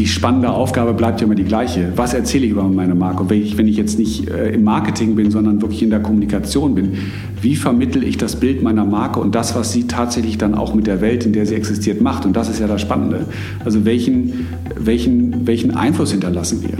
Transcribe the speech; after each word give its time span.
die 0.00 0.06
spannende 0.06 0.48
Aufgabe 0.48 0.94
bleibt 0.94 1.20
ja 1.20 1.26
immer 1.26 1.34
die 1.34 1.44
gleiche. 1.44 1.92
Was 1.94 2.14
erzähle 2.14 2.46
ich 2.46 2.52
über 2.52 2.62
meine 2.62 2.94
Marke? 2.94 3.28
Wenn 3.28 3.42
ich, 3.42 3.58
wenn 3.58 3.68
ich 3.68 3.76
jetzt 3.76 3.98
nicht 3.98 4.30
äh, 4.30 4.54
im 4.54 4.64
Marketing 4.64 5.14
bin, 5.14 5.30
sondern 5.30 5.60
wirklich 5.60 5.82
in 5.82 5.90
der 5.90 6.00
Kommunikation 6.00 6.74
bin, 6.74 6.96
wie 7.42 7.54
vermittel 7.54 8.02
ich 8.02 8.16
das 8.16 8.36
Bild 8.36 8.62
meiner 8.62 8.86
Marke 8.86 9.20
und 9.20 9.34
das, 9.34 9.54
was 9.54 9.74
sie 9.74 9.86
tatsächlich 9.86 10.38
dann 10.38 10.54
auch 10.54 10.72
mit 10.72 10.86
der 10.86 11.02
Welt, 11.02 11.26
in 11.26 11.34
der 11.34 11.44
sie 11.44 11.54
existiert, 11.54 12.00
macht? 12.00 12.24
Und 12.24 12.34
das 12.34 12.48
ist 12.48 12.60
ja 12.60 12.66
das 12.66 12.80
Spannende. 12.80 13.26
Also 13.62 13.84
welchen, 13.84 14.46
welchen, 14.74 15.46
welchen 15.46 15.76
Einfluss 15.76 16.12
hinterlassen 16.12 16.62
wir? 16.62 16.78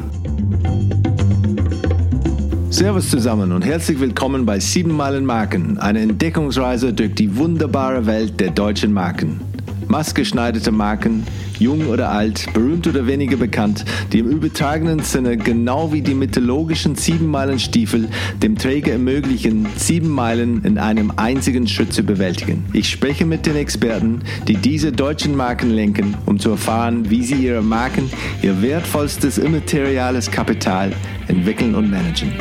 Servus 2.71 3.11
zusammen 3.11 3.53
und 3.53 3.67
herzlich 3.67 4.01
willkommen 4.01 4.47
bei 4.47 4.61
7 4.61 4.91
Meilen 4.97 5.27
Marken, 5.27 5.77
eine 5.77 6.01
Entdeckungsreise 6.01 6.95
durch 6.95 7.13
die 7.17 7.37
wunderbare 7.37 8.07
Welt 8.07 8.41
der 8.41 8.53
deutschen 8.53 8.95
Marken. 8.95 9.41
Maßgeschneiderte 9.89 10.71
Marken, 10.71 11.25
jung 11.61 11.87
oder 11.87 12.11
alt, 12.11 12.53
berühmt 12.53 12.87
oder 12.87 13.07
weniger 13.07 13.37
bekannt, 13.37 13.85
die 14.13 14.19
im 14.21 14.31
übertragenen 14.31 15.01
Sinne 15.01 15.37
genau 15.37 15.93
wie 15.93 16.01
die 16.01 16.15
mythologischen 16.15 16.97
Sieben-Meilen-Stiefel 16.97 18.09
dem 18.43 18.57
Träger 18.57 18.93
ermöglichen, 18.93 19.67
sieben 19.77 20.09
Meilen 20.09 20.65
in 20.65 20.79
einem 20.79 21.13
einzigen 21.17 21.69
Schritt 21.69 21.93
zu 21.93 22.03
bewältigen. 22.03 22.65
Ich 22.73 22.91
spreche 22.91 23.27
mit 23.27 23.47
den 23.47 23.57
Experten, 23.57 24.23
die 24.49 24.57
diese 24.57 24.91
deutschen 24.91 25.37
Marken 25.37 25.71
lenken, 25.71 26.15
um 26.27 26.39
zu 26.39 26.51
erfahren, 26.51 27.11
wie 27.11 27.23
sie 27.23 27.35
ihre 27.35 27.63
Marken, 27.63 28.11
ihr 28.43 28.61
wertvollstes 28.63 29.39
immateriales 29.39 30.31
Kapital 30.31 30.93
entwickeln 31.29 31.75
und 31.75 31.91
managen. 31.91 32.33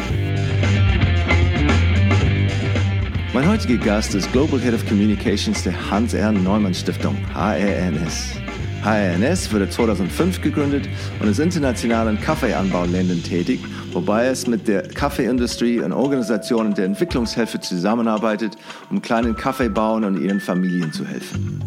Mein 3.31 3.47
heutiger 3.47 3.77
Gast 3.77 4.15
ist 4.15 4.31
Global 4.31 4.59
Head 4.59 4.73
of 4.73 4.87
Communications 4.87 5.63
der 5.63 5.91
Hans-R. 5.91 6.31
Neumann 6.31 6.73
Stiftung, 6.73 7.15
HRNS. 7.35 8.38
HRNS 8.83 9.51
wurde 9.51 9.69
2005 9.69 10.41
gegründet 10.41 10.87
und 11.19 11.27
ist 11.27 11.39
international 11.39 12.09
in 12.09 12.19
Kaffeeanbauländern 12.19 13.23
tätig, 13.23 13.59
wobei 13.91 14.27
es 14.27 14.47
mit 14.47 14.67
der 14.67 14.83
Kaffeeindustrie 14.83 15.79
und 15.81 15.91
Organisationen 15.91 16.73
der 16.73 16.85
Entwicklungshilfe 16.85 17.59
zusammenarbeitet, 17.59 18.57
um 18.89 19.01
kleinen 19.01 19.35
Kaffeebauern 19.35 20.05
und 20.05 20.21
ihren 20.21 20.39
Familien 20.39 20.93
zu 20.93 21.05
helfen. 21.05 21.61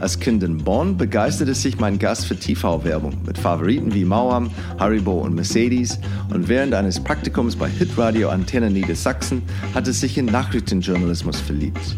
Als 0.00 0.20
Kind 0.20 0.44
in 0.44 0.58
Bonn 0.58 0.96
begeisterte 0.96 1.54
sich 1.54 1.80
mein 1.80 1.98
Gast 1.98 2.26
für 2.26 2.36
TV-Werbung 2.36 3.14
mit 3.26 3.36
Favoriten 3.36 3.94
wie 3.94 4.04
Mauam, 4.04 4.50
Haribo 4.78 5.20
und 5.20 5.34
Mercedes 5.34 5.98
und 6.32 6.48
während 6.48 6.74
eines 6.74 7.00
Praktikums 7.00 7.56
bei 7.56 7.68
Hitradio 7.68 8.28
Antenne 8.28 8.70
Niedersachsen 8.70 9.42
hat 9.74 9.88
er 9.88 9.92
sich 9.92 10.16
in 10.16 10.26
Nachrichtenjournalismus 10.26 11.40
verliebt. 11.40 11.96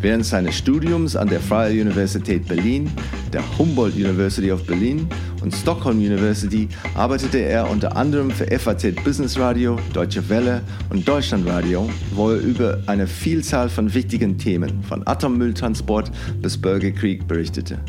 Während 0.00 0.24
seines 0.24 0.56
Studiums 0.56 1.16
an 1.16 1.28
der 1.28 1.40
Freie 1.40 1.82
Universität 1.82 2.46
Berlin, 2.46 2.88
der 3.32 3.42
Humboldt 3.58 3.96
University 3.96 4.52
of 4.52 4.64
Berlin 4.64 5.08
und 5.42 5.52
Stockholm 5.52 5.98
University 5.98 6.68
arbeitete 6.94 7.38
er 7.38 7.68
unter 7.68 7.96
anderem 7.96 8.30
für 8.30 8.46
FAZ 8.46 8.94
Business 9.02 9.36
Radio, 9.36 9.76
Deutsche 9.92 10.28
Welle 10.28 10.62
und 10.90 11.06
Deutschlandradio, 11.06 11.90
wo 12.12 12.30
er 12.30 12.38
über 12.38 12.78
eine 12.86 13.08
Vielzahl 13.08 13.68
von 13.68 13.92
wichtigen 13.92 14.38
Themen, 14.38 14.84
von 14.84 15.04
Atommülltransport 15.04 16.12
bis 16.40 16.56
Bürgerkrieg 16.56 17.26
berichtete. 17.26 17.80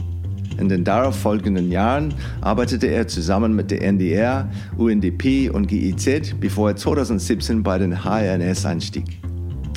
In 0.57 0.67
den 0.67 0.83
darauf 0.83 1.15
folgenden 1.15 1.71
Jahren 1.71 2.15
arbeitete 2.41 2.87
er 2.87 3.07
zusammen 3.07 3.55
mit 3.55 3.69
der 3.69 3.83
NDR, 3.83 4.49
UNDP 4.77 5.51
und 5.51 5.67
GIZ, 5.67 6.33
bevor 6.39 6.71
er 6.71 6.75
2017 6.75 7.61
bei 7.61 7.77
den 7.77 8.03
HRNS 8.03 8.65
einstieg. 8.65 9.28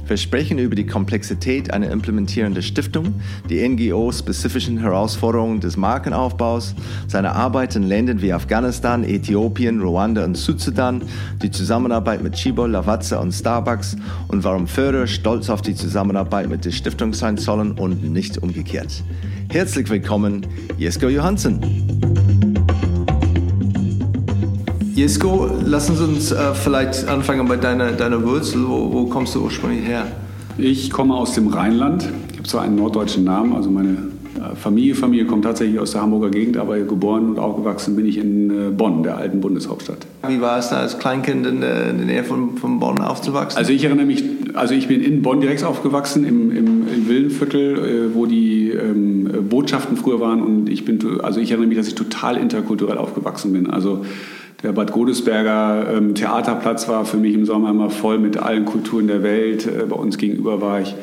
Wir 0.06 0.16
sprechen 0.16 0.58
über 0.58 0.74
die 0.74 0.86
Komplexität 0.86 1.72
einer 1.72 1.90
implementierenden 1.90 2.62
Stiftung, 2.62 3.14
die 3.48 3.66
NGO-spezifischen 3.66 4.78
Herausforderungen 4.78 5.60
des 5.60 5.76
Markenaufbaus, 5.76 6.74
seine 7.06 7.32
Arbeit 7.32 7.76
in 7.76 7.84
Ländern 7.84 8.20
wie 8.20 8.32
Afghanistan, 8.32 9.04
Äthiopien, 9.04 9.80
Ruanda 9.80 10.24
und 10.24 10.36
Südsudan, 10.36 11.02
die 11.42 11.50
Zusammenarbeit 11.50 12.22
mit 12.22 12.34
Chibo, 12.34 12.66
Lavazza 12.66 13.18
und 13.20 13.32
Starbucks 13.32 13.96
und 14.28 14.42
warum 14.44 14.66
Förder 14.66 15.06
stolz 15.06 15.48
auf 15.48 15.62
die 15.62 15.74
Zusammenarbeit 15.74 16.48
mit 16.48 16.64
der 16.64 16.72
Stiftung 16.72 17.14
sein 17.14 17.36
sollen 17.36 17.72
und 17.72 18.02
nicht 18.02 18.38
umgekehrt. 18.38 19.04
Herzlich 19.50 19.88
willkommen, 19.88 20.46
Jesko 20.78 21.08
Johansen. 21.08 22.31
Jesko, 25.02 25.50
lassen 25.64 25.96
Sie 25.96 26.04
uns 26.04 26.30
äh, 26.30 26.54
vielleicht 26.54 27.08
anfangen 27.08 27.48
bei 27.48 27.56
deiner, 27.56 27.90
deiner 27.90 28.22
Wurzel. 28.22 28.62
Wo, 28.68 28.92
wo, 28.92 29.06
kommst 29.06 29.34
du 29.34 29.42
ursprünglich 29.42 29.84
her? 29.84 30.06
Ich 30.58 30.92
komme 30.92 31.16
aus 31.16 31.34
dem 31.34 31.48
Rheinland. 31.48 32.08
Ich 32.30 32.38
habe 32.38 32.48
zwar 32.48 32.62
einen 32.62 32.76
norddeutschen 32.76 33.24
Namen, 33.24 33.52
also 33.52 33.68
meine 33.68 33.96
äh, 34.36 34.54
Familie, 34.54 34.94
Familie 34.94 35.26
kommt 35.26 35.42
tatsächlich 35.42 35.80
aus 35.80 35.90
der 35.90 36.02
Hamburger 36.02 36.30
Gegend, 36.30 36.56
aber 36.56 36.78
geboren 36.78 37.30
und 37.30 37.40
aufgewachsen 37.40 37.96
bin 37.96 38.06
ich 38.06 38.16
in 38.16 38.50
äh, 38.50 38.70
Bonn, 38.70 39.02
der 39.02 39.16
alten 39.16 39.40
Bundeshauptstadt. 39.40 40.06
Wie 40.28 40.40
war 40.40 40.60
es 40.60 40.68
da 40.68 40.76
als 40.76 41.00
Kleinkind 41.00 41.48
in 41.48 41.62
der, 41.62 41.90
in 41.90 41.96
der 41.96 42.06
Nähe 42.06 42.22
von, 42.22 42.56
von 42.56 42.78
Bonn 42.78 43.00
aufzuwachsen? 43.00 43.58
Also 43.58 43.72
ich 43.72 43.82
erinnere 43.82 44.06
mich, 44.06 44.22
also 44.54 44.74
ich 44.74 44.86
bin 44.86 45.00
in 45.00 45.22
Bonn 45.22 45.40
direkt 45.40 45.64
aufgewachsen, 45.64 46.24
im, 46.24 46.52
im, 46.52 46.86
im 46.86 47.08
Villenviertel, 47.08 47.78
äh, 47.78 48.14
wo 48.14 48.26
die 48.26 48.70
ähm, 48.70 49.28
Botschaften 49.50 49.96
früher 49.96 50.20
waren 50.20 50.44
und 50.44 50.68
ich 50.68 50.84
bin, 50.84 51.00
also 51.22 51.40
ich 51.40 51.50
erinnere 51.50 51.66
mich, 51.66 51.78
dass 51.78 51.88
ich 51.88 51.96
total 51.96 52.36
interkulturell 52.36 52.98
aufgewachsen 52.98 53.52
bin. 53.52 53.68
Also 53.68 54.04
der 54.62 54.72
Bad 54.72 54.92
Godesberger 54.92 55.92
ähm, 55.92 56.14
Theaterplatz 56.14 56.88
war 56.88 57.04
für 57.04 57.16
mich 57.16 57.34
im 57.34 57.44
Sommer 57.44 57.70
immer 57.70 57.90
voll 57.90 58.18
mit 58.18 58.36
allen 58.36 58.64
Kulturen 58.64 59.08
der 59.08 59.22
Welt. 59.22 59.66
Äh, 59.66 59.86
bei 59.88 59.96
uns 59.96 60.18
gegenüber 60.18 60.60
war 60.60 60.80
ich 60.80 60.94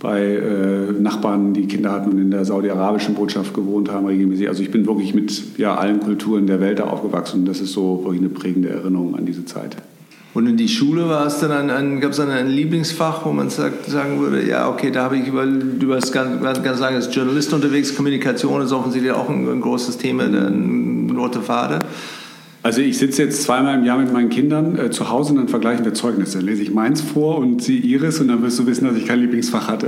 bei 0.00 0.20
äh, 0.20 0.92
Nachbarn, 0.92 1.54
die 1.54 1.66
Kinder 1.66 1.90
hatten 1.90 2.10
und 2.10 2.18
in 2.18 2.30
der 2.30 2.44
saudi-arabischen 2.44 3.14
Botschaft 3.14 3.54
gewohnt 3.54 3.90
haben 3.90 4.06
regelmäßig. 4.06 4.48
Also 4.48 4.62
ich 4.62 4.70
bin 4.70 4.86
wirklich 4.86 5.14
mit 5.14 5.58
ja, 5.58 5.74
allen 5.74 6.00
Kulturen 6.00 6.46
der 6.46 6.60
Welt 6.60 6.78
da 6.78 6.84
aufgewachsen 6.84 7.40
und 7.40 7.46
das 7.46 7.60
ist 7.60 7.72
so 7.72 8.02
wirklich 8.04 8.20
eine 8.20 8.28
prägende 8.28 8.68
Erinnerung 8.68 9.16
an 9.16 9.26
diese 9.26 9.44
Zeit. 9.44 9.76
Und 10.34 10.46
in 10.46 10.56
die 10.56 10.68
Schule 10.68 11.08
war 11.08 11.26
es 11.26 11.40
dann 11.40 11.50
ein, 11.50 11.70
ein 11.70 12.00
gab 12.00 12.12
es 12.12 12.18
dann 12.18 12.30
ein 12.30 12.48
Lieblingsfach, 12.48 13.24
wo 13.24 13.32
man 13.32 13.50
sagt, 13.50 13.86
sagen 13.86 14.20
würde, 14.20 14.46
ja 14.46 14.68
okay, 14.68 14.92
da 14.92 15.04
habe 15.04 15.16
ich 15.16 15.26
über, 15.26 15.42
über 15.42 15.96
das 15.96 16.12
ganz, 16.12 16.62
ganz 16.62 16.78
sagen, 16.78 16.94
als 16.94 17.12
Journalist 17.12 17.52
unterwegs, 17.52 17.96
Kommunikation 17.96 18.62
ist 18.62 18.70
offensichtlich 18.70 19.12
auch 19.12 19.28
ein, 19.28 19.48
ein 19.48 19.60
großes 19.60 19.96
Thema, 19.98 20.24
ein 20.24 21.12
roter 21.16 21.40
Faden. 21.40 21.80
Also 22.68 22.82
ich 22.82 22.98
sitze 22.98 23.22
jetzt 23.22 23.44
zweimal 23.44 23.78
im 23.78 23.84
Jahr 23.84 23.96
mit 23.96 24.12
meinen 24.12 24.28
Kindern 24.28 24.78
äh, 24.78 24.90
zu 24.90 25.08
Hause 25.08 25.30
und 25.30 25.38
dann 25.38 25.48
vergleichen 25.48 25.86
wir 25.86 25.94
Zeugnisse. 25.94 26.36
Dann 26.36 26.46
lese 26.46 26.60
ich 26.60 26.70
meins 26.70 27.00
vor 27.00 27.38
und 27.38 27.62
sie 27.62 27.78
ihres 27.78 28.20
und 28.20 28.28
dann 28.28 28.42
wirst 28.42 28.58
du 28.58 28.66
wissen, 28.66 28.86
dass 28.86 28.94
ich 28.94 29.06
kein 29.06 29.20
Lieblingsfach 29.20 29.68
hatte. 29.68 29.86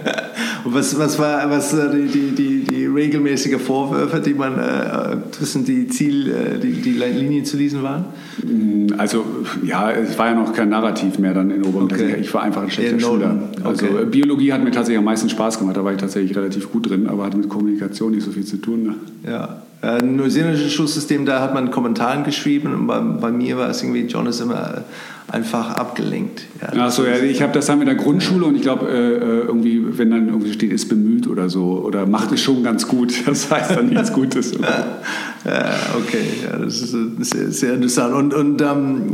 und 0.64 0.74
was, 0.74 0.98
was 0.98 1.20
war 1.20 1.48
was 1.48 1.72
äh, 1.72 1.90
die, 1.92 2.08
die, 2.08 2.34
die, 2.34 2.64
die 2.64 2.86
regelmäßige 2.86 3.60
Vorwürfe, 3.60 4.18
die 4.18 4.34
man 4.34 4.58
äh, 4.58 5.16
zwischen 5.30 5.64
die 5.64 5.86
Ziel, 5.86 6.28
äh, 6.28 6.58
die, 6.58 6.72
die 6.72 6.90
Linien 6.90 7.44
zu 7.44 7.56
lesen 7.56 7.84
waren? 7.84 8.06
Mm, 8.42 8.94
also 8.98 9.24
ja, 9.64 9.92
es 9.92 10.18
war 10.18 10.26
ja 10.26 10.34
noch 10.34 10.52
kein 10.52 10.70
Narrativ 10.70 11.20
mehr 11.20 11.34
dann 11.34 11.52
in 11.52 11.62
Oberung. 11.62 11.84
Okay. 11.84 12.16
Ich 12.20 12.34
war 12.34 12.42
einfach 12.42 12.62
ein 12.64 12.70
schlechter 12.72 12.98
Schüler. 12.98 13.48
Also 13.62 13.86
okay. 13.86 14.06
Biologie 14.10 14.52
hat 14.52 14.64
mir 14.64 14.72
tatsächlich 14.72 14.98
am 14.98 15.04
meisten 15.04 15.28
Spaß 15.28 15.60
gemacht, 15.60 15.76
da 15.76 15.84
war 15.84 15.92
ich 15.92 16.00
tatsächlich 16.00 16.36
relativ 16.36 16.72
gut 16.72 16.90
drin, 16.90 17.06
aber 17.06 17.26
hatte 17.26 17.36
mit 17.36 17.48
Kommunikation 17.48 18.10
nicht 18.10 18.24
so 18.24 18.32
viel 18.32 18.44
zu 18.44 18.56
tun. 18.56 18.82
Ne? 18.82 18.94
Ja. 19.30 19.62
Ein 19.82 19.98
äh, 19.98 20.02
neuseeländisches 20.02 20.72
Schulsystem, 20.72 21.26
da 21.26 21.40
hat 21.40 21.54
man 21.54 21.72
Kommentaren 21.72 22.22
geschrieben 22.22 22.72
und 22.72 22.86
bei, 22.86 23.00
bei, 23.00 23.32
mir 23.32 23.58
war 23.58 23.68
es 23.68 23.82
irgendwie, 23.82 24.02
John 24.02 24.26
ist 24.26 24.40
immer 24.40 24.84
einfach 25.26 25.70
abgelenkt. 25.70 26.44
Ja, 26.60 26.84
Achso, 26.86 27.04
ja, 27.04 27.16
ich 27.16 27.42
habe 27.42 27.52
das 27.52 27.66
dann 27.66 27.80
mit 27.80 27.88
der 27.88 27.96
Grundschule 27.96 28.46
und 28.46 28.54
ich 28.54 28.62
glaube, 28.62 28.88
äh, 28.88 28.92
äh, 28.92 29.40
irgendwie, 29.40 29.98
wenn 29.98 30.10
dann 30.10 30.28
irgendwie 30.28 30.52
steht, 30.52 30.70
ist 30.70 30.88
bemüht 30.88 31.26
oder 31.26 31.48
so 31.48 31.82
oder 31.84 32.06
macht 32.06 32.30
es 32.30 32.40
schon 32.40 32.62
ganz 32.62 32.86
gut, 32.86 33.12
das 33.26 33.50
heißt 33.50 33.72
dann 33.72 33.88
nichts 33.88 34.12
Gutes. 34.12 34.52
ja, 35.44 35.74
okay, 35.96 36.26
ja, 36.44 36.58
das 36.58 36.80
ist 36.80 36.94
sehr, 37.30 37.50
sehr 37.50 37.74
interessant. 37.74 38.14
Und, 38.14 38.34
und 38.34 38.62
ähm, 38.62 39.10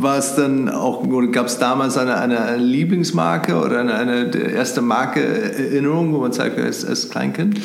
war 0.00 0.18
es 0.18 0.34
dann 0.34 0.68
auch, 0.68 1.06
gab 1.30 1.46
es 1.46 1.58
damals 1.58 1.96
eine, 1.96 2.16
eine 2.16 2.56
Lieblingsmarke 2.56 3.54
oder 3.54 3.80
eine, 3.80 3.94
eine 3.94 4.36
erste 4.36 4.82
Marke 4.82 5.20
Erinnerung, 5.22 6.12
wo 6.12 6.18
man 6.18 6.32
sagt, 6.32 6.58
als, 6.58 6.84
als 6.84 7.08
Kleinkind? 7.08 7.60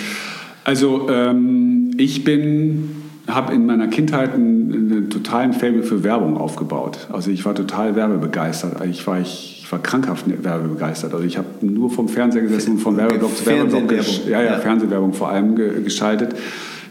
Also, 0.66 1.10
ähm, 1.10 1.83
ich 1.98 2.24
bin, 2.24 2.90
habe 3.28 3.54
in 3.54 3.66
meiner 3.66 3.88
Kindheit 3.88 4.34
einen, 4.34 4.74
einen 4.74 5.10
totalen 5.10 5.54
Fable 5.54 5.84
für 5.84 6.04
Werbung 6.04 6.38
aufgebaut. 6.38 7.08
Also 7.12 7.32
ich 7.32 7.46
war 7.46 7.56
total 7.56 7.96
werbebegeistert. 7.96 8.84
Ich 8.86 9.06
war, 9.08 9.20
ich, 9.20 9.64
ich 9.64 9.72
war 9.72 9.80
krankhaft 9.80 10.26
werbebegeistert. 10.44 11.14
Also 11.14 11.26
ich 11.26 11.38
habe 11.38 11.48
nur 11.62 11.90
vom 11.90 12.10
Fernseher 12.10 12.42
gesessen 12.42 12.74
und 12.74 12.80
vom 12.80 12.98
Werbeblock 12.98 13.38
zu 13.38 13.46
Werbeblock, 13.46 13.92
ja, 14.28 14.42
ja, 14.42 14.44
ja, 14.44 14.58
Fernsehwerbung 14.58 15.14
vor 15.14 15.30
allem 15.30 15.56
geschaltet. 15.56 16.36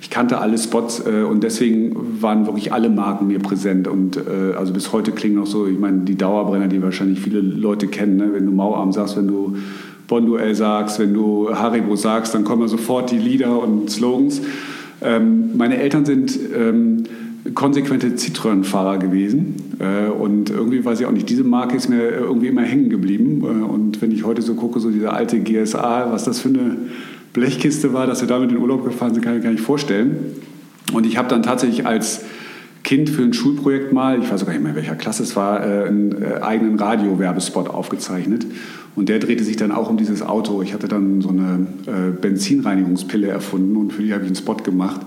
Ich 0.00 0.10
kannte 0.10 0.38
alle 0.38 0.58
Spots 0.58 1.04
äh, 1.06 1.22
und 1.22 1.44
deswegen 1.44 2.20
waren 2.20 2.46
wirklich 2.46 2.72
alle 2.72 2.90
Marken 2.90 3.28
mir 3.28 3.38
präsent. 3.38 3.86
Und 3.86 4.16
äh, 4.16 4.54
also 4.56 4.72
bis 4.72 4.92
heute 4.92 5.12
klingen 5.12 5.36
noch 5.36 5.46
so, 5.46 5.66
ich 5.66 5.78
meine, 5.78 6.00
die 6.00 6.16
Dauerbrenner, 6.16 6.66
die 6.66 6.82
wahrscheinlich 6.82 7.20
viele 7.20 7.40
Leute 7.40 7.86
kennen, 7.86 8.16
ne? 8.16 8.30
wenn 8.32 8.46
du 8.46 8.52
Mauarm 8.52 8.92
sagst, 8.92 9.16
wenn 9.16 9.28
du 9.28 9.56
Bonduell 10.08 10.54
sagst, 10.54 10.98
wenn 10.98 11.14
du 11.14 11.54
Haribo 11.54 11.96
sagst, 11.96 12.34
dann 12.34 12.44
kommen 12.44 12.68
sofort 12.68 13.10
die 13.10 13.18
Lieder 13.18 13.62
und 13.62 13.90
Slogans. 13.90 14.42
Ähm, 15.02 15.56
meine 15.56 15.78
Eltern 15.78 16.04
sind 16.04 16.38
ähm, 16.54 17.04
konsequente 17.54 18.08
Citroën-Fahrer 18.16 18.98
gewesen 18.98 19.76
äh, 19.80 20.08
und 20.08 20.50
irgendwie 20.50 20.84
weiß 20.84 21.00
ich 21.00 21.06
auch 21.06 21.12
nicht, 21.12 21.28
diese 21.28 21.44
Marke 21.44 21.76
ist 21.76 21.88
mir 21.88 22.10
irgendwie 22.10 22.46
immer 22.46 22.62
hängen 22.62 22.88
geblieben 22.88 23.42
äh, 23.42 23.64
und 23.64 24.00
wenn 24.00 24.12
ich 24.12 24.24
heute 24.24 24.42
so 24.42 24.54
gucke, 24.54 24.78
so 24.80 24.90
diese 24.90 25.12
alte 25.12 25.40
GSA, 25.40 26.12
was 26.12 26.24
das 26.24 26.40
für 26.40 26.50
eine 26.50 26.76
Blechkiste 27.32 27.92
war, 27.92 28.06
dass 28.06 28.20
wir 28.20 28.28
damit 28.28 28.52
in 28.52 28.58
Urlaub 28.58 28.84
gefahren 28.84 29.14
sind, 29.14 29.24
kann 29.24 29.36
ich 29.36 29.42
gar 29.42 29.50
nicht 29.50 29.62
vorstellen. 29.62 30.16
Und 30.92 31.06
ich 31.06 31.16
habe 31.16 31.28
dann 31.28 31.42
tatsächlich 31.42 31.86
als 31.86 32.22
Kind 32.92 33.08
für 33.08 33.22
ein 33.22 33.32
Schulprojekt 33.32 33.90
mal, 33.94 34.22
ich 34.22 34.30
weiß 34.30 34.44
gar 34.44 34.52
nicht 34.52 34.62
mehr, 34.62 34.74
welcher 34.74 34.96
Klasse 34.96 35.22
es 35.22 35.34
war, 35.34 35.66
äh, 35.66 35.88
einen 35.88 36.12
äh, 36.20 36.42
eigenen 36.42 36.78
Radiowerbespot 36.78 37.70
aufgezeichnet. 37.70 38.44
Und 38.94 39.08
der 39.08 39.18
drehte 39.18 39.44
sich 39.44 39.56
dann 39.56 39.72
auch 39.72 39.88
um 39.88 39.96
dieses 39.96 40.20
Auto. 40.20 40.60
Ich 40.60 40.74
hatte 40.74 40.88
dann 40.88 41.22
so 41.22 41.30
eine 41.30 41.66
äh, 41.86 42.10
Benzinreinigungspille 42.10 43.28
erfunden 43.28 43.76
und 43.76 43.94
für 43.94 44.02
die 44.02 44.12
habe 44.12 44.24
ich 44.24 44.26
einen 44.26 44.36
Spot 44.36 44.56
gemacht. 44.56 45.00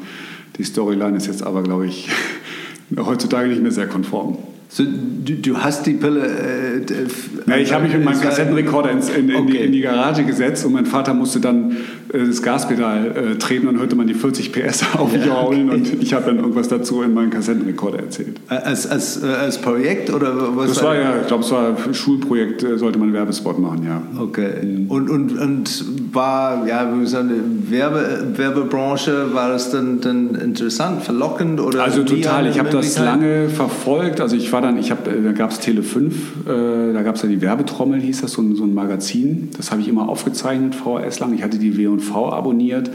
Die 0.58 0.64
Storyline 0.64 1.16
ist 1.16 1.28
jetzt 1.28 1.44
aber, 1.44 1.62
glaube 1.62 1.86
ich, 1.86 2.10
heutzutage 2.98 3.50
nicht 3.50 3.62
mehr 3.62 3.72
sehr 3.72 3.86
konform. 3.86 4.40
So, 4.68 4.84
du, 4.84 5.36
du, 5.36 5.58
hast 5.58 5.86
die 5.86 5.94
Pille. 5.94 6.26
Äh, 6.26 7.50
ja, 7.50 7.58
ich 7.58 7.72
habe 7.72 7.84
mich 7.84 7.94
mit 7.94 8.04
meinem 8.04 8.20
Kassettenrekorder 8.20 8.92
in, 8.92 9.00
in, 9.00 9.30
in, 9.30 9.36
okay. 9.36 9.52
die, 9.52 9.58
in, 9.58 9.72
die, 9.72 9.82
Garage 9.82 10.24
gesetzt 10.24 10.66
und 10.66 10.74
mein 10.74 10.86
Vater 10.86 11.14
musste 11.14 11.40
dann 11.40 11.78
äh, 12.12 12.26
das 12.26 12.42
Gaspedal 12.42 13.12
äh, 13.16 13.36
treten 13.38 13.68
und 13.68 13.80
hörte 13.80 13.96
man 13.96 14.08
die 14.08 14.16
40 14.16 14.52
PS 14.52 14.84
aufjaulen 14.98 15.68
ja, 15.68 15.74
okay. 15.74 15.92
und 15.92 16.04
ich 16.04 16.14
habe 16.14 16.26
dann 16.26 16.38
irgendwas 16.38 16.68
dazu 16.68 17.04
in 17.04 17.14
meinem 17.14 17.30
Kassettenrekorder 17.30 18.00
erzählt. 18.00 18.40
Als, 18.48 18.90
als, 18.90 19.24
äh, 19.24 19.28
als 19.28 19.60
Projekt 19.60 20.12
oder 20.12 20.58
was? 20.58 20.70
Das 20.70 20.84
war 20.84 20.96
ja, 20.96 21.22
ich 21.22 21.28
glaube, 21.28 21.44
es 21.44 21.52
war 21.52 21.76
ein 21.86 21.94
Schulprojekt, 21.94 22.64
äh, 22.64 22.78
sollte 22.78 22.98
man 22.98 23.10
einen 23.10 23.16
Werbespot 23.16 23.60
machen, 23.60 23.86
ja. 23.86 24.02
Okay. 24.20 24.66
Mhm. 24.66 24.88
Und, 24.90 25.10
und, 25.10 25.38
und 25.38 25.86
war, 26.12 26.68
ja, 26.68 26.92
wie 26.94 27.02
gesagt, 27.02 27.30
Werbe, 27.70 28.34
Werbebranche, 28.36 29.34
war 29.34 29.50
das 29.50 29.70
dann, 29.72 30.02
dann 30.02 30.36
interessant, 30.36 31.04
verlockend 31.04 31.60
oder? 31.60 31.84
Also 31.84 32.04
total, 32.04 32.48
ich 32.48 32.60
habe 32.60 32.70
das 32.70 32.98
lange 32.98 33.50
verfolgt. 33.50 34.22
Also 34.22 34.36
ich 34.36 34.50
war 34.56 34.62
dann, 34.62 34.78
ich 34.78 34.90
habe, 34.90 35.12
da 35.12 35.34
gab 35.34 35.52
es 35.52 35.60
Tele 35.60 35.84
5, 35.84 36.48
äh, 36.48 36.94
da 36.94 37.04
gab 37.04 37.16
es 37.16 37.22
ja 37.24 37.28
die 37.28 37.42
Werbetrommel, 37.42 38.00
hieß 38.00 38.22
das, 38.22 38.32
so 38.32 38.42
ein, 38.42 38.56
so 38.56 38.64
ein 38.64 38.74
Magazin. 38.74 39.50
Das 39.58 39.70
habe 39.70 39.82
ich 39.82 39.90
immer 39.90 40.08
aufgezeichnet, 40.08 40.76
VHS 40.76 41.20
lang. 41.20 41.34
Ich 41.34 41.44
hatte 41.44 41.60
die 41.60 41.78
W&V 41.78 42.32
abonniert. 42.32 42.90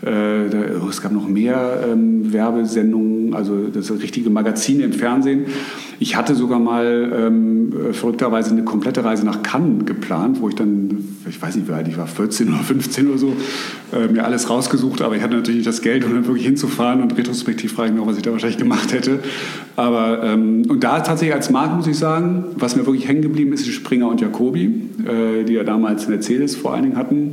Äh, 0.00 0.48
da, 0.48 0.58
oh, 0.84 0.88
es 0.88 1.02
gab 1.02 1.10
noch 1.10 1.26
mehr 1.26 1.84
ähm, 1.90 2.32
Werbesendungen, 2.32 3.34
also 3.34 3.66
das 3.66 3.90
richtige 3.90 4.30
Magazin 4.30 4.80
im 4.80 4.92
Fernsehen. 4.92 5.46
Ich 5.98 6.14
hatte 6.14 6.36
sogar 6.36 6.60
mal 6.60 7.12
ähm, 7.16 7.72
verrückterweise 7.90 8.52
eine 8.52 8.62
komplette 8.62 9.04
Reise 9.04 9.26
nach 9.26 9.42
Cannes 9.42 9.86
geplant, 9.86 10.40
wo 10.40 10.48
ich 10.48 10.54
dann, 10.54 11.04
ich 11.28 11.42
weiß 11.42 11.56
nicht, 11.56 11.68
wie 11.68 11.72
alt 11.72 11.88
ich 11.88 11.98
war, 11.98 12.06
14 12.06 12.48
oder 12.48 12.58
15 12.58 13.08
oder 13.08 13.18
so, 13.18 13.32
äh, 13.92 14.06
mir 14.06 14.24
alles 14.24 14.48
rausgesucht, 14.48 15.02
aber 15.02 15.16
ich 15.16 15.22
hatte 15.22 15.34
natürlich 15.34 15.58
nicht 15.58 15.66
das 15.66 15.82
Geld, 15.82 16.04
um 16.04 16.14
dann 16.14 16.26
wirklich 16.26 16.46
hinzufahren 16.46 17.02
und 17.02 17.18
retrospektiv 17.18 17.72
frage 17.72 17.88
ich 17.88 17.94
mich 17.94 18.02
auch, 18.02 18.06
was 18.06 18.16
ich 18.16 18.22
da 18.22 18.30
wahrscheinlich 18.30 18.58
gemacht 18.58 18.92
hätte. 18.92 19.18
Aber, 19.74 20.22
ähm, 20.22 20.62
und 20.68 20.84
da 20.84 21.00
tatsächlich 21.00 21.34
als 21.34 21.50
Marke 21.50 21.74
muss 21.74 21.88
ich 21.88 21.98
sagen, 21.98 22.44
was 22.56 22.76
mir 22.76 22.86
wirklich 22.86 23.08
hängen 23.08 23.22
geblieben 23.22 23.52
ist, 23.52 23.66
ist 23.66 23.74
Springer 23.74 24.08
und 24.08 24.20
Jacobi, 24.20 24.66
äh, 25.04 25.44
die 25.44 25.54
ja 25.54 25.64
damals 25.64 26.06
Mercedes 26.06 26.54
vor 26.54 26.74
allen 26.74 26.84
Dingen 26.84 26.96
hatten. 26.96 27.32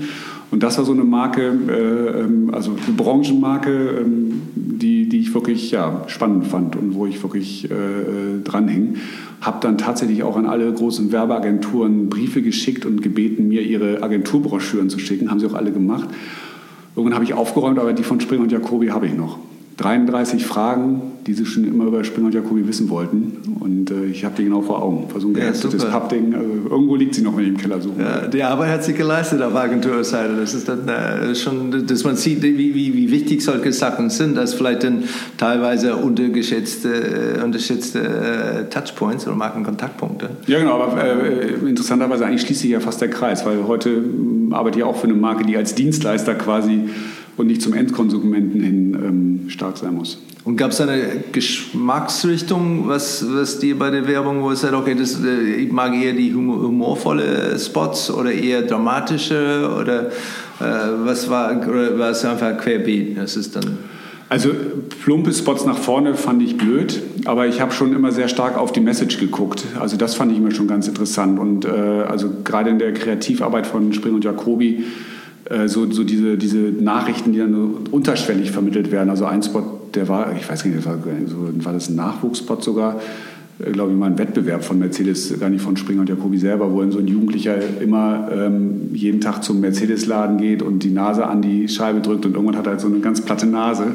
Und 0.52 0.64
das 0.64 0.78
war 0.78 0.86
so 0.86 0.94
eine 0.94 1.04
Marke, 1.04 1.42
äh, 1.48 2.22
ähm, 2.22 2.50
also 2.54 2.72
eine 2.72 2.96
Branchenmarke, 2.96 4.00
ähm, 4.02 4.42
die, 4.56 5.10
die 5.10 5.20
ich 5.20 5.34
wirklich 5.34 5.72
ja, 5.72 6.04
spannend 6.08 6.48
fand 6.48 6.76
und 6.76 6.96
wo 6.96 7.06
ich 7.06 7.22
wirklich 7.24 7.70
äh, 7.70 7.74
äh 7.74 8.42
dranhing. 8.44 8.98
Habe 9.42 9.58
dann 9.62 9.78
tatsächlich 9.78 10.24
auch 10.24 10.38
an 10.38 10.46
alle 10.46 10.72
großen 10.72 11.12
Werbeagenturen 11.12 12.10
Briefe 12.10 12.42
geschickt 12.42 12.86
und 12.86 13.02
gebeten, 13.02 13.48
mir 13.48 13.62
ihre 13.62 14.02
Agenturbroschüren 14.02 14.90
zu 14.90 15.00
schicken. 15.00 15.30
Haben 15.30 15.40
sie 15.40 15.48
auch 15.48 15.54
alle 15.54 15.72
gemacht. 15.72 16.10
Irgendwann 16.96 17.16
habe 17.16 17.26
ich 17.26 17.34
aufgeräumt, 17.34 17.78
aber 17.78 17.94
die 17.94 18.04
von 18.04 18.22
Springer 18.22 18.44
und 18.44 18.52
Jacobi 18.52 18.88
habe 18.88 19.08
ich 19.08 19.14
noch. 19.14 19.40
33 19.78 20.46
Fragen, 20.46 21.02
die 21.28 21.34
sie 21.34 21.46
schon 21.46 21.66
immer 21.66 21.86
über 21.86 22.04
Springer 22.04 22.28
und 22.28 22.36
Jacobi 22.36 22.68
wissen 22.68 22.88
wollten. 22.90 23.38
Und 23.60 23.90
äh, 23.90 24.06
ich 24.06 24.24
habe 24.24 24.36
die 24.38 24.44
genau 24.44 24.62
vor 24.62 24.82
Augen. 24.82 25.10
Versuchen 25.10 25.34
so 25.34 25.40
ein 25.40 25.46
geheftetes 25.46 25.84
ja, 25.84 25.90
Pappding. 25.90 26.36
Also 26.36 26.50
irgendwo 26.70 26.96
liegt 26.96 27.16
sie 27.16 27.24
noch, 27.24 27.36
wenn 27.36 27.46
ich 27.46 27.50
im 27.50 27.58
Keller 27.58 27.82
suche. 27.82 28.00
Ja, 28.00 28.28
die 28.28 28.44
Arbeit 28.44 28.70
hat 28.70 28.84
sich 28.84 28.96
geleistet 28.96 29.42
auf 29.42 29.56
Agenturseite. 29.56 30.36
Das 30.36 30.54
ist 30.54 30.70
dann 30.70 30.88
äh, 30.88 31.34
schon, 31.34 31.88
dass 31.88 32.04
man 32.04 32.16
sieht, 32.16 32.44
wie, 32.44 32.58
wie, 32.58 32.94
wie, 32.94 33.12
wichtig 33.12 33.42
solche 33.42 33.72
Sachen 33.72 34.12
sind, 34.12 34.38
dass 34.38 34.54
vielleicht 34.54 34.84
dann 34.84 35.06
teilweise 35.38 35.96
untergeschätzte, 35.96 37.40
äh, 37.40 37.44
unterschätzte 37.44 38.00
äh, 38.00 38.70
Touchpoints 38.70 39.26
oder 39.26 39.36
Markenkontaktpunkte. 39.36 40.30
Ja, 40.46 40.60
genau. 40.60 40.80
Aber 40.80 41.04
äh, 41.04 41.54
interessanterweise 41.68 42.28
eigentlich 42.28 42.42
schließt 42.42 42.62
sich 42.62 42.72
ja 42.72 42.80
fast 42.80 43.02
der 43.02 43.10
Kreis, 43.10 43.44
weil 43.48 43.66
heute 43.68 43.90
ähm, 43.90 44.54
arbeite 44.54 44.78
ich 44.78 44.84
auch 44.84 44.96
für 44.96 45.08
eine 45.08 45.16
Marke, 45.16 45.44
die 45.44 45.58
als 45.58 45.74
Dienstleister 45.74 46.36
quasi 46.36 46.90
und 47.38 47.48
nicht 47.48 47.62
zum 47.62 47.74
Endkonsumenten 47.74 48.62
hin 48.62 48.94
ähm, 48.94 49.50
stark 49.50 49.78
sein 49.78 49.94
muss. 49.94 50.22
Und 50.44 50.58
gab 50.58 50.72
es 50.72 50.82
eine 50.82 51.24
Geschmacksrichtung, 51.32 52.88
was, 52.88 53.26
was 53.28 53.58
dir 53.60 53.80
bei 53.80 53.90
der 53.90 54.08
Werbung, 54.08 54.44
wo 54.44 54.52
es 54.52 54.62
sagt, 54.62 54.74
okay, 54.74 54.96
das, 54.96 55.20
äh, 55.24 55.56
ich 55.56 55.72
mag 55.72 55.94
eher 55.94 56.14
die 56.14 56.34
humorvolle 56.34 57.58
Spots 57.58 58.12
oder 58.12 58.32
eher 58.32 58.62
dramatische 58.62 59.76
oder 59.82 60.08
äh, 60.08 60.12
was 61.04 61.30
war, 61.30 61.68
oder 61.68 61.98
war 61.98 62.12
es 62.12 62.24
einfach 62.24 62.58
querbeet? 62.58 63.18
Das 63.18 63.36
ist 63.36 63.56
dann 63.56 63.78
also 64.28 64.50
plumpe 65.04 65.32
Spots 65.32 65.66
nach 65.66 65.78
vorne 65.78 66.16
fand 66.16 66.42
ich 66.42 66.58
blöd, 66.58 67.02
aber 67.26 67.46
ich 67.46 67.62
habe 67.62 67.72
schon 67.72 67.94
immer 67.96 68.12
sehr 68.12 68.28
stark 68.28 68.58
auf 68.58 68.72
die 68.72 68.80
Message 68.80 69.20
geguckt. 69.20 69.64
Also 69.80 69.98
das 69.98 70.16
fand 70.16 70.32
ich 70.32 70.40
immer 70.40 70.52
schon 70.52 70.68
ganz 70.68 70.88
interessant. 70.88 71.40
Und 71.40 71.66
äh, 71.66 71.70
also 71.70 72.32
gerade 72.44 72.72
in 72.72 72.80
der 72.80 72.94
Kreativarbeit 72.94 73.68
von 73.68 73.94
Spring 73.94 74.16
und 74.16 74.24
Jacobi 74.24 74.84
so, 75.68 75.92
so 75.92 76.04
diese, 76.04 76.38
diese 76.38 76.58
Nachrichten, 76.58 77.32
die 77.32 77.40
dann 77.40 77.54
unterschwellig 77.92 78.52
vermittelt 78.52 78.92
werden. 78.92 79.10
Also 79.10 79.26
ein 79.26 79.44
Spot, 79.44 79.64
der 79.94 80.08
war, 80.08 80.36
ich 80.36 80.50
weiß 80.50 80.66
nicht, 80.66 80.86
war, 80.86 80.98
war 80.98 81.74
das 81.74 81.90
ein 81.90 81.96
Nachwuchsspot 81.96 82.64
sogar, 82.64 83.00
äh, 83.60 83.72
glaube 83.72 83.92
ich 83.92 83.98
mal 83.98 84.08
ein 84.08 84.18
Wettbewerb 84.18 84.64
von 84.64 84.80
Mercedes, 84.80 85.40
gar 85.40 85.50
nicht 85.50 85.62
von 85.62 85.78
Springer 85.78 86.02
und 86.02 86.10
Jacobi 86.10 86.38
selber, 86.38 86.72
wo 86.72 86.90
so 86.90 87.00
ein 87.00 87.08
Jugendlicher 87.08 87.56
immer 87.80 88.30
ähm, 88.34 88.90
jeden 88.94 89.22
Tag 89.22 89.44
zum 89.44 89.62
Mercedes-Laden 89.62 90.38
geht 90.38 90.62
und 90.62 90.80
die 90.80 90.92
Nase 90.92 91.26
an 91.28 91.42
die 91.42 91.68
Scheibe 91.68 92.02
drückt 92.02 92.26
und 92.26 92.34
irgendwann 92.34 92.58
hat 92.58 92.66
er 92.66 92.72
halt 92.72 92.82
so 92.82 92.88
eine 92.88 93.00
ganz 93.00 93.22
platte 93.22 93.46
Nase. 93.46 93.88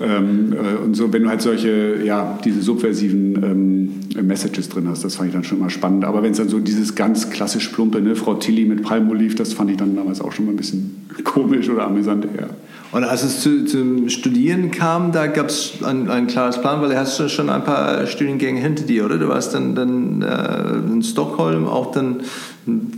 Ähm, 0.00 0.52
äh, 0.52 0.82
und 0.82 0.94
so, 0.94 1.12
wenn 1.12 1.22
du 1.22 1.28
halt 1.28 1.42
solche, 1.42 2.02
ja, 2.04 2.38
diese 2.44 2.62
subversiven 2.62 3.42
ähm, 3.42 4.26
Messages 4.26 4.68
drin 4.68 4.88
hast, 4.88 5.04
das 5.04 5.16
fand 5.16 5.28
ich 5.28 5.34
dann 5.34 5.44
schon 5.44 5.58
immer 5.58 5.70
spannend. 5.70 6.04
Aber 6.04 6.22
wenn 6.22 6.32
es 6.32 6.38
dann 6.38 6.48
so 6.48 6.58
dieses 6.58 6.94
ganz 6.94 7.30
klassisch 7.30 7.68
plumpe, 7.68 8.00
ne, 8.00 8.16
Frau 8.16 8.34
Tilly 8.34 8.64
mit 8.64 8.82
Palmoliv, 8.82 9.34
das 9.34 9.52
fand 9.52 9.70
ich 9.70 9.76
dann 9.76 9.94
damals 9.94 10.20
auch 10.20 10.32
schon 10.32 10.46
mal 10.46 10.52
ein 10.52 10.56
bisschen 10.56 11.06
komisch 11.24 11.68
oder 11.68 11.86
amüsant 11.86 12.26
eher. 12.36 12.50
Und 12.92 13.04
als 13.04 13.22
es 13.22 13.40
zu, 13.40 13.64
zum 13.66 14.08
Studieren 14.08 14.72
kam, 14.72 15.12
da 15.12 15.28
gab 15.28 15.46
es 15.46 15.74
ein, 15.84 16.10
ein, 16.10 16.26
klares 16.26 16.60
Plan, 16.60 16.82
weil 16.82 16.88
du 16.88 16.98
hast 16.98 17.30
schon 17.30 17.48
ein 17.48 17.62
paar 17.62 18.04
Studiengänge 18.06 18.60
hinter 18.60 18.82
dir, 18.82 19.04
oder? 19.04 19.16
Du 19.16 19.28
warst 19.28 19.54
dann, 19.54 19.76
dann 19.76 20.22
äh, 20.22 20.92
in 20.92 21.02
Stockholm, 21.02 21.68
auch 21.68 21.92
dann 21.92 22.22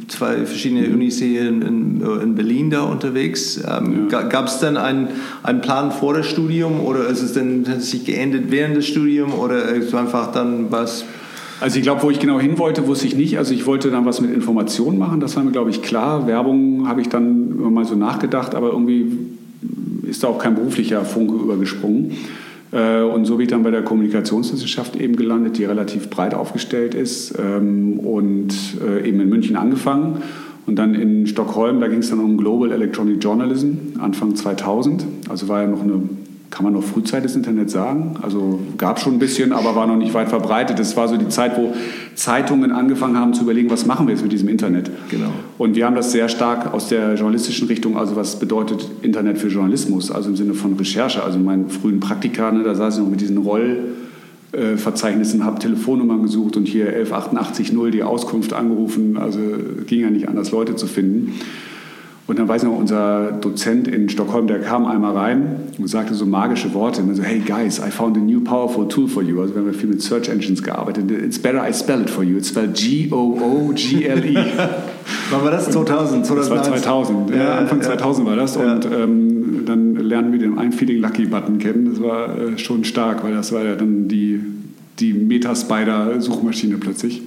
zwei 0.08 0.46
verschiedene 0.46 0.86
Unis 0.88 1.18
hier 1.18 1.46
in, 1.46 1.60
in, 1.60 2.00
in 2.22 2.34
Berlin 2.34 2.70
da 2.70 2.82
unterwegs. 2.82 3.60
Ähm, 3.68 4.08
ja. 4.10 4.22
Gab 4.22 4.46
es 4.46 4.60
dann 4.60 4.78
einen, 4.78 5.08
einen 5.42 5.60
Plan 5.60 5.92
vor 5.92 6.14
dem 6.14 6.22
Studium 6.22 6.80
oder 6.80 7.06
ist 7.06 7.22
es 7.22 7.34
dann 7.34 7.66
hat 7.68 7.78
es 7.78 7.90
sich 7.90 8.06
geendet 8.06 8.50
während 8.50 8.76
des 8.76 8.86
Studiums 8.86 9.34
oder 9.34 9.64
ist 9.66 9.94
einfach 9.94 10.32
dann 10.32 10.70
was? 10.70 11.04
Also 11.60 11.76
ich 11.76 11.82
glaube, 11.82 12.02
wo 12.02 12.10
ich 12.10 12.18
genau 12.18 12.40
hin 12.40 12.58
wollte, 12.58 12.86
wusste 12.88 13.06
ich 13.06 13.14
nicht. 13.14 13.38
Also 13.38 13.52
ich 13.52 13.66
wollte 13.66 13.90
dann 13.90 14.06
was 14.06 14.22
mit 14.22 14.32
Informationen 14.32 14.98
machen, 14.98 15.20
das 15.20 15.36
war 15.36 15.44
mir, 15.44 15.52
glaube 15.52 15.70
ich, 15.70 15.82
klar. 15.82 16.26
Werbung 16.26 16.88
habe 16.88 17.02
ich 17.02 17.08
dann 17.08 17.72
mal 17.72 17.84
so 17.84 17.94
nachgedacht, 17.94 18.54
aber 18.54 18.70
irgendwie 18.70 19.31
ist 20.02 20.22
da 20.22 20.28
auch 20.28 20.38
kein 20.38 20.54
beruflicher 20.54 21.04
Funke 21.04 21.34
übergesprungen. 21.34 22.12
Äh, 22.72 23.02
und 23.02 23.24
so 23.24 23.36
bin 23.36 23.44
ich 23.44 23.50
dann 23.50 23.62
bei 23.62 23.70
der 23.70 23.82
Kommunikationswissenschaft 23.82 24.96
eben 24.96 25.16
gelandet, 25.16 25.58
die 25.58 25.64
relativ 25.64 26.10
breit 26.10 26.34
aufgestellt 26.34 26.94
ist 26.94 27.34
ähm, 27.38 27.98
und 27.98 28.54
äh, 28.84 29.06
eben 29.06 29.20
in 29.20 29.28
München 29.28 29.56
angefangen. 29.56 30.22
Und 30.66 30.76
dann 30.76 30.94
in 30.94 31.26
Stockholm, 31.26 31.80
da 31.80 31.88
ging 31.88 31.98
es 31.98 32.10
dann 32.10 32.20
um 32.20 32.36
Global 32.36 32.70
Electronic 32.70 33.22
Journalism, 33.22 33.98
Anfang 33.98 34.36
2000. 34.36 35.04
Also 35.28 35.48
war 35.48 35.62
ja 35.62 35.66
noch 35.66 35.82
eine 35.82 36.02
kann 36.52 36.62
man 36.64 36.72
noch 36.74 36.84
Frühzeit 36.84 37.24
des 37.24 37.34
Internet 37.34 37.70
sagen. 37.70 38.16
Also 38.20 38.60
gab 38.76 39.00
schon 39.00 39.14
ein 39.14 39.18
bisschen, 39.18 39.54
aber 39.54 39.74
war 39.74 39.86
noch 39.86 39.96
nicht 39.96 40.12
weit 40.12 40.28
verbreitet. 40.28 40.78
Das 40.78 40.98
war 40.98 41.08
so 41.08 41.16
die 41.16 41.30
Zeit, 41.30 41.56
wo 41.56 41.72
Zeitungen 42.14 42.72
angefangen 42.72 43.16
haben 43.16 43.32
zu 43.32 43.44
überlegen, 43.44 43.70
was 43.70 43.86
machen 43.86 44.06
wir 44.06 44.12
jetzt 44.12 44.22
mit 44.22 44.32
diesem 44.32 44.48
Internet. 44.48 44.90
Genau. 45.10 45.30
Und 45.56 45.76
wir 45.76 45.86
haben 45.86 45.96
das 45.96 46.12
sehr 46.12 46.28
stark 46.28 46.74
aus 46.74 46.88
der 46.88 47.14
journalistischen 47.14 47.68
Richtung, 47.68 47.96
also 47.96 48.16
was 48.16 48.38
bedeutet 48.38 48.86
Internet 49.00 49.38
für 49.38 49.48
Journalismus, 49.48 50.10
also 50.10 50.28
im 50.28 50.36
Sinne 50.36 50.52
von 50.52 50.74
Recherche. 50.74 51.24
Also 51.24 51.38
in 51.38 51.44
meinen 51.44 51.70
frühen 51.70 52.00
Praktika, 52.00 52.52
ne, 52.52 52.64
da 52.64 52.74
saß 52.74 52.96
ich 52.96 53.02
noch 53.02 53.08
mit 53.08 53.22
diesen 53.22 53.38
Rollverzeichnissen, 53.38 55.46
habe 55.46 55.58
Telefonnummern 55.58 56.22
gesucht 56.22 56.58
und 56.58 56.68
hier 56.68 56.88
11880 56.88 57.72
die 57.92 58.02
Auskunft 58.02 58.52
angerufen. 58.52 59.16
Also 59.16 59.38
ging 59.86 60.02
ja 60.02 60.10
nicht 60.10 60.28
anders, 60.28 60.50
Leute 60.50 60.76
zu 60.76 60.86
finden. 60.86 61.32
Und 62.32 62.38
dann 62.38 62.48
weiß 62.48 62.62
ich 62.62 62.68
noch, 62.70 62.78
unser 62.78 63.30
Dozent 63.30 63.86
in 63.86 64.08
Stockholm, 64.08 64.46
der 64.46 64.60
kam 64.60 64.86
einmal 64.86 65.14
rein 65.14 65.56
und 65.78 65.86
sagte 65.86 66.14
so 66.14 66.24
magische 66.24 66.72
Worte. 66.72 67.02
So, 67.12 67.22
hey 67.22 67.40
guys, 67.40 67.78
I 67.78 67.90
found 67.90 68.16
a 68.16 68.20
new 68.20 68.40
powerful 68.40 68.88
tool 68.88 69.06
for 69.06 69.22
you. 69.22 69.38
Also 69.42 69.54
wir 69.54 69.60
haben 69.60 69.74
viel 69.74 69.90
mit 69.90 70.00
Search 70.00 70.30
Engines 70.30 70.62
gearbeitet. 70.62 71.10
It's 71.10 71.38
better 71.38 71.68
I 71.68 71.74
spell 71.74 72.00
it 72.00 72.08
for 72.08 72.24
you. 72.24 72.38
It's 72.38 72.48
spelled 72.48 72.72
G-O-O-G-L-E. 72.72 74.34
Wann 75.30 75.44
war 75.44 75.50
das? 75.50 75.68
2000? 75.68 76.24
2000 76.24 76.38
das 76.38 76.50
war 76.50 76.62
2000. 76.62 77.30
Ja, 77.32 77.36
ja 77.36 77.58
Anfang 77.58 77.80
ja. 77.80 77.84
2000 77.84 78.26
war 78.26 78.36
das. 78.36 78.56
Und 78.56 78.86
ähm, 78.86 79.64
dann 79.66 79.96
lernen 79.96 80.32
wir 80.32 80.38
den 80.38 80.58
I'm 80.58 80.72
Feeling 80.72 81.02
Lucky 81.02 81.26
Button 81.26 81.58
kennen. 81.58 81.90
Das 81.90 82.02
war 82.02 82.38
äh, 82.38 82.56
schon 82.56 82.84
stark, 82.84 83.22
weil 83.24 83.34
das 83.34 83.52
war 83.52 83.62
ja 83.62 83.74
dann 83.74 84.08
die, 84.08 84.40
die 85.00 85.12
Metaspider-Suchmaschine 85.12 86.78
plötzlich. 86.78 87.20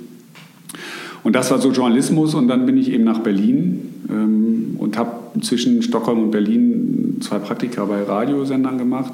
Und 1.24 1.36
das 1.36 1.52
war 1.52 1.60
so 1.60 1.72
Journalismus. 1.72 2.34
Und 2.34 2.48
dann 2.48 2.66
bin 2.66 2.76
ich 2.76 2.92
eben 2.92 3.04
nach 3.04 3.20
Berlin 3.20 3.92
und 4.08 4.98
habe 4.98 5.42
zwischen 5.42 5.82
Stockholm 5.82 6.24
und 6.24 6.32
Berlin 6.32 7.18
zwei 7.22 7.40
Praktika 7.40 7.86
bei 7.86 8.04
Radiosendern 8.04 8.78
gemacht. 8.78 9.14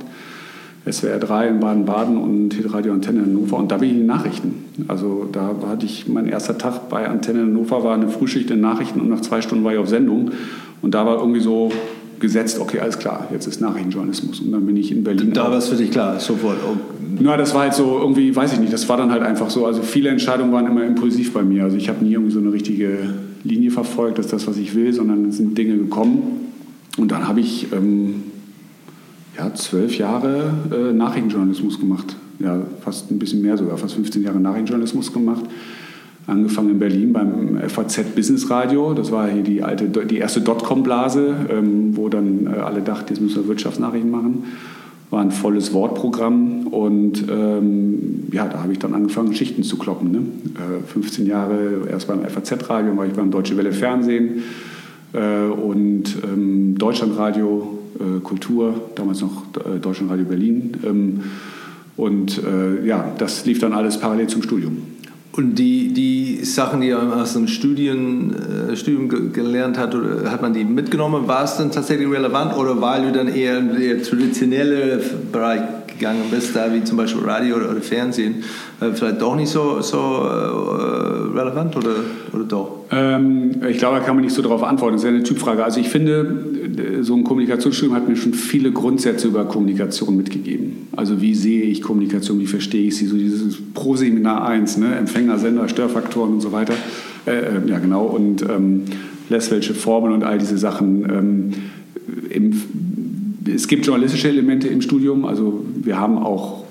SWR 0.90 1.20
3 1.20 1.48
in 1.48 1.60
Baden-Baden 1.60 2.18
und 2.18 2.56
Radio 2.74 2.94
Antenne 2.94 3.20
in 3.20 3.26
Hannover 3.28 3.58
und 3.58 3.72
da 3.72 3.78
bin 3.78 3.90
ich 3.90 3.94
in 3.94 4.02
den 4.02 4.08
Nachrichten. 4.08 4.66
Also 4.88 5.30
da 5.32 5.56
hatte 5.68 5.86
ich, 5.86 6.08
mein 6.08 6.28
erster 6.28 6.58
Tag 6.58 6.90
bei 6.90 7.08
Antenne 7.08 7.42
in 7.42 7.50
Hannover 7.50 7.84
war 7.84 7.94
eine 7.94 8.10
Frühschicht 8.10 8.50
in 8.50 8.62
Nachrichten 8.62 9.00
und 9.00 9.10
nach 9.10 9.22
zwei 9.22 9.42
Stunden 9.42 9.64
war 9.64 9.74
ich 9.74 9.78
auf 9.78 9.90
Sendung 9.90 10.32
und 10.82 10.96
da 10.96 11.06
war 11.06 11.20
irgendwie 11.20 11.40
so 11.40 11.72
gesetzt, 12.20 12.60
okay, 12.60 12.80
alles 12.80 12.98
klar, 12.98 13.28
jetzt 13.32 13.48
ist 13.48 13.62
Nachrichtenjournalismus. 13.62 14.40
Und 14.40 14.52
dann 14.52 14.66
bin 14.66 14.78
ich 14.78 14.92
in 14.92 15.04
Berlin. 15.04 15.34
Da 15.34 15.50
war 15.50 15.58
es 15.58 15.68
für 15.68 15.76
dich 15.76 15.92
klar, 15.92 16.20
sofort. 16.20 16.58
Oh. 16.68 16.78
Na, 17.20 17.38
das 17.38 17.54
war 17.54 17.62
halt 17.62 17.74
so, 17.74 18.00
irgendwie, 18.00 18.36
weiß 18.36 18.54
ich 18.54 18.60
nicht, 18.60 18.72
das 18.72 18.88
war 18.90 18.98
dann 18.98 19.12
halt 19.12 19.24
einfach 19.24 19.50
so. 19.50 19.66
Also 19.66 19.82
viele 19.82 20.10
Entscheidungen 20.10 20.52
waren 20.52 20.66
immer 20.68 20.84
impulsiv 20.84 21.34
bei 21.34 21.44
mir. 21.44 21.64
Also 21.64 21.78
ich 21.78 21.90
habe 21.90 22.04
nie 22.04 22.14
irgendwie 22.14 22.32
so 22.32 22.40
eine 22.40 22.54
richtige 22.54 23.14
Linie 23.44 23.72
verfolgt, 23.72 24.18
das 24.18 24.28
ist 24.28 24.34
das, 24.34 24.48
was 24.48 24.58
ich 24.58 24.76
will, 24.76 24.94
sondern 24.94 25.30
es 25.30 25.38
sind 25.38 25.58
Dinge 25.58 25.78
gekommen. 25.78 26.22
Und 26.98 27.12
dann 27.12 27.28
habe 27.28 27.40
ich 27.40 27.72
ähm, 27.72 28.24
ja, 29.38 29.54
zwölf 29.54 29.98
Jahre 29.98 30.54
äh, 30.72 30.94
Nachrichtenjournalismus 30.94 31.80
gemacht. 31.80 32.16
Ja, 32.40 32.60
fast 32.82 33.12
ein 33.12 33.20
bisschen 33.20 33.42
mehr 33.42 33.58
sogar, 33.58 33.78
fast 33.78 33.96
15 33.96 34.24
Jahre 34.24 34.40
Nachrichtenjournalismus 34.40 35.14
gemacht 35.14 35.46
angefangen 36.28 36.72
in 36.72 36.80
Berlin 36.80 37.14
beim 37.14 37.60
FAZ 37.68 38.16
Business 38.16 38.50
Radio. 38.50 38.94
Das 38.94 39.12
war 39.12 39.28
hier 39.28 39.44
die, 39.44 39.64
alte, 39.64 39.86
die 40.06 40.18
erste 40.18 40.42
Dotcom-Blase, 40.42 41.36
ähm, 41.50 41.96
wo 41.96 42.10
dann 42.10 42.48
äh, 42.48 42.60
alle 42.60 42.82
dachten, 42.82 43.08
jetzt 43.10 43.22
müssen 43.22 43.44
wir 43.44 43.48
Wirtschaftsnachrichten 43.48 44.12
machen. 44.12 44.44
War 45.12 45.22
ein 45.22 45.32
volles 45.32 45.74
Wortprogramm 45.74 46.68
und 46.68 47.26
ähm, 47.30 48.28
ja, 48.32 48.48
da 48.48 48.64
habe 48.64 48.72
ich 48.72 48.80
dann 48.80 48.96
angefangen, 48.96 49.36
Schichten 49.36 49.62
zu 49.62 49.78
kloppen. 49.78 50.12
Ne? 50.12 50.20
Äh, 50.56 50.88
15 50.88 51.28
Jahre 51.28 51.88
erst 51.90 52.08
beim 52.08 52.24
FAZ-Radio, 52.26 52.98
war 52.98 53.06
ich 53.06 53.14
beim 53.14 53.30
Deutsche 53.30 53.56
Welle 53.58 53.74
Fernsehen 53.74 54.44
äh, 55.14 55.46
und 55.48 56.16
ähm, 56.24 56.78
Deutschlandradio 56.78 57.78
äh, 58.00 58.20
Kultur, 58.22 58.90
damals 58.96 59.22
noch 59.22 59.44
äh, 59.58 59.80
Deutschlandradio 59.80 60.26
Berlin. 60.26 60.78
Ähm, 60.84 61.20
und 61.98 62.42
äh, 62.44 62.86
ja, 62.86 63.12
das 63.18 63.46
lief 63.46 63.60
dann 63.60 63.74
alles 63.74 64.00
parallel 64.00 64.28
zum 64.28 64.42
Studium. 64.42 64.78
Und 65.34 65.56
die, 65.56 65.94
die 65.94 66.44
Sachen, 66.44 66.82
die 66.82 66.90
er 66.90 67.02
aus 67.16 67.34
dem 67.34 67.48
Studien, 67.48 68.36
äh, 68.70 68.76
Studium 68.76 69.32
gelernt 69.32 69.78
hat, 69.78 69.96
hat 70.26 70.42
man 70.42 70.54
die 70.54 70.66
mitgenommen? 70.66 71.28
War 71.28 71.46
es 71.46 71.56
dann 71.56 71.72
tatsächlich 71.72 72.10
relevant 72.10 72.58
oder 72.58 72.82
weil 72.82 73.04
du 73.04 73.12
dann 73.14 73.30
eher 73.30 73.60
in 73.60 73.80
der 73.80 74.04
traditionelle 74.04 75.02
Bereich 75.32 75.62
gegangen 76.02 76.24
bist, 76.32 76.56
da 76.56 76.74
wie 76.74 76.84
zum 76.84 76.98
Beispiel 76.98 77.24
Radio 77.24 77.58
oder, 77.58 77.70
oder 77.70 77.82
Fernsehen, 77.82 78.44
äh, 78.82 78.92
vielleicht 78.92 79.22
doch 79.22 79.36
nicht 79.36 79.50
so, 79.50 79.82
so 79.82 79.98
äh, 79.98 81.38
relevant 81.38 81.78
oder, 81.78 81.96
oder 82.34 82.44
doch? 82.44 82.86
Ähm, 82.92 83.62
ich 83.70 83.78
glaube, 83.78 84.00
da 84.00 84.04
kann 84.04 84.16
man 84.16 84.26
nicht 84.26 84.34
so 84.34 84.42
darauf 84.42 84.64
antworten. 84.64 84.96
Das 84.96 85.04
ist 85.04 85.10
ja 85.10 85.16
eine 85.16 85.24
Typfrage. 85.24 85.64
Also 85.64 85.80
ich 85.80 85.90
finde, 85.90 87.02
so 87.02 87.16
ein 87.16 87.24
Kommunikationsstudium 87.24 87.96
hat 87.96 88.10
mir 88.10 88.16
schon 88.16 88.34
viele 88.34 88.72
Grundsätze 88.72 89.28
über 89.28 89.46
Kommunikation 89.46 90.18
mitgegeben. 90.18 90.88
Also 90.96 91.22
wie 91.22 91.36
sehe 91.36 91.64
ich 91.64 91.82
Kommunikation, 91.84 92.40
wie 92.40 92.48
verstehe 92.48 92.88
ich 92.88 92.98
sie, 92.98 93.06
so 93.06 93.16
dieses 93.16 93.58
Pro-Seminar 93.74 94.46
1, 94.48 94.78
ne? 94.78 94.96
Empfänger, 94.96 95.38
Sender, 95.38 95.70
Störfaktoren 95.70 96.34
und 96.34 96.42
so 96.42 96.52
weiter. 96.52 96.74
Äh, 97.28 97.32
äh, 97.32 97.44
ja, 97.68 97.78
genau. 97.78 98.06
Und 98.06 98.42
ähm, 98.42 98.86
welche 99.30 99.74
Formeln 99.76 100.14
und 100.14 100.24
all 100.24 100.40
diese 100.40 100.58
Sachen. 100.58 101.06
Ähm, 101.10 101.54
im, 102.30 102.62
es 103.54 103.68
gibt 103.68 103.86
journalistische 103.86 104.30
Elemente 104.30 104.68
im 104.68 104.82
Studium. 104.82 105.26
Also 105.26 105.64
wir 105.76 106.00
haben 106.00 106.18
auch 106.18 106.64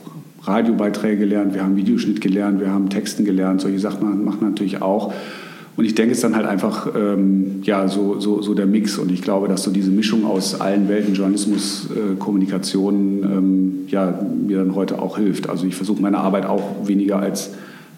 Radiobeiträge 0.43 1.19
gelernt, 1.19 1.55
wir 1.55 1.63
haben 1.63 1.77
Videoschnitt 1.77 2.21
gelernt, 2.21 2.61
wir 2.61 2.71
haben 2.71 2.89
Texten 2.89 3.25
gelernt. 3.25 3.61
Solche 3.61 3.79
Sachen 3.79 4.25
machen 4.25 4.49
natürlich 4.49 4.81
auch. 4.81 5.13
Und 5.77 5.85
ich 5.85 5.95
denke, 5.95 6.13
es 6.13 6.19
ist 6.19 6.25
dann 6.25 6.37
halt 6.37 6.47
einfach 6.47 6.89
ähm, 6.95 7.61
ja, 7.63 7.89
so, 7.89 8.21
so, 8.21 8.43
so 8.43 8.55
der 8.55 8.67
Mix. 8.67 8.99
Und 8.99 9.11
ich 9.11 9.23
glaube, 9.23 9.49
dass 9.49 9.63
so 9.63 9.71
diese 9.71 9.91
Mischung 9.91 10.27
aus 10.27 10.61
allen 10.61 10.89
Welten, 10.89 11.15
Journalismus, 11.15 11.89
äh, 11.91 12.17
Kommunikation, 12.17 13.23
ähm, 13.23 13.73
ja, 13.89 14.21
mir 14.47 14.59
dann 14.59 14.75
heute 14.75 15.01
auch 15.01 15.17
hilft. 15.17 15.49
Also 15.49 15.67
ich 15.67 15.75
versuche 15.75 16.03
meine 16.03 16.19
Arbeit 16.19 16.47
auch 16.47 16.87
weniger 16.87 17.19
als 17.19 17.53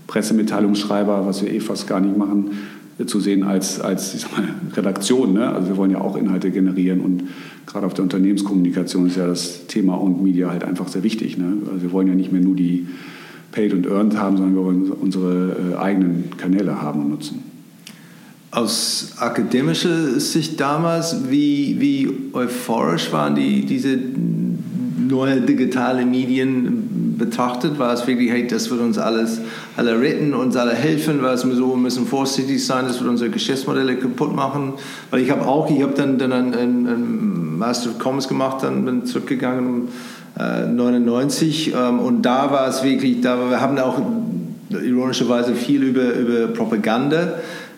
Pressemitteilungsschreiber, 0.07 1.27
was 1.27 1.43
wir 1.43 1.53
eh 1.53 1.61
fast 1.61 1.89
gar 1.89 2.01
nicht 2.01 2.17
machen, 2.17 2.51
zu 3.07 3.21
sehen 3.21 3.43
als, 3.43 3.81
als 3.81 4.27
mal, 4.33 4.49
Redaktion. 4.75 5.33
Ne? 5.33 5.49
Also 5.49 5.69
wir 5.69 5.77
wollen 5.77 5.91
ja 5.91 6.01
auch 6.01 6.17
Inhalte 6.17 6.51
generieren 6.51 7.01
und 7.01 7.25
gerade 7.67 7.87
auf 7.87 7.95
der 7.95 8.05
Unternehmenskommunikation 8.05 9.07
ist 9.07 9.17
ja 9.17 9.27
das 9.27 9.67
Thema 9.67 9.95
und 9.95 10.23
Media 10.23 10.51
halt 10.51 10.65
einfach 10.65 10.89
sehr 10.89 11.03
wichtig. 11.03 11.39
Ne? 11.39 11.59
Also 11.67 11.83
wir 11.83 11.93
wollen 11.93 12.09
ja 12.09 12.15
nicht 12.15 12.33
mehr 12.33 12.43
nur 12.43 12.57
die 12.57 12.87
Paid 13.53 13.73
und 13.73 13.87
Earned 13.87 14.17
haben, 14.17 14.37
sondern 14.37 14.55
wir 14.55 14.65
wollen 14.65 14.91
unsere 14.91 15.57
äh, 15.75 15.77
eigenen 15.77 16.31
Kanäle 16.37 16.81
haben 16.81 17.03
und 17.03 17.11
nutzen. 17.11 17.43
Aus 18.51 19.15
akademischer 19.19 20.21
Sicht 20.21 20.61
damals, 20.61 21.31
wie, 21.31 21.77
wie 21.79 22.11
euphorisch 22.35 23.13
waren 23.13 23.35
die, 23.35 23.65
diese 23.65 23.99
neue 25.09 25.41
digitale 25.41 26.05
Medien 26.05 27.02
betrachtet? 27.17 27.79
War 27.79 27.93
es 27.93 28.07
wirklich, 28.07 28.31
hey, 28.31 28.47
das 28.47 28.71
wird 28.71 28.81
uns 28.81 28.99
alles 28.99 29.41
alle 29.77 30.01
retten, 30.01 30.35
uns 30.35 30.57
alle 30.57 30.73
helfen? 30.73 31.23
War 31.23 31.33
es 31.35 31.43
so, 31.43 31.77
müssen 31.77 32.07
vorsichtig 32.07 32.65
sein, 32.65 32.87
das 32.87 33.01
wird 33.01 33.11
unsere 33.11 33.31
Geschäftsmodelle 33.31 33.97
kaputt 33.97 34.35
machen? 34.35 34.75
Weil 35.11 35.21
ich 35.21 35.31
habe 35.31 35.47
auch, 35.47 35.71
ich 35.71 35.83
habe 35.83 35.95
dann, 35.95 36.19
dann 36.19 36.33
einen, 36.33 36.55
einen 36.55 37.59
Master 37.59 37.91
of 37.91 37.99
Commerce 37.99 38.29
gemacht, 38.29 38.63
dann 38.63 38.85
bin 38.85 39.05
zurückgegangen 39.05 39.89
äh, 40.39 40.67
99 40.67 41.75
ähm, 41.75 42.01
und 42.01 42.23
da 42.23 42.51
war 42.51 42.69
es 42.69 42.83
wirklich, 42.83 43.21
da, 43.21 43.51
wir 43.51 43.61
haben 43.61 43.79
auch 43.79 44.01
ironischerweise 44.71 45.55
viel 45.55 45.83
über, 45.83 46.15
über 46.15 46.49
Propaganda 46.49 47.35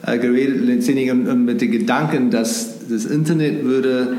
äh, 0.06 0.18
geredet, 0.18 0.64
letztendlich 0.64 1.12
mit 1.12 1.60
dem 1.60 1.70
Gedanken, 1.70 2.30
dass 2.30 2.86
das 2.88 3.04
Internet 3.06 3.64
würde 3.64 4.16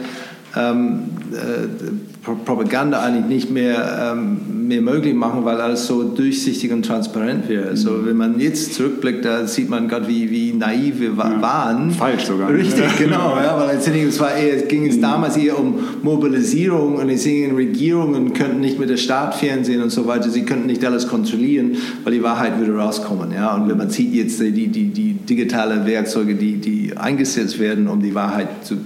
ähm, 0.56 1.04
äh, 1.34 2.15
Propaganda 2.34 3.02
eigentlich 3.02 3.26
nicht 3.26 3.52
mehr, 3.52 4.14
ähm, 4.14 4.68
mehr 4.68 4.82
möglich 4.82 5.14
machen, 5.14 5.46
weil 5.46 5.62
alles 5.62 5.86
so 5.86 6.04
durchsichtig 6.04 6.72
und 6.72 6.84
transparent 6.84 7.48
wäre. 7.48 7.70
Also 7.70 7.92
mhm. 7.92 8.06
wenn 8.08 8.18
man 8.18 8.40
jetzt 8.40 8.74
zurückblickt, 8.74 9.24
da 9.24 9.46
sieht 9.46 9.70
man 9.70 9.88
gerade, 9.88 10.08
wie, 10.08 10.32
wie 10.32 10.54
naiv 10.54 11.00
wir 11.00 11.10
ja. 11.10 11.42
waren. 11.42 11.92
Falsch 11.92 12.26
sogar. 12.26 12.52
Richtig, 12.52 12.98
genau. 12.98 13.38
Ja, 13.38 13.60
weil 13.60 13.76
letztendlich 13.76 14.06
es 14.06 14.20
war 14.20 14.34
eher, 14.34 14.64
ging 14.64 14.88
es 14.88 14.98
mhm. 14.98 15.02
damals 15.02 15.38
eher 15.38 15.60
um 15.60 15.76
Mobilisierung 16.02 16.96
und 16.96 17.08
deswegen 17.10 17.56
Regierungen 17.56 18.34
könnten 18.34 18.60
nicht 18.60 18.80
mit 18.80 18.90
der 18.90 18.98
Staat 18.98 19.36
fernsehen 19.36 19.84
und 19.84 19.92
so 19.92 20.08
weiter. 20.08 20.30
Sie 20.30 20.44
könnten 20.44 20.66
nicht 20.66 20.84
alles 20.84 21.08
kontrollieren, 21.08 21.78
weil 22.04 22.14
die 22.14 22.24
Wahrheit 22.24 22.58
würde 22.58 22.76
rauskommen. 22.76 23.34
Ja? 23.34 23.54
Und 23.54 23.70
wenn 23.70 23.78
man 23.78 23.92
sieht 23.92 24.14
jetzt 24.14 24.42
die, 24.42 24.68
die, 24.68 24.88
die 24.88 25.14
digitale 25.14 25.86
Werkzeuge, 25.86 26.34
die, 26.34 26.58
die 26.58 26.98
eingesetzt 26.98 27.60
werden, 27.60 27.88
um 27.88 28.02
die 28.02 28.16
Wahrheit 28.16 28.48
zu, 28.64 28.78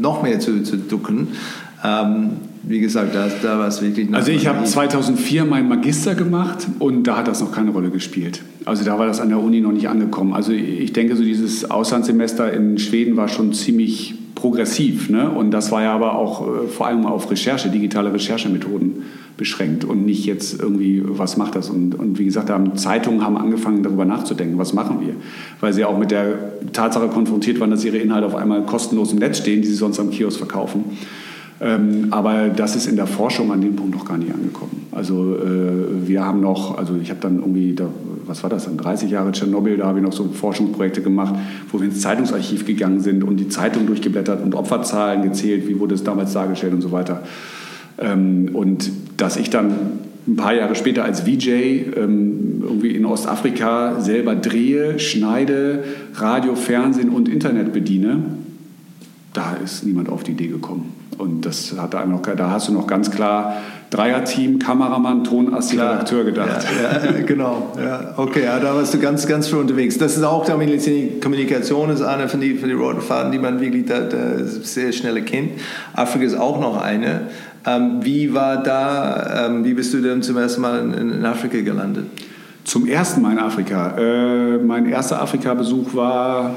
noch 0.00 0.22
mehr 0.22 0.38
zu, 0.38 0.62
zu 0.62 0.76
ducken, 0.76 1.28
ähm, 1.84 2.30
wie 2.68 2.80
gesagt, 2.80 3.14
da, 3.14 3.28
da 3.42 3.60
war 3.60 3.68
es 3.68 3.80
wirklich. 3.80 4.12
Also 4.12 4.32
ich 4.32 4.46
habe 4.48 4.64
2004 4.64 5.44
meinen 5.44 5.68
Magister 5.68 6.16
gemacht 6.16 6.66
und 6.80 7.04
da 7.04 7.16
hat 7.16 7.28
das 7.28 7.40
noch 7.40 7.52
keine 7.52 7.70
Rolle 7.70 7.90
gespielt. 7.90 8.42
Also 8.64 8.84
da 8.84 8.98
war 8.98 9.06
das 9.06 9.20
an 9.20 9.28
der 9.28 9.38
Uni 9.38 9.60
noch 9.60 9.70
nicht 9.70 9.88
angekommen. 9.88 10.32
Also 10.32 10.50
ich 10.50 10.92
denke, 10.92 11.14
so 11.14 11.22
dieses 11.22 11.70
Auslandssemester 11.70 12.52
in 12.52 12.78
Schweden 12.78 13.16
war 13.16 13.28
schon 13.28 13.52
ziemlich 13.52 14.16
progressiv. 14.34 15.08
Ne? 15.08 15.30
Und 15.30 15.52
das 15.52 15.70
war 15.70 15.82
ja 15.82 15.94
aber 15.94 16.16
auch 16.16 16.42
äh, 16.42 16.66
vor 16.68 16.88
allem 16.88 17.06
auf 17.06 17.30
Recherche, 17.30 17.68
digitale 17.68 18.12
Recherchemethoden 18.12 19.04
beschränkt 19.36 19.84
und 19.84 20.04
nicht 20.04 20.24
jetzt 20.24 20.60
irgendwie, 20.60 21.02
was 21.04 21.36
macht 21.36 21.54
das? 21.54 21.70
Und, 21.70 21.94
und 21.94 22.18
wie 22.18 22.24
gesagt, 22.24 22.50
haben 22.50 22.76
Zeitungen 22.76 23.24
haben 23.24 23.36
angefangen, 23.36 23.82
darüber 23.82 24.04
nachzudenken, 24.04 24.58
was 24.58 24.72
machen 24.72 25.00
wir? 25.00 25.14
Weil 25.60 25.72
sie 25.72 25.84
auch 25.84 25.98
mit 25.98 26.10
der 26.10 26.34
Tatsache 26.72 27.08
konfrontiert 27.08 27.60
waren, 27.60 27.70
dass 27.70 27.84
ihre 27.84 27.98
Inhalte 27.98 28.26
auf 28.26 28.34
einmal 28.34 28.62
kostenlos 28.62 29.12
im 29.12 29.18
Netz 29.18 29.38
stehen, 29.38 29.62
die 29.62 29.68
sie 29.68 29.74
sonst 29.74 30.00
am 30.00 30.10
Kiosk 30.10 30.38
verkaufen. 30.38 30.84
Ähm, 31.60 32.08
aber 32.10 32.48
das 32.48 32.76
ist 32.76 32.86
in 32.86 32.96
der 32.96 33.06
Forschung 33.06 33.50
an 33.50 33.60
dem 33.60 33.76
Punkt 33.76 33.94
noch 33.94 34.04
gar 34.04 34.18
nicht 34.18 34.32
angekommen. 34.32 34.86
Also 34.92 35.36
äh, 35.36 36.06
wir 36.06 36.24
haben 36.24 36.40
noch, 36.40 36.76
also 36.76 36.96
ich 37.00 37.10
habe 37.10 37.20
dann 37.20 37.38
irgendwie, 37.38 37.74
da, 37.74 37.88
was 38.26 38.42
war 38.42 38.50
das 38.50 38.66
dann, 38.66 38.76
30 38.76 39.10
Jahre 39.10 39.32
Tschernobyl, 39.32 39.78
da 39.78 39.86
habe 39.86 39.98
ich 39.98 40.04
noch 40.04 40.12
so 40.12 40.24
Forschungsprojekte 40.28 41.00
gemacht, 41.00 41.34
wo 41.70 41.78
wir 41.78 41.86
ins 41.86 42.00
Zeitungsarchiv 42.00 42.66
gegangen 42.66 43.00
sind 43.00 43.24
und 43.24 43.38
die 43.38 43.48
Zeitung 43.48 43.86
durchgeblättert 43.86 44.42
und 44.42 44.54
Opferzahlen 44.54 45.22
gezählt, 45.22 45.66
wie 45.66 45.80
wurde 45.80 45.94
es 45.94 46.04
damals 46.04 46.34
dargestellt 46.34 46.74
und 46.74 46.82
so 46.82 46.92
weiter. 46.92 47.22
Ähm, 47.98 48.50
und 48.52 48.90
dass 49.16 49.36
ich 49.36 49.48
dann 49.48 49.72
ein 50.28 50.36
paar 50.36 50.54
Jahre 50.54 50.74
später 50.74 51.04
als 51.04 51.20
VJ 51.20 51.50
ähm, 51.96 52.62
irgendwie 52.62 52.90
in 52.90 53.06
Ostafrika 53.06 54.00
selber 54.00 54.34
drehe, 54.34 54.98
schneide, 54.98 55.84
Radio, 56.14 56.54
Fernsehen 56.54 57.10
und 57.10 57.28
Internet 57.28 57.72
bediene, 57.72 58.24
da 59.32 59.54
ist 59.62 59.84
niemand 59.84 60.08
auf 60.08 60.22
die 60.22 60.32
Idee 60.32 60.48
gekommen. 60.48 61.05
Und 61.18 61.46
das 61.46 61.74
hat 61.78 61.94
einem 61.94 62.12
noch, 62.12 62.22
da 62.22 62.50
hast 62.50 62.68
du 62.68 62.72
noch 62.72 62.86
ganz 62.86 63.10
klar 63.10 63.56
Dreierteam, 63.90 64.58
Kameramann, 64.58 65.22
Tonast, 65.22 65.72
Redakteur 65.72 66.24
gedacht. 66.24 66.66
Ja, 66.82 67.04
ja, 67.04 67.22
genau. 67.22 67.72
Ja, 67.78 68.14
okay, 68.16 68.44
ja, 68.44 68.58
da 68.58 68.74
warst 68.74 68.92
du 68.94 68.98
ganz, 68.98 69.26
ganz 69.26 69.48
früh 69.48 69.58
unterwegs. 69.58 69.96
Das 69.96 70.16
ist 70.16 70.22
auch 70.24 70.44
die 70.44 71.20
Kommunikation 71.22 71.90
ist 71.90 72.02
eine 72.02 72.28
von 72.28 72.40
den 72.40 72.58
von 72.58 72.68
die 72.68 72.74
roten 72.74 73.00
Faden, 73.00 73.30
die 73.30 73.38
man 73.38 73.60
wirklich 73.60 73.86
da, 73.86 74.00
da 74.00 74.44
sehr 74.44 74.92
schnell 74.92 75.16
erkennt. 75.16 75.52
Afrika 75.94 76.24
ist 76.24 76.36
auch 76.36 76.60
noch 76.60 76.82
eine. 76.82 77.28
Ähm, 77.64 77.98
wie 78.02 78.34
war 78.34 78.62
da, 78.62 79.46
ähm, 79.46 79.64
wie 79.64 79.74
bist 79.74 79.94
du 79.94 80.00
denn 80.00 80.22
zum 80.22 80.36
ersten 80.36 80.60
Mal 80.60 80.80
in, 80.80 81.12
in 81.12 81.24
Afrika 81.24 81.60
gelandet? 81.60 82.06
Zum 82.64 82.86
ersten 82.86 83.22
Mal 83.22 83.32
in 83.32 83.38
Afrika. 83.38 83.96
Äh, 83.96 84.58
mein 84.58 84.86
erster 84.86 85.22
Afrika-Besuch 85.22 85.94
war 85.94 86.56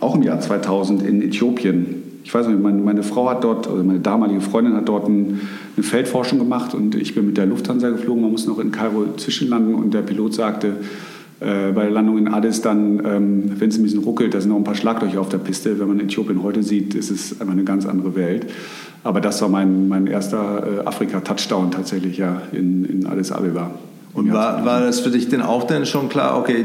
auch 0.00 0.14
im 0.14 0.22
Jahr 0.22 0.40
2000 0.40 1.02
in 1.02 1.22
Äthiopien 1.22 2.03
ich 2.24 2.32
weiß 2.32 2.48
nicht, 2.48 2.60
meine, 2.60 2.80
meine 2.80 3.02
Frau 3.02 3.28
hat 3.28 3.44
dort, 3.44 3.68
also 3.68 3.84
meine 3.84 4.00
damalige 4.00 4.40
Freundin 4.40 4.74
hat 4.74 4.88
dort 4.88 5.06
ein, 5.06 5.42
eine 5.76 5.84
Feldforschung 5.84 6.38
gemacht 6.38 6.74
und 6.74 6.94
ich 6.94 7.14
bin 7.14 7.26
mit 7.26 7.36
der 7.36 7.44
Lufthansa 7.44 7.90
geflogen. 7.90 8.22
Man 8.22 8.32
muss 8.32 8.46
noch 8.46 8.58
in 8.58 8.72
Kairo 8.72 9.14
zwischenlanden 9.18 9.74
und 9.74 9.92
der 9.92 10.00
Pilot 10.00 10.32
sagte, 10.32 10.76
äh, 11.40 11.72
bei 11.72 11.82
der 11.82 11.90
Landung 11.90 12.16
in 12.16 12.28
Addis 12.28 12.62
dann, 12.62 13.02
ähm, 13.04 13.52
wenn 13.58 13.68
es 13.68 13.76
ein 13.76 13.82
bisschen 13.82 14.02
ruckelt, 14.02 14.32
da 14.32 14.40
sind 14.40 14.50
noch 14.50 14.56
ein 14.56 14.64
paar 14.64 14.74
Schlaglöcher 14.74 15.20
auf 15.20 15.28
der 15.28 15.38
Piste. 15.38 15.78
Wenn 15.78 15.88
man 15.88 16.00
Äthiopien 16.00 16.42
heute 16.42 16.62
sieht, 16.62 16.94
ist 16.94 17.10
es 17.10 17.38
einfach 17.40 17.52
eine 17.52 17.64
ganz 17.64 17.84
andere 17.84 18.14
Welt. 18.14 18.46
Aber 19.02 19.20
das 19.20 19.42
war 19.42 19.50
mein, 19.50 19.88
mein 19.88 20.06
erster 20.06 20.64
äh, 20.66 20.86
Afrika-Touchdown 20.86 21.72
tatsächlich 21.72 22.16
ja 22.16 22.40
in, 22.52 22.86
in 22.86 23.06
Addis 23.06 23.32
Abeba. 23.32 23.70
Und 24.14 24.32
war, 24.32 24.64
war 24.64 24.80
das 24.80 25.00
für 25.00 25.10
dich 25.10 25.28
denn 25.28 25.42
auch 25.42 25.64
dann 25.64 25.84
schon 25.84 26.08
klar, 26.08 26.38
okay, 26.38 26.64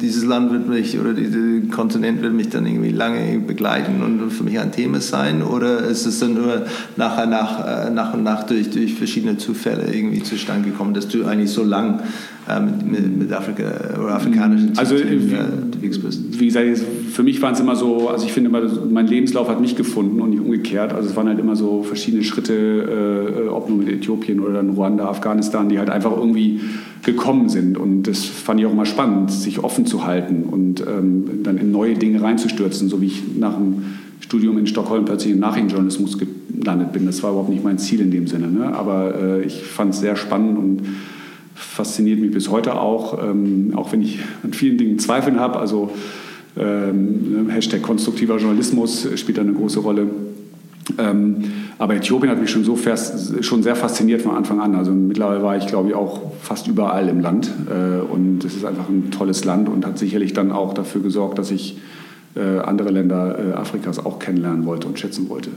dieses 0.00 0.24
Land 0.24 0.52
wird 0.52 0.68
mich 0.68 0.98
oder 0.98 1.14
dieser 1.14 1.68
Kontinent 1.74 2.22
wird 2.22 2.34
mich 2.34 2.48
dann 2.48 2.66
irgendwie 2.66 2.90
lange 2.90 3.38
begleiten 3.38 4.02
und 4.02 4.30
für 4.30 4.44
mich 4.44 4.58
ein 4.58 4.72
Thema 4.72 5.00
sein? 5.00 5.42
Oder 5.42 5.80
ist 5.80 6.06
es 6.06 6.18
dann 6.18 6.34
nur 6.34 6.66
nachher 6.96 7.26
nach, 7.26 7.86
äh, 7.86 7.90
nach 7.90 8.14
und 8.14 8.22
nach 8.22 8.44
durch, 8.44 8.70
durch 8.70 8.94
verschiedene 8.94 9.38
Zufälle 9.38 9.92
irgendwie 9.92 10.22
zustande 10.22 10.70
gekommen, 10.70 10.92
dass 10.92 11.08
du 11.08 11.24
eigentlich 11.24 11.50
so 11.50 11.64
lang 11.64 12.00
äh, 12.48 12.60
mit, 12.60 13.18
mit, 13.18 13.32
Afrika 13.32 13.64
oder 13.98 14.14
afrikanischen 14.14 14.72
also, 14.76 14.96
Themen 14.96 15.32
äh, 15.32 15.64
unterwegs 15.64 15.98
bist? 15.98 16.38
Wie 16.38 16.46
gesagt, 16.46 16.66
für 17.12 17.22
mich 17.22 17.40
waren 17.40 17.54
es 17.54 17.60
immer 17.60 17.76
so, 17.76 18.08
also 18.08 18.26
ich 18.26 18.32
finde 18.32 18.50
immer, 18.50 18.62
mein 18.90 19.06
Lebenslauf 19.06 19.48
hat 19.48 19.60
mich 19.60 19.76
gefunden 19.76 20.20
und 20.20 20.30
nicht 20.30 20.40
umgekehrt. 20.40 20.92
Also 20.92 21.08
es 21.08 21.16
waren 21.16 21.28
halt 21.28 21.38
immer 21.38 21.56
so 21.56 21.82
verschiedene 21.82 22.22
Schritte, 22.22 23.46
ob 23.50 23.68
nur 23.68 23.78
mit 23.78 23.88
Äthiopien 23.88 24.40
oder 24.40 24.54
dann 24.54 24.70
Ruanda, 24.70 25.08
Afghanistan, 25.08 25.68
die 25.68 25.78
halt 25.78 25.88
einfach 25.88 26.14
irgendwie 26.14 26.60
gekommen 27.02 27.48
sind. 27.48 27.78
Und 27.78 28.04
das 28.04 28.24
fand 28.24 28.60
ich 28.60 28.66
auch 28.66 28.72
immer 28.72 28.86
spannend, 28.86 29.30
sich 29.30 29.62
offen 29.62 29.86
zu 29.86 30.06
halten 30.06 30.44
und 30.44 30.80
ähm, 30.80 31.42
dann 31.42 31.58
in 31.58 31.70
neue 31.70 31.94
Dinge 31.94 32.22
reinzustürzen, 32.22 32.88
so 32.88 33.00
wie 33.00 33.06
ich 33.06 33.22
nach 33.38 33.54
dem 33.54 33.84
Studium 34.20 34.58
in 34.58 34.66
Stockholm 34.66 35.04
plötzlich 35.04 35.32
im 35.32 35.40
Nachrichtenjournalismus 35.40 36.18
gelandet 36.18 36.92
bin. 36.92 37.06
Das 37.06 37.22
war 37.22 37.30
überhaupt 37.30 37.50
nicht 37.50 37.62
mein 37.62 37.78
Ziel 37.78 38.00
in 38.00 38.10
dem 38.10 38.26
Sinne. 38.26 38.48
Ne? 38.48 38.74
Aber 38.74 39.14
äh, 39.14 39.44
ich 39.44 39.62
fand 39.62 39.94
es 39.94 40.00
sehr 40.00 40.16
spannend 40.16 40.58
und 40.58 40.82
fasziniert 41.54 42.20
mich 42.20 42.32
bis 42.32 42.50
heute 42.50 42.78
auch, 42.78 43.22
ähm, 43.22 43.72
auch 43.76 43.92
wenn 43.92 44.02
ich 44.02 44.18
an 44.42 44.52
vielen 44.52 44.78
Dingen 44.78 44.98
Zweifeln 44.98 45.38
habe. 45.38 45.58
Also 45.58 45.90
ähm, 46.58 47.48
Hashtag 47.50 47.82
konstruktiver 47.82 48.38
Journalismus 48.38 49.08
spielt 49.16 49.38
da 49.38 49.42
eine 49.42 49.52
große 49.52 49.80
Rolle. 49.80 50.08
Ähm, 50.98 51.36
aber 51.78 51.94
Äthiopien 51.94 52.30
hat 52.30 52.40
mich 52.40 52.50
schon, 52.50 52.64
so 52.64 52.74
fest, 52.74 53.44
schon 53.44 53.62
sehr 53.62 53.76
fasziniert 53.76 54.22
von 54.22 54.34
Anfang 54.34 54.60
an. 54.60 54.74
Also 54.74 54.92
mittlerweile 54.92 55.42
war 55.42 55.56
ich, 55.56 55.66
glaube 55.66 55.90
ich, 55.90 55.94
auch 55.94 56.32
fast 56.40 56.66
überall 56.68 57.08
im 57.08 57.20
Land. 57.20 57.50
Äh, 57.68 58.00
und 58.00 58.44
es 58.44 58.54
ist 58.54 58.64
einfach 58.64 58.88
ein 58.88 59.10
tolles 59.10 59.44
Land 59.44 59.68
und 59.68 59.84
hat 59.84 59.98
sicherlich 59.98 60.32
dann 60.32 60.52
auch 60.52 60.72
dafür 60.72 61.02
gesorgt, 61.02 61.38
dass 61.38 61.50
ich 61.50 61.78
äh, 62.34 62.58
andere 62.60 62.90
Länder 62.90 63.38
äh, 63.38 63.52
Afrikas 63.52 64.04
auch 64.04 64.18
kennenlernen 64.18 64.64
wollte 64.64 64.86
und 64.86 64.98
schätzen 64.98 65.28
wollte. 65.28 65.50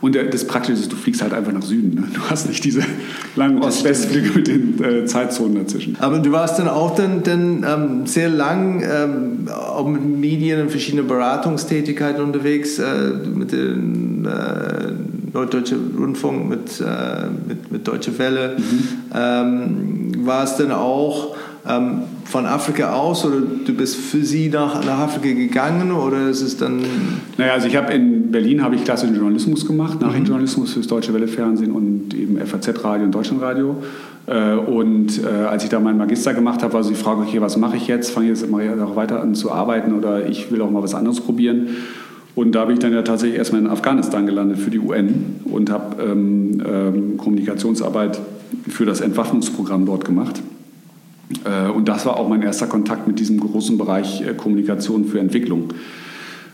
Und 0.00 0.14
das 0.14 0.46
Praktische 0.46 0.80
ist, 0.80 0.92
du 0.92 0.96
fliegst 0.96 1.22
halt 1.22 1.32
einfach 1.32 1.52
nach 1.52 1.62
Süden. 1.62 1.96
Ne? 1.96 2.04
Du 2.14 2.20
hast 2.30 2.48
nicht 2.48 2.62
diese 2.62 2.82
langen 3.34 3.60
Ost-West-Flüge 3.62 4.30
mit 4.30 4.46
den 4.46 4.82
äh, 4.82 5.06
Zeitzonen 5.06 5.56
dazwischen. 5.56 5.96
Aber 5.98 6.20
du 6.20 6.30
warst 6.30 6.58
dann 6.58 6.68
auch 6.68 6.94
dann, 6.94 7.24
dann 7.24 7.66
ähm, 7.68 8.06
sehr 8.06 8.28
lang 8.28 8.82
ähm, 8.88 9.48
auch 9.48 9.88
mit 9.88 10.04
Medien 10.04 10.60
und 10.60 10.70
verschiedenen 10.70 11.08
Beratungstätigkeiten 11.08 12.22
unterwegs, 12.22 12.78
äh, 12.78 13.10
mit 13.34 13.52
äh, 13.52 13.74
Norddeutsche 15.32 15.76
Rundfunk, 15.98 16.48
mit, 16.48 16.80
äh, 16.80 17.26
mit, 17.46 17.70
mit 17.70 17.86
Deutsche 17.86 18.18
Welle. 18.18 18.56
Mhm. 18.58 18.88
Ähm, 19.14 20.26
war 20.26 20.44
es 20.44 20.56
dann 20.56 20.72
auch 20.72 21.36
ähm, 21.68 22.02
von 22.24 22.46
Afrika 22.46 22.94
aus 22.94 23.24
oder 23.24 23.40
du 23.40 23.72
bist 23.74 23.96
für 23.96 24.24
sie 24.24 24.48
nach, 24.48 24.84
nach 24.84 24.98
Afrika 24.98 25.34
gegangen 25.34 25.92
oder 25.92 26.28
ist 26.28 26.42
es 26.42 26.56
dann... 26.56 26.82
Naja, 27.36 27.52
also 27.52 27.68
ich 27.68 27.76
habe 27.76 27.92
in 27.92 28.30
Berlin 28.30 28.62
habe 28.62 28.74
ich 28.74 28.84
klassischen 28.84 29.14
Journalismus 29.14 29.66
gemacht, 29.66 30.00
Nachrichtenjournalismus 30.00 30.72
fürs 30.72 30.86
Deutsche 30.86 31.12
Welle 31.14 31.28
Fernsehen 31.28 31.72
und 31.72 32.14
eben 32.14 32.38
FAZ-Radio 32.38 33.06
und 33.06 33.12
Deutschlandradio. 33.12 33.76
Äh, 34.26 34.54
und 34.54 35.22
äh, 35.24 35.26
als 35.26 35.64
ich 35.64 35.70
da 35.70 35.80
meinen 35.80 35.98
Magister 35.98 36.34
gemacht 36.34 36.62
habe, 36.62 36.74
war 36.74 36.82
so 36.82 36.90
die 36.90 36.96
Frage, 36.96 37.22
okay, 37.22 37.40
was 37.40 37.56
mache 37.56 37.76
ich 37.76 37.86
jetzt? 37.86 38.10
Fange 38.10 38.30
ich 38.30 38.38
jetzt 38.38 38.50
mal 38.50 38.80
auch 38.82 38.96
weiter 38.96 39.20
an 39.20 39.34
zu 39.34 39.50
arbeiten 39.50 39.94
oder 39.94 40.26
ich 40.26 40.50
will 40.50 40.60
auch 40.62 40.70
mal 40.70 40.82
was 40.82 40.94
anderes 40.94 41.20
probieren. 41.20 41.68
Und 42.38 42.52
da 42.52 42.66
bin 42.66 42.74
ich 42.74 42.78
dann 42.78 42.92
ja 42.92 43.02
tatsächlich 43.02 43.36
erstmal 43.36 43.62
in 43.62 43.66
Afghanistan 43.66 44.24
gelandet 44.24 44.58
für 44.58 44.70
die 44.70 44.78
UN 44.78 45.40
und 45.46 45.72
habe 45.72 46.00
ähm, 46.00 46.62
ähm, 46.64 47.16
Kommunikationsarbeit 47.16 48.20
für 48.68 48.86
das 48.86 49.00
Entwaffnungsprogramm 49.00 49.86
dort 49.86 50.04
gemacht. 50.04 50.40
Äh, 51.44 51.68
und 51.68 51.88
das 51.88 52.06
war 52.06 52.16
auch 52.16 52.28
mein 52.28 52.42
erster 52.42 52.68
Kontakt 52.68 53.08
mit 53.08 53.18
diesem 53.18 53.40
großen 53.40 53.76
Bereich 53.76 54.20
äh, 54.20 54.34
Kommunikation 54.34 55.06
für 55.06 55.18
Entwicklung. 55.18 55.72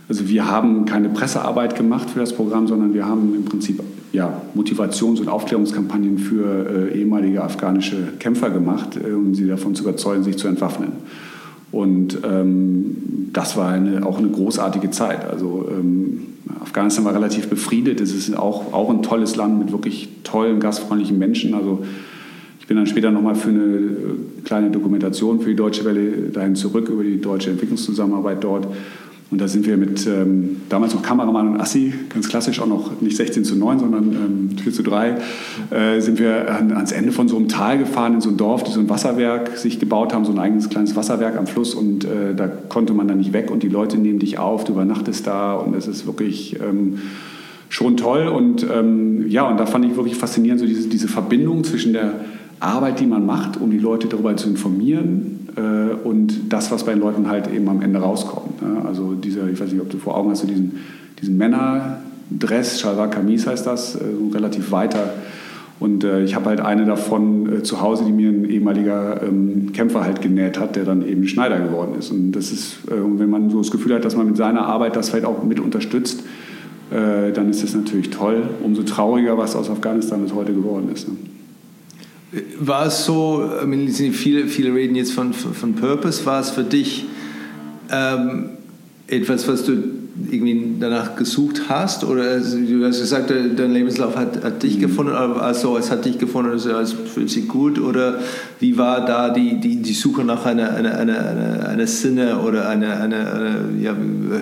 Also 0.08 0.26
wir 0.26 0.50
haben 0.50 0.86
keine 0.86 1.10
Pressearbeit 1.10 1.76
gemacht 1.76 2.08
für 2.08 2.20
das 2.20 2.32
Programm, 2.32 2.66
sondern 2.66 2.94
wir 2.94 3.04
haben 3.04 3.34
im 3.34 3.44
Prinzip 3.44 3.82
ja, 4.10 4.40
Motivations- 4.54 5.20
und 5.20 5.28
Aufklärungskampagnen 5.28 6.16
für 6.16 6.92
äh, 6.94 6.98
ehemalige 6.98 7.42
afghanische 7.42 8.14
Kämpfer 8.18 8.48
gemacht, 8.48 8.96
äh, 8.96 9.12
um 9.12 9.34
sie 9.34 9.46
davon 9.46 9.74
zu 9.74 9.82
überzeugen, 9.82 10.24
sich 10.24 10.38
zu 10.38 10.48
entwaffnen. 10.48 10.92
Und 11.74 12.18
ähm, 12.22 13.30
das 13.32 13.56
war 13.56 13.70
eine, 13.72 14.06
auch 14.06 14.18
eine 14.18 14.28
großartige 14.28 14.92
Zeit. 14.92 15.28
Also 15.28 15.68
ähm, 15.68 16.20
Afghanistan 16.62 17.04
war 17.04 17.12
relativ 17.12 17.48
befriedet. 17.48 18.00
Es 18.00 18.14
ist 18.14 18.32
auch, 18.38 18.72
auch 18.72 18.90
ein 18.90 19.02
tolles 19.02 19.34
Land 19.34 19.58
mit 19.58 19.72
wirklich 19.72 20.08
tollen, 20.22 20.60
gastfreundlichen 20.60 21.18
Menschen. 21.18 21.52
Also 21.52 21.84
ich 22.60 22.68
bin 22.68 22.76
dann 22.76 22.87
später 22.87 23.10
nochmal 23.10 23.34
für 23.34 23.48
eine 23.48 23.64
äh, 23.64 24.42
kleine 24.44 24.70
Dokumentation 24.70 25.40
für 25.40 25.50
die 25.50 25.56
Deutsche 25.56 25.84
Welle 25.84 26.30
dahin 26.32 26.54
zurück 26.54 26.88
über 26.88 27.02
die 27.02 27.20
deutsche 27.20 27.50
Entwicklungszusammenarbeit 27.50 28.44
dort. 28.44 28.68
Und 29.30 29.40
da 29.40 29.48
sind 29.48 29.66
wir 29.66 29.76
mit 29.76 30.06
ähm, 30.06 30.60
damals 30.68 30.94
noch 30.94 31.02
Kameramann 31.02 31.48
und 31.48 31.60
Assi, 31.60 31.92
ganz 32.08 32.28
klassisch 32.28 32.60
auch 32.60 32.66
noch 32.66 33.00
nicht 33.00 33.16
16 33.16 33.44
zu 33.44 33.56
9, 33.56 33.80
sondern 33.80 34.12
ähm, 34.12 34.58
4 34.62 34.72
zu 34.72 34.82
3, 34.82 35.16
äh, 35.70 36.00
sind 36.00 36.18
wir 36.18 36.54
an, 36.54 36.72
ans 36.72 36.92
Ende 36.92 37.10
von 37.10 37.26
so 37.26 37.37
einem 37.37 37.48
Tal 37.48 37.78
gefahren 37.78 38.14
in 38.14 38.20
so 38.20 38.28
ein 38.28 38.37
Dorf, 38.37 38.62
die 38.62 38.70
so 38.70 38.80
ein 38.80 38.88
Wasserwerk 38.88 39.56
sich 39.56 39.80
gebaut 39.80 40.14
haben, 40.14 40.24
so 40.24 40.32
ein 40.32 40.38
eigenes 40.38 40.68
kleines 40.68 40.94
Wasserwerk 40.94 41.37
am 41.37 41.46
Fluss. 41.46 41.74
Und 41.74 42.04
äh, 42.04 42.34
da 42.37 42.46
konnte 42.46 42.92
man 42.92 43.08
dann 43.08 43.18
nicht 43.18 43.32
weg. 43.32 43.50
Und 43.50 43.62
die 43.62 43.68
Leute 43.68 43.98
nehmen 43.98 44.20
dich 44.20 44.38
auf, 44.38 44.64
du 44.64 44.72
übernachtest 44.72 45.26
da. 45.26 45.54
Und 45.54 45.74
es 45.74 45.87
ist 45.87 46.06
wirklich... 46.06 46.60
Ähm, 46.60 46.98
schon 47.70 47.96
toll. 47.96 48.28
Und 48.28 48.64
ähm, 48.72 49.28
ja, 49.28 49.48
und 49.48 49.58
da 49.58 49.66
fand 49.66 49.84
ich 49.84 49.96
wirklich 49.96 50.14
faszinierend, 50.14 50.60
so 50.60 50.66
diese, 50.66 50.88
diese 50.88 51.08
Verbindung 51.08 51.64
zwischen 51.64 51.92
der 51.92 52.20
Arbeit, 52.60 53.00
die 53.00 53.06
man 53.06 53.26
macht, 53.26 53.60
um 53.60 53.70
die 53.70 53.78
Leute 53.78 54.06
darüber 54.06 54.37
zu 54.37 54.48
informieren 54.48 55.43
und 55.56 56.52
das, 56.52 56.72
was 56.72 56.84
bei 56.84 56.92
den 56.92 57.00
Leuten 57.00 57.28
halt 57.28 57.52
eben 57.52 57.68
am 57.68 57.80
Ende 57.80 58.00
rauskommt. 58.00 58.60
Ne? 58.60 58.82
Also 58.86 59.14
dieser, 59.14 59.48
ich 59.48 59.60
weiß 59.60 59.70
nicht, 59.70 59.80
ob 59.80 59.90
du 59.90 59.98
vor 59.98 60.16
Augen 60.16 60.30
hast, 60.30 60.40
so 60.40 60.46
diesen, 60.48 60.80
diesen 61.20 61.36
Männerdress, 61.38 62.80
Shalwar 62.80 63.08
Kamis 63.08 63.46
heißt 63.46 63.66
das, 63.66 63.94
äh, 63.94 64.00
so 64.18 64.28
relativ 64.34 64.72
weiter. 64.72 65.14
Und 65.80 66.04
äh, 66.04 66.22
ich 66.22 66.34
habe 66.34 66.46
halt 66.46 66.60
eine 66.60 66.84
davon 66.84 67.58
äh, 67.58 67.62
zu 67.62 67.80
Hause, 67.80 68.04
die 68.04 68.12
mir 68.12 68.30
ein 68.30 68.48
ehemaliger 68.48 69.22
ähm, 69.22 69.72
Kämpfer 69.72 70.04
halt 70.04 70.22
genäht 70.22 70.58
hat, 70.58 70.76
der 70.76 70.84
dann 70.84 71.06
eben 71.06 71.26
Schneider 71.26 71.58
geworden 71.58 71.96
ist. 71.98 72.10
Und 72.10 72.32
das 72.32 72.52
ist, 72.52 72.78
äh, 72.88 72.94
wenn 72.94 73.28
man 73.28 73.50
so 73.50 73.58
das 73.58 73.70
Gefühl 73.70 73.94
hat, 73.94 74.04
dass 74.04 74.16
man 74.16 74.26
mit 74.26 74.36
seiner 74.36 74.66
Arbeit 74.66 74.96
das 74.96 75.10
vielleicht 75.10 75.26
auch 75.26 75.42
mit 75.42 75.60
unterstützt, 75.60 76.22
äh, 76.90 77.32
dann 77.32 77.50
ist 77.50 77.62
das 77.62 77.74
natürlich 77.74 78.10
toll. 78.10 78.44
Umso 78.62 78.82
trauriger, 78.82 79.36
was 79.36 79.56
aus 79.56 79.68
Afghanistan 79.68 80.22
bis 80.22 80.32
heute 80.32 80.54
geworden 80.54 80.90
ist. 80.92 81.08
War 82.58 82.86
es 82.86 83.04
so, 83.04 83.48
viele, 84.12 84.48
viele 84.48 84.74
reden 84.74 84.96
jetzt 84.96 85.12
von, 85.12 85.32
von 85.32 85.74
Purpose, 85.74 86.24
war 86.26 86.40
es 86.40 86.50
für 86.50 86.64
dich 86.64 87.06
ähm, 87.90 88.50
etwas, 89.06 89.46
was 89.46 89.64
du 89.64 89.72
irgendwie 90.30 90.76
danach 90.78 91.16
gesucht 91.16 91.62
hast? 91.68 92.04
Oder 92.04 92.22
also, 92.22 92.58
du 92.58 92.84
hast 92.84 93.00
gesagt, 93.00 93.30
dein 93.30 93.72
Lebenslauf 93.72 94.16
hat, 94.16 94.42
hat 94.44 94.62
dich 94.62 94.76
mhm. 94.76 94.80
gefunden, 94.82 95.12
also 95.12 95.76
es 95.76 95.90
hat 95.90 96.04
dich 96.04 96.18
gefunden, 96.18 96.52
also 96.52 96.70
es 96.78 96.92
fühlt 96.92 97.30
sich 97.30 97.48
gut? 97.48 97.78
Oder 97.78 98.20
wie 98.60 98.76
war 98.78 99.04
da 99.04 99.30
die, 99.30 99.60
die, 99.60 99.76
die 99.82 99.92
Suche 99.92 100.24
nach 100.24 100.46
einer, 100.46 100.70
einer, 100.74 100.96
einer, 100.96 101.68
einer, 101.68 101.86
Sinne 101.86 102.38
oder 102.38 102.68
einer, 102.68 103.00
einer, 103.00 103.34
einer 103.34 103.54
ja, 103.80 103.94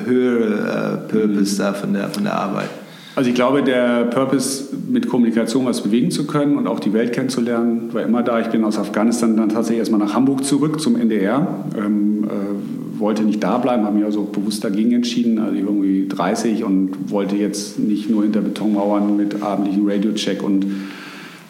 höhere 0.04 1.04
äh, 1.08 1.10
Purpose 1.10 1.54
mhm. 1.54 1.58
da 1.58 1.72
von 1.72 1.92
der, 1.94 2.08
von 2.10 2.24
der 2.24 2.34
Arbeit? 2.34 2.70
Also 3.14 3.28
ich 3.28 3.34
glaube, 3.34 3.62
der 3.62 4.04
Purpose, 4.04 4.74
mit 4.88 5.08
Kommunikation 5.08 5.66
was 5.66 5.82
bewegen 5.82 6.10
zu 6.10 6.26
können 6.26 6.56
und 6.56 6.66
auch 6.66 6.80
die 6.80 6.94
Welt 6.94 7.12
kennenzulernen, 7.12 7.92
war 7.92 8.02
immer 8.02 8.22
da. 8.22 8.40
Ich 8.40 8.46
bin 8.48 8.64
aus 8.64 8.78
Afghanistan 8.78 9.36
dann 9.36 9.50
tatsächlich 9.50 9.80
erstmal 9.80 10.00
nach 10.00 10.14
Hamburg 10.14 10.44
zurück 10.44 10.80
zum 10.80 10.96
NDR. 10.96 11.46
Ähm, 11.76 12.24
äh, 12.24 12.98
wollte 12.98 13.22
nicht 13.24 13.42
da 13.42 13.58
bleiben, 13.58 13.84
habe 13.84 13.96
mich 13.96 14.04
also 14.04 14.22
bewusst 14.22 14.64
dagegen 14.64 14.92
entschieden. 14.92 15.38
Also 15.38 15.56
irgendwie 15.56 16.08
30 16.08 16.64
und 16.64 17.10
wollte 17.10 17.36
jetzt 17.36 17.78
nicht 17.78 18.08
nur 18.08 18.22
hinter 18.22 18.40
Betonmauern 18.40 19.14
mit 19.16 19.42
abendlichen 19.42 19.88
Radiocheck 19.88 20.42
und 20.42 20.64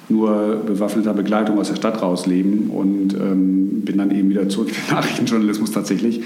nur 0.08 0.62
bewaffneter 0.66 1.14
Begleitung 1.14 1.58
aus 1.58 1.68
der 1.68 1.76
Stadt 1.76 2.02
rausleben 2.02 2.70
und 2.70 3.14
ähm, 3.14 3.82
bin 3.84 3.98
dann 3.98 4.10
eben 4.10 4.30
wieder 4.30 4.48
zurück 4.48 4.68
in 4.68 4.74
den 4.74 4.94
Nachrichtenjournalismus 4.96 5.70
tatsächlich. 5.70 6.22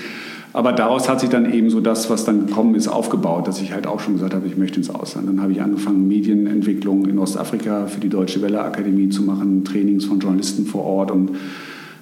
Aber 0.57 0.73
daraus 0.73 1.07
hat 1.07 1.21
sich 1.21 1.29
dann 1.29 1.53
eben 1.53 1.69
so 1.69 1.83
das, 1.83 2.09
was 2.09 2.25
dann 2.25 2.47
gekommen 2.47 2.77
ist, 2.77 2.89
aufgebaut, 2.89 3.47
dass 3.47 3.61
ich 3.61 3.75
halt 3.75 3.87
auch 3.87 4.01
schon 4.01 4.15
gesagt 4.15 4.33
habe, 4.33 4.47
ich 4.47 4.57
möchte 4.57 4.79
ins 4.79 4.89
Ausland. 4.89 5.29
Dann 5.29 5.43
habe 5.43 5.53
ich 5.53 5.61
angefangen, 5.61 6.09
Medienentwicklung 6.09 7.05
in 7.05 7.19
Ostafrika 7.19 7.89
für 7.89 8.01
die 8.01 8.09
Deutsche 8.09 8.41
Welle 8.41 8.63
Akademie 8.63 9.11
zu 9.11 9.23
machen, 9.23 9.67
Trainings 9.67 10.07
von 10.07 10.19
Journalisten 10.19 10.65
vor 10.65 10.83
Ort 10.85 11.11
und 11.11 11.33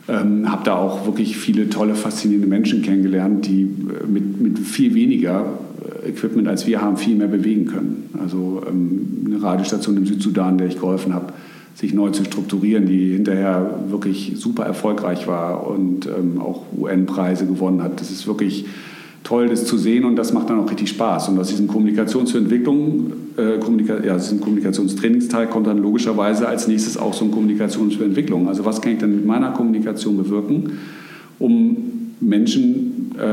ähm, 0.07 0.49
habe 0.53 0.63
da 0.63 0.77
auch 0.77 1.05
wirklich 1.05 1.37
viele 1.37 1.69
tolle, 1.69 1.97
faszinierende 1.97 2.47
Menschen 2.47 2.83
kennengelernt, 2.83 3.45
die 3.45 3.63
äh, 3.63 4.07
mit, 4.07 4.41
mit 4.41 4.61
viel 4.61 4.95
weniger 4.95 5.47
Equipment 6.07 6.47
als 6.47 6.65
wir 6.65 6.81
haben, 6.81 6.97
viel 6.97 7.17
mehr 7.17 7.27
bewegen 7.27 7.67
können. 7.67 8.09
Also 8.23 8.63
ähm, 8.69 9.25
eine 9.27 9.43
Radiostation 9.43 9.97
im 9.97 10.07
Südsudan, 10.07 10.59
der 10.59 10.69
ich 10.69 10.79
geholfen 10.79 11.13
habe, 11.13 11.33
sich 11.75 11.93
neu 11.93 12.11
zu 12.11 12.25
strukturieren, 12.25 12.87
die 12.87 13.13
hinterher 13.13 13.81
wirklich 13.89 14.35
super 14.37 14.65
erfolgreich 14.65 15.27
war 15.27 15.67
und 15.67 16.07
ähm, 16.07 16.41
auch 16.41 16.63
UN-Preise 16.77 17.47
gewonnen 17.47 17.83
hat. 17.83 18.01
Das 18.01 18.11
ist 18.11 18.27
wirklich 18.27 18.67
toll, 19.25 19.49
das 19.49 19.65
zu 19.65 19.77
sehen 19.77 20.05
und 20.05 20.17
das 20.17 20.33
macht 20.33 20.51
dann 20.51 20.61
auch 20.61 20.71
richtig 20.71 20.91
Spaß. 20.91 21.31
Und 21.31 21.39
aus 21.39 21.49
diesem 21.49 21.67
Kommunikation 21.67 22.27
zur 22.27 22.41
Entwicklung, 22.41 23.13
äh, 23.37 23.59
Kommunika 23.59 24.05
ja, 24.05 24.17
diesem 24.17 24.41
Kommunikationstrainingsteil 24.41 25.49
kommt 25.49 25.67
dann 25.67 25.79
logischerweise 25.79 26.47
als 26.47 26.69
nächstes 26.69 26.97
auch 26.97 27.15
so 27.15 27.25
ein 27.25 27.31
Kommunikation 27.31 27.91
zur 27.91 28.05
Entwicklung. 28.05 28.49
Also 28.49 28.65
was 28.65 28.81
kann 28.81 28.93
ich 28.93 28.99
denn 28.99 29.17
mit 29.17 29.27
meiner 29.27 29.51
Kommunikation 29.51 30.17
bewirken, 30.17 30.79
um 31.39 31.77
Menschen 32.21 33.13
äh, 33.19 33.27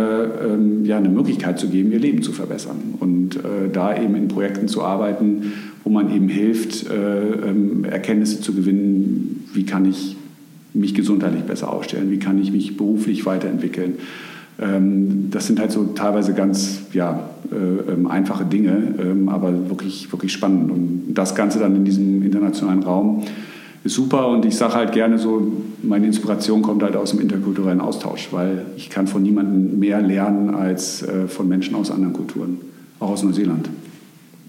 ähm, 0.54 0.86
ja, 0.86 0.98
eine 0.98 1.10
Möglichkeit 1.10 1.60
zu 1.60 1.68
geben, 1.68 1.92
ihr 1.92 2.00
Leben 2.00 2.22
zu 2.22 2.32
verbessern. 2.32 2.78
Und 3.00 3.36
äh, 3.36 3.70
da 3.72 3.96
eben 3.96 4.16
in 4.16 4.28
Projekten 4.28 4.68
zu 4.68 4.82
arbeiten, 4.82 5.54
wo 5.84 5.90
man 5.90 6.14
eben 6.14 6.30
hilft, 6.30 6.90
äh, 6.90 7.50
ähm, 7.50 7.86
Erkenntnisse 7.86 8.42
zu 8.42 8.54
gewinnen, 8.54 9.46
wie 9.54 9.66
kann 9.66 9.86
ich 9.86 10.16
mich 10.74 10.94
gesundheitlich 10.94 11.44
besser 11.44 11.72
aufstellen, 11.72 12.12
wie 12.12 12.20
kann 12.20 12.42
ich 12.42 12.52
mich 12.52 12.78
beruflich 12.78 13.26
weiterentwickeln. 13.26 13.96
Ähm, 14.60 15.28
das 15.32 15.48
sind 15.48 15.60
halt 15.60 15.72
so 15.72 15.86
teilweise 15.96 16.34
ganz 16.34 16.82
ja, 16.94 17.30
äh, 17.52 17.94
ähm, 17.94 18.08
einfache 18.08 18.46
Dinge, 18.46 18.96
ähm, 19.00 19.30
aber 19.30 19.70
wirklich, 19.70 20.12
wirklich 20.12 20.32
spannend. 20.32 20.72
Und 20.72 21.14
das 21.14 21.36
Ganze 21.36 21.60
dann 21.60 21.76
in 21.76 21.86
diesem 21.86 22.24
internationalen 22.24 22.84
Raum 22.84 23.24
ist 23.84 23.96
super 23.96 24.28
und 24.28 24.46
ich 24.46 24.56
sage 24.56 24.76
halt 24.76 24.92
gerne 24.92 25.18
so, 25.18 25.52
meine 25.82 26.06
Inspiration 26.06 26.62
kommt 26.62 26.84
halt 26.84 26.96
aus 26.96 27.12
dem 27.12 27.20
interkulturellen 27.20 27.82
Austausch, 27.82 28.28
weil 28.32 28.66
ich 28.78 28.92
kann 28.92 29.08
von 29.08 29.24
niemandem 29.24 29.80
mehr 29.80 30.02
lernen 30.02 30.54
als 30.54 31.02
äh, 31.02 31.28
von 31.28 31.50
Menschen 31.50 31.76
aus 31.76 31.90
anderen 31.90 32.14
Kulturen, 32.14 32.60
auch 33.00 33.10
aus 33.10 33.24
Neuseeland. 33.24 33.68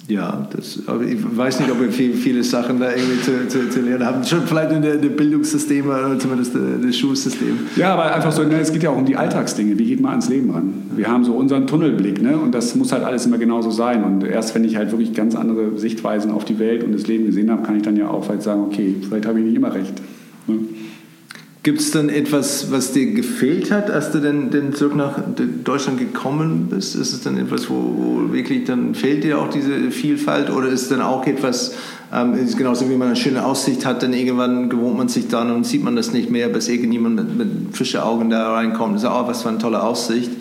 Ja, 0.09 0.49
das, 0.55 0.79
ich 0.79 1.39
weiß 1.39 1.61
nicht, 1.61 1.71
ob 1.71 1.81
wir 1.81 1.91
viel, 1.91 2.15
viele 2.15 2.43
Sachen 2.43 2.81
da 2.81 2.91
irgendwie 2.91 3.21
zu, 3.21 3.49
zu, 3.49 3.71
zu 3.71 3.81
lernen 3.81 4.05
haben. 4.05 4.25
Schon 4.25 4.43
vielleicht 4.43 4.73
in 4.73 4.83
der, 4.83 4.97
Bildungssystem 4.97 5.87
oder 5.87 6.19
zumindest 6.19 6.55
das 6.55 6.97
Schulsystem. 6.97 7.59
Ja, 7.77 7.95
aber 7.95 8.13
einfach 8.13 8.33
so, 8.33 8.43
ne, 8.43 8.59
es 8.59 8.73
geht 8.73 8.83
ja 8.83 8.91
auch 8.91 8.97
um 8.97 9.07
die 9.07 9.17
Alltagsdinge. 9.17 9.79
Wie 9.79 9.85
geht 9.85 10.01
man 10.01 10.11
ans 10.11 10.29
Leben 10.29 10.51
ran? 10.51 10.91
Wir 10.97 11.09
haben 11.09 11.25
so 11.25 11.35
unseren 11.35 11.67
Tunnelblick 11.67 12.21
ne? 12.21 12.37
und 12.37 12.53
das 12.53 12.75
muss 12.75 12.91
halt 12.93 13.05
alles 13.05 13.27
immer 13.27 13.39
genauso 13.39 13.71
sein. 13.71 14.03
Und 14.03 14.25
erst 14.25 14.55
wenn 14.55 14.65
ich 14.65 14.77
halt 14.77 14.91
wirklich 14.91 15.15
ganz 15.15 15.37
andere 15.37 15.79
Sichtweisen 15.79 16.33
auf 16.33 16.45
die 16.45 16.59
Welt 16.59 16.83
und 16.83 16.93
das 16.93 17.07
Leben 17.07 17.27
gesehen 17.27 17.51
habe, 17.51 17.63
kann 17.63 17.77
ich 17.77 17.83
dann 17.83 17.97
ja 17.97 18.09
auch 18.09 18.25
vielleicht 18.25 18.43
sagen, 18.43 18.63
okay, 18.63 18.97
vielleicht 19.01 19.27
habe 19.27 19.39
ich 19.39 19.47
nicht 19.47 19.57
immer 19.57 19.73
recht. 19.73 19.95
Ne? 20.49 20.59
Gibt 21.65 21.79
es 21.79 21.93
denn 21.93 22.09
etwas, 22.09 22.73
was 22.73 22.91
dir 22.91 23.13
gefehlt 23.13 23.71
hat, 23.71 23.89
als 23.89 24.11
du 24.11 24.19
denn, 24.19 24.51
denn 24.51 24.75
zurück 24.75 24.97
nach 24.97 25.21
Deutschland 25.63 26.01
gekommen 26.01 26.67
bist? 26.69 26.97
Ist 26.97 27.13
es 27.13 27.21
dann 27.21 27.39
etwas, 27.39 27.71
wo, 27.71 27.75
wo 27.75 28.33
wirklich 28.33 28.65
dann 28.65 28.97
fehlt 28.97 29.23
dir 29.23 29.39
auch 29.39 29.49
diese 29.49 29.93
Vielfalt 29.93 30.51
oder 30.51 30.69
ist 30.69 30.83
es 30.83 30.89
dann 30.89 31.01
auch 31.01 31.25
etwas, 31.25 31.75
ähm, 32.13 32.35
ist 32.35 32.59
genauso 32.59 32.91
wie 32.91 32.97
man 32.97 33.09
eine 33.09 33.17
schöne 33.17 33.45
Aussicht 33.45 33.87
hat, 33.87 34.03
dann 34.03 34.13
irgendwann 34.13 34.71
gewohnt 34.71 34.97
man 34.97 35.09
sich 35.09 35.29
dann 35.29 35.53
und 35.53 35.65
sieht 35.65 35.85
man 35.85 35.95
das 35.95 36.13
nicht 36.13 36.31
mehr, 36.31 36.49
bis 36.49 36.67
irgendjemand 36.67 37.15
mit, 37.15 37.37
mit 37.37 37.77
frischen 37.77 38.01
Augen 38.01 38.29
da 38.29 38.55
reinkommt 38.55 38.95
und 38.95 38.99
sagt, 38.99 39.15
oh, 39.17 39.29
was 39.29 39.43
für 39.43 39.51
eine 39.51 39.59
tolle 39.59 39.85
Aussicht. 39.85 40.33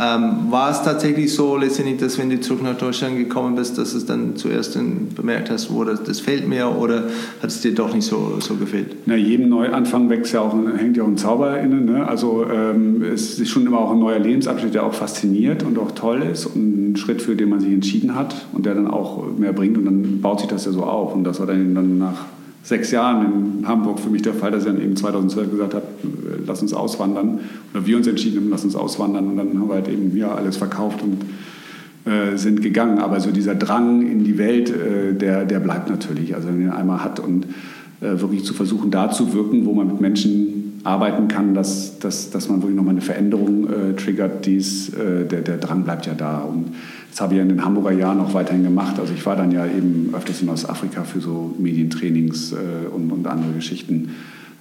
Ähm, 0.00 0.50
war 0.50 0.70
es 0.70 0.82
tatsächlich 0.82 1.34
so 1.34 1.58
letztendlich, 1.58 1.98
dass 1.98 2.18
wenn 2.18 2.30
du 2.30 2.40
zurück 2.40 2.62
nach 2.62 2.78
Deutschland 2.78 3.18
gekommen 3.18 3.54
bist, 3.54 3.76
dass 3.76 3.92
es 3.92 4.06
dann 4.06 4.34
zuerst 4.34 4.74
dann 4.74 5.08
bemerkt 5.14 5.50
hast, 5.50 5.70
wo 5.70 5.84
das, 5.84 6.02
das 6.02 6.20
fehlt 6.20 6.48
mir 6.48 6.74
oder 6.74 7.04
hat 7.42 7.50
es 7.50 7.60
dir 7.60 7.74
doch 7.74 7.92
nicht 7.92 8.06
so, 8.06 8.38
so 8.40 8.54
gefehlt? 8.54 8.96
Na, 9.04 9.14
jedem 9.14 9.50
Neuanfang 9.50 10.08
wächst 10.08 10.32
ja 10.32 10.40
auch, 10.40 10.54
hängt 10.78 10.96
ja 10.96 11.02
auch 11.02 11.08
ein 11.08 11.18
Zauber 11.18 11.60
innen. 11.60 11.84
Ne? 11.84 12.06
Also 12.06 12.46
ähm, 12.50 13.02
es 13.02 13.38
ist 13.38 13.50
schon 13.50 13.66
immer 13.66 13.78
auch 13.80 13.92
ein 13.92 13.98
neuer 13.98 14.18
Lebensabschnitt, 14.18 14.72
der 14.72 14.86
auch 14.86 14.94
fasziniert 14.94 15.64
und 15.64 15.78
auch 15.78 15.90
toll 15.90 16.22
ist 16.22 16.46
und 16.46 16.92
ein 16.92 16.96
Schritt, 16.96 17.20
für 17.20 17.36
den 17.36 17.50
man 17.50 17.60
sich 17.60 17.72
entschieden 17.72 18.14
hat 18.14 18.46
und 18.54 18.64
der 18.64 18.74
dann 18.74 18.88
auch 18.88 19.26
mehr 19.36 19.52
bringt 19.52 19.76
und 19.76 19.84
dann 19.84 20.22
baut 20.22 20.40
sich 20.40 20.48
das 20.48 20.64
ja 20.64 20.72
so 20.72 20.84
auf 20.84 21.14
und 21.14 21.24
das 21.24 21.40
war 21.40 21.46
dann, 21.46 21.74
dann 21.74 21.98
nach 21.98 22.24
sechs 22.62 22.90
Jahren 22.90 23.58
in 23.60 23.68
Hamburg 23.68 24.00
für 24.00 24.10
mich 24.10 24.22
der 24.22 24.34
Fall, 24.34 24.50
dass 24.50 24.64
ich 24.64 24.72
dann 24.72 24.82
eben 24.82 24.96
2012 24.96 25.50
gesagt 25.50 25.74
habe, 25.74 25.86
lass 26.46 26.62
uns 26.62 26.72
auswandern. 26.72 27.40
Oder 27.72 27.86
wir 27.86 27.96
uns 27.96 28.06
entschieden 28.06 28.40
haben, 28.40 28.50
lass 28.50 28.64
uns 28.64 28.76
auswandern. 28.76 29.28
Und 29.28 29.36
dann 29.36 29.58
haben 29.58 29.68
wir 29.68 29.74
halt 29.74 29.88
eben 29.88 30.16
ja, 30.16 30.34
alles 30.34 30.56
verkauft 30.56 31.00
und 31.02 31.24
äh, 32.10 32.36
sind 32.36 32.62
gegangen. 32.62 32.98
Aber 32.98 33.20
so 33.20 33.30
dieser 33.30 33.54
Drang 33.54 34.02
in 34.02 34.24
die 34.24 34.38
Welt, 34.38 34.70
äh, 34.70 35.14
der, 35.14 35.44
der 35.44 35.60
bleibt 35.60 35.88
natürlich. 35.88 36.34
Also 36.34 36.48
wenn 36.48 36.58
man 36.58 36.66
ihn 36.66 36.72
einmal 36.72 37.02
hat 37.02 37.18
und 37.18 37.46
äh, 38.00 38.20
wirklich 38.20 38.44
zu 38.44 38.54
versuchen, 38.54 38.90
da 38.90 39.10
zu 39.10 39.32
wirken, 39.32 39.64
wo 39.64 39.72
man 39.72 39.86
mit 39.86 40.00
Menschen 40.00 40.80
arbeiten 40.84 41.28
kann, 41.28 41.54
dass, 41.54 41.98
dass, 41.98 42.30
dass 42.30 42.48
man 42.48 42.62
wirklich 42.62 42.76
nochmal 42.76 42.94
eine 42.94 43.02
Veränderung 43.02 43.68
äh, 43.68 43.92
triggert, 43.94 44.46
dies, 44.46 44.88
äh, 44.90 45.26
der, 45.26 45.42
der 45.42 45.58
Drang 45.58 45.84
bleibt 45.84 46.06
ja 46.06 46.14
da. 46.14 46.38
Und 46.38 46.74
das 47.10 47.20
habe 47.20 47.34
ich 47.34 47.40
in 47.40 47.48
den 47.48 47.64
Hamburger 47.64 47.92
Jahren 47.92 48.20
auch 48.20 48.34
weiterhin 48.34 48.62
gemacht. 48.62 48.98
Also 48.98 49.12
ich 49.12 49.24
war 49.26 49.36
dann 49.36 49.50
ja 49.52 49.66
eben 49.66 50.14
öfters 50.16 50.42
in 50.42 50.48
Ostafrika 50.48 51.02
für 51.02 51.20
so 51.20 51.54
Medientrainings 51.58 52.52
äh, 52.52 52.56
und, 52.94 53.10
und 53.10 53.26
andere 53.26 53.52
Geschichten. 53.52 54.14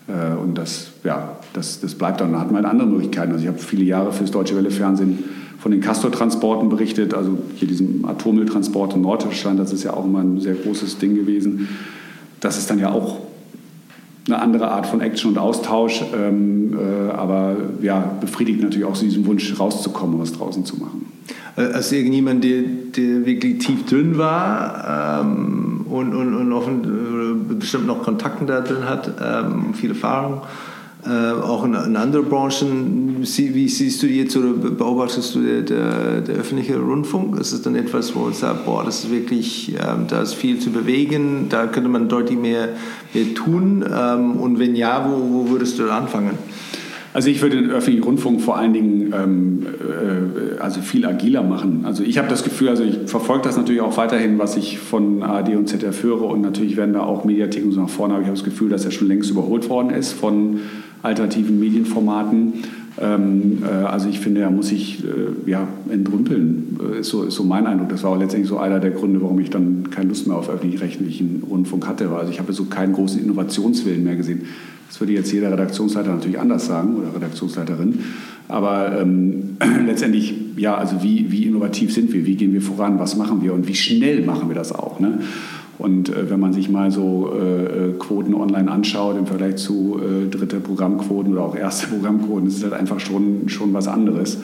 Äh, 0.07 0.35
und 0.35 0.57
das, 0.57 0.91
ja, 1.03 1.37
das, 1.53 1.79
das 1.79 1.95
bleibt 1.95 2.21
dann. 2.21 2.33
Da 2.33 2.39
hat 2.39 2.51
man 2.51 2.63
halt 2.63 2.73
andere 2.73 2.87
Möglichkeiten. 2.87 3.31
Also 3.31 3.43
ich 3.43 3.47
habe 3.47 3.59
viele 3.59 3.83
Jahre 3.83 4.11
für 4.11 4.23
das 4.23 4.31
Deutsche 4.31 4.55
Welle 4.55 4.71
Fernsehen 4.71 5.23
von 5.59 5.71
den 5.71 5.81
Castor-Transporten 5.81 6.69
berichtet, 6.69 7.13
also 7.13 7.37
hier 7.55 7.67
diesem 7.67 8.05
Atommülltransport 8.05 8.95
in 8.95 9.01
Norddeutschland, 9.01 9.59
das 9.59 9.73
ist 9.73 9.83
ja 9.83 9.93
auch 9.93 10.05
immer 10.05 10.21
ein 10.21 10.39
sehr 10.39 10.55
großes 10.55 10.99
Ding 10.99 11.15
gewesen. 11.15 11.67
Das 12.39 12.57
ist 12.57 12.69
dann 12.69 12.79
ja 12.79 12.91
auch 12.91 13.17
eine 14.31 14.41
andere 14.41 14.71
Art 14.71 14.87
von 14.87 15.01
Action 15.01 15.31
und 15.31 15.37
Austausch, 15.37 16.03
ähm, 16.15 16.77
äh, 16.77 17.11
aber 17.11 17.57
ja, 17.81 18.11
befriedigt 18.19 18.61
natürlich 18.61 18.85
auch 18.85 18.95
so 18.95 19.05
diesen 19.05 19.25
Wunsch, 19.25 19.59
rauszukommen 19.59 20.15
und 20.15 20.21
was 20.21 20.33
draußen 20.33 20.65
zu 20.65 20.77
machen. 20.77 21.11
Äh, 21.55 21.73
als 21.73 21.91
irgendjemand, 21.91 22.43
der, 22.43 22.61
der 22.95 23.25
wirklich 23.25 23.59
tief 23.59 23.85
drin 23.85 24.17
war 24.17 25.21
ähm, 25.21 25.85
und, 25.89 26.13
und, 26.13 26.33
und 26.33 26.53
offen, 26.53 26.83
äh, 26.83 27.53
bestimmt 27.55 27.87
noch 27.87 28.03
Kontakte 28.03 28.45
da 28.45 28.61
drin 28.61 28.85
hat, 28.87 29.11
ähm, 29.21 29.73
viel 29.73 29.89
Erfahrung, 29.89 30.41
äh, 31.05 31.09
auch 31.09 31.63
in, 31.63 31.73
in 31.75 31.95
anderen 31.95 32.25
Branchen. 32.25 33.17
Wie 33.21 33.69
siehst 33.69 34.03
du 34.03 34.07
jetzt 34.07 34.35
oder 34.35 34.51
beobachtest 34.51 35.35
du 35.35 35.41
der, 35.41 35.61
der, 35.61 36.21
der 36.21 36.35
öffentliche 36.35 36.77
Rundfunk? 36.77 37.39
Ist 37.39 37.53
es 37.53 37.61
dann 37.61 37.75
etwas, 37.75 38.15
wo 38.15 38.27
du 38.27 38.33
sagst, 38.33 38.65
boah, 38.65 38.83
das 38.83 39.05
ist 39.05 39.11
wirklich, 39.11 39.75
ähm, 39.75 40.07
da 40.09 40.21
ist 40.21 40.33
viel 40.33 40.59
zu 40.59 40.71
bewegen, 40.71 41.47
da 41.49 41.67
könnte 41.67 41.89
man 41.89 42.09
deutlich 42.09 42.37
mehr, 42.37 42.69
mehr 43.13 43.33
tun? 43.33 43.85
Ähm, 43.89 44.37
und 44.37 44.59
wenn 44.59 44.75
ja, 44.75 45.09
wo, 45.09 45.45
wo 45.45 45.49
würdest 45.49 45.79
du 45.79 45.89
anfangen? 45.89 46.37
Also 47.11 47.29
ich 47.29 47.41
würde 47.41 47.57
den 47.57 47.71
öffentlichen 47.71 48.03
Rundfunk 48.03 48.41
vor 48.41 48.57
allen 48.57 48.73
Dingen 48.73 49.13
ähm, 49.13 49.65
äh, 49.65 50.59
also 50.59 50.81
viel 50.81 51.05
agiler 51.05 51.41
machen. 51.41 51.81
Also 51.83 52.03
ich 52.03 52.17
habe 52.19 52.27
das 52.27 52.43
Gefühl, 52.43 52.69
also 52.69 52.83
ich 52.83 52.99
verfolge 53.07 53.43
das 53.43 53.57
natürlich 53.57 53.81
auch 53.81 53.97
weiterhin, 53.97 54.37
was 54.37 54.55
ich 54.57 54.77
von 54.77 55.23
ARD 55.23 55.55
und 55.55 55.67
ZDF 55.67 56.03
höre 56.03 56.23
und 56.23 56.41
natürlich 56.41 56.77
werden 56.77 56.93
da 56.93 57.01
auch 57.01 57.23
Mediatheken 57.25 57.71
so 57.71 57.81
nach 57.81 57.89
vorne, 57.89 58.13
aber 58.13 58.21
ich 58.21 58.27
habe 58.27 58.37
das 58.37 58.45
Gefühl, 58.45 58.69
dass 58.69 58.85
er 58.85 58.91
schon 58.91 59.07
längst 59.07 59.31
überholt 59.31 59.69
worden 59.69 59.89
ist 59.89 60.13
von 60.13 60.59
alternativen 61.01 61.59
Medienformaten. 61.59 62.53
Ähm, 63.01 63.59
äh, 63.63 63.67
also 63.67 64.09
ich 64.09 64.19
finde, 64.19 64.41
er 64.41 64.51
muss 64.51 64.67
sich 64.69 65.03
äh, 65.03 65.49
ja, 65.49 65.67
entrümpeln, 65.89 66.79
äh, 66.81 66.99
ist, 66.99 67.09
so, 67.09 67.23
ist 67.23 67.35
so 67.35 67.43
mein 67.43 67.65
Eindruck. 67.65 67.89
Das 67.89 68.03
war 68.03 68.11
auch 68.11 68.19
letztendlich 68.19 68.49
so 68.49 68.57
einer 68.57 68.79
der 68.79 68.91
Gründe, 68.91 69.21
warum 69.21 69.39
ich 69.39 69.49
dann 69.49 69.89
keine 69.89 70.09
Lust 70.09 70.27
mehr 70.27 70.35
auf 70.35 70.49
öffentlich-rechtlichen 70.49 71.43
Rundfunk 71.49 71.87
hatte. 71.87 72.09
Also 72.09 72.31
ich 72.31 72.39
habe 72.39 72.51
so 72.51 72.65
keinen 72.65 72.93
großen 72.93 73.21
Innovationswillen 73.21 74.03
mehr 74.03 74.15
gesehen. 74.15 74.41
Das 74.87 74.99
würde 74.99 75.13
jetzt 75.13 75.31
jeder 75.31 75.51
Redaktionsleiter 75.51 76.09
natürlich 76.09 76.39
anders 76.39 76.65
sagen 76.65 76.95
oder 76.95 77.15
Redaktionsleiterin. 77.15 77.99
Aber 78.47 78.99
ähm, 78.99 79.57
letztendlich, 79.85 80.33
ja, 80.57 80.75
also 80.75 81.01
wie, 81.03 81.31
wie 81.31 81.45
innovativ 81.45 81.93
sind 81.93 82.11
wir, 82.11 82.25
wie 82.25 82.35
gehen 82.35 82.53
wir 82.53 82.61
voran, 82.61 82.99
was 82.99 83.15
machen 83.15 83.41
wir 83.43 83.53
und 83.53 83.67
wie 83.67 83.75
schnell 83.75 84.25
machen 84.25 84.49
wir 84.49 84.55
das 84.55 84.73
auch. 84.73 84.99
Ne? 84.99 85.19
Und 85.79 86.09
äh, 86.09 86.29
wenn 86.29 86.41
man 86.41 86.53
sich 86.53 86.69
mal 86.69 86.91
so 86.91 87.31
äh, 87.33 87.63
äh 87.63 87.93
Quoten 87.97 88.35
online 88.35 88.69
anschaut 88.69 89.17
im 89.17 89.25
Vergleich 89.25 89.55
zu 89.55 89.99
äh, 89.99 90.29
dritte 90.29 90.57
Programmquoten 90.59 91.31
oder 91.31 91.41
auch 91.41 91.55
erste 91.55 91.87
Programmquoten, 91.93 92.47
ist 92.47 92.57
es 92.57 92.63
halt 92.63 92.73
einfach 92.73 92.99
schon, 92.99 93.47
schon 93.47 93.73
was 93.73 93.87
anderes. 93.87 94.39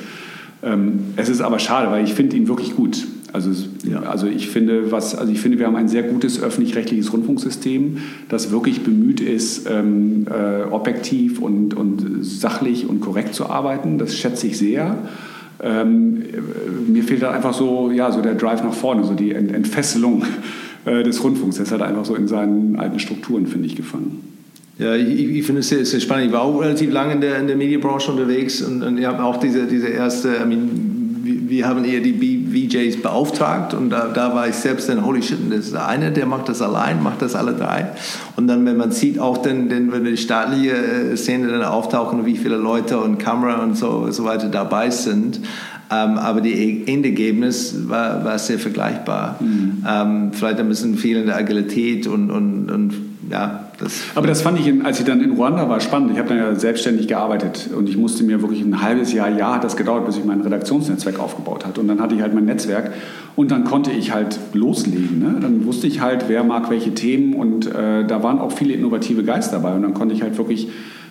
Ähm, 0.63 1.13
es 1.17 1.29
ist 1.29 1.41
aber 1.41 1.59
schade, 1.59 1.91
weil 1.91 2.05
ich 2.05 2.13
finde 2.13 2.37
ihn 2.37 2.47
wirklich 2.47 2.75
gut. 2.75 3.05
Also, 3.33 3.51
ja. 3.83 3.99
also 4.03 4.27
ich 4.27 4.47
finde, 4.47 4.93
was, 4.93 5.13
also 5.13 5.29
ich 5.29 5.41
finde, 5.41 5.59
wir 5.59 5.67
haben 5.67 5.75
ein 5.75 5.89
sehr 5.89 6.03
gutes 6.03 6.41
öffentlich-rechtliches 6.41 7.11
Rundfunksystem, 7.11 7.97
das 8.29 8.49
wirklich 8.49 8.83
bemüht 8.83 9.19
ist, 9.19 9.69
ähm, 9.69 10.25
äh, 10.29 10.63
objektiv 10.71 11.41
und, 11.41 11.73
und 11.73 12.23
sachlich 12.23 12.87
und 12.87 13.01
korrekt 13.01 13.35
zu 13.35 13.49
arbeiten. 13.49 13.97
Das 13.97 14.15
schätze 14.15 14.47
ich 14.47 14.57
sehr. 14.57 14.97
Ähm, 15.61 16.23
mir 16.87 17.03
fehlt 17.03 17.23
da 17.23 17.31
einfach 17.31 17.53
so, 17.53 17.91
ja, 17.91 18.09
so 18.09 18.21
der 18.21 18.35
Drive 18.35 18.63
nach 18.63 18.73
vorne, 18.73 19.03
so 19.03 19.13
die 19.15 19.33
Ent 19.33 19.51
Entfesselung 19.51 20.23
äh, 20.85 21.03
des 21.03 21.23
Rundfunks. 21.23 21.57
Der 21.57 21.65
ist 21.65 21.71
halt 21.71 21.81
einfach 21.81 22.05
so 22.05 22.15
in 22.15 22.27
seinen 22.27 22.75
alten 22.77 22.99
Strukturen, 22.99 23.47
finde 23.47 23.67
ich, 23.67 23.75
gefangen. 23.75 24.35
Ja, 24.77 24.93
ich, 24.95 25.07
ich 25.07 25.45
finde 25.45 25.61
es 25.61 25.69
sehr, 25.69 25.85
sehr, 25.85 25.99
spannend. 25.99 26.27
Ich 26.27 26.33
war 26.33 26.41
auch 26.41 26.59
relativ 26.59 26.91
lange 26.91 27.13
in 27.13 27.21
der, 27.21 27.39
in 27.39 27.47
der 27.47 27.55
Medienbranche 27.55 28.11
unterwegs 28.11 28.61
und, 28.61 28.83
und 28.83 28.97
ich 28.97 29.05
habe 29.05 29.23
auch 29.23 29.37
diese, 29.37 29.67
diese 29.67 29.87
erste, 29.87 30.35
I 30.35 30.45
mean, 30.45 30.95
wir 31.47 31.67
haben 31.67 31.85
eher 31.85 32.01
die 32.01 32.13
VJs 32.13 33.01
beauftragt 33.01 33.73
und 33.73 33.89
da, 33.89 34.07
da 34.07 34.35
war 34.35 34.47
ich 34.47 34.55
selbst 34.55 34.89
dann, 34.89 35.05
holy 35.05 35.23
shit, 35.23 35.37
das 35.49 35.65
ist 35.65 35.73
der 35.73 35.87
eine, 35.87 36.11
der 36.11 36.25
macht 36.25 36.49
das 36.49 36.61
allein, 36.61 37.01
macht 37.01 37.21
das 37.21 37.35
alle 37.35 37.53
drei. 37.53 37.91
Und 38.35 38.47
dann, 38.47 38.65
wenn 38.65 38.77
man 38.77 38.91
sieht, 38.91 39.19
auch 39.19 39.37
dann, 39.37 39.69
dann 39.69 39.91
wenn 39.91 40.03
die 40.03 40.17
staatliche 40.17 40.75
äh, 40.75 41.17
Szene 41.17 41.47
dann 41.47 41.63
auftauchen, 41.63 42.25
wie 42.25 42.35
viele 42.35 42.57
Leute 42.57 42.99
und 42.99 43.17
Kamera 43.17 43.63
und 43.63 43.77
so, 43.77 44.11
so 44.11 44.25
weiter 44.25 44.49
dabei 44.49 44.89
sind, 44.89 45.39
Ähm, 45.91 46.17
aber 46.17 46.41
das 46.41 46.51
e-, 46.51 46.83
Endergebnis 46.85 47.87
war, 47.87 48.23
war 48.25 48.39
sehr 48.39 48.59
vergleichbar. 48.59 49.39
Mhm. 49.39 49.85
Ähm, 49.87 50.31
vielleicht 50.33 50.59
ein 50.59 50.67
bisschen 50.67 50.97
fehlende 50.97 51.35
Agilität 51.35 52.07
und, 52.07 52.31
und, 52.31 52.71
und 52.71 52.93
ja, 53.29 53.69
das 53.79 54.03
Aber 54.13 54.27
das 54.27 54.41
fand 54.41 54.59
ich, 54.59 54.67
in, 54.67 54.85
als 54.85 54.99
ich 54.99 55.05
dann 55.05 55.21
in 55.21 55.31
Ruanda 55.31 55.67
war, 55.67 55.79
spannend. 55.79 56.11
Ich 56.11 56.17
habe 56.17 56.29
dann 56.29 56.37
ja 56.37 56.55
selbstständig 56.55 57.07
gearbeitet 57.07 57.69
und 57.75 57.89
ich 57.89 57.97
musste 57.97 58.23
mir 58.23 58.41
wirklich 58.41 58.61
ein 58.61 58.81
halbes 58.81 59.13
Jahr, 59.13 59.29
Jahr 59.29 59.55
hat 59.55 59.63
das 59.63 59.75
gedauert, 59.75 60.05
bis 60.05 60.17
ich 60.17 60.25
mein 60.25 60.41
Redaktionsnetzwerk 60.41 61.19
aufgebaut 61.19 61.65
hatte. 61.65 61.81
Und 61.81 61.87
dann 61.87 62.01
hatte 62.01 62.15
ich 62.15 62.21
halt 62.21 62.33
mein 62.33 62.45
Netzwerk 62.45 62.91
und 63.35 63.51
dann 63.51 63.63
konnte 63.63 63.91
ich 63.91 64.13
halt 64.13 64.39
loslegen. 64.53 65.19
Ne? 65.19 65.37
Dann 65.41 65.65
wusste 65.65 65.87
ich 65.87 66.01
halt, 66.01 66.25
wer 66.27 66.43
mag 66.43 66.69
welche 66.69 66.93
Themen 66.93 67.33
und 67.33 67.67
äh, 67.67 68.05
da 68.05 68.23
waren 68.23 68.39
auch 68.39 68.51
viele 68.51 68.73
innovative 68.73 69.23
Geister 69.23 69.57
dabei. 69.57 69.75
Und 69.75 69.81
dann 69.81 69.93
konnte 69.93 70.13
ich 70.13 70.21
halt 70.21 70.37
wirklich 70.37 70.69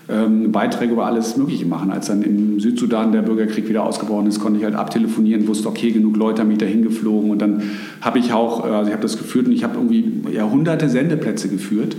ähm, 0.08 0.52
Beiträge 0.52 0.92
über 0.92 1.06
alles 1.06 1.36
Mögliche 1.36 1.66
machen. 1.66 1.90
Als 1.90 2.06
dann 2.06 2.22
im 2.22 2.60
Südsudan 2.60 3.12
der 3.12 3.22
Bürgerkrieg 3.22 3.68
wieder 3.68 3.84
ausgebrochen 3.84 4.26
ist, 4.26 4.40
konnte 4.40 4.58
ich 4.58 4.64
halt 4.64 4.74
abtelefonieren, 4.74 5.46
wusste, 5.48 5.68
okay, 5.68 5.92
genug 5.92 6.16
Leute 6.16 6.42
haben 6.42 6.48
mich 6.48 6.58
da 6.58 6.66
hingeflogen. 6.66 7.30
Und 7.30 7.40
dann 7.40 7.62
habe 8.00 8.18
ich 8.18 8.32
auch, 8.32 8.66
äh, 8.66 8.70
also 8.70 8.88
ich 8.88 8.92
habe 8.92 9.02
das 9.02 9.16
geführt 9.16 9.46
und 9.46 9.52
ich 9.52 9.64
habe 9.64 9.76
irgendwie 9.76 10.12
ja, 10.32 10.48
hunderte 10.48 10.88
Sendeplätze 10.88 11.48
geführt 11.48 11.96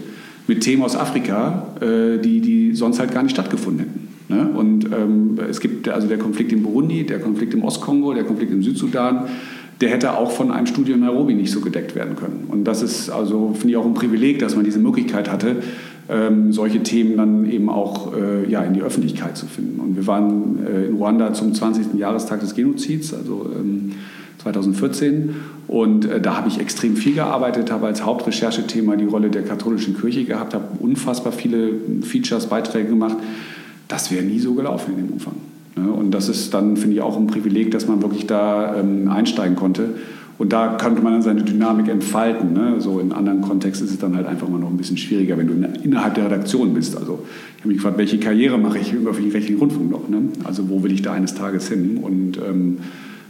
mit 0.48 0.62
Themen 0.62 0.84
aus 0.84 0.96
Afrika, 0.96 1.68
äh, 1.82 2.20
die, 2.20 2.42
die 2.42 2.76
sonst 2.76 3.00
halt 3.00 3.12
gar 3.12 3.24
nicht 3.24 3.34
stattgefunden 3.34 3.80
hätten. 3.80 4.08
Ne? 4.28 4.50
Und 4.56 4.86
ähm, 4.86 5.40
es 5.50 5.60
gibt 5.60 5.88
also 5.90 6.08
der 6.08 6.18
Konflikt 6.18 6.52
in 6.52 6.64
Burundi, 6.64 7.06
der 7.06 7.20
Konflikt 7.20 7.54
im 7.54 7.64
Ostkongo, 7.64 8.14
der 8.14 8.24
Konflikt 8.24 8.52
im 8.52 8.64
Südsudan, 8.64 9.26
der 9.82 9.90
hätte 9.90 10.18
auch 10.18 10.32
von 10.32 10.52
einem 10.52 10.68
Studio 10.68 10.96
in 10.96 11.02
Nairobi 11.02 11.34
nicht 11.34 11.52
so 11.52 11.60
gedeckt 11.60 11.96
werden 11.96 12.16
können. 12.16 12.46
Und 12.48 12.64
das 12.64 12.82
ist 12.82 13.10
also, 13.10 13.54
finde 13.54 13.72
ich, 13.72 13.78
auch 13.78 13.86
ein 13.86 13.94
Privileg, 13.94 14.40
dass 14.40 14.56
man 14.56 14.64
diese 14.64 14.80
Möglichkeit 14.80 15.30
hatte, 15.30 15.58
ähm, 16.10 16.54
solche 16.54 16.84
Themen 16.84 17.18
dann 17.18 17.50
eben 17.50 17.70
auch 17.70 18.14
äh, 18.16 18.50
ja, 18.50 18.62
in 18.64 18.74
die 18.74 18.82
Öffentlichkeit 18.82 19.38
zu 19.38 19.48
finden. 19.48 19.80
Und 19.80 19.96
wir 19.96 20.06
waren 20.08 20.66
äh, 20.66 20.86
in 20.86 20.96
Ruanda 20.96 21.34
zum 21.34 21.54
20. 21.54 21.96
Jahrestag 21.98 22.42
des 22.42 22.54
Genozids, 22.54 23.14
also 23.14 23.50
ähm, 23.56 23.94
2014. 24.40 25.36
Und 25.68 26.06
äh, 26.06 26.22
da 26.22 26.38
habe 26.38 26.48
ich 26.48 26.60
extrem 26.60 26.96
viel 26.96 27.16
gearbeitet, 27.16 27.72
habe 27.72 27.88
als 27.88 28.06
Hauptrecherchethema 28.06 28.96
die 28.96 29.06
Rolle 29.06 29.30
der 29.30 29.44
katholischen 29.44 30.00
Kirche 30.00 30.26
gehabt, 30.26 30.54
habe 30.54 30.68
unfassbar 30.80 31.32
viele 31.32 31.72
Features, 32.04 32.48
Beiträge 32.48 32.90
gemacht. 32.90 33.18
Das 33.88 34.12
wäre 34.12 34.24
nie 34.24 34.40
so 34.40 34.54
gelaufen 34.54 34.94
in 34.96 35.06
dem 35.06 35.14
Umfang. 35.14 35.36
Ne? 35.76 35.92
Und 35.92 36.12
das 36.12 36.30
ist 36.30 36.54
dann, 36.54 36.78
finde 36.78 36.98
ich, 36.98 37.02
auch 37.02 37.18
ein 37.18 37.28
Privileg, 37.28 37.72
dass 37.72 37.88
man 37.88 38.04
wirklich 38.04 38.28
da 38.28 38.76
ähm, 38.78 39.10
einsteigen 39.10 39.56
konnte. 39.56 39.96
Und 40.38 40.52
da 40.52 40.76
könnte 40.76 41.02
man 41.02 41.14
dann 41.14 41.22
seine 41.22 41.44
Dynamik 41.44 41.88
entfalten. 41.88 42.54
Ne? 42.54 42.76
So 42.80 43.00
in 43.00 43.12
anderen 43.14 43.42
Kontexten 43.42 43.88
ist 43.88 43.94
es 43.94 44.00
dann 44.00 44.16
halt 44.16 44.28
einfach 44.28 44.50
mal 44.50 44.60
noch 44.60 44.70
ein 44.70 44.78
bisschen 44.78 44.98
schwieriger, 44.98 45.38
wenn 45.38 45.48
du 45.48 45.54
innerhalb 45.84 46.16
der 46.16 46.26
Redaktion 46.26 46.74
bist. 46.74 46.98
Also 46.98 47.24
ich 47.56 47.62
habe 47.62 47.70
mich 47.70 47.78
gefragt, 47.78 47.98
welche 47.98 48.20
Karriere 48.20 48.58
mache 48.58 48.80
ich 48.80 48.92
im 48.92 49.08
öffentlich-rechtlichen 49.08 49.60
Rundfunk 49.60 49.90
noch? 49.90 50.10
Ne? 50.10 50.24
Also 50.44 50.70
wo 50.70 50.84
will 50.84 50.92
ich 50.92 51.02
da 51.02 51.14
eines 51.14 51.36
Tages 51.36 51.70
hin? 51.70 52.00
Und 52.02 52.38
ähm, 52.38 52.80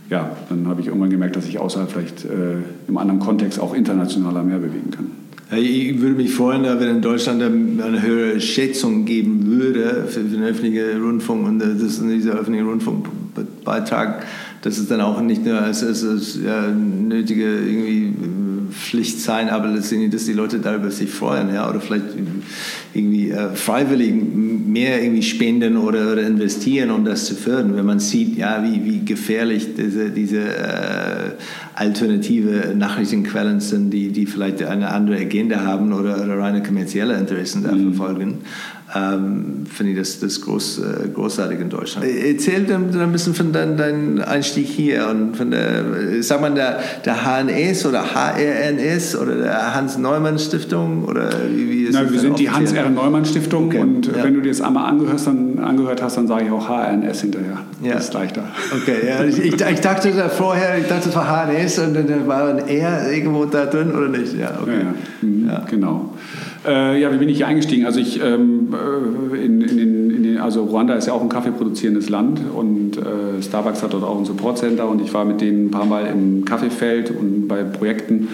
ja, 0.09 0.31
dann 0.49 0.67
habe 0.67 0.81
ich 0.81 0.87
irgendwann 0.87 1.09
gemerkt, 1.09 1.35
dass 1.35 1.47
ich 1.47 1.59
außerhalb 1.59 1.91
vielleicht 1.91 2.25
äh, 2.25 2.57
im 2.87 2.97
anderen 2.97 3.19
Kontext 3.19 3.59
auch 3.59 3.73
internationaler 3.75 4.43
mehr 4.43 4.59
bewegen 4.59 4.91
kann. 4.91 5.11
Ich 5.51 6.01
würde 6.01 6.15
mich 6.15 6.33
freuen, 6.33 6.63
wenn 6.63 6.89
in 6.89 7.01
Deutschland 7.03 7.41
eine 7.41 8.01
höhere 8.01 8.41
Schätzung 8.41 9.05
geben 9.05 9.45
würde 9.45 10.05
für 10.07 10.21
den 10.21 10.43
öffentlichen 10.43 11.03
Rundfunk 11.03 11.47
und 11.47 11.59
das 11.59 11.81
ist 11.81 12.01
dieser 12.01 12.33
öffentliche 12.33 12.65
Rundfunkbeitrag, 12.65 14.25
dass 14.65 14.79
es 14.79 14.87
dann 14.87 14.99
auch 14.99 15.21
nicht 15.21 15.45
nur 15.45 15.61
als, 15.61 15.83
als, 15.83 16.03
als 16.03 16.39
ja, 16.43 16.67
nötige 16.71 17.43
irgendwie 17.43 18.13
Pflicht 18.71 19.21
sein, 19.21 19.49
aber 19.49 19.67
letztendlich, 19.67 20.09
dass 20.09 20.25
die 20.25 20.33
Leute 20.33 20.57
darüber 20.57 20.89
sich 20.89 21.11
freuen, 21.11 21.53
ja, 21.53 21.69
oder 21.69 21.79
vielleicht 21.79 22.05
irgendwie 22.95 23.29
äh, 23.29 23.49
freiwillig 23.53 24.11
mehr 24.15 25.03
irgendwie 25.03 25.21
spenden 25.21 25.77
oder, 25.77 26.11
oder, 26.11 26.23
investieren, 26.23 26.89
um 26.89 27.05
das 27.05 27.25
zu 27.25 27.35
fördern, 27.35 27.75
wenn 27.75 27.85
man 27.85 27.99
sieht, 27.99 28.37
ja, 28.37 28.63
wie, 28.63 28.83
wie 28.83 29.05
gefährlich 29.05 29.75
diese, 29.77 30.09
diese 30.09 30.39
äh, 30.39 31.31
alternative 31.75 32.73
Nachrichtenquellen 32.75 33.59
sind, 33.59 33.91
die, 33.91 34.11
die 34.11 34.25
vielleicht 34.25 34.63
eine 34.63 34.89
andere 34.89 35.17
Agenda 35.17 35.63
haben 35.63 35.93
oder, 35.93 36.23
oder 36.23 36.39
reine 36.39 36.63
kommerzielle 36.63 37.15
Interessen 37.19 37.61
da 37.63 37.71
mhm. 37.71 37.93
Ähm, 38.93 39.65
finde 39.67 39.93
ich 39.93 39.97
das, 39.97 40.19
das 40.19 40.41
groß, 40.41 40.79
äh, 40.79 41.09
großartig 41.09 41.59
in 41.59 41.69
Deutschland. 41.69 42.05
Erzähl 42.05 42.65
dann 42.65 42.93
ein 42.93 43.11
bisschen 43.11 43.33
von 43.33 43.51
deinem 43.51 43.77
dein 43.77 44.21
Einstieg 44.21 44.67
hier 44.67 45.07
und 45.09 45.35
von 45.35 45.49
der, 45.51 45.83
sag 46.21 46.39
mal, 46.41 46.53
der, 46.53 46.79
der 47.03 47.25
HNS 47.25 47.85
oder 47.87 48.03
HRNS 48.13 49.15
oder 49.15 49.35
der 49.35 49.75
Hans-Neumann-Stiftung 49.75 51.03
oder 51.05 51.29
wie, 51.49 51.69
wie 51.69 51.83
ist 51.85 51.93
Na, 51.93 52.09
Wir 52.09 52.19
sind 52.19 52.37
die 52.37 52.49
Hans-R-Neumann-Stiftung 52.49 53.67
okay. 53.67 53.79
und 53.79 54.05
ja. 54.05 54.23
wenn 54.23 54.35
du 54.35 54.41
dir 54.41 54.49
das 54.49 54.61
einmal 54.61 54.87
angehört, 54.87 55.25
dann, 55.25 55.57
angehört 55.59 56.03
hast, 56.03 56.17
dann 56.17 56.27
sage 56.27 56.45
ich 56.45 56.51
auch 56.51 56.69
HRNS 56.69 57.21
hinterher. 57.21 57.57
Ja. 57.81 57.93
Das 57.95 58.05
ist 58.05 58.13
leichter. 58.13 58.43
Okay, 58.71 59.07
ja, 59.07 59.23
ich, 59.23 59.39
ich, 59.39 59.55
dachte 59.55 60.11
da 60.11 60.29
vorher, 60.29 60.77
ich 60.77 60.87
dachte 60.87 61.09
es 61.09 61.15
war 61.15 61.47
HNS 61.47 61.79
und 61.79 61.95
dann 61.95 62.27
war 62.27 62.49
ein 62.49 62.67
R 62.67 63.11
irgendwo 63.11 63.45
da 63.45 63.65
drin 63.65 63.91
oder 63.93 64.09
nicht? 64.09 64.37
Ja, 64.37 64.59
okay. 64.61 64.79
Ja, 64.81 65.27
mhm, 65.27 65.51
genau. 65.69 66.13
Äh, 66.65 66.99
ja, 66.99 67.13
wie 67.13 67.17
bin 67.17 67.29
ich 67.29 67.37
hier 67.37 67.47
eingestiegen? 67.47 67.85
Also 67.85 67.99
ich 67.99 68.21
ähm, 68.21 68.73
äh, 68.73 69.45
in, 69.45 69.61
in, 69.61 69.77
den, 69.77 70.11
in 70.11 70.23
den, 70.23 70.37
also 70.37 70.63
Ruanda 70.63 70.95
ist 70.95 71.07
ja 71.07 71.13
auch 71.13 71.21
ein 71.21 71.29
kaffeeproduzierendes 71.29 72.09
Land 72.09 72.41
und 72.53 72.97
äh, 72.97 73.41
Starbucks 73.41 73.83
hat 73.83 73.93
dort 73.93 74.03
auch 74.03 74.17
ein 74.17 74.25
Supportcenter 74.25 74.87
und 74.87 75.01
ich 75.01 75.13
war 75.13 75.25
mit 75.25 75.41
denen 75.41 75.67
ein 75.67 75.71
paar 75.71 75.85
Mal 75.85 76.07
im 76.07 76.43
Kaffeefeld 76.45 77.11
und 77.11 77.47
bei 77.47 77.63
Projekten 77.63 78.29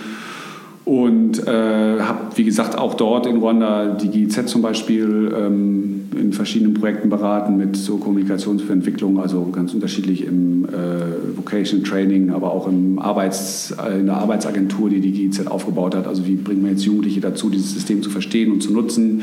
und 0.84 1.48
äh, 1.48 2.00
habe, 2.00 2.36
wie 2.36 2.44
gesagt, 2.44 2.76
auch 2.76 2.96
dort 2.96 3.28
in 3.28 3.38
Ruanda 3.38 3.94
die 3.94 4.08
GIZ 4.08 4.48
zum 4.48 4.64
Beispiel 4.64 5.32
ähm, 5.38 6.10
in 6.20 6.34
verschiedenen 6.34 6.74
Projekten 6.74 7.10
beraten 7.10 7.56
mit 7.56 7.76
so 7.76 7.98
Kommunikation 7.98 8.58
für 8.58 8.74
Entwicklung, 8.74 9.20
also 9.20 9.48
ganz 9.52 9.76
unterschiedlich 9.76 10.26
im 10.26 10.66
äh, 10.66 11.38
Vocation 11.38 11.84
Training, 11.84 12.32
aber 12.32 12.52
auch 12.52 12.68
im 12.68 12.98
Arbeits, 12.98 13.76
in 14.00 14.08
der 14.08 14.18
Arbeitsagentur, 14.18 14.90
die 14.90 15.02
die 15.02 15.12
GIZ 15.12 15.46
aufgebaut 15.46 15.96
hat. 15.96 16.08
Also 16.08 16.26
wie 16.26 16.36
bringen 16.36 16.64
wir 16.64 16.72
jetzt 16.72 16.84
Jugendliche 16.84 17.22
dazu, 17.22 17.52
dieses 17.52 17.74
System 17.74 18.02
zu 18.02 18.10
verstehen 18.10 18.52
und 18.52 18.64
zu 18.64 18.74
nutzen. 18.74 19.22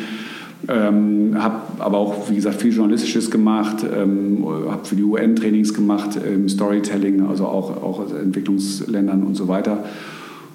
Ähm, 0.69 1.37
habe 1.39 1.57
aber 1.81 1.99
auch, 1.99 2.31
wie 2.31 2.37
gesagt, 2.37 2.61
viel 2.61 2.73
Journalistisches 2.73 3.31
gemacht, 3.31 3.85
ähm, 3.85 4.45
habe 4.69 4.85
für 4.85 4.97
die 4.97 5.05
UN 5.05 5.35
Trainings 5.35 5.75
gemacht, 5.75 6.17
im 6.17 6.49
Storytelling, 6.49 7.27
also 7.27 7.47
auch, 7.47 7.83
auch 7.83 8.01
aus 8.01 8.13
Entwicklungsländern 8.13 9.25
und 9.25 9.37
so 9.37 9.49
weiter. 9.49 9.85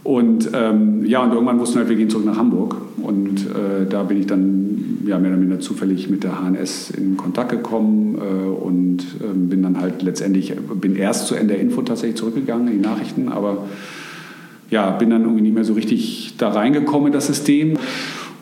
Und 0.04 0.50
ähm, 0.54 1.06
ja, 1.06 1.24
und 1.24 1.32
irgendwann 1.32 1.60
wussten 1.60 1.76
wir 1.76 1.80
halt, 1.82 1.90
wir 1.90 1.96
gehen 1.96 2.10
zurück 2.10 2.26
nach 2.26 2.38
Hamburg. 2.38 2.76
Und 3.02 3.48
äh, 3.48 3.86
da 3.90 4.04
bin 4.04 4.20
ich 4.20 4.28
dann 4.28 5.00
ja, 5.06 5.18
mehr 5.18 5.32
oder 5.32 5.40
minder 5.40 5.60
zufällig 5.60 6.10
mit 6.10 6.24
der 6.24 6.42
HNS 6.42 6.92
in 6.92 7.18
Kontakt 7.18 7.52
gekommen 7.52 8.16
äh, 8.16 8.50
und 8.50 9.00
äh, 9.22 9.34
bin 9.34 9.64
dann 9.64 9.80
halt 9.80 10.02
letztendlich, 10.02 10.54
bin 10.56 10.96
erst 10.96 11.28
zu 11.28 11.36
NDR 11.36 11.60
Info 11.60 11.82
tatsächlich 11.82 12.18
zurückgegangen 12.18 12.68
in 12.68 12.82
die 12.82 12.88
Nachrichten, 12.88 13.30
aber 13.30 13.66
ja, 14.70 14.92
bin 14.92 15.10
dann 15.10 15.22
irgendwie 15.24 15.42
nicht 15.42 15.56
mehr 15.56 15.64
so 15.64 15.74
richtig 15.74 16.36
da 16.38 16.50
reingekommen 16.50 17.08
in 17.08 17.14
das 17.14 17.28
System. 17.28 17.78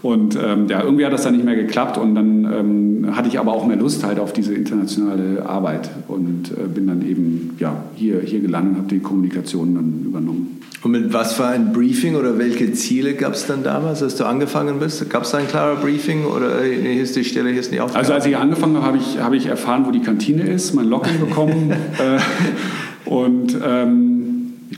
Und 0.02 0.36
ähm, 0.36 0.67
ja, 0.67 0.82
irgendwie 0.84 1.06
hat 1.06 1.13
das 1.13 1.24
dann 1.24 1.34
nicht 1.36 1.45
mehr 1.45 1.56
geklappt 1.56 2.00
und 2.00 2.15
dann 2.15 2.45
ähm, 2.45 3.15
hatte 3.15 3.28
ich 3.28 3.39
aber 3.39 3.54
auch 3.54 3.67
mehr 3.67 3.78
Lust 3.78 4.04
halt 4.04 4.19
auf 4.19 4.34
diese 4.34 4.56
internationale 4.56 5.45
Arbeit 5.45 5.91
und 6.08 6.52
äh, 6.52 6.67
bin 6.67 6.88
dann 6.88 7.08
eben 7.08 7.56
ja, 7.60 7.84
hier, 7.95 8.19
hier 8.21 8.39
gelandet 8.39 8.74
und 8.74 8.78
habe 8.80 8.88
die 8.89 9.00
Kommunikation 9.00 9.76
dann 9.76 10.02
übernommen. 10.04 10.61
Und 10.84 10.91
mit 10.91 11.13
was 11.13 11.34
für 11.34 11.46
ein 11.46 11.74
Briefing 11.74 12.15
oder 12.15 12.39
welche 12.39 12.74
Ziele 12.74 13.13
gab 13.13 13.34
es 13.34 13.46
dann 13.46 13.63
damals, 13.63 14.02
als 14.02 14.15
du 14.15 14.26
angefangen 14.26 14.80
bist? 14.80 15.08
Gab 15.12 15.24
es 15.24 15.36
ein 15.36 15.48
klarer 15.48 15.76
Briefing 15.76 16.26
oder 16.26 16.63
äh, 16.63 16.94
hier 16.94 17.04
ist 17.04 17.15
die 17.15 17.24
Stelle, 17.24 17.52
hier 17.52 17.60
ist 17.60 17.72
die 17.72 17.80
Aufgabe? 17.80 18.00
Also 18.00 18.13
als 18.13 18.26
ich 18.26 18.36
angefangen 18.36 18.78
habe, 18.78 18.88
habe 18.88 18.98
ich, 18.98 19.20
hab 19.20 19.34
ich 19.34 19.46
erfahren, 19.46 19.86
wo 19.86 19.91
die 19.91 20.02
Kantine 20.02 20.44
ist, 20.44 20.74
mein 20.74 20.88
Login 20.88 21.20
bekommen 21.20 21.72
äh, 22.00 23.10
und 23.10 23.56
ähm, 23.63 24.11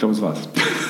glaube, 0.04 0.16
es 0.16 0.22
war's. 0.22 0.40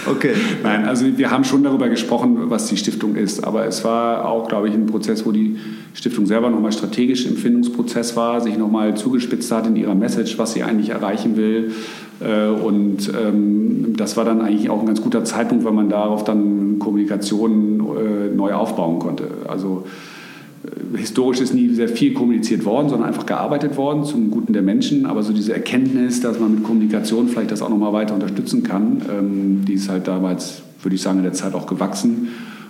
Okay. 0.09 0.33
Nein, 0.63 0.85
also 0.85 1.05
wir 1.17 1.31
haben 1.31 1.43
schon 1.43 1.63
darüber 1.63 1.87
gesprochen, 1.87 2.49
was 2.49 2.67
die 2.67 2.77
Stiftung 2.77 3.15
ist, 3.15 3.43
aber 3.43 3.65
es 3.65 3.85
war 3.85 4.27
auch, 4.27 4.49
glaube 4.49 4.67
ich, 4.67 4.73
ein 4.73 4.85
Prozess, 4.85 5.25
wo 5.25 5.31
die 5.31 5.57
Stiftung 5.93 6.25
selber 6.25 6.49
nochmal 6.49 6.71
strategisch 6.71 7.25
im 7.25 7.37
Findungsprozess 7.37 8.15
war, 8.15 8.41
sich 8.41 8.57
nochmal 8.57 8.95
zugespitzt 8.95 9.51
hat 9.51 9.67
in 9.67 9.75
ihrer 9.75 9.95
Message, 9.95 10.37
was 10.37 10.53
sie 10.53 10.63
eigentlich 10.63 10.89
erreichen 10.89 11.37
will. 11.37 11.71
Äh, 12.19 12.47
und 12.47 13.09
ähm, 13.09 13.93
das 13.95 14.17
war 14.17 14.25
dann 14.25 14.41
eigentlich 14.41 14.69
auch 14.69 14.81
ein 14.81 14.87
ganz 14.87 15.01
guter 15.01 15.23
Zeitpunkt, 15.23 15.63
weil 15.63 15.73
man 15.73 15.89
darauf 15.89 16.23
dann 16.23 16.79
Kommunikation 16.79 17.79
äh, 17.79 18.35
neu 18.35 18.53
aufbauen 18.53 18.99
konnte. 18.99 19.27
Also 19.47 19.85
historisch 20.95 21.41
ist 21.41 21.53
nie 21.53 21.73
sehr 21.73 21.89
viel 21.89 22.13
kommuniziert 22.13 22.65
worden, 22.65 22.89
sondern 22.89 23.07
einfach 23.07 23.25
gearbeitet 23.25 23.75
worden 23.77 24.05
zum 24.05 24.31
Guten 24.31 24.53
der 24.53 24.61
Menschen. 24.61 25.05
Aber 25.05 25.23
so 25.23 25.33
diese 25.33 25.53
Erkenntnis, 25.53 26.21
dass 26.21 26.39
man 26.39 26.55
mit 26.55 26.63
Kommunikation 26.63 27.27
vielleicht 27.27 27.51
das 27.51 27.61
auch 27.61 27.69
nochmal 27.69 27.93
weiter 27.93 28.13
unterstützen 28.13 28.63
kann, 28.63 29.01
ähm, 29.09 29.65
die 29.65 29.73
ist 29.73 29.89
halt 29.89 30.07
damals, 30.07 30.61
würde 30.81 30.95
ich 30.95 31.01
sagen, 31.01 31.17
in 31.17 31.23
der 31.23 31.33
Zeit 31.33 31.53
auch 31.53 31.67
gewachsen. 31.67 32.29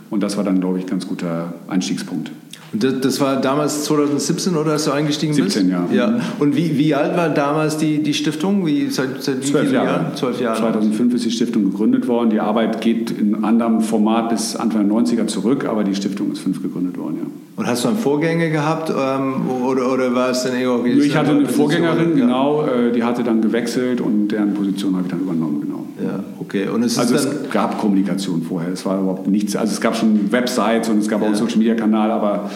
Und 0.10 0.21
das 0.21 0.38
war 0.38 0.43
dann, 0.43 0.60
glaube 0.60 0.79
ich, 0.79 0.86
ein 0.86 0.89
ganz 0.89 1.08
guter 1.08 1.53
Einstiegspunkt. 1.67 2.32
Das, 2.73 3.19
war 3.19 3.39
damals 3.39 3.83
2017 3.83 4.55
oder 4.55 4.73
hast 4.73 4.88
du 4.88 4.91
eingestiegen 4.91 5.33
17, 5.33 5.67
bist? 5.67 5.79
17, 5.89 5.95
ja. 5.95 6.07
ja. 6.07 6.19
Und 6.39 6.55
wie, 6.55 6.77
wie 6.77 6.95
alt 6.95 7.15
war 7.15 7.29
damals 7.29 7.77
die, 7.77 8.01
die 8.01 8.15
Stiftung? 8.15 8.65
Wie, 8.65 8.89
seit, 8.89 9.21
seit 9.21 9.43
Zwölf 9.43 9.71
Jahre. 9.71 9.88
Jahren? 9.88 10.15
Zwölf 10.15 10.41
Jahre. 10.41 10.59
2005 10.59 11.13
ist 11.13 11.25
die 11.25 11.31
Stiftung 11.31 11.65
gegründet 11.65 12.07
worden. 12.07 12.31
Die 12.31 12.39
Arbeit 12.39 12.81
geht 12.81 13.12
in 13.12 13.43
anderem 13.43 13.81
Format 13.81 14.29
bis 14.29 14.55
Anfang 14.55 14.89
der 14.89 14.97
90er 14.97 15.27
zurück, 15.27 15.65
aber 15.65 15.83
die 15.83 15.93
Stiftung 15.93 16.31
ist 16.31 16.39
fünf 16.39 16.63
gegründet 16.63 16.97
worden, 16.97 17.17
ja. 17.21 17.27
Und 17.55 17.67
hast 17.67 17.83
du 17.83 17.89
einen 17.89 17.97
Vorgänger 17.97 18.49
gehabt 18.49 18.89
ähm, 18.89 19.47
oder, 19.63 19.93
oder 19.93 20.15
war 20.15 20.31
es 20.31 20.41
dann 20.41 20.59
irgendwie... 20.59 20.93
Ich 21.01 21.15
hatte 21.15 21.29
eine 21.29 21.45
Vorgängerin, 21.47 22.15
genau, 22.15 22.65
äh, 22.65 22.91
die 22.91 23.03
hatte 23.03 23.23
dann 23.23 23.41
gewechselt 23.41 24.01
und 24.01 24.29
deren 24.29 24.55
Position 24.55 24.95
habe 24.95 25.03
ich 25.05 25.12
dann 25.12 25.21
übernommen, 25.21 25.62
genau. 25.62 25.83
Ja, 26.01 26.23
okay. 26.39 26.67
Und 26.67 26.84
es 26.84 26.97
also 26.97 27.15
es 27.15 27.27
gab 27.51 27.77
Kommunikation 27.77 28.41
vorher, 28.41 28.71
es 28.73 28.86
war 28.86 28.99
überhaupt 28.99 29.27
nichts, 29.27 29.56
also 29.56 29.73
es 29.73 29.82
gab 29.82 29.95
schon 29.95 30.32
Websites 30.32 30.89
und 30.89 30.99
es 30.99 31.08
gab 31.08 31.21
auch 31.21 31.27
einen 31.27 31.36
Social-Media-Kanal, 31.36 32.12
aber 32.12 32.49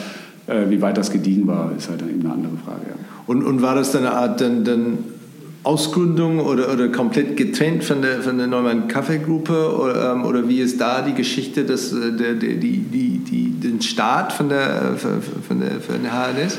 äh, 0.48 0.70
wie 0.70 0.82
weit 0.82 0.98
das 0.98 1.12
gediegen 1.12 1.46
war, 1.46 1.72
ist 1.78 1.90
halt 1.90 2.02
dann 2.02 2.10
eben 2.10 2.22
eine 2.22 2.34
andere 2.34 2.58
Frage. 2.66 2.82
Ja. 2.90 2.96
Und, 3.28 3.44
und 3.44 3.62
war 3.62 3.76
das 3.76 3.92
dann 3.92 4.06
eine 4.06 4.16
Art 4.16 4.42
dann, 4.42 4.64
dann 4.64 4.98
Ausgründung 5.64 6.40
oder, 6.40 6.72
oder 6.72 6.88
komplett 6.88 7.36
getrennt 7.36 7.84
von 7.84 8.02
der, 8.02 8.22
von 8.22 8.38
der 8.38 8.48
Neumann 8.48 8.88
Kaffeegruppe 8.88 9.76
oder, 9.76 10.14
ähm, 10.14 10.26
oder 10.26 10.48
wie 10.48 10.62
ist 10.62 10.80
da 10.80 11.02
die 11.02 11.14
Geschichte, 11.14 11.66
dass, 11.66 11.92
äh, 11.92 12.14
der, 12.14 12.36
der, 12.36 12.54
die, 12.54 12.78
die, 12.80 13.20
die, 13.20 13.52
den 13.52 13.82
Start 13.82 14.32
von 14.32 14.50
der, 14.50 14.96
von 14.98 15.60
der, 15.60 15.82
von 15.82 16.02
der 16.02 16.12
HNS? 16.12 16.58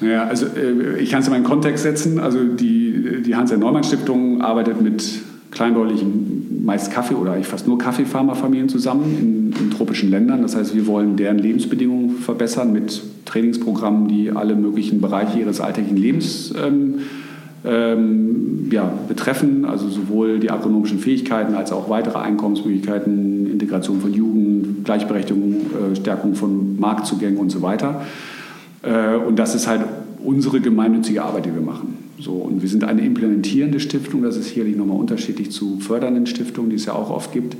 Naja, 0.00 0.24
also 0.24 0.46
äh, 0.46 0.98
ich 0.98 1.10
kann 1.10 1.20
es 1.20 1.28
in 1.28 1.32
meinen 1.32 1.44
Kontext 1.44 1.84
setzen. 1.84 2.18
Also 2.18 2.42
die, 2.42 3.22
die 3.22 3.36
Hans-Neumann-Stiftung 3.36 4.42
arbeitet 4.42 4.80
mit 4.80 5.04
kleinbäuerlichen, 5.50 6.64
meist 6.64 6.90
Kaffee- 6.90 7.14
oder 7.14 7.32
eigentlich 7.32 7.46
fast 7.46 7.66
nur 7.66 7.78
Kaffeefarmerfamilien 7.78 8.68
zusammen 8.68 9.52
in, 9.54 9.64
in, 9.64 9.70
tropischen 9.70 10.10
Ländern. 10.10 10.42
Das 10.42 10.54
heißt, 10.54 10.74
wir 10.74 10.86
wollen 10.86 11.16
deren 11.16 11.38
Lebensbedingungen 11.38 12.16
verbessern 12.16 12.72
mit 12.72 13.02
Trainingsprogrammen, 13.24 14.08
die 14.08 14.30
alle 14.30 14.54
möglichen 14.54 15.00
Bereiche 15.00 15.38
ihres 15.38 15.60
alltäglichen 15.60 15.96
Lebens 15.96 16.52
ähm, 16.62 17.00
ähm, 17.64 18.68
ja, 18.70 18.92
betreffen, 19.08 19.64
also 19.64 19.88
sowohl 19.88 20.38
die 20.38 20.50
agronomischen 20.50 20.98
Fähigkeiten 20.98 21.54
als 21.54 21.72
auch 21.72 21.88
weitere 21.88 22.18
Einkommensmöglichkeiten, 22.18 23.50
Integration 23.50 24.00
von 24.00 24.12
Jugend, 24.12 24.84
Gleichberechtigung, 24.84 25.54
äh, 25.92 25.96
Stärkung 25.96 26.34
von 26.34 26.78
Marktzugängen 26.78 27.38
und 27.38 27.50
so 27.50 27.62
weiter. 27.62 28.02
Äh, 28.82 29.16
und 29.16 29.38
das 29.38 29.54
ist 29.54 29.66
halt 29.66 29.82
unsere 30.22 30.60
gemeinnützige 30.60 31.22
Arbeit, 31.22 31.46
die 31.46 31.54
wir 31.54 31.62
machen. 31.62 32.07
So, 32.20 32.32
und 32.32 32.62
wir 32.62 32.68
sind 32.68 32.84
eine 32.84 33.02
implementierende 33.02 33.78
Stiftung, 33.78 34.22
das 34.22 34.36
ist 34.36 34.48
sicherlich 34.48 34.76
nochmal 34.76 34.98
unterschiedlich 34.98 35.52
zu 35.52 35.78
fördernden 35.78 36.26
Stiftungen, 36.26 36.70
die 36.70 36.76
es 36.76 36.86
ja 36.86 36.94
auch 36.94 37.10
oft 37.10 37.32
gibt. 37.32 37.56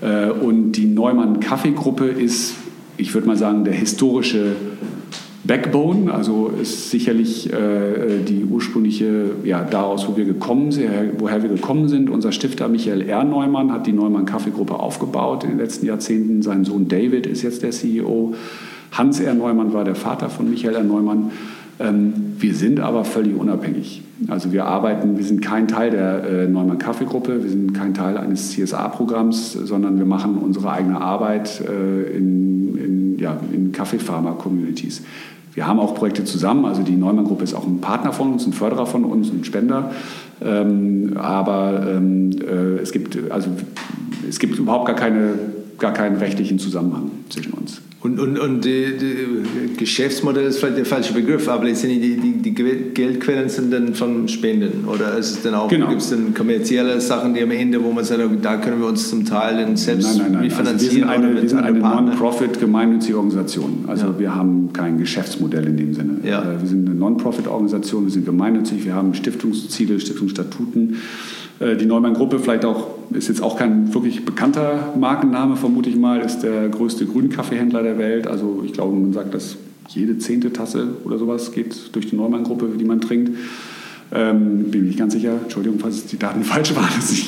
Äh, 0.00 0.30
und 0.30 0.72
die 0.72 0.86
Neumann-Kaffee-Gruppe 0.86 2.06
ist, 2.06 2.54
ich 2.96 3.12
würde 3.14 3.26
mal 3.26 3.36
sagen, 3.36 3.64
der 3.64 3.74
historische 3.74 4.54
Backbone, 5.42 6.12
also 6.12 6.52
ist 6.60 6.90
sicherlich 6.90 7.52
äh, 7.52 8.22
die 8.28 8.44
ursprüngliche, 8.44 9.30
ja, 9.42 9.64
daraus, 9.64 10.06
wo 10.06 10.16
wir 10.16 10.24
gekommen 10.24 10.70
sind, 10.70 10.90
woher 11.18 11.42
wir 11.42 11.48
gekommen 11.48 11.88
sind. 11.88 12.10
Unser 12.10 12.30
Stifter 12.30 12.68
Michael 12.68 13.02
R. 13.02 13.24
Neumann 13.24 13.72
hat 13.72 13.86
die 13.86 13.92
Neumann 13.92 14.26
Kaffeegruppe 14.26 14.78
aufgebaut 14.78 15.42
in 15.42 15.50
den 15.50 15.58
letzten 15.58 15.86
Jahrzehnten. 15.86 16.42
Sein 16.42 16.64
Sohn 16.64 16.86
David 16.88 17.26
ist 17.26 17.42
jetzt 17.42 17.62
der 17.62 17.70
CEO. 17.70 18.34
Hans 18.92 19.18
R. 19.18 19.34
Neumann 19.34 19.72
war 19.72 19.84
der 19.84 19.94
Vater 19.94 20.30
von 20.30 20.48
Michael 20.48 20.76
R. 20.76 20.84
Neumann. 20.84 21.30
Ähm, 21.80 22.12
wir 22.38 22.54
sind 22.54 22.78
aber 22.78 23.04
völlig 23.04 23.34
unabhängig. 23.34 24.02
Also 24.28 24.52
wir 24.52 24.66
arbeiten, 24.66 25.16
wir 25.16 25.24
sind 25.24 25.40
kein 25.40 25.66
Teil 25.66 25.90
der 25.90 26.24
äh, 26.24 26.46
Neumann 26.46 26.78
Kaffeegruppe, 26.78 27.42
wir 27.42 27.50
sind 27.50 27.72
kein 27.72 27.94
Teil 27.94 28.18
eines 28.18 28.50
CSA-Programms, 28.50 29.54
sondern 29.54 29.98
wir 29.98 30.04
machen 30.04 30.36
unsere 30.36 30.70
eigene 30.70 31.00
Arbeit 31.00 31.62
äh, 31.62 32.16
in, 32.16 32.76
in, 32.76 33.18
ja, 33.18 33.38
in 33.50 33.72
Kaffeefarmer-Communities. 33.72 35.02
Wir 35.54 35.66
haben 35.66 35.80
auch 35.80 35.94
Projekte 35.94 36.24
zusammen, 36.24 36.66
also 36.66 36.82
die 36.82 36.96
Neumann-Gruppe 36.96 37.44
ist 37.44 37.54
auch 37.54 37.66
ein 37.66 37.80
Partner 37.80 38.12
von 38.12 38.32
uns, 38.32 38.46
ein 38.46 38.52
Förderer 38.52 38.86
von 38.86 39.04
uns, 39.04 39.30
ein 39.32 39.42
Spender. 39.44 39.90
Ähm, 40.42 41.14
aber 41.16 41.86
ähm, 41.90 42.30
äh, 42.40 42.80
es, 42.82 42.92
gibt, 42.92 43.18
also, 43.30 43.50
es 44.28 44.38
gibt 44.38 44.58
überhaupt 44.58 44.86
gar, 44.86 44.96
keine, 44.96 45.32
gar 45.78 45.92
keinen 45.92 46.16
rechtlichen 46.16 46.58
Zusammenhang 46.58 47.10
zwischen 47.30 47.54
uns. 47.54 47.80
Und, 48.02 48.18
und, 48.18 48.38
und 48.38 48.64
die, 48.64 48.96
die 48.96 49.76
Geschäftsmodell 49.76 50.46
ist 50.46 50.58
vielleicht 50.58 50.78
der 50.78 50.86
falsche 50.86 51.12
Begriff, 51.12 51.46
aber 51.48 51.64
letztendlich 51.64 52.00
die, 52.00 52.16
die, 52.16 52.32
die 52.50 52.54
Geldquellen 52.54 53.50
sind 53.50 53.70
dann 53.70 53.94
von 53.94 54.26
Spenden 54.26 54.86
oder 54.86 55.18
ist 55.18 55.30
es 55.32 55.42
dann 55.42 55.52
auch, 55.52 55.68
genau. 55.68 55.88
gibt 55.88 56.00
es 56.00 56.08
dann 56.08 56.32
kommerzielle 56.32 56.98
Sachen, 57.02 57.34
die 57.34 57.42
am 57.42 57.50
Ende, 57.50 57.84
wo 57.84 57.92
man 57.92 58.02
sagt, 58.02 58.22
da 58.42 58.56
können 58.56 58.80
wir 58.80 58.88
uns 58.88 59.10
zum 59.10 59.26
Teil 59.26 59.58
dann 59.58 59.76
selbst 59.76 60.16
nein, 60.16 60.32
nein, 60.32 60.40
nein. 60.40 60.50
finanzieren? 60.50 61.10
Also 61.10 61.26
wir 61.26 61.28
sind 61.28 61.28
eine, 61.28 61.42
wir 61.42 61.48
sind 61.50 61.58
eine 61.58 61.78
Non-Profit 61.78 62.58
gemeinnützige 62.58 63.18
Organisation. 63.18 63.84
Also 63.86 64.06
ja. 64.06 64.18
wir 64.18 64.34
haben 64.34 64.72
kein 64.72 64.96
Geschäftsmodell 64.96 65.66
in 65.66 65.76
dem 65.76 65.92
Sinne. 65.92 66.20
Ja. 66.24 66.40
Äh, 66.40 66.58
wir 66.58 66.68
sind 66.68 66.88
eine 66.88 66.98
Non-Profit 66.98 67.48
Organisation, 67.48 68.06
wir 68.06 68.12
sind 68.12 68.24
gemeinnützig, 68.24 68.82
wir 68.86 68.94
haben 68.94 69.12
Stiftungsziele, 69.12 70.00
Stiftungsstatuten. 70.00 70.96
Äh, 71.58 71.76
die 71.76 71.84
Neumann-Gruppe 71.84 72.38
vielleicht 72.38 72.64
auch, 72.64 72.99
ist 73.12 73.28
jetzt 73.28 73.42
auch 73.42 73.56
kein 73.56 73.92
wirklich 73.92 74.24
bekannter 74.24 74.92
Markenname, 74.98 75.56
vermute 75.56 75.90
ich 75.90 75.96
mal, 75.96 76.20
ist 76.20 76.40
der 76.40 76.68
größte 76.68 77.06
Grünkaffeehändler 77.06 77.82
der 77.82 77.98
Welt. 77.98 78.26
Also 78.26 78.62
ich 78.64 78.72
glaube, 78.72 78.96
man 78.96 79.12
sagt, 79.12 79.34
dass 79.34 79.56
jede 79.88 80.18
zehnte 80.18 80.52
Tasse 80.52 80.94
oder 81.04 81.18
sowas 81.18 81.52
geht 81.52 81.94
durch 81.94 82.06
die 82.08 82.16
Neumann-Gruppe, 82.16 82.70
die 82.78 82.84
man 82.84 83.00
trinkt. 83.00 83.36
Ähm, 84.12 84.70
bin 84.70 84.88
ich 84.88 84.96
ganz 84.96 85.12
sicher. 85.12 85.38
Entschuldigung, 85.42 85.78
falls 85.78 86.06
die 86.06 86.18
Daten 86.18 86.44
falsch 86.44 86.74
waren. 86.74 86.90
Das 86.96 87.10
ist 87.10 87.26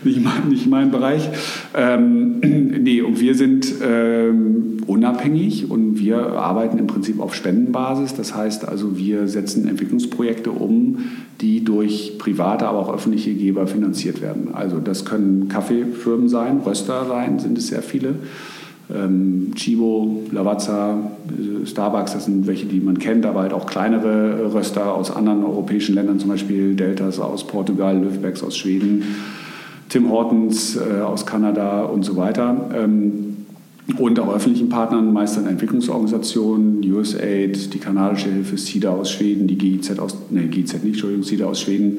nicht, 0.04 0.22
mein, 0.22 0.48
nicht 0.48 0.66
mein 0.66 0.90
Bereich. 0.90 1.28
Ähm, 1.76 2.40
nee, 2.82 3.00
und 3.02 3.20
wir 3.20 3.34
sind 3.34 3.72
ähm, 3.82 4.78
unabhängig 4.86 5.70
und 5.70 5.98
wir 5.98 6.18
arbeiten 6.32 6.78
im 6.78 6.86
Prinzip 6.86 7.20
auf 7.20 7.34
Spendenbasis. 7.34 8.14
Das 8.14 8.34
heißt 8.34 8.68
also, 8.68 8.96
wir 8.96 9.28
setzen 9.28 9.68
Entwicklungsprojekte 9.68 10.50
um, 10.50 10.98
die 11.40 11.64
durch 11.64 12.18
private, 12.18 12.66
aber 12.66 12.78
auch 12.78 12.92
öffentliche 12.92 13.34
Geber 13.34 13.66
finanziert 13.66 14.20
werden. 14.20 14.48
Also 14.52 14.78
das 14.78 15.04
können 15.04 15.48
Kaffeefirmen 15.48 16.28
sein, 16.28 16.60
Röster 16.64 17.06
sein, 17.06 17.38
sind 17.38 17.58
es 17.58 17.68
sehr 17.68 17.82
viele. 17.82 18.16
Ähm, 18.92 19.52
Chibo, 19.54 20.24
Lavazza, 20.32 20.98
Starbucks, 21.64 22.12
das 22.12 22.24
sind 22.24 22.46
welche, 22.46 22.66
die 22.66 22.80
man 22.80 22.98
kennt, 22.98 23.24
aber 23.24 23.42
halt 23.42 23.52
auch 23.52 23.66
kleinere 23.66 24.52
Röster 24.52 24.94
aus 24.94 25.10
anderen 25.14 25.44
europäischen 25.44 25.94
Ländern, 25.94 26.18
zum 26.18 26.30
Beispiel 26.30 26.74
Deltas 26.74 27.20
aus 27.20 27.46
Portugal, 27.46 27.98
Löfbecks 27.98 28.42
aus 28.42 28.56
Schweden, 28.56 29.04
Tim 29.90 30.08
Hortons 30.08 30.76
äh, 30.76 31.02
aus 31.02 31.26
Kanada 31.26 31.82
und 31.82 32.04
so 32.04 32.16
weiter. 32.16 32.70
Ähm, 32.74 33.36
und 33.98 34.20
auch 34.20 34.32
öffentlichen 34.32 34.68
Partnern, 34.68 35.12
meist 35.12 35.36
dann 35.36 35.46
Entwicklungsorganisationen, 35.46 36.80
USAID, 36.80 37.74
die 37.74 37.78
kanadische 37.78 38.30
Hilfe, 38.30 38.56
SIDA 38.56 38.90
aus 38.90 39.10
Schweden, 39.10 39.48
die 39.48 39.58
GIZ 39.58 39.98
aus, 39.98 40.16
nee, 40.30 40.46
GIZ 40.46 40.74
nicht, 40.74 40.84
Entschuldigung, 40.84 41.24
SIDA 41.24 41.46
aus 41.46 41.60
Schweden, 41.60 41.98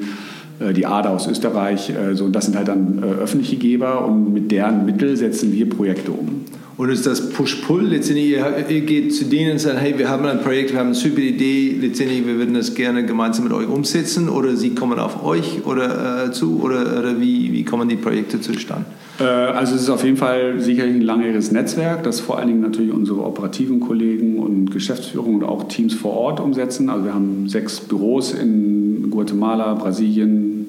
die 0.72 0.86
ADA 0.86 1.10
aus 1.10 1.26
Österreich. 1.26 1.90
Äh, 1.90 2.14
so, 2.14 2.28
das 2.28 2.46
sind 2.46 2.56
halt 2.56 2.68
dann 2.68 3.02
äh, 3.02 3.22
öffentliche 3.22 3.56
Geber 3.56 4.04
und 4.04 4.32
mit 4.32 4.50
deren 4.50 4.84
Mittel 4.84 5.16
setzen 5.16 5.52
wir 5.52 5.68
Projekte 5.68 6.12
um. 6.12 6.44
Und 6.76 6.90
ist 6.90 7.06
das 7.06 7.30
Push-Pull? 7.30 7.88
Letztendlich, 7.88 8.38
ihr 8.68 8.80
geht 8.80 9.14
zu 9.14 9.26
denen 9.26 9.52
und 9.52 9.58
sagt, 9.58 9.80
hey, 9.80 9.96
wir 9.98 10.08
haben 10.08 10.24
ein 10.24 10.40
Projekt, 10.40 10.72
wir 10.72 10.80
haben 10.80 10.86
eine 10.86 10.94
super 10.94 11.20
Idee, 11.20 11.76
letztendlich, 11.80 12.26
wir 12.26 12.36
würden 12.36 12.54
das 12.54 12.74
gerne 12.74 13.04
gemeinsam 13.04 13.44
mit 13.44 13.52
euch 13.52 13.68
umsetzen 13.68 14.28
oder 14.28 14.56
sie 14.56 14.74
kommen 14.74 14.98
auf 14.98 15.22
euch 15.22 15.64
oder 15.66 16.26
äh, 16.26 16.32
zu 16.32 16.62
oder, 16.62 16.98
oder 16.98 17.20
wie, 17.20 17.52
wie 17.52 17.64
kommen 17.64 17.88
die 17.88 17.96
Projekte 17.96 18.40
zustande? 18.40 18.86
Äh, 19.22 19.24
also 19.24 19.74
es 19.74 19.82
ist 19.82 19.90
auf 19.90 20.04
jeden 20.04 20.16
Fall 20.16 20.60
sicherlich 20.60 20.96
ein 20.96 21.02
langjähriges 21.02 21.52
Netzwerk, 21.52 22.02
das 22.02 22.20
vor 22.20 22.38
allen 22.38 22.48
Dingen 22.48 22.60
natürlich 22.60 22.92
unsere 22.92 23.24
operativen 23.24 23.80
Kollegen 23.80 24.38
und 24.38 24.70
Geschäftsführung 24.70 25.36
und 25.36 25.44
auch 25.44 25.68
Teams 25.68 25.94
vor 25.94 26.12
Ort 26.12 26.40
umsetzen. 26.40 26.90
Also 26.90 27.04
wir 27.04 27.14
haben 27.14 27.48
sechs 27.48 27.80
Büros 27.80 28.32
in 28.32 29.10
Guatemala, 29.10 29.74
Brasilien, 29.74 30.66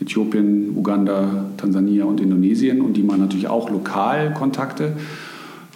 Äthiopien, 0.00 0.76
Uganda, 0.76 1.46
Tansania 1.56 2.04
und 2.04 2.20
Indonesien 2.20 2.80
und 2.80 2.94
die 2.96 3.02
machen 3.02 3.20
natürlich 3.20 3.48
auch 3.48 3.70
lokal 3.70 4.34
Kontakte. 4.34 4.94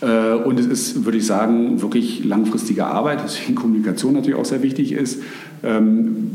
Äh, 0.01 0.35
und 0.35 0.59
es 0.59 0.66
ist, 0.66 1.05
würde 1.05 1.18
ich 1.18 1.27
sagen, 1.27 1.81
wirklich 1.81 2.25
langfristige 2.25 2.87
Arbeit, 2.87 3.23
weswegen 3.25 3.55
Kommunikation 3.62 4.14
natürlich 4.14 4.38
auch 4.38 4.44
sehr 4.44 4.62
wichtig 4.62 4.92
ist. 4.92 5.23
Ähm, 5.62 6.31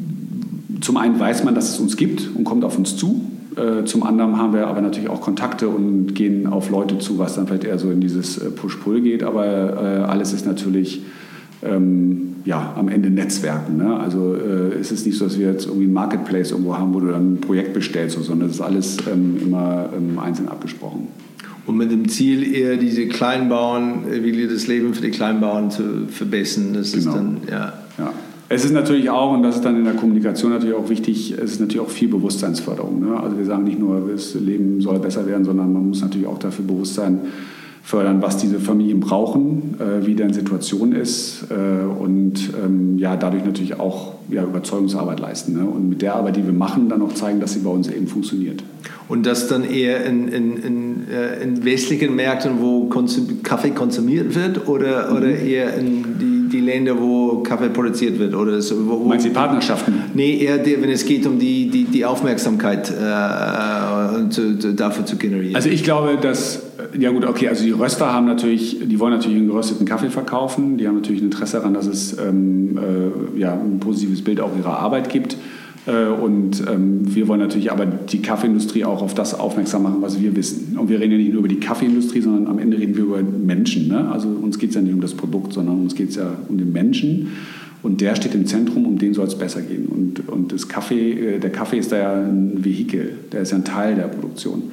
zum 0.81 0.97
einen 0.97 1.19
weiß 1.19 1.43
man, 1.43 1.55
dass 1.55 1.69
es 1.69 1.79
uns 1.79 1.97
gibt 1.97 2.29
und 2.35 2.43
kommt 2.43 2.63
auf 2.63 2.77
uns 2.77 2.95
zu. 2.95 3.21
Äh, 3.55 3.85
zum 3.85 4.03
anderen 4.03 4.37
haben 4.37 4.53
wir 4.53 4.67
aber 4.67 4.81
natürlich 4.81 5.09
auch 5.09 5.21
Kontakte 5.21 5.69
und 5.69 6.13
gehen 6.13 6.47
auf 6.47 6.69
Leute 6.69 6.97
zu, 6.99 7.17
was 7.17 7.35
dann 7.35 7.47
vielleicht 7.47 7.63
eher 7.63 7.79
so 7.79 7.89
in 7.91 8.01
dieses 8.01 8.37
äh, 8.37 8.49
Push-Pull 8.49 9.01
geht. 9.01 9.23
Aber 9.23 10.05
alles 10.07 10.33
ist 10.33 10.45
natürlich 10.45 11.03
ähm, 11.63 12.35
ja, 12.45 12.73
am 12.77 12.89
Ende 12.89 13.09
Netzwerken. 13.09 13.77
Ne? 13.77 13.97
Also 13.99 14.35
äh, 14.35 14.77
es 14.79 14.91
ist 14.91 15.05
nicht 15.05 15.17
so, 15.17 15.25
dass 15.25 15.39
wir 15.39 15.51
jetzt 15.51 15.65
irgendwie 15.65 15.87
ein 15.87 15.93
Marketplace 15.93 16.51
irgendwo 16.51 16.77
haben, 16.77 16.93
wo 16.93 16.99
du 16.99 17.07
dann 17.07 17.34
ein 17.34 17.41
Projekt 17.41 17.73
bestellst, 17.73 18.21
sondern 18.21 18.49
es 18.49 18.55
ist 18.55 18.61
alles 18.61 18.97
ähm, 19.11 19.38
immer 19.41 19.89
ähm, 19.95 20.19
einzeln 20.19 20.47
abgesprochen. 20.47 21.07
Und 21.65 21.77
mit 21.77 21.91
dem 21.91 22.07
Ziel 22.07 22.55
eher 22.55 22.77
diese 22.77 23.07
Kleinbauern, 23.07 24.11
äh, 24.11 24.23
wie 24.23 24.47
das 24.47 24.67
Leben 24.67 24.93
für 24.93 25.01
die 25.01 25.11
Kleinbauern 25.11 25.71
zu 25.71 26.07
verbessern. 26.07 26.73
Das 26.73 26.91
genau. 26.91 27.09
ist 27.09 27.15
dann, 27.15 27.38
ja. 27.49 27.73
ja. 27.97 28.13
Es 28.47 28.63
ist 28.63 28.73
natürlich 28.73 29.09
auch, 29.09 29.33
und 29.33 29.41
das 29.41 29.55
ist 29.55 29.65
dann 29.65 29.75
in 29.75 29.85
der 29.85 29.95
Kommunikation 29.95 30.51
natürlich 30.51 30.75
auch 30.75 30.89
wichtig, 30.89 31.31
es 31.31 31.53
ist 31.53 31.59
natürlich 31.59 31.81
auch 31.81 31.89
viel 31.89 32.09
Bewusstseinsförderung. 32.09 32.99
Ne? 32.99 33.19
Also 33.19 33.37
wir 33.37 33.45
sagen 33.45 33.63
nicht 33.63 33.79
nur, 33.79 34.07
das 34.11 34.35
Leben 34.35 34.81
soll 34.81 34.99
besser 34.99 35.25
werden, 35.25 35.45
sondern 35.45 35.73
man 35.73 35.89
muss 35.89 36.01
natürlich 36.01 36.27
auch 36.27 36.37
dafür 36.37 36.63
bewusst 36.63 36.93
sein, 36.93 37.21
fördern, 37.81 38.21
was 38.21 38.37
diese 38.37 38.59
Familien 38.59 38.99
brauchen, 38.99 39.75
äh, 39.79 40.05
wie 40.05 40.15
deren 40.15 40.33
Situation 40.33 40.91
ist 40.91 41.47
äh, 41.49 41.85
und 41.85 42.51
ähm, 42.63 42.97
ja, 42.97 43.15
dadurch 43.15 43.45
natürlich 43.45 43.79
auch 43.79 44.15
ja, 44.29 44.43
Überzeugungsarbeit 44.43 45.19
leisten. 45.19 45.53
Ne? 45.53 45.65
Und 45.65 45.89
mit 45.89 46.01
der 46.01 46.15
Arbeit, 46.15 46.35
die 46.35 46.45
wir 46.45 46.53
machen, 46.53 46.89
dann 46.89 47.01
auch 47.01 47.13
zeigen, 47.13 47.39
dass 47.39 47.53
sie 47.53 47.59
bei 47.59 47.69
uns 47.69 47.87
eben 47.87 48.07
funktioniert. 48.07 48.63
Und 49.08 49.26
das 49.26 49.47
dann 49.47 49.64
eher 49.64 50.03
in, 50.06 50.28
in, 50.28 50.58
in, 50.58 51.08
äh, 51.12 51.43
in 51.43 51.64
westlichen 51.64 52.16
Märkten, 52.16 52.60
wo 52.60 52.86
Konsum 52.86 53.43
Kaffee 53.43 53.70
konsumiert 53.70 54.34
wird 54.34 54.68
oder, 54.68 55.12
mhm. 55.12 55.18
oder 55.18 55.28
eher 55.28 55.76
in 55.76 56.18
die, 56.20 56.49
die 56.58 56.62
Länder, 56.62 56.99
wo 56.99 57.43
Kaffee 57.43 57.70
produziert 57.70 58.18
wird? 58.18 58.34
Oder 58.34 58.62
so, 58.62 58.76
wo, 58.88 58.97
Meinst 59.08 59.26
du 59.26 59.30
Partnerschaften? 59.30 59.93
Nee, 60.14 60.39
eher 60.39 60.58
die, 60.58 60.82
wenn 60.82 60.89
es 60.89 61.06
geht 61.06 61.28
um 61.28 61.38
die, 61.38 61.70
die, 61.70 61.84
die 61.84 62.03
Aufmerksamkeit 62.03 62.89
äh, 62.89 64.30
zu, 64.30 64.58
zu, 64.58 64.74
dafür 64.74 65.06
zu 65.06 65.18
generieren. 65.18 65.56
Also 65.56 65.70
ich 65.70 65.84
glaube, 65.84 66.18
dass 66.20 66.64
ja 66.97 67.12
gut, 67.12 67.26
okay, 67.26 67.49
also 67.49 67.64
die 67.64 67.72
Röster 67.72 68.12
haben 68.12 68.26
natürlich, 68.26 68.80
die 68.82 68.99
wollen 68.99 69.14
natürlich 69.14 69.38
einen 69.38 69.47
gerösteten 69.47 69.86
Kaffee 69.86 70.10
verkaufen. 70.10 70.78
Die 70.78 70.88
haben 70.88 70.95
natürlich 70.95 71.22
ein 71.22 71.26
Interesse 71.26 71.58
daran, 71.58 71.74
dass 71.74 71.88
es 71.88 72.18
ähm, 72.18 72.78
äh, 72.78 73.39
ja, 73.39 73.53
ein 73.53 73.80
positives 73.80 74.24
Bild 74.24 74.39
auch 74.41 74.56
ihrer 74.58 74.80
Arbeit 74.80 75.10
gibt. 75.10 75.38
Äh, 75.86 76.07
und 76.07 76.63
ähm, 76.67 77.15
wir 77.15 77.27
wollen 77.27 77.39
natürlich 77.39 77.71
aber 77.71 77.86
die 77.86 78.21
Kaffeeindustrie 78.21 78.86
auch 78.86 79.01
auf 79.01 79.13
das 79.13 79.33
aufmerksam 79.39 79.83
machen, 79.83 80.01
was 80.01 80.19
wir 80.19 80.36
wissen. 80.36 80.77
Und 80.77 80.89
wir 80.89 80.99
reden 80.99 81.13
ja 81.13 81.17
nicht 81.17 81.31
nur 81.31 81.39
über 81.39 81.47
die 81.47 81.59
Kaffeeindustrie, 81.59 82.21
sondern 82.21 82.47
am 82.47 82.59
Ende 82.59 82.77
reden 82.77 82.95
wir 82.95 83.03
über 83.03 83.21
Menschen. 83.21 83.88
Ne? 83.88 84.09
Also 84.09 84.27
uns 84.27 84.59
geht 84.59 84.69
es 84.69 84.75
ja 84.75 84.81
nicht 84.81 84.93
um 84.93 85.01
das 85.01 85.13
Produkt, 85.13 85.53
sondern 85.53 85.79
uns 85.81 85.95
geht 85.95 86.09
es 86.09 86.15
ja 86.15 86.31
um 86.49 86.57
den 86.57 86.71
Menschen. 86.71 87.29
Und 87.83 88.01
der 88.01 88.15
steht 88.15 88.33
im 88.33 88.47
Zentrum, 88.47 88.86
um 88.88 88.97
den 88.97 89.13
soll 89.13 89.27
es 89.27 89.38
besser 89.38 89.61
gehen. 89.61 89.86
Und, 89.86 90.27
und 90.27 90.51
das 90.51 90.67
Kaffee, 90.67 91.36
äh, 91.36 91.39
der 91.39 91.51
Kaffee 91.51 91.77
ist 91.77 91.91
da 91.91 91.97
ja 91.97 92.13
ein 92.15 92.63
Vehikel, 92.63 93.11
der 93.31 93.41
ist 93.41 93.51
ja 93.51 93.57
ein 93.57 93.65
Teil 93.65 93.95
der 93.95 94.07
Produktion 94.07 94.63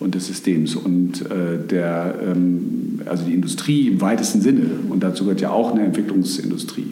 und 0.00 0.14
des 0.14 0.26
Systems. 0.26 0.76
Und 0.76 1.22
äh, 1.22 1.66
der, 1.70 2.14
ähm, 2.22 3.00
also 3.06 3.24
die 3.24 3.32
Industrie 3.32 3.88
im 3.88 4.02
weitesten 4.02 4.42
Sinne, 4.42 4.66
und 4.90 5.02
dazu 5.02 5.24
gehört 5.24 5.40
ja 5.40 5.50
auch 5.50 5.72
eine 5.72 5.84
Entwicklungsindustrie, 5.84 6.88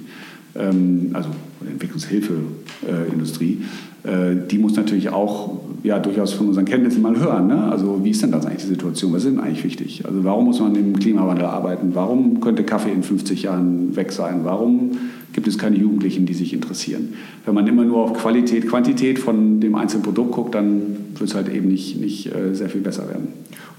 ähm, 0.56 1.10
also 1.12 1.28
Entwicklungshilfeindustrie, 1.66 3.62
äh, 4.02 4.36
die 4.50 4.58
muss 4.58 4.76
natürlich 4.76 5.10
auch 5.10 5.60
ja, 5.82 5.98
durchaus 5.98 6.32
von 6.32 6.48
unseren 6.48 6.64
Kenntnissen 6.64 7.02
mal 7.02 7.18
hören. 7.18 7.48
Ne? 7.48 7.70
Also 7.70 8.00
wie 8.02 8.10
ist 8.10 8.22
denn 8.22 8.32
das 8.32 8.46
eigentlich 8.46 8.62
die 8.62 8.68
Situation? 8.68 9.12
Was 9.12 9.24
ist 9.24 9.32
denn 9.32 9.40
eigentlich 9.40 9.64
wichtig? 9.64 10.04
Also 10.06 10.24
warum 10.24 10.46
muss 10.46 10.60
man 10.60 10.74
im 10.74 10.98
Klimawandel 10.98 11.46
arbeiten? 11.46 11.90
Warum 11.94 12.40
könnte 12.40 12.64
Kaffee 12.64 12.92
in 12.92 13.02
50 13.02 13.42
Jahren 13.42 13.96
weg 13.96 14.12
sein? 14.12 14.40
Warum 14.44 14.92
gibt 15.32 15.46
es 15.46 15.58
keine 15.58 15.76
Jugendlichen, 15.76 16.26
die 16.26 16.34
sich 16.34 16.52
interessieren? 16.52 17.14
Wenn 17.44 17.54
man 17.54 17.66
immer 17.66 17.84
nur 17.84 17.98
auf 17.98 18.14
Qualität, 18.14 18.68
Quantität 18.68 19.18
von 19.18 19.60
dem 19.60 19.74
einzelnen 19.74 20.02
Produkt 20.02 20.32
guckt, 20.32 20.54
dann 20.54 20.96
wird 21.16 21.30
es 21.30 21.34
halt 21.34 21.48
eben 21.48 21.68
nicht, 21.68 22.00
nicht 22.00 22.34
äh, 22.34 22.54
sehr 22.54 22.68
viel 22.68 22.80
besser 22.80 23.08
werden. 23.08 23.28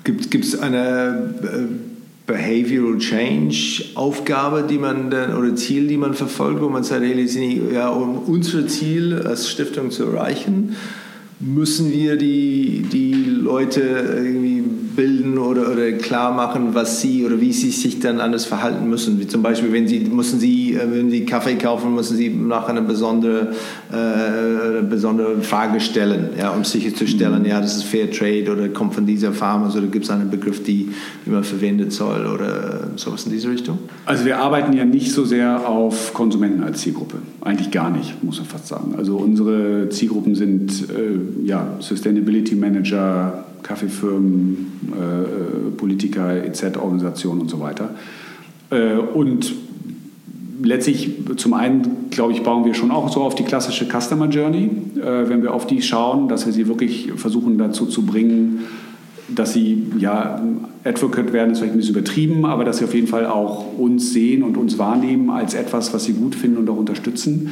Gibt 0.04 0.46
es 0.46 0.60
eine 0.60 1.34
äh, 1.44 1.91
Behavioral 2.32 2.98
Change 2.98 3.84
Aufgabe, 3.96 4.64
die 4.70 4.78
man 4.78 5.10
dann, 5.10 5.36
oder 5.36 5.54
Ziel, 5.56 5.88
die 5.88 5.98
man 5.98 6.14
verfolgt, 6.14 6.62
wo 6.62 6.70
man 6.70 6.84
sagt, 6.84 7.04
hey, 7.04 7.62
ja, 7.74 7.90
um 7.90 8.20
unser 8.20 8.68
Ziel 8.68 9.22
als 9.26 9.50
Stiftung 9.50 9.92
zu 9.92 10.06
erreichen, 10.06 10.76
müssen 11.42 11.92
wir 11.92 12.16
die, 12.16 12.86
die 12.92 13.14
Leute 13.14 13.82
irgendwie 13.82 14.62
bilden 14.96 15.38
oder, 15.38 15.72
oder 15.72 15.92
klar 15.94 16.34
machen, 16.34 16.74
was 16.74 17.02
sie 17.02 17.26
oder 17.26 17.42
wie 17.42 17.52
sie 17.52 17.72
sich 17.72 18.00
dann 18.00 18.20
anders 18.20 18.46
verhalten 18.46 18.90
müssen. 18.90 19.20
Wie 19.20 19.28
zum 19.28 19.42
Beispiel, 19.42 19.74
wenn 19.74 19.88
sie, 19.88 20.02
müssen 20.02 20.40
sie, 20.40 20.76
äh, 20.76 20.88
wenn 20.90 21.10
sie 21.10 21.26
Kaffee 21.26 21.56
kaufen, 21.56 21.96
müssen 21.96 22.16
sie 22.16 22.30
nach 22.30 22.70
einer 22.70 22.82
besondere, 22.82 23.54
äh, 23.92 24.82
besondere 24.84 25.42
Frage 25.42 25.80
stellen, 25.80 26.30
ja, 26.38 26.52
um 26.52 26.64
sicherzustellen, 26.64 27.46
ja, 27.46 27.60
das 27.60 27.76
ist 27.76 27.84
Fair 27.84 28.10
Trade 28.10 28.52
oder 28.52 28.70
kommt 28.70 28.94
von 28.94 29.06
dieser 29.06 29.34
Farm, 29.34 29.64
also 29.64 29.82
gibt 29.82 30.06
es 30.06 30.12
einen 30.12 30.30
Begriff, 30.30 30.64
die, 30.64 30.92
die 31.26 31.30
man 31.30 31.44
verwendet 31.44 31.92
soll 31.92 32.26
oder 32.26 32.88
sowas 32.96 33.26
in 33.26 33.34
diese 33.34 33.50
Richtung? 33.50 33.80
Also 34.06 34.26
wir 34.26 34.40
arbeiten 34.40 34.74
ja 34.74 34.86
nicht 34.86 35.12
so 35.12 35.26
sehr 35.26 35.68
auf 35.68 36.14
Konsumenten 36.14 36.64
als 36.64 36.82
Zielgruppe. 36.82 37.18
Eigentlich 37.42 37.72
gar 37.72 37.90
nicht, 37.90 38.24
muss 38.24 38.38
man 38.38 38.48
fast 38.48 38.68
sagen. 38.68 38.96
Also 38.98 39.18
unsere 39.18 39.90
Zielgruppen 39.90 40.36
sind 40.36 40.72
äh, 40.90 41.46
ja, 41.46 41.76
Sustainability 41.80 42.56
Manager, 42.56 43.46
Kaffeefirmen, 43.62 44.72
äh, 44.94 45.72
Politiker, 45.78 46.46
EZ-Organisationen 46.46 47.42
und 47.42 47.50
so 47.50 47.60
weiter. 47.60 47.90
Äh, 48.70 48.94
und 48.96 49.54
letztlich 50.64 51.12
zum 51.38 51.54
einen, 51.54 52.10
glaube 52.10 52.34
ich, 52.34 52.44
bauen 52.44 52.66
wir 52.66 52.74
schon 52.74 52.92
auch 52.92 53.12
so 53.12 53.22
auf 53.22 53.36
die 53.36 53.44
klassische 53.44 53.86
Customer 53.86 54.28
Journey, 54.28 54.70
äh, 54.98 55.30
wenn 55.30 55.42
wir 55.42 55.54
auf 55.54 55.68
die 55.68 55.82
schauen, 55.82 56.28
dass 56.28 56.46
wir 56.46 56.54
sie 56.54 56.68
wirklich 56.68 57.12
versuchen 57.16 57.58
dazu 57.58 57.86
zu 57.86 58.06
bringen, 58.06 58.62
dass 59.28 59.54
sie 59.54 59.88
ja 59.98 60.42
Advocate 60.84 61.32
werden, 61.32 61.52
ist 61.52 61.60
vielleicht 61.60 61.76
ein 61.76 61.78
bisschen 61.78 61.96
übertrieben, 61.96 62.46
aber 62.46 62.66
dass 62.66 62.80
sie 62.80 62.86
auf 62.86 62.94
jeden 62.94 63.08
Fall 63.08 63.26
auch 63.26 63.78
uns 63.78 64.12
sehen 64.12 64.44
und 64.44 64.58
uns 64.58 64.78
wahrnehmen 64.78 65.30
als 65.30 65.54
etwas, 65.54 65.94
was 65.94 66.04
sie 66.06 66.14
gut 66.14 66.36
finden 66.36 66.58
und 66.58 66.70
auch 66.70 66.78
unterstützen. 66.78 67.52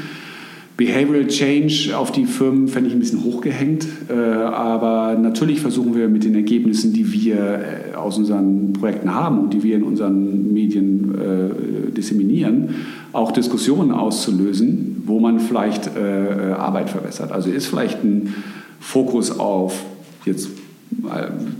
Behavioral 0.80 1.28
Change 1.28 1.92
auf 1.94 2.14
die 2.14 2.26
Firmen 2.26 2.70
fände 2.70 2.88
ich 2.88 2.96
ein 2.96 3.02
bisschen 3.02 3.26
hochgehängt, 3.26 3.86
äh, 4.10 4.14
aber 4.14 5.20
natürlich 5.20 5.60
versuchen 5.60 5.94
wir 5.94 6.08
mit 6.08 6.24
den 6.24 6.34
Ergebnissen, 6.36 6.94
die 6.94 7.12
wir 7.12 7.36
äh, 7.36 7.96
aus 7.96 8.18
unseren 8.18 8.72
Projekten 8.72 9.14
haben 9.14 9.40
und 9.40 9.54
die 9.54 9.62
wir 9.62 9.76
in 9.76 9.84
unseren 9.84 10.54
Medien 10.54 11.16
äh, 11.16 11.92
disseminieren, 11.92 12.76
auch 13.12 13.34
Diskussionen 13.34 13.92
auszulösen, 13.92 15.04
wo 15.06 15.20
man 15.20 15.40
vielleicht 15.40 15.90
Arbeit 15.98 16.92
verbessert. 16.92 17.32
Also 17.32 17.50
ist 17.50 17.66
vielleicht 17.66 18.04
ein 18.04 18.36
Fokus 18.80 19.38
auf 19.38 19.84
jetzt 20.26 20.50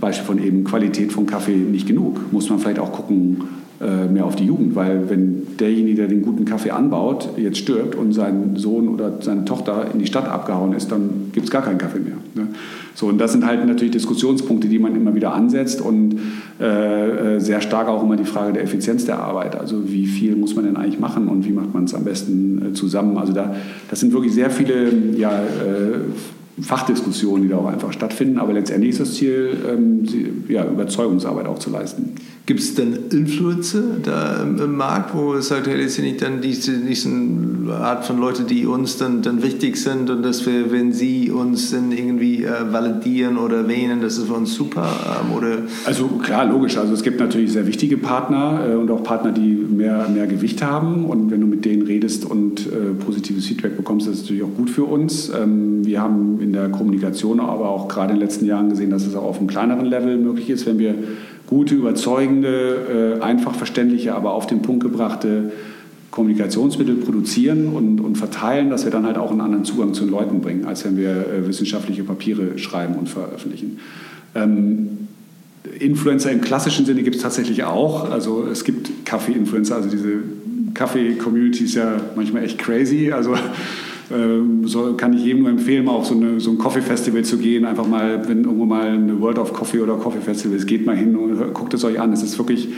Beispiel 0.00 0.24
von 0.24 0.42
eben 0.42 0.62
Qualität 0.62 1.12
von 1.12 1.26
Kaffee 1.26 1.56
nicht 1.56 1.88
genug. 1.88 2.32
Muss 2.32 2.48
man 2.48 2.60
vielleicht 2.60 2.78
auch 2.78 2.92
gucken, 2.92 3.48
mehr 3.80 4.26
auf 4.26 4.36
die 4.36 4.44
Jugend, 4.44 4.74
weil 4.74 5.08
wenn 5.08 5.56
derjenige, 5.58 5.96
der 5.96 6.08
den 6.08 6.22
guten 6.22 6.44
Kaffee 6.44 6.70
anbaut, 6.70 7.30
jetzt 7.38 7.56
stirbt 7.56 7.94
und 7.94 8.12
sein 8.12 8.56
Sohn 8.56 8.88
oder 8.88 9.22
seine 9.22 9.46
Tochter 9.46 9.86
in 9.92 9.98
die 9.98 10.06
Stadt 10.06 10.28
abgehauen 10.28 10.74
ist, 10.74 10.92
dann 10.92 11.30
gibt 11.32 11.46
es 11.46 11.50
gar 11.50 11.62
keinen 11.62 11.78
Kaffee 11.78 12.00
mehr. 12.00 12.16
Ne? 12.34 12.48
So, 12.94 13.06
und 13.06 13.18
das 13.18 13.32
sind 13.32 13.46
halt 13.46 13.66
natürlich 13.66 13.92
Diskussionspunkte, 13.92 14.68
die 14.68 14.78
man 14.78 14.94
immer 14.94 15.14
wieder 15.14 15.32
ansetzt 15.32 15.80
und 15.80 16.16
äh, 16.60 17.36
äh, 17.36 17.40
sehr 17.40 17.60
stark 17.60 17.88
auch 17.88 18.02
immer 18.02 18.16
die 18.16 18.24
Frage 18.24 18.52
der 18.52 18.62
Effizienz 18.62 19.06
der 19.06 19.18
Arbeit. 19.20 19.58
Also 19.58 19.90
wie 19.90 20.06
viel 20.06 20.36
muss 20.36 20.54
man 20.54 20.66
denn 20.66 20.76
eigentlich 20.76 21.00
machen 21.00 21.28
und 21.28 21.46
wie 21.46 21.52
macht 21.52 21.72
man 21.72 21.84
es 21.84 21.94
am 21.94 22.04
besten 22.04 22.70
äh, 22.70 22.72
zusammen? 22.74 23.16
Also 23.16 23.32
da, 23.32 23.54
das 23.88 24.00
sind 24.00 24.12
wirklich 24.12 24.34
sehr 24.34 24.50
viele 24.50 24.92
ja, 25.16 25.32
äh, 25.32 26.62
Fachdiskussionen, 26.62 27.44
die 27.44 27.48
da 27.48 27.56
auch 27.56 27.66
einfach 27.66 27.92
stattfinden. 27.92 28.38
Aber 28.38 28.52
letztendlich 28.52 28.90
ist 28.90 29.00
das 29.00 29.14
Ziel, 29.14 29.56
ähm, 29.66 30.04
ja, 30.48 30.66
Überzeugungsarbeit 30.66 31.46
auch 31.46 31.58
zu 31.58 31.70
leisten. 31.70 32.14
Gibt 32.50 32.62
es 32.62 32.74
denn 32.74 32.98
Influencer 33.12 33.80
da 34.02 34.42
im 34.42 34.74
Markt, 34.74 35.14
wo 35.14 35.34
es 35.34 35.46
sagt, 35.46 35.68
hey, 35.68 35.80
das 35.80 35.94
sind 35.94 36.06
nicht 36.06 36.20
dann 36.20 36.40
diese, 36.40 36.78
diese 36.78 37.08
Art 37.70 38.04
von 38.04 38.18
Leute, 38.18 38.42
die 38.42 38.66
uns 38.66 38.96
dann, 38.96 39.22
dann 39.22 39.44
wichtig 39.44 39.76
sind 39.76 40.10
und 40.10 40.24
dass 40.24 40.44
wir, 40.46 40.72
wenn 40.72 40.92
sie 40.92 41.30
uns 41.30 41.70
dann 41.70 41.92
irgendwie 41.92 42.42
äh, 42.42 42.72
validieren 42.72 43.38
oder 43.38 43.58
erwähnen, 43.58 44.00
das 44.02 44.18
ist 44.18 44.26
für 44.26 44.34
uns 44.34 44.52
super? 44.52 44.82
Ähm, 44.82 45.32
oder? 45.32 45.58
Also 45.84 46.08
klar, 46.08 46.44
logisch. 46.44 46.76
Also 46.76 46.92
es 46.92 47.04
gibt 47.04 47.20
natürlich 47.20 47.52
sehr 47.52 47.68
wichtige 47.68 47.96
Partner 47.96 48.66
äh, 48.68 48.74
und 48.74 48.90
auch 48.90 49.04
Partner, 49.04 49.30
die 49.30 49.54
mehr, 49.54 50.08
mehr 50.08 50.26
Gewicht 50.26 50.60
haben. 50.60 51.04
Und 51.04 51.30
wenn 51.30 51.40
du 51.40 51.46
mit 51.46 51.64
denen 51.64 51.82
redest 51.82 52.24
und 52.24 52.66
äh, 52.66 52.94
positives 52.98 53.46
Feedback 53.46 53.76
bekommst, 53.76 54.08
das 54.08 54.16
ist 54.16 54.22
natürlich 54.22 54.42
auch 54.42 54.56
gut 54.56 54.70
für 54.70 54.86
uns. 54.86 55.30
Ähm, 55.30 55.86
wir 55.86 56.00
haben 56.00 56.40
in 56.40 56.52
der 56.52 56.68
Kommunikation 56.68 57.38
aber 57.38 57.68
auch 57.68 57.86
gerade 57.86 58.12
in 58.12 58.18
den 58.18 58.26
letzten 58.26 58.44
Jahren 58.46 58.70
gesehen, 58.70 58.90
dass 58.90 59.06
es 59.06 59.14
auch 59.14 59.22
auf 59.22 59.38
einem 59.38 59.46
kleineren 59.46 59.86
Level 59.86 60.18
möglich 60.18 60.50
ist, 60.50 60.66
wenn 60.66 60.80
wir 60.80 60.96
gute, 61.50 61.74
überzeugende, 61.74 63.18
äh, 63.18 63.22
einfach 63.22 63.54
verständliche, 63.54 64.14
aber 64.14 64.32
auf 64.32 64.46
den 64.46 64.62
Punkt 64.62 64.82
gebrachte 64.82 65.52
Kommunikationsmittel 66.12 66.96
produzieren 66.96 67.68
und, 67.68 68.00
und, 68.00 68.16
verteilen, 68.16 68.70
dass 68.70 68.84
wir 68.84 68.90
dann 68.90 69.06
halt 69.06 69.18
auch 69.18 69.30
einen 69.30 69.40
anderen 69.40 69.64
Zugang 69.64 69.92
zu 69.94 70.04
den 70.04 70.10
Leuten 70.10 70.40
bringen, 70.40 70.64
als 70.64 70.84
wenn 70.84 70.96
wir 70.96 71.10
äh, 71.10 71.46
wissenschaftliche 71.46 72.04
Papiere 72.04 72.58
schreiben 72.58 72.94
und 72.94 73.08
veröffentlichen. 73.08 73.78
Ähm, 74.34 75.08
Influencer 75.78 76.30
im 76.30 76.40
klassischen 76.40 76.86
Sinne 76.86 77.02
gibt 77.02 77.16
es 77.16 77.22
tatsächlich 77.22 77.64
auch. 77.64 78.10
Also 78.10 78.46
es 78.50 78.64
gibt 78.64 79.04
Kaffee-Influencer, 79.04 79.76
also 79.76 79.90
diese 79.90 80.22
Kaffee-Community 80.74 81.64
ist 81.64 81.74
ja 81.74 82.00
manchmal 82.16 82.44
echt 82.44 82.58
crazy. 82.58 83.12
Also 83.12 83.34
so 84.64 84.94
kann 84.94 85.12
ich 85.12 85.24
jedem 85.24 85.42
nur 85.42 85.50
empfehlen, 85.50 85.84
mal 85.84 85.92
auf 85.92 86.06
so, 86.06 86.14
eine, 86.14 86.40
so 86.40 86.50
ein 86.50 86.58
Coffee-Festival 86.58 87.24
zu 87.24 87.38
gehen. 87.38 87.64
Einfach 87.64 87.86
mal, 87.86 88.28
wenn 88.28 88.44
irgendwo 88.44 88.64
mal 88.64 88.88
eine 88.88 89.20
World 89.20 89.38
of 89.38 89.52
Coffee 89.52 89.80
oder 89.80 89.94
Coffee 89.94 90.20
Festival 90.20 90.56
ist, 90.56 90.66
geht 90.66 90.84
mal 90.84 90.96
hin 90.96 91.16
und 91.16 91.54
guckt 91.54 91.74
es 91.74 91.84
euch 91.84 92.00
an. 92.00 92.12
Es 92.12 92.22
ist 92.22 92.36
wirklich 92.38 92.68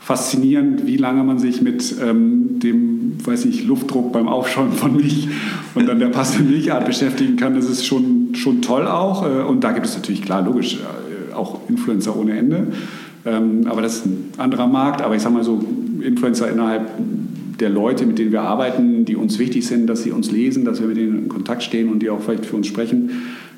faszinierend, 0.00 0.86
wie 0.86 0.96
lange 0.96 1.22
man 1.24 1.38
sich 1.38 1.60
mit 1.60 1.94
ähm, 2.02 2.58
dem, 2.60 3.18
weiß 3.22 3.44
nicht, 3.44 3.66
Luftdruck 3.66 4.12
beim 4.12 4.26
Aufschäumen 4.26 4.72
von 4.72 4.96
Milch 4.96 5.28
und 5.74 5.86
dann 5.86 5.98
der 5.98 6.08
passenden 6.08 6.50
Milchart 6.50 6.86
beschäftigen 6.86 7.36
kann. 7.36 7.54
Das 7.54 7.68
ist 7.68 7.84
schon, 7.84 8.30
schon 8.34 8.62
toll 8.62 8.86
auch. 8.86 9.26
Äh, 9.26 9.42
und 9.42 9.64
da 9.64 9.72
gibt 9.72 9.84
es 9.84 9.94
natürlich, 9.94 10.22
klar, 10.22 10.42
logisch, 10.42 10.76
äh, 10.76 11.34
auch 11.34 11.68
Influencer 11.68 12.16
ohne 12.16 12.38
Ende. 12.38 12.68
Ähm, 13.26 13.66
aber 13.66 13.82
das 13.82 13.96
ist 13.96 14.06
ein 14.06 14.30
anderer 14.38 14.66
Markt. 14.66 15.02
Aber 15.02 15.14
ich 15.14 15.20
sage 15.20 15.34
mal 15.34 15.44
so, 15.44 15.62
Influencer 16.00 16.50
innerhalb 16.50 16.90
der 17.60 17.70
Leute, 17.70 18.06
mit 18.06 18.18
denen 18.18 18.32
wir 18.32 18.42
arbeiten, 18.42 19.04
die 19.04 19.16
uns 19.16 19.38
wichtig 19.38 19.66
sind, 19.66 19.86
dass 19.86 20.02
sie 20.02 20.12
uns 20.12 20.30
lesen, 20.30 20.64
dass 20.64 20.80
wir 20.80 20.88
mit 20.88 20.96
denen 20.96 21.18
in 21.18 21.28
Kontakt 21.28 21.62
stehen 21.62 21.90
und 21.90 22.00
die 22.00 22.10
auch 22.10 22.20
vielleicht 22.20 22.46
für 22.46 22.56
uns 22.56 22.66
sprechen. 22.66 23.10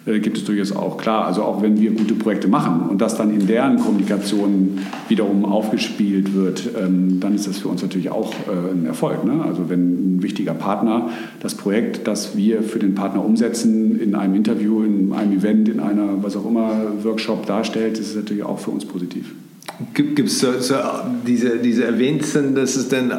äh, 0.07 0.19
gibt 0.21 0.39
es 0.39 0.45
durchaus 0.45 0.73
auch. 0.73 0.97
Klar, 0.97 1.27
also 1.27 1.43
auch 1.43 1.63
wenn 1.63 1.81
wir 1.81 1.91
gute 1.91 2.15
Projekte 2.15 2.49
machen 2.49 2.89
und 2.89 3.01
das 3.01 3.17
dann 3.17 3.33
in 3.33 3.47
deren 3.47 3.79
Kommunikation 3.79 4.79
wiederum 5.09 5.45
aufgespielt 5.45 6.35
wird, 6.35 6.71
ähm, 6.81 7.21
dann 7.21 7.35
ist 7.35 7.47
das 7.47 7.59
für 7.59 7.69
uns 7.69 7.83
natürlich 7.83 8.11
auch 8.11 8.33
äh, 8.33 8.73
ein 8.73 8.87
Erfolg. 8.87 9.25
Ne? 9.25 9.43
Also 9.45 9.69
wenn 9.69 10.17
ein 10.17 10.23
wichtiger 10.23 10.55
Partner 10.55 11.11
das 11.41 11.55
Projekt, 11.55 12.07
das 12.07 12.37
wir 12.37 12.63
für 12.63 12.79
den 12.79 12.95
Partner 12.95 13.25
umsetzen, 13.25 14.01
in 14.01 14.15
einem 14.15 14.35
Interview, 14.35 14.83
in 14.83 15.13
einem 15.13 15.39
Event, 15.39 15.69
in 15.69 15.81
einer, 15.81 16.23
was 16.23 16.37
auch 16.37 16.47
immer, 16.47 16.71
Workshop 17.03 17.47
darstellt, 17.47 17.99
ist 17.99 18.11
es 18.11 18.17
natürlich 18.17 18.43
auch 18.43 18.59
für 18.59 18.71
uns 18.71 18.85
positiv. 18.85 19.35
Gibt 19.95 20.19
es 20.19 20.41
so, 20.41 20.49
so, 20.61 20.75
diese, 21.27 21.59
diese 21.59 21.85
erwähnten, 21.85 22.55
das 22.55 22.77
ist 22.77 22.93
dann, 22.93 23.13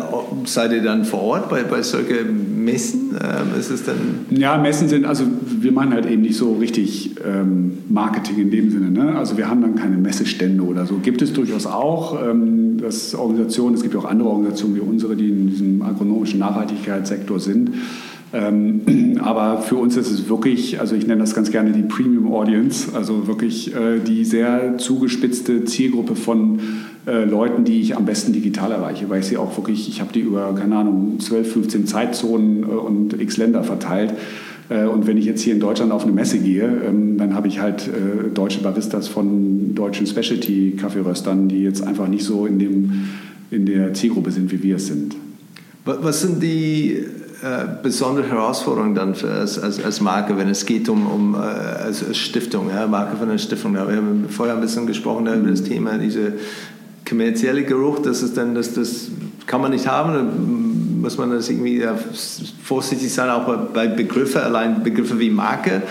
seid 0.45 0.71
ihr 0.71 0.83
dann 0.83 1.05
vor 1.05 1.21
Ort 1.21 1.49
bei, 1.49 1.63
bei 1.63 1.81
solchen 1.81 2.63
Messen? 2.63 3.15
Ähm, 3.19 3.59
ist 3.59 3.71
es 3.71 3.83
dann 3.83 4.25
ja, 4.29 4.57
Messen 4.57 4.87
sind, 4.87 5.05
also 5.05 5.23
wir 5.45 5.71
machen 5.71 5.93
halt 5.93 6.05
eben 6.05 6.21
nicht 6.21 6.37
so 6.37 6.53
richtig 6.53 7.15
ähm, 7.25 7.79
Marketing 7.89 8.37
in 8.37 8.51
dem 8.51 8.69
Sinne. 8.69 8.91
Ne? 8.91 9.15
Also 9.15 9.37
wir 9.37 9.49
haben 9.49 9.61
dann 9.61 9.75
keine 9.75 9.97
Messestände 9.97 10.63
oder 10.63 10.85
so. 10.85 10.97
Gibt 10.97 11.21
es 11.21 11.33
durchaus 11.33 11.65
auch. 11.65 12.21
Ähm, 12.21 12.77
das 12.79 13.15
Organisationen, 13.15 13.75
es 13.75 13.81
gibt 13.81 13.95
ja 13.95 13.99
auch 13.99 14.05
andere 14.05 14.29
Organisationen 14.29 14.75
wie 14.75 14.81
unsere, 14.81 15.15
die 15.15 15.29
in 15.29 15.47
diesem 15.49 15.81
agronomischen 15.81 16.39
Nachhaltigkeitssektor 16.39 17.39
sind. 17.39 17.71
Ähm, 18.33 19.17
aber 19.21 19.61
für 19.61 19.75
uns 19.75 19.97
ist 19.97 20.11
es 20.11 20.29
wirklich, 20.29 20.79
also 20.79 20.95
ich 20.95 21.05
nenne 21.05 21.21
das 21.21 21.35
ganz 21.35 21.51
gerne 21.51 21.71
die 21.71 21.83
Premium 21.83 22.31
Audience, 22.33 22.95
also 22.95 23.27
wirklich 23.27 23.75
äh, 23.75 23.99
die 23.99 24.25
sehr 24.25 24.77
zugespitzte 24.77 25.65
Zielgruppe 25.65 26.15
von 26.15 26.59
äh, 27.05 27.25
Leuten, 27.25 27.63
die 27.63 27.81
ich 27.81 27.97
am 27.97 28.05
besten 28.05 28.33
digital 28.33 28.71
erreiche, 28.71 29.09
weil 29.09 29.19
ich 29.19 29.25
sie 29.25 29.37
auch 29.37 29.55
wirklich, 29.57 29.89
ich 29.89 30.01
habe 30.01 30.13
die 30.13 30.21
über, 30.21 30.53
keine 30.55 30.75
Ahnung, 30.77 31.19
12, 31.19 31.51
15 31.51 31.87
Zeitzonen 31.87 32.63
äh, 32.63 32.65
und 32.65 33.19
x 33.19 33.37
Länder 33.37 33.63
verteilt. 33.63 34.13
Äh, 34.69 34.85
und 34.85 35.07
wenn 35.07 35.17
ich 35.17 35.25
jetzt 35.25 35.41
hier 35.41 35.53
in 35.53 35.59
Deutschland 35.59 35.91
auf 35.91 36.03
eine 36.03 36.13
Messe 36.13 36.37
gehe, 36.37 36.63
ähm, 36.87 37.17
dann 37.17 37.35
habe 37.35 37.47
ich 37.47 37.59
halt 37.59 37.87
äh, 37.87 38.29
deutsche 38.33 38.61
Baristas 38.61 39.07
von 39.07 39.75
deutschen 39.75 40.07
Specialty-Kaffeeröstern, 40.07 41.49
die 41.49 41.63
jetzt 41.63 41.85
einfach 41.85 42.07
nicht 42.07 42.23
so 42.23 42.45
in, 42.45 42.59
dem, 42.59 43.09
in 43.51 43.65
der 43.65 43.93
Zielgruppe 43.93 44.31
sind, 44.31 44.51
wie 44.51 44.63
wir 44.63 44.77
es 44.77 44.87
sind. 44.87 45.15
Was 45.83 46.21
sind 46.21 46.43
die 46.43 47.03
besondere 47.81 48.27
Herausforderung 48.29 48.93
dann 48.93 49.15
als, 49.23 49.57
als, 49.59 49.83
als, 49.83 50.01
Marke, 50.01 50.37
wenn 50.37 50.49
es 50.49 50.65
geht 50.65 50.89
um, 50.89 51.07
um 51.07 51.35
äh, 51.35 51.37
als 51.37 52.15
Stiftung, 52.15 52.69
ja, 52.69 52.87
Marke 52.87 53.17
von 53.17 53.29
einer 53.29 53.37
Stiftung. 53.37 53.75
Ja, 53.75 53.87
wir 53.87 53.97
haben 53.97 54.25
vorher 54.29 54.55
ein 54.55 54.61
bisschen 54.61 54.85
gesprochen 54.87 55.25
ja, 55.25 55.35
über 55.35 55.49
das 55.49 55.63
Thema, 55.63 55.97
diese 55.97 56.33
kommerzielle 57.07 57.63
Geruch, 57.63 57.99
das 57.99 58.21
ist 58.21 58.37
dann, 58.37 58.55
das, 58.55 58.73
das 58.73 59.07
kann 59.47 59.61
man 59.61 59.71
nicht 59.71 59.87
haben 59.87 60.70
muss 61.01 61.17
man 61.17 61.31
das 61.31 61.49
irgendwie 61.49 61.83
vorsichtig 62.63 63.11
sein, 63.11 63.29
auch 63.29 63.47
bei 63.73 63.87
Begriffen, 63.87 64.41
allein 64.41 64.83
Begriffe 64.83 65.19
wie 65.19 65.29
Marke. 65.29 65.81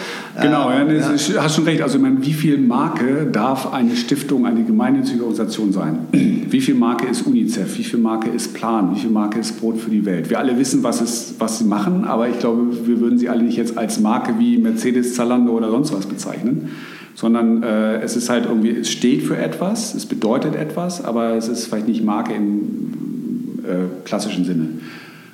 Genau, 0.41 0.71
ja, 0.71 0.85
ja. 0.85 1.43
hast 1.43 1.55
schon 1.57 1.65
recht. 1.65 1.83
Also 1.83 1.97
ich 1.97 2.03
meine, 2.03 2.25
wie 2.25 2.33
viel 2.33 2.59
Marke 2.59 3.27
darf 3.31 3.73
eine 3.73 3.97
Stiftung, 3.97 4.47
eine 4.47 4.63
gemeinnützige 4.65 5.23
Organisation 5.23 5.73
sein? 5.73 5.99
Wie 6.51 6.61
viel 6.61 6.75
Marke 6.75 7.07
ist 7.07 7.27
UNICEF? 7.27 7.79
Wie 7.79 7.85
viel 7.85 8.01
Marke 8.01 8.29
ist 8.29 8.55
Plan? 8.55 8.95
Wie 8.95 8.99
viel 8.99 9.11
Marke 9.11 9.39
ist 9.39 9.61
Brot 9.61 9.79
für 9.79 9.91
die 9.91 10.05
Welt? 10.05 10.31
Wir 10.31 10.39
alle 10.41 10.59
wissen, 10.59 10.83
was, 10.83 11.01
es, 11.01 11.35
was 11.39 11.59
sie 11.59 11.65
machen, 11.65 12.05
aber 12.05 12.29
ich 12.29 12.41
glaube, 12.41 12.87
wir 12.87 13.01
würden 13.01 13.19
sie 13.19 13.29
alle 13.29 13.43
nicht 13.43 13.57
jetzt 13.57 13.79
als 13.79 14.01
Marke 14.01 14.35
wie 14.39 14.59
Mercedes, 14.59 15.15
Zalando 15.15 15.53
oder 15.53 15.71
sonst 15.71 15.93
was 15.93 16.07
bezeichnen 16.07 16.71
sondern 17.15 17.63
äh, 17.63 18.01
es 18.01 18.17
ist 18.17 18.31
halt 18.31 18.47
irgendwie, 18.47 18.71
es 18.71 18.91
steht 18.91 19.25
für 19.25 19.37
etwas, 19.37 19.95
es 19.95 20.07
bedeutet 20.07 20.55
etwas, 20.55 21.05
aber 21.05 21.35
es 21.35 21.49
ist 21.49 21.67
vielleicht 21.67 21.87
nicht 21.87 22.03
Marke 22.03 22.33
im 22.33 23.61
äh, 23.63 24.05
klassischen 24.05 24.45
Sinne. 24.45 24.69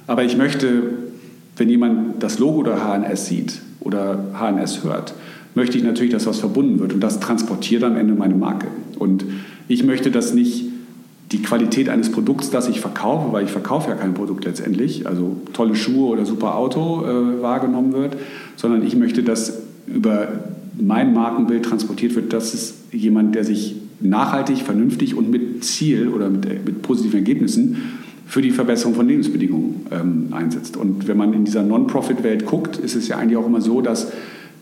Aber 0.07 0.25
ich 0.25 0.37
möchte, 0.37 0.83
wenn 1.57 1.69
jemand 1.69 2.23
das 2.23 2.39
Logo 2.39 2.63
der 2.63 2.79
HNS 2.85 3.27
sieht 3.27 3.61
oder 3.81 4.19
HNS 4.35 4.85
hört, 4.85 5.15
möchte 5.55 5.79
ich 5.79 5.85
natürlich, 5.85 6.13
dass 6.13 6.27
was 6.27 6.39
verbunden 6.39 6.79
wird 6.79 6.93
und 6.93 7.01
das 7.01 7.19
transportiert 7.19 7.83
am 7.83 7.97
Ende 7.97 8.15
meine 8.15 8.35
Marke. 8.35 8.67
Und 8.99 9.25
ich 9.69 9.85
möchte, 9.85 10.11
dass 10.11 10.35
nicht 10.35 10.67
die 11.33 11.43
Qualität 11.43 11.89
eines 11.89 12.13
Produkts, 12.13 12.51
das 12.51 12.69
ich 12.69 12.81
verkaufe, 12.81 13.33
weil 13.33 13.45
ich 13.45 13.51
verkaufe 13.51 13.91
ja 13.91 13.97
kein 13.97 14.15
Produkt 14.15 14.45
letztendlich, 14.45 15.09
also 15.09 15.37
tolle 15.53 15.75
Schuhe 15.75 16.09
oder 16.09 16.25
super 16.25 16.55
Auto 16.55 17.05
äh, 17.05 17.43
wahrgenommen 17.43 17.93
wird, 17.95 18.17
sondern 18.55 18.87
ich 18.87 18.95
möchte, 18.95 19.25
dass 19.25 19.63
über 19.87 20.29
mein 20.79 21.15
Markenbild 21.15 21.65
transportiert 21.65 22.15
wird, 22.15 22.33
dass 22.33 22.55
es 22.55 22.75
jemand, 22.93 23.35
der 23.35 23.45
sich 23.45 23.77
nachhaltig, 24.01 24.59
vernünftig 24.59 25.17
und 25.17 25.31
mit 25.31 25.65
Ziel 25.65 26.09
oder 26.09 26.29
mit, 26.29 26.45
mit 26.65 26.83
positiven 26.83 27.19
Ergebnissen 27.19 27.77
für 28.27 28.43
die 28.43 28.51
Verbesserung 28.51 28.95
von 28.95 29.07
Lebensbedingungen 29.07 29.87
ähm, 29.91 30.29
einsetzt. 30.33 30.77
Und 30.77 31.07
wenn 31.07 31.17
man 31.17 31.33
in 31.33 31.45
dieser 31.45 31.63
Non-Profit-Welt 31.63 32.45
guckt, 32.45 32.77
ist 32.77 32.97
es 32.97 33.09
ja 33.09 33.17
eigentlich 33.17 33.37
auch 33.37 33.47
immer 33.47 33.61
so, 33.61 33.81
dass 33.81 34.13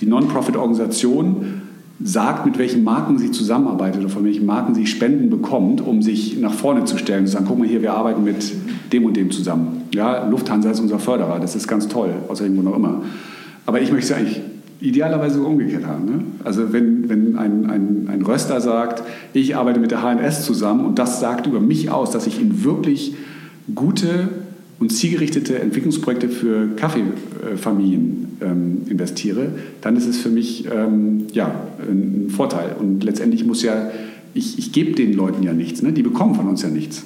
die 0.01 0.07
Non-Profit-Organisation 0.07 1.62
sagt, 2.03 2.45
mit 2.45 2.59
welchen 2.59 2.85
Marken 2.85 3.19
sie 3.19 3.31
zusammenarbeitet 3.31 4.01
oder 4.01 4.11
von 4.11 4.25
welchen 4.25 4.45
Marken 4.45 4.75
sie 4.75 4.87
Spenden 4.87 5.31
bekommt, 5.31 5.81
um 5.81 6.03
sich 6.03 6.39
nach 6.39 6.53
vorne 6.53 6.85
zu 6.85 6.99
stellen 6.99 7.21
und 7.21 7.27
zu 7.29 7.33
sagen, 7.33 7.47
guck 7.49 7.59
mal 7.59 7.69
hier, 7.69 7.83
wir 7.83 7.95
arbeiten 7.95 8.25
mit 8.25 8.53
dem 8.93 9.05
und 9.07 9.17
dem 9.17 9.31
zusammen. 9.31 9.83
Ja, 9.95 10.29
Lufthansa 10.29 10.71
ist 10.71 10.81
unser 10.81 10.99
Förderer, 10.99 11.39
das 11.41 11.57
ist 11.57 11.67
ganz 11.67 11.89
toll, 11.89 12.11
aus 12.29 12.41
Grund 12.41 12.67
auch 12.67 12.77
immer. 12.77 13.03
Aber 13.65 13.81
ich 13.81 13.91
möchte 13.93 14.12
es 14.12 14.19
eigentlich 14.19 14.41
idealerweise 14.81 15.41
umgekehrt 15.41 15.87
haben. 15.87 16.05
Ne? 16.05 16.21
Also 16.43 16.73
wenn, 16.73 17.09
wenn 17.09 17.39
ein, 17.39 17.71
ein, 17.71 18.09
ein 18.11 18.23
Röster 18.23 18.61
sagt, 18.61 19.03
ich 19.33 19.57
arbeite 19.57 19.81
mit 19.81 19.91
der 19.91 20.03
HNS 20.03 20.45
zusammen 20.45 20.85
und 20.85 20.99
das 20.99 21.21
sagt 21.21 21.47
über 21.47 21.61
mich 21.61 21.91
aus, 21.91 22.11
dass 22.11 22.27
ich 22.27 22.41
ihn 22.41 22.65
wirklich 22.65 23.15
gute 23.73 24.29
und 24.81 24.91
zielgerichtete 24.91 25.59
Entwicklungsprojekte 25.59 26.29
für 26.29 26.69
Kaffeefamilien 26.77 28.39
ähm, 28.41 28.83
investiere, 28.89 29.53
dann 29.81 29.97
ist 29.97 30.07
es 30.07 30.19
für 30.19 30.29
mich 30.29 30.67
ähm, 30.71 31.27
ja, 31.33 31.69
ein 31.79 32.31
Vorteil. 32.31 32.75
Und 32.79 33.05
letztendlich 33.05 33.45
muss 33.45 33.62
ja, 33.62 33.91
ich, 34.35 34.59
ich 34.59 34.73
gebe 34.73 34.93
den 34.93 35.15
Leuten 35.15 35.43
ja 35.43 35.53
nichts, 35.53 35.83
ne? 35.83 35.93
die 35.93 36.03
bekommen 36.03 36.35
von 36.35 36.49
uns 36.49 36.62
ja 36.62 36.69
nichts. 36.69 37.05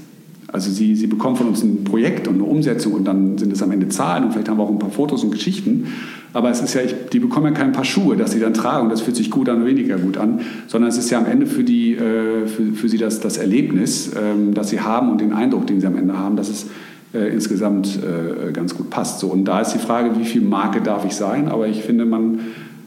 Also 0.50 0.70
sie, 0.70 0.96
sie 0.96 1.06
bekommen 1.06 1.36
von 1.36 1.48
uns 1.48 1.62
ein 1.62 1.84
Projekt 1.84 2.26
und 2.26 2.36
eine 2.36 2.44
Umsetzung 2.44 2.94
und 2.94 3.04
dann 3.04 3.36
sind 3.36 3.52
es 3.52 3.62
am 3.62 3.70
Ende 3.70 3.88
Zahlen 3.88 4.24
und 4.24 4.32
vielleicht 4.32 4.48
haben 4.48 4.56
wir 4.56 4.62
auch 4.62 4.70
ein 4.70 4.78
paar 4.78 4.90
Fotos 4.90 5.22
und 5.22 5.30
Geschichten. 5.30 5.88
Aber 6.32 6.50
es 6.50 6.62
ist 6.62 6.72
ja, 6.72 6.80
ich, 6.80 6.94
die 7.12 7.18
bekommen 7.18 7.46
ja 7.46 7.52
kein 7.52 7.72
paar 7.72 7.84
Schuhe, 7.84 8.16
dass 8.16 8.32
sie 8.32 8.40
dann 8.40 8.54
tragen 8.54 8.84
und 8.84 8.90
das 8.90 9.02
fühlt 9.02 9.16
sich 9.16 9.30
gut 9.30 9.48
an 9.50 9.58
oder 9.58 9.66
weniger 9.66 9.98
gut 9.98 10.16
an, 10.16 10.40
sondern 10.66 10.88
es 10.88 10.96
ist 10.96 11.10
ja 11.10 11.18
am 11.18 11.26
Ende 11.26 11.46
für, 11.46 11.64
die, 11.64 11.94
äh, 11.94 12.46
für, 12.46 12.72
für 12.72 12.88
sie 12.88 12.96
das, 12.96 13.20
das 13.20 13.36
Erlebnis, 13.36 14.12
ähm, 14.18 14.54
das 14.54 14.70
sie 14.70 14.80
haben 14.80 15.10
und 15.10 15.20
den 15.20 15.34
Eindruck, 15.34 15.66
den 15.66 15.80
sie 15.80 15.86
am 15.86 15.96
Ende 15.96 16.18
haben, 16.18 16.36
dass 16.36 16.48
es 16.48 16.66
äh, 17.12 17.30
insgesamt 17.32 17.98
äh, 17.98 18.52
ganz 18.52 18.74
gut 18.74 18.88
passt. 18.88 19.20
So, 19.20 19.28
und 19.28 19.44
da 19.44 19.60
ist 19.60 19.74
die 19.74 19.78
Frage, 19.78 20.18
wie 20.18 20.24
viel 20.24 20.42
Marke 20.42 20.80
darf 20.80 21.04
ich 21.04 21.12
sein? 21.12 21.48
Aber 21.48 21.68
ich 21.68 21.82
finde, 21.82 22.06
man 22.06 22.40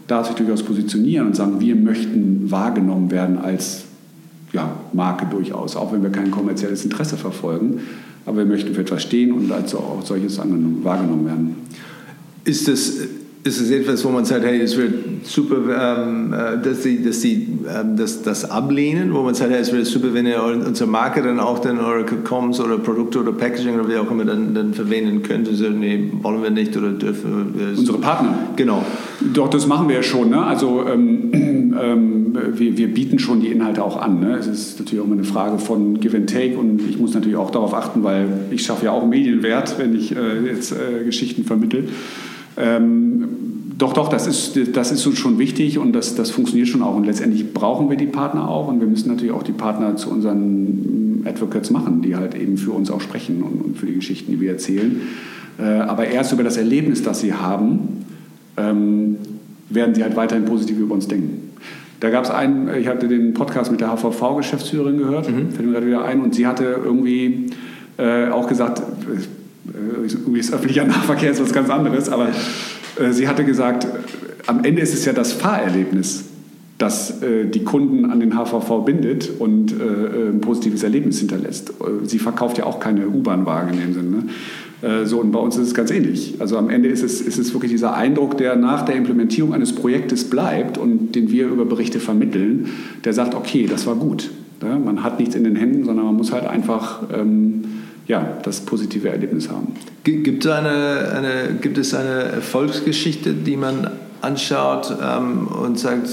darf 0.08 0.28
sich 0.28 0.36
durchaus 0.36 0.64
positionieren 0.64 1.28
und 1.28 1.36
sagen, 1.36 1.60
wir 1.60 1.76
möchten 1.76 2.50
wahrgenommen 2.50 3.12
werden 3.12 3.38
als 3.38 3.86
ja, 4.54 4.76
Marke 4.94 5.26
durchaus, 5.26 5.76
auch 5.76 5.94
wenn 5.94 6.04
wir 6.04 6.10
kein 6.10 6.32
kommerzielles 6.32 6.84
Interesse 6.84 7.18
verfolgen. 7.18 7.82
Aber 8.26 8.38
wir 8.38 8.46
möchten 8.46 8.74
für 8.74 8.82
etwas 8.82 9.02
stehen 9.04 9.32
und 9.32 9.52
als 9.52 9.74
auch 9.74 10.02
solches 10.04 10.38
wahrgenommen 10.38 11.26
werden. 11.26 11.56
Ist 12.44 12.68
das 12.68 12.94
ist 13.44 13.60
es 13.60 13.72
etwas, 13.72 14.06
wo 14.06 14.10
man 14.10 14.24
sagt, 14.24 14.46
hey, 14.46 14.62
es 14.62 14.78
wird 14.78 15.26
super, 15.26 15.56
ähm, 16.06 16.34
äh, 16.34 16.62
dass 16.62 16.84
sie, 16.84 17.04
dass 17.04 17.22
sie 17.22 17.48
ähm, 17.68 17.98
das, 17.98 18.22
das 18.22 18.50
ablehnen, 18.50 19.14
wo 19.14 19.24
man 19.24 19.34
sagt, 19.34 19.52
hey, 19.52 19.60
es 19.60 19.74
wird 19.74 19.88
super, 19.88 20.14
wenn 20.14 20.28
ihr 20.28 20.44
unsere 20.44 20.90
Marke 20.90 21.24
dann 21.24 21.40
auch 21.40 21.60
dann 21.60 21.80
eure 21.80 22.06
Coms 22.06 22.60
oder 22.60 22.78
Produkte 22.78 23.20
oder 23.20 23.32
Packaging 23.32 23.80
oder 23.80 23.90
wie 23.90 23.98
auch 23.98 24.12
immer 24.12 24.26
dann, 24.26 24.54
dann 24.54 24.74
verwenden 24.74 25.24
könnt. 25.24 25.48
Also, 25.48 25.70
nee, 25.70 26.12
wollen 26.22 26.44
wir 26.44 26.52
nicht 26.52 26.78
oder 26.78 26.92
dürfen 26.92 27.56
wir. 27.56 27.80
Unsere 27.80 27.98
Partner? 27.98 28.38
Genau. 28.56 28.86
Doch, 29.34 29.50
das 29.50 29.66
machen 29.66 29.88
wir 29.88 29.96
ja 29.96 30.04
schon. 30.04 30.30
Ne? 30.30 30.44
Also 30.44 30.86
ähm, 30.88 31.32
ähm, 31.82 32.38
wir, 32.54 32.78
wir 32.78 32.94
bieten 32.94 33.18
schon 33.18 33.42
die 33.42 33.48
Inhalte 33.48 33.84
auch 33.84 34.00
an. 34.00 34.20
Ne? 34.20 34.36
Es 34.36 34.46
ist 34.46 34.80
natürlich 34.80 35.02
auch 35.02 35.08
immer 35.08 35.16
eine 35.16 35.24
Frage 35.24 35.58
von 35.58 36.00
Give 36.00 36.16
and 36.16 36.30
Take 36.30 36.58
und 36.58 36.82
ich 36.88 37.00
muss 37.00 37.14
natürlich 37.14 37.38
auch 37.38 37.50
darauf 37.50 37.74
achten, 37.74 38.04
weil 38.04 38.28
ich 38.52 38.64
schaffe 38.64 38.86
ja 38.86 38.92
auch 38.92 39.08
Medienwert, 39.08 39.80
wenn 39.80 39.96
ich 39.96 40.16
äh, 40.16 40.46
jetzt 40.46 40.72
äh, 40.72 41.04
Geschichten 41.04 41.44
vermittle. 41.44 41.86
Ähm, 42.58 43.28
doch, 43.78 43.94
doch, 43.94 44.10
das 44.10 44.28
ist, 44.28 44.60
das 44.76 44.92
ist 44.92 45.18
schon 45.18 45.40
wichtig 45.40 45.80
und 45.80 45.94
das, 45.94 46.16
das 46.16 46.30
funktioniert 46.30 46.68
schon 46.68 46.84
auch. 46.84 46.96
Und 46.96 47.06
letztendlich 47.06 47.54
brauchen 47.54 47.90
wir 47.90 47.98
die 47.98 48.06
Partner 48.06 48.48
auch 48.48 48.68
und 48.68 48.80
wir 48.80 48.88
müssen 48.88 49.10
natürlich 49.10 49.32
auch 49.34 49.44
die 49.44 49.54
Partner 49.54 49.96
zu 49.96 50.12
unseren 50.12 51.24
Advocates 51.26 51.72
machen, 51.72 52.02
die 52.02 52.16
halt 52.16 52.36
eben 52.36 52.58
für 52.58 52.72
uns 52.72 52.92
auch 52.92 53.02
sprechen 53.02 53.42
und, 53.42 53.62
und 53.62 53.78
für 53.78 53.86
die 53.86 53.96
Geschichten, 53.96 54.32
die 54.32 54.40
wir 54.40 54.52
erzählen. 54.52 55.02
Äh, 55.60 55.64
aber 55.64 56.08
erst 56.08 56.34
über 56.34 56.44
das 56.44 56.58
Erlebnis, 56.58 57.02
das 57.02 57.22
sie 57.22 57.34
haben, 57.34 58.06
ähm, 58.58 59.18
werden 59.70 59.96
sie 59.96 60.04
halt 60.04 60.16
weiterhin 60.16 60.46
positiv 60.46 60.78
über 60.78 60.94
uns 60.94 61.08
denken. 61.08 61.52
Da 62.00 62.10
gab 62.10 62.24
es 62.24 62.32
einen, 62.32 62.70
ich 62.76 62.88
hatte 62.88 63.08
den 63.08 63.34
Podcast 63.34 63.72
mit 63.72 63.80
der 63.80 63.96
HVV-Geschäftsführerin 63.96 64.98
gehört, 64.98 65.30
mhm. 65.30 65.52
fällt 65.52 65.68
mir 65.68 65.74
gerade 65.74 65.88
wieder 65.88 66.04
ein, 66.04 66.22
und 66.22 66.34
sie 66.34 66.48
hatte 66.48 66.80
irgendwie 66.84 67.48
äh, 67.98 68.30
auch 68.30 68.48
gesagt, 68.48 68.82
äh, 69.68 70.08
irgendwie 70.08 70.40
ist 70.40 70.54
öffentlicher 70.54 70.86
Nahverkehr 70.86 71.32
ist 71.32 71.42
was 71.42 71.54
ganz 71.54 71.70
anderes, 71.70 72.10
aber 72.10 72.30
äh, 73.00 73.12
sie 73.12 73.28
hatte 73.28 73.46
gesagt, 73.46 73.88
am 74.48 74.64
Ende 74.64 74.82
ist 74.82 74.94
es 74.94 75.06
ja 75.06 75.14
das 75.14 75.34
Fahrerlebnis, 75.34 76.26
das 76.78 77.22
äh, 77.22 77.46
die 77.46 77.64
Kunden 77.64 78.06
an 78.06 78.20
den 78.20 78.34
HVV 78.34 78.86
bindet 78.86 79.30
und 79.40 79.72
äh, 79.72 80.30
ein 80.30 80.42
positives 80.42 80.84
Erlebnis 80.84 81.20
hinterlässt. 81.20 81.74
Sie 82.04 82.20
verkauft 82.20 82.58
ja 82.58 82.66
auch 82.66 82.80
keine 82.80 83.08
U-Bahn-Wagen 83.08 83.74
in 83.74 83.80
dem 83.80 83.94
Sinne. 83.94 84.10
Ne? 84.10 84.24
So, 85.06 85.20
und 85.20 85.32
bei 85.32 85.38
uns 85.38 85.58
ist 85.58 85.68
es 85.68 85.74
ganz 85.76 85.92
ähnlich. 85.92 86.38
Also 86.40 86.58
am 86.58 86.72
Ende 86.72 86.90
ist 86.90 87.04
es, 87.04 87.22
ist 87.22 87.38
es 87.38 87.54
wirklich 87.54 87.70
dieser 87.70 87.94
Eindruck, 87.94 88.40
der 88.40 88.56
nach 88.56 88.82
der 88.84 88.96
Implementierung 88.96 89.54
eines 89.54 89.76
Projektes 89.76 90.28
bleibt 90.28 90.80
und 90.80 91.14
den 91.14 91.30
wir 91.30 91.50
über 91.50 91.66
Berichte 91.66 92.00
vermitteln, 92.00 92.68
der 93.06 93.14
sagt, 93.14 93.36
okay, 93.36 93.68
das 93.70 93.86
war 93.86 93.94
gut. 93.94 94.32
Ja, 94.64 94.80
man 94.80 95.04
hat 95.04 95.20
nichts 95.20 95.36
in 95.36 95.44
den 95.44 95.56
Händen, 95.56 95.86
sondern 95.86 96.08
man 96.08 96.16
muss 96.16 96.32
halt 96.32 96.48
einfach 96.48 97.04
ähm, 97.14 97.64
ja, 98.12 98.38
das 98.44 98.60
positive 98.60 99.08
Erlebnis 99.08 99.48
haben. 99.48 99.68
Gibt, 100.04 100.46
eine, 100.46 101.14
eine, 101.16 101.56
gibt 101.62 101.78
es 101.78 101.94
eine 101.94 102.24
Erfolgsgeschichte, 102.24 103.34
die 103.34 103.56
man 103.56 103.90
anschaut 104.20 104.94
ähm, 105.02 105.48
und 105.48 105.80
sagt, 105.80 106.10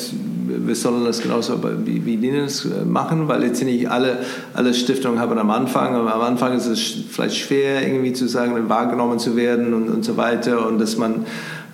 wir 0.47 0.77
sollen 0.77 1.05
das 1.05 1.21
genauso 1.21 1.61
wie, 1.85 2.07
wie 2.07 2.31
das 2.31 2.65
äh, 2.65 2.85
machen, 2.85 3.27
weil 3.27 3.43
jetzt 3.43 3.65
nicht 3.65 3.91
alle, 3.91 4.19
alle 4.55 4.75
Stiftungen 4.75 5.19
haben 5.19 5.37
am 5.39 5.51
Anfang, 5.51 5.97
aber 5.97 6.15
am 6.15 6.21
Anfang 6.21 6.57
ist 6.57 6.67
es 6.67 6.81
vielleicht 7.11 7.37
schwer 7.37 7.85
irgendwie 7.85 8.13
zu 8.13 8.29
sagen, 8.29 8.69
wahrgenommen 8.69 9.19
zu 9.19 9.35
werden 9.35 9.75
und, 9.75 9.89
und 9.89 10.05
so 10.05 10.17
weiter 10.17 10.69
und 10.69 10.79
dass 10.79 10.97
man 10.97 11.27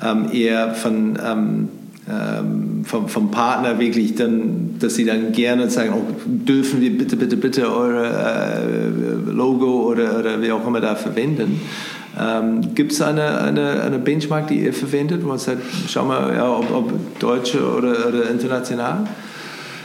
ähm, 0.02 0.30
eher 0.32 0.74
von 0.74 1.18
ähm, 1.22 1.68
ähm, 2.08 2.84
vom, 2.84 3.08
vom, 3.08 3.30
Partner 3.30 3.78
wirklich 3.78 4.14
dann, 4.14 4.76
dass 4.78 4.94
sie 4.94 5.04
dann 5.04 5.32
gerne 5.32 5.70
sagen, 5.70 5.94
oh, 5.94 6.02
dürfen 6.26 6.80
wir 6.80 6.96
bitte, 6.96 7.16
bitte, 7.16 7.36
bitte 7.36 7.74
eure 7.74 8.06
äh, 8.06 9.30
Logo 9.30 9.88
oder, 9.90 10.18
oder 10.18 10.42
wie 10.42 10.52
auch 10.52 10.66
immer 10.66 10.80
da 10.80 10.94
verwenden. 10.94 11.60
Ähm, 12.20 12.74
Gibt 12.74 12.92
es 12.92 13.00
eine, 13.00 13.40
eine, 13.40 13.82
eine 13.82 13.98
Benchmark, 13.98 14.48
die 14.48 14.60
ihr 14.60 14.74
verwendet, 14.74 15.24
wo 15.24 15.28
man 15.28 15.38
sagt, 15.38 15.62
schau 15.88 16.04
mal, 16.04 16.34
ja, 16.34 16.48
ob, 16.48 16.70
ob 16.70 17.18
deutsche 17.18 17.60
oder, 17.60 18.08
oder 18.08 18.30
international? 18.30 19.08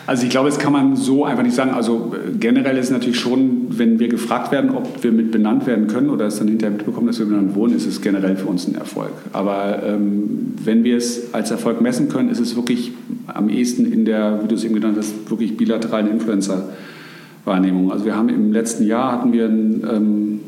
Also 0.10 0.24
ich 0.24 0.32
glaube, 0.32 0.49
das 0.49 0.57
kann 0.57 0.74
man 0.74 0.95
so 0.95 1.24
einfach 1.24 1.43
nicht 1.43 1.55
sagen. 1.55 1.70
Also 1.70 2.16
äh, 2.16 2.32
generell 2.39 2.76
ist 2.80 2.86
es 2.86 2.91
natürlich 2.91 3.20
schon, 3.20 3.68
wenn 3.70 3.99
wir 3.99 4.07
gefragt 4.07 4.51
werden, 4.51 4.72
ob 4.72 5.03
wir 5.03 5.12
mit 5.12 5.30
benannt 5.30 5.68
werden 5.68 5.86
können 5.86 6.10
oder 6.10 6.26
es 6.26 6.39
dann 6.39 6.47
hinterher 6.47 6.76
mitbekommen, 6.76 7.05
dass 7.05 7.20
wir 7.20 7.28
benannt 7.28 7.53
wurden, 7.53 7.76
ist 7.76 7.86
es 7.86 8.01
generell 8.01 8.36
für 8.36 8.47
uns 8.47 8.68
ein 8.68 8.74
Erfolg. 8.74 9.12
Aber 9.34 9.84
ähm, 9.86 10.55
wenn 10.64 10.84
wir 10.84 10.97
es 10.97 11.32
als 11.32 11.51
Erfolg 11.51 11.80
messen 11.82 12.10
können, 12.10 12.30
ist 12.30 12.39
es 12.39 12.55
wirklich 12.55 12.91
am 13.28 13.49
ehesten 13.49 13.86
in 13.86 14.03
der, 14.03 14.39
wie 14.41 14.47
du 14.47 14.55
es 14.55 14.64
eben 14.64 14.74
genannt 14.74 14.97
hast, 14.97 15.30
wirklich 15.30 15.55
bilateralen 15.55 16.10
Influencer-Wahrnehmung. 16.10 17.91
Also 17.91 18.05
wir 18.05 18.16
haben 18.16 18.30
im 18.30 18.51
letzten 18.51 18.88
Jahr 18.88 19.12
hatten 19.12 19.32
wir 19.32 19.45
ein, 19.45 19.84
ähm, 19.88 20.39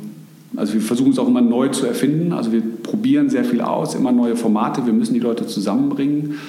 also 0.56 0.74
wir 0.74 0.82
versuchen 0.82 1.12
es 1.12 1.20
auch 1.20 1.28
immer 1.28 1.42
neu 1.42 1.68
zu 1.68 1.86
erfinden. 1.86 2.34
Also 2.34 2.52
wir 2.52 2.64
probieren 2.82 3.30
sehr 3.30 3.44
viel 3.44 3.62
aus, 3.62 3.94
immer 3.94 4.12
neue 4.12 4.36
Formate. 4.36 4.88
Wir 4.88 4.94
müssen 4.94 5.14
die 5.14 5.20
Leute 5.20 5.46
zusammenbringen. 5.46 6.40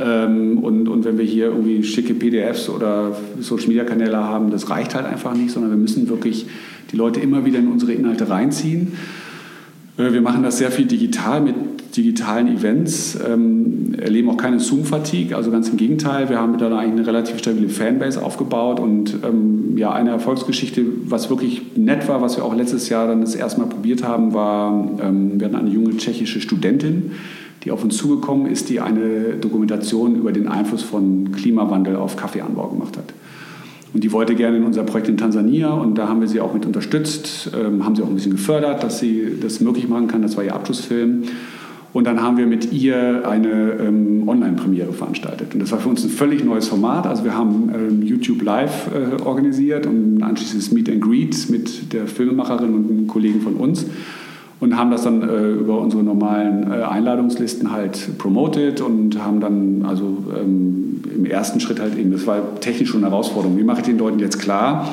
Ähm, 0.00 0.58
und, 0.58 0.88
und 0.88 1.04
wenn 1.04 1.18
wir 1.18 1.24
hier 1.24 1.46
irgendwie 1.46 1.82
schicke 1.82 2.14
PDFs 2.14 2.68
oder 2.68 3.16
Social-Media-Kanäle 3.40 4.16
haben, 4.16 4.50
das 4.50 4.70
reicht 4.70 4.94
halt 4.94 5.06
einfach 5.06 5.34
nicht, 5.34 5.50
sondern 5.50 5.72
wir 5.72 5.78
müssen 5.78 6.08
wirklich 6.08 6.46
die 6.92 6.96
Leute 6.96 7.20
immer 7.20 7.44
wieder 7.44 7.58
in 7.58 7.68
unsere 7.68 7.92
Inhalte 7.92 8.28
reinziehen. 8.28 8.92
Äh, 9.96 10.12
wir 10.12 10.20
machen 10.20 10.42
das 10.42 10.58
sehr 10.58 10.70
viel 10.70 10.86
digital 10.86 11.40
mit 11.40 11.54
digitalen 11.96 12.46
Events, 12.46 13.18
ähm, 13.26 13.94
erleben 13.98 14.30
auch 14.30 14.36
keine 14.36 14.60
Zoom-Fatigue, 14.60 15.34
also 15.34 15.50
ganz 15.50 15.68
im 15.68 15.76
Gegenteil. 15.78 16.28
Wir 16.28 16.38
haben 16.38 16.56
da 16.58 16.66
eigentlich 16.66 16.92
eine 16.92 17.06
relativ 17.06 17.38
stabile 17.38 17.68
Fanbase 17.68 18.22
aufgebaut 18.22 18.78
und 18.78 19.16
ähm, 19.24 19.76
ja, 19.76 19.92
eine 19.92 20.10
Erfolgsgeschichte, 20.10 20.84
was 21.06 21.28
wirklich 21.28 21.76
nett 21.76 22.06
war, 22.06 22.22
was 22.22 22.36
wir 22.36 22.44
auch 22.44 22.54
letztes 22.54 22.88
Jahr 22.88 23.08
dann 23.08 23.22
das 23.22 23.34
erste 23.34 23.60
Mal 23.60 23.66
probiert 23.66 24.04
haben, 24.04 24.32
war, 24.32 24.90
wir 24.98 25.46
hatten 25.46 25.56
eine 25.56 25.70
junge 25.70 25.96
tschechische 25.96 26.40
Studentin, 26.40 27.12
die 27.64 27.70
auf 27.70 27.82
uns 27.82 27.96
zugekommen 27.96 28.46
ist, 28.46 28.68
die 28.68 28.80
eine 28.80 29.36
Dokumentation 29.40 30.16
über 30.16 30.32
den 30.32 30.48
Einfluss 30.48 30.82
von 30.82 31.32
Klimawandel 31.32 31.96
auf 31.96 32.16
Kaffeeanbau 32.16 32.68
gemacht 32.68 32.96
hat. 32.96 33.12
Und 33.94 34.04
die 34.04 34.12
wollte 34.12 34.34
gerne 34.34 34.58
in 34.58 34.64
unser 34.64 34.82
Projekt 34.82 35.08
in 35.08 35.16
Tansania 35.16 35.70
und 35.70 35.96
da 35.96 36.08
haben 36.08 36.20
wir 36.20 36.28
sie 36.28 36.40
auch 36.40 36.52
mit 36.52 36.66
unterstützt, 36.66 37.50
ähm, 37.58 37.84
haben 37.84 37.96
sie 37.96 38.02
auch 38.02 38.08
ein 38.08 38.14
bisschen 38.14 38.32
gefördert, 38.32 38.82
dass 38.82 38.98
sie 38.98 39.38
das 39.40 39.60
möglich 39.60 39.88
machen 39.88 40.08
kann. 40.08 40.22
Das 40.22 40.36
war 40.36 40.44
ihr 40.44 40.54
Abschlussfilm. 40.54 41.22
Und 41.94 42.06
dann 42.06 42.22
haben 42.22 42.36
wir 42.36 42.46
mit 42.46 42.70
ihr 42.70 43.26
eine 43.26 43.72
ähm, 43.80 44.28
Online-Premiere 44.28 44.92
veranstaltet. 44.92 45.54
Und 45.54 45.60
das 45.60 45.72
war 45.72 45.78
für 45.78 45.88
uns 45.88 46.04
ein 46.04 46.10
völlig 46.10 46.44
neues 46.44 46.68
Format. 46.68 47.06
Also 47.06 47.24
wir 47.24 47.34
haben 47.34 47.72
ähm, 47.74 48.02
YouTube 48.02 48.42
Live 48.42 48.90
äh, 48.94 49.22
organisiert 49.22 49.86
und 49.86 50.18
ein 50.18 50.22
anschließendes 50.22 50.70
Meet 50.70 50.90
and 50.90 51.00
Greet 51.00 51.48
mit 51.48 51.92
der 51.94 52.06
Filmemacherin 52.06 52.74
und 52.74 52.90
einem 52.90 53.06
Kollegen 53.06 53.40
von 53.40 53.54
uns 53.54 53.86
und 54.60 54.76
haben 54.76 54.90
das 54.90 55.02
dann 55.02 55.22
äh, 55.22 55.52
über 55.52 55.80
unsere 55.80 56.02
normalen 56.02 56.70
äh, 56.70 56.82
Einladungslisten 56.82 57.70
halt 57.70 58.18
promoted 58.18 58.80
und 58.80 59.22
haben 59.22 59.40
dann 59.40 59.84
also 59.86 60.24
ähm, 60.36 61.00
im 61.14 61.24
ersten 61.26 61.60
Schritt 61.60 61.80
halt 61.80 61.96
eben, 61.96 62.10
das 62.10 62.26
war 62.26 62.60
technisch 62.60 62.90
schon 62.90 63.04
eine 63.04 63.10
Herausforderung, 63.10 63.56
wie 63.56 63.64
mache 63.64 63.80
ich 63.80 63.86
den 63.86 63.98
Leuten 63.98 64.18
jetzt 64.18 64.38
klar, 64.40 64.88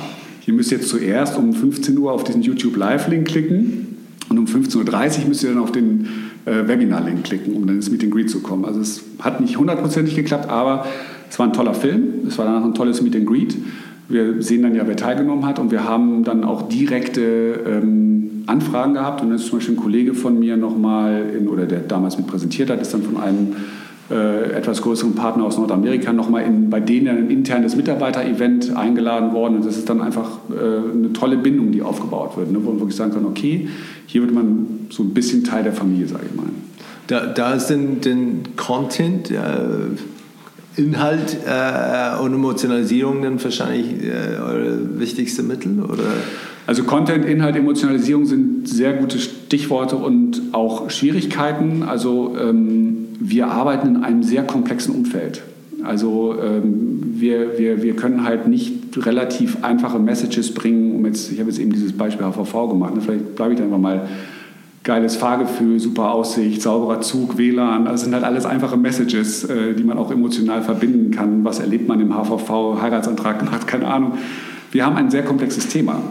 ihr 0.46 0.54
müsst 0.54 0.72
jetzt 0.72 0.90
zuerst 0.90 1.38
um 1.38 1.54
15 1.54 1.98
Uhr 1.98 2.12
auf 2.12 2.24
diesen 2.24 2.42
YouTube 2.42 2.78
Live-Link 2.78 3.28
klicken 3.28 3.98
und 4.30 4.38
um 4.38 4.46
15.30 4.46 5.24
Uhr 5.24 5.28
müsst 5.30 5.44
ihr 5.44 5.50
dann 5.50 5.60
auf 5.60 5.72
den 5.72 6.08
äh, 6.46 6.68
Webinar-Link 6.68 7.24
klicken, 7.24 7.56
um 7.56 7.66
dann 7.66 7.78
ins 7.78 7.90
Meet 7.90 8.12
Greet 8.12 8.30
zu 8.30 8.42
kommen. 8.42 8.66
Also 8.66 8.80
es 8.80 9.04
hat 9.20 9.42
nicht 9.42 9.58
hundertprozentig 9.58 10.16
geklappt, 10.16 10.50
aber 10.50 10.86
es 11.30 11.40
war 11.40 11.48
ein 11.48 11.54
toller 11.54 11.74
Film, 11.74 12.28
es 12.28 12.38
war 12.38 12.46
danach 12.46 12.64
ein 12.64 12.76
tolles 12.76 13.02
Meet 13.02 13.26
Greet. 13.26 13.58
Wir 14.08 14.42
sehen 14.44 14.62
dann 14.62 14.76
ja, 14.76 14.88
wer 14.88 14.96
teilgenommen 14.96 15.48
hat 15.48 15.58
und 15.58 15.72
wir 15.72 15.84
haben 15.84 16.24
dann 16.24 16.44
auch 16.44 16.70
direkte 16.70 17.60
ähm, 17.66 18.35
Anfragen 18.48 18.94
gehabt 18.94 19.22
und 19.22 19.30
dann 19.30 19.38
ist 19.38 19.48
zum 19.48 19.60
Beispiel 19.60 19.76
ein 19.76 19.82
Kollege 19.82 20.14
von 20.14 20.40
mir 20.40 20.58
nochmal, 20.58 21.24
oder 21.48 21.66
der 21.66 21.80
damals 21.80 22.18
mit 22.18 22.28
präsentiert 22.28 22.70
hat, 22.70 22.82
ist 22.82 22.94
dann 22.94 23.04
von 23.04 23.18
einem 23.18 23.56
äh, 24.12 24.52
etwas 24.52 24.82
größeren 24.82 25.16
Partner 25.16 25.46
aus 25.46 25.58
Nordamerika 25.58 26.14
nochmal 26.14 26.46
bei 26.70 26.80
denen 26.80 27.08
ein 27.08 27.30
internes 27.32 27.76
Mitarbeiter-Event 27.76 28.76
eingeladen 28.76 29.34
worden 29.34 29.56
und 29.56 29.66
das 29.66 29.78
ist 29.78 29.90
dann 29.90 30.02
einfach 30.02 30.30
äh, 30.52 30.96
eine 30.96 31.12
tolle 31.14 31.38
Bindung, 31.38 31.72
die 31.72 31.82
aufgebaut 31.82 32.38
wird, 32.38 32.52
ne, 32.52 32.60
wo 32.64 32.70
man 32.70 32.80
wirklich 32.80 32.96
sagen 32.96 33.14
kann, 33.14 33.26
okay, 33.26 33.68
hier 34.06 34.22
wird 34.22 34.34
man 34.34 34.88
so 34.92 35.02
ein 35.02 35.14
bisschen 35.14 35.44
Teil 35.44 35.64
der 35.64 35.74
Familie, 35.74 36.08
sage 36.08 36.26
ich 36.30 36.36
mal. 36.36 36.46
Da, 37.08 37.26
da 37.26 37.54
ist 37.54 37.68
denn, 37.68 38.02
den 38.02 38.44
Content, 38.56 39.32
äh 39.32 39.38
Inhalt 40.78 41.38
und 42.22 42.34
Emotionalisierung 42.34 43.22
dann 43.22 43.42
wahrscheinlich 43.42 44.04
äh, 44.04 44.38
eure 44.38 45.00
wichtigste 45.00 45.42
Mittel? 45.42 45.82
Oder? 45.82 46.04
Also 46.68 46.84
Content, 46.84 47.26
Inhalt, 47.26 47.56
Emotionalisierung 47.56 48.26
sind 48.26 48.68
sehr 48.68 48.94
gute 48.94 49.20
Stichworte 49.20 49.98
und 49.98 50.42
auch 50.52 50.90
Schwierigkeiten. 50.90 51.84
Also 51.84 52.36
ähm, 52.40 53.08
wir 53.20 53.48
arbeiten 53.48 53.96
in 53.96 54.04
einem 54.04 54.24
sehr 54.24 54.44
komplexen 54.44 54.96
Umfeld. 54.96 55.44
Also 55.84 56.36
ähm, 56.42 57.14
wir, 57.18 57.60
wir, 57.60 57.84
wir 57.84 57.96
können 57.96 58.24
halt 58.24 58.48
nicht 58.48 58.74
relativ 58.98 59.64
einfache 59.64 60.00
Messages 60.00 60.54
bringen, 60.54 60.96
um 60.96 61.06
jetzt, 61.06 61.32
ich 61.32 61.40
habe 61.40 61.50
jetzt 61.50 61.60
eben 61.60 61.72
dieses 61.72 61.94
Beispiel 61.94 62.26
HVV 62.26 62.70
gemacht, 62.70 62.96
ne? 62.96 63.02
vielleicht 63.02 63.36
bleibe 63.36 63.54
ich 63.54 63.60
da 63.60 63.66
einfach 63.66 63.78
mal 63.78 64.08
geiles 64.84 65.16
Fahrgefühl, 65.16 65.80
super 65.80 66.12
Aussicht, 66.12 66.62
sauberer 66.62 67.02
Zug, 67.02 67.38
WLAN. 67.38 67.86
Das 67.86 68.02
sind 68.02 68.14
halt 68.14 68.24
alles 68.24 68.46
einfache 68.46 68.78
Messages, 68.78 69.44
äh, 69.44 69.74
die 69.74 69.84
man 69.84 69.98
auch 69.98 70.12
emotional 70.12 70.64
verbinden 70.64 71.12
kann. 71.12 71.44
Was 71.44 71.60
erlebt 71.60 71.88
man 71.88 72.00
im 72.00 72.14
HVV, 72.14 72.82
Heiratsantrag 72.82 73.40
gemacht, 73.40 73.68
keine 73.68 73.88
Ahnung. 73.88 74.14
Wir 74.72 74.86
haben 74.86 74.96
ein 74.96 75.12
sehr 75.12 75.24
komplexes 75.24 75.68
Thema 75.68 76.02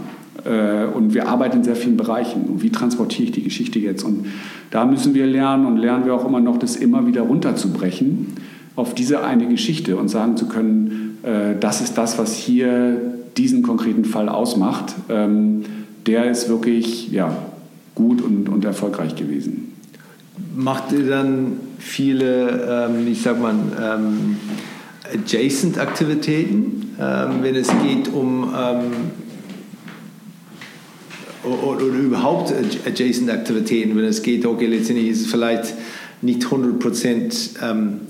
und 0.94 1.14
wir 1.14 1.28
arbeiten 1.28 1.58
in 1.58 1.64
sehr 1.64 1.76
vielen 1.76 1.96
Bereichen. 1.96 2.42
Und 2.42 2.62
wie 2.62 2.70
transportiere 2.70 3.24
ich 3.24 3.32
die 3.32 3.42
Geschichte 3.42 3.78
jetzt? 3.78 4.02
Und 4.02 4.26
da 4.70 4.84
müssen 4.84 5.14
wir 5.14 5.26
lernen 5.26 5.64
und 5.64 5.76
lernen 5.76 6.04
wir 6.04 6.14
auch 6.14 6.26
immer 6.26 6.40
noch, 6.40 6.58
das 6.58 6.76
immer 6.76 7.06
wieder 7.06 7.22
runterzubrechen 7.22 8.34
auf 8.76 8.94
diese 8.94 9.24
eine 9.24 9.46
Geschichte 9.46 9.96
und 9.96 10.08
sagen 10.08 10.36
zu 10.36 10.46
können, 10.46 11.18
äh, 11.22 11.54
das 11.58 11.80
ist 11.80 11.96
das, 11.96 12.18
was 12.18 12.34
hier 12.34 13.00
diesen 13.36 13.62
konkreten 13.62 14.04
Fall 14.04 14.28
ausmacht. 14.28 14.94
Ähm, 15.08 15.64
der 16.06 16.30
ist 16.30 16.48
wirklich, 16.48 17.10
ja, 17.10 17.36
gut 17.94 18.20
und, 18.20 18.48
und 18.48 18.64
erfolgreich 18.64 19.14
gewesen. 19.14 19.72
Macht 20.56 20.92
ihr 20.92 21.06
dann 21.06 21.52
viele, 21.78 22.88
ähm, 22.90 23.06
ich 23.06 23.22
sag 23.22 23.40
mal, 23.40 23.54
ähm, 23.80 24.36
adjacent 25.14 25.78
Aktivitäten, 25.78 26.80
wenn 26.96 27.54
es 27.54 27.68
geht 27.82 28.08
um 28.12 28.48
oder, 31.44 31.84
überhaupt 31.84 32.52
adjacent 32.86 33.30
Aktivitäten, 33.30 33.96
wenn 33.96 34.04
es 34.04 34.22
geht, 34.22 34.46
okay, 34.46 34.66
letztendlich 34.66 35.08
ist 35.08 35.20
es 35.22 35.26
vielleicht 35.26 35.74
nicht 36.22 36.44
100 36.44 36.78
Prozent 36.78 37.50
ähm, 37.62 38.00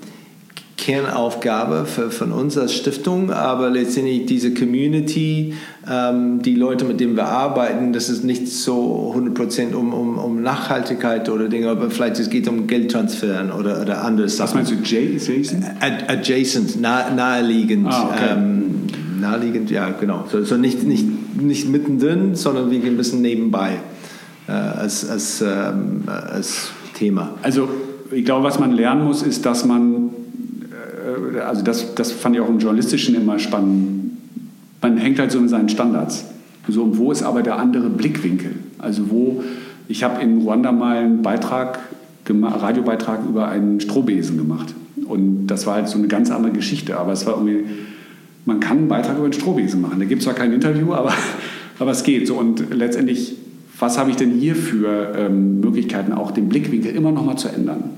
Kernaufgabe 0.77 1.87
für, 1.87 2.11
von 2.11 2.31
uns 2.31 2.59
als 2.59 2.75
Stiftung, 2.75 3.31
aber 3.31 3.71
letztendlich 3.71 4.27
diese 4.27 4.53
Community, 4.53 5.55
ähm, 5.91 6.43
die 6.43 6.55
Leute, 6.55 6.85
mit 6.85 7.01
denen 7.01 7.17
wir 7.17 7.25
arbeiten, 7.25 7.93
das 7.95 8.11
ist 8.11 8.23
nicht 8.23 8.49
so 8.49 9.15
100% 9.17 9.73
um, 9.75 9.95
um, 9.95 10.19
um 10.19 10.43
Nachhaltigkeit 10.43 11.31
oder 11.31 11.49
Dinge, 11.49 11.71
aber 11.71 11.91
vielleicht 11.91 12.19
es 12.19 12.29
geht 12.29 12.49
um 12.49 12.67
Geldtransferen 12.67 13.51
oder, 13.51 13.81
oder 13.81 14.05
andere 14.05 14.29
Sachen. 14.29 14.61
Was 14.61 14.71
meinst 14.71 14.93
du, 14.93 14.97
adjacent? 14.99 15.65
Ad, 15.81 16.05
adjacent, 16.09 16.81
nah, 16.81 17.09
naheliegend. 17.11 17.87
Ah, 17.89 18.11
okay. 18.13 18.33
ähm, 18.33 18.65
naheliegend, 19.21 19.71
ja, 19.71 19.91
genau. 19.99 20.25
So, 20.31 20.45
so, 20.45 20.57
nicht, 20.57 20.83
nicht, 20.83 21.07
nicht 21.41 21.69
mittendrin, 21.69 22.35
sondern 22.35 22.71
wie 22.71 22.77
ein 22.77 22.97
bisschen 22.97 23.23
nebenbei 23.23 23.79
äh, 24.49 24.53
als, 24.53 25.09
als, 25.09 25.43
ähm, 25.43 26.03
als 26.07 26.71
Thema. 26.95 27.31
Also 27.43 27.69
ich 28.11 28.25
glaube, 28.25 28.45
was 28.45 28.59
man 28.59 28.73
lernen 28.73 29.05
muss, 29.05 29.23
ist, 29.23 29.45
dass 29.47 29.65
man 29.65 30.11
äh, 31.05 31.41
also 31.41 31.63
das, 31.63 31.95
das 31.95 32.13
fand 32.13 32.37
ich 32.37 32.41
auch 32.41 32.49
im 32.49 32.59
Journalistischen 32.59 33.15
immer 33.15 33.39
spannend. 33.39 34.13
Man 34.81 34.97
hängt 34.99 35.19
halt 35.19 35.33
so 35.33 35.39
in 35.39 35.49
seinen 35.49 35.69
Standards. 35.69 36.25
So, 36.69 36.97
wo 36.97 37.13
ist 37.13 37.23
aber 37.23 37.43
der 37.43 37.59
andere 37.59 37.91
Blickwinkel? 37.91 38.53
Also 38.79 39.11
wo, 39.11 39.43
ich 39.89 40.03
habe 40.03 40.23
in 40.23 40.43
Ruanda 40.43 40.73
mal 40.73 40.99
einen 40.99 41.23
Beitrag, 41.23 41.79
Radiobeitrag 42.27 43.21
über 43.29 43.49
einen 43.49 43.81
Strohbesen 43.81 44.39
gemacht. 44.39 44.75
Und 45.07 45.47
das 45.47 45.67
war 45.67 45.75
halt 45.75 45.89
so 45.89 45.99
eine 45.99 46.09
ganz 46.09 46.31
andere 46.31 46.53
Geschichte. 46.53 46.99
Aber 46.99 47.13
es 47.13 47.27
war 47.27 47.35
irgendwie, 47.35 47.65
man 48.45 48.61
kann 48.61 48.79
einen 48.79 48.89
Beitrag 48.89 49.17
über 49.17 49.25
einen 49.25 49.33
Strohbesen 49.33 49.81
machen. 49.81 49.99
Da 49.99 50.05
gibt 50.05 50.21
es 50.21 50.25
zwar 50.25 50.35
kein 50.35 50.53
Interview, 50.53 50.93
aber, 50.93 51.13
aber 51.79 51.91
es 51.91 52.03
geht. 52.03 52.27
So, 52.27 52.35
und 52.35 52.75
letztendlich, 52.75 53.37
was 53.79 53.99
habe 53.99 54.11
ich 54.11 54.17
denn 54.17 54.33
hier 54.33 54.55
für 54.55 55.13
ähm, 55.17 55.61
Möglichkeiten, 55.61 56.13
auch 56.13 56.31
den 56.31 56.49
Blickwinkel 56.49 56.95
immer 56.95 57.13
noch 57.13 57.25
mal 57.25 57.37
zu 57.37 57.49
ändern? 57.49 57.91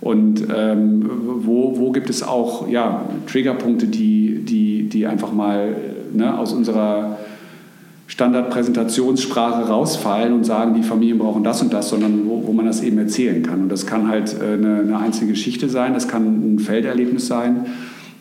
Und 0.00 0.46
ähm, 0.54 1.08
wo, 1.40 1.78
wo 1.78 1.90
gibt 1.90 2.10
es 2.10 2.22
auch 2.22 2.68
ja, 2.68 3.08
Triggerpunkte, 3.26 3.86
die, 3.86 4.40
die, 4.44 4.88
die 4.88 5.06
einfach 5.06 5.32
mal 5.32 5.74
ne, 6.12 6.38
aus 6.38 6.52
unserer 6.52 7.18
Standardpräsentationssprache 8.06 9.66
rausfallen 9.66 10.34
und 10.34 10.44
sagen, 10.44 10.74
die 10.74 10.82
Familien 10.82 11.18
brauchen 11.18 11.42
das 11.42 11.62
und 11.62 11.72
das, 11.72 11.88
sondern 11.88 12.28
wo, 12.28 12.46
wo 12.46 12.52
man 12.52 12.66
das 12.66 12.82
eben 12.82 12.98
erzählen 12.98 13.42
kann. 13.42 13.62
Und 13.62 13.70
das 13.70 13.86
kann 13.86 14.08
halt 14.08 14.36
äh, 14.38 14.54
eine, 14.54 14.80
eine 14.80 14.98
einzelne 14.98 15.30
Geschichte 15.30 15.70
sein, 15.70 15.94
das 15.94 16.06
kann 16.06 16.54
ein 16.54 16.58
Felderlebnis 16.58 17.26
sein. 17.26 17.66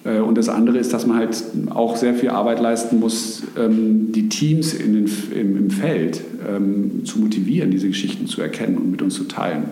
Äh, 0.04 0.20
und 0.20 0.38
das 0.38 0.49
andere 0.49 0.78
ist, 0.78 0.93
dass 0.93 1.06
man 1.06 1.18
halt 1.18 1.43
auch 1.70 1.95
sehr 1.95 2.14
viel 2.14 2.30
Arbeit 2.30 2.60
leisten 2.60 2.99
muss, 2.99 3.43
ähm, 3.58 4.12
die 4.12 4.30
Teams 4.30 4.74
in 4.74 4.93
den, 4.93 5.12
im, 5.34 5.58
im 5.58 5.70
Feld 5.70 6.22
ähm, 6.47 7.06
zu 7.06 7.20
motivieren, 7.20 7.72
diese 7.72 7.88
Geschichten 7.88 8.28
zu 8.28 8.41
erkennen 8.41 8.78
und 8.78 8.91
mit 8.91 9.01
uns 9.01 9.16
zu 9.16 9.26
teilen. 9.26 9.64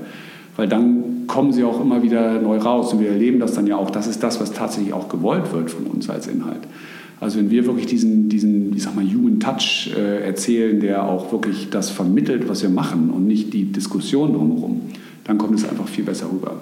Weil 0.56 0.68
dann 0.68 1.28
kommen 1.28 1.54
sie 1.54 1.64
auch 1.64 1.80
immer 1.80 2.04
wieder 2.04 2.42
neu 2.42 2.58
raus 2.58 2.94
und 2.94 3.00
wir 3.00 3.10
erleben 3.10 3.40
das 3.40 3.54
dann 3.54 3.68
ja 3.68 3.78
auch. 3.78 3.90
Das 3.90 4.08
ist 4.08 4.22
das, 4.22 4.42
was 4.42 4.52
tatsächlich 4.52 4.94
auch 4.94 5.08
gewollt 5.08 5.54
wird 5.54 5.72
von 5.72 5.86
uns 5.86 6.10
als 6.10 6.28
Inhalt. 6.28 6.62
Also 7.22 7.38
wenn 7.38 7.52
wir 7.52 7.68
wirklich 7.68 7.86
diesen, 7.86 8.30
diesen 8.30 8.76
ich 8.76 8.84
sag 8.84 8.96
mal, 8.96 9.06
Human 9.06 9.40
Touch 9.40 9.92
äh, 9.96 10.26
erzählen, 10.26 10.80
der 10.80 11.08
auch 11.08 11.32
wirklich 11.32 11.70
das 11.70 11.92
vermittelt, 11.92 12.50
was 12.50 12.64
wir 12.64 12.70
machen 12.70 13.12
und 13.12 13.28
nicht 13.28 13.54
die 13.54 13.66
Diskussion 13.72 14.34
drumherum, 14.34 14.82
dann 15.24 15.38
kommt 15.38 15.58
es 15.58 15.70
einfach 15.70 15.88
viel 15.88 16.04
besser 16.04 16.26
rüber. 16.32 16.56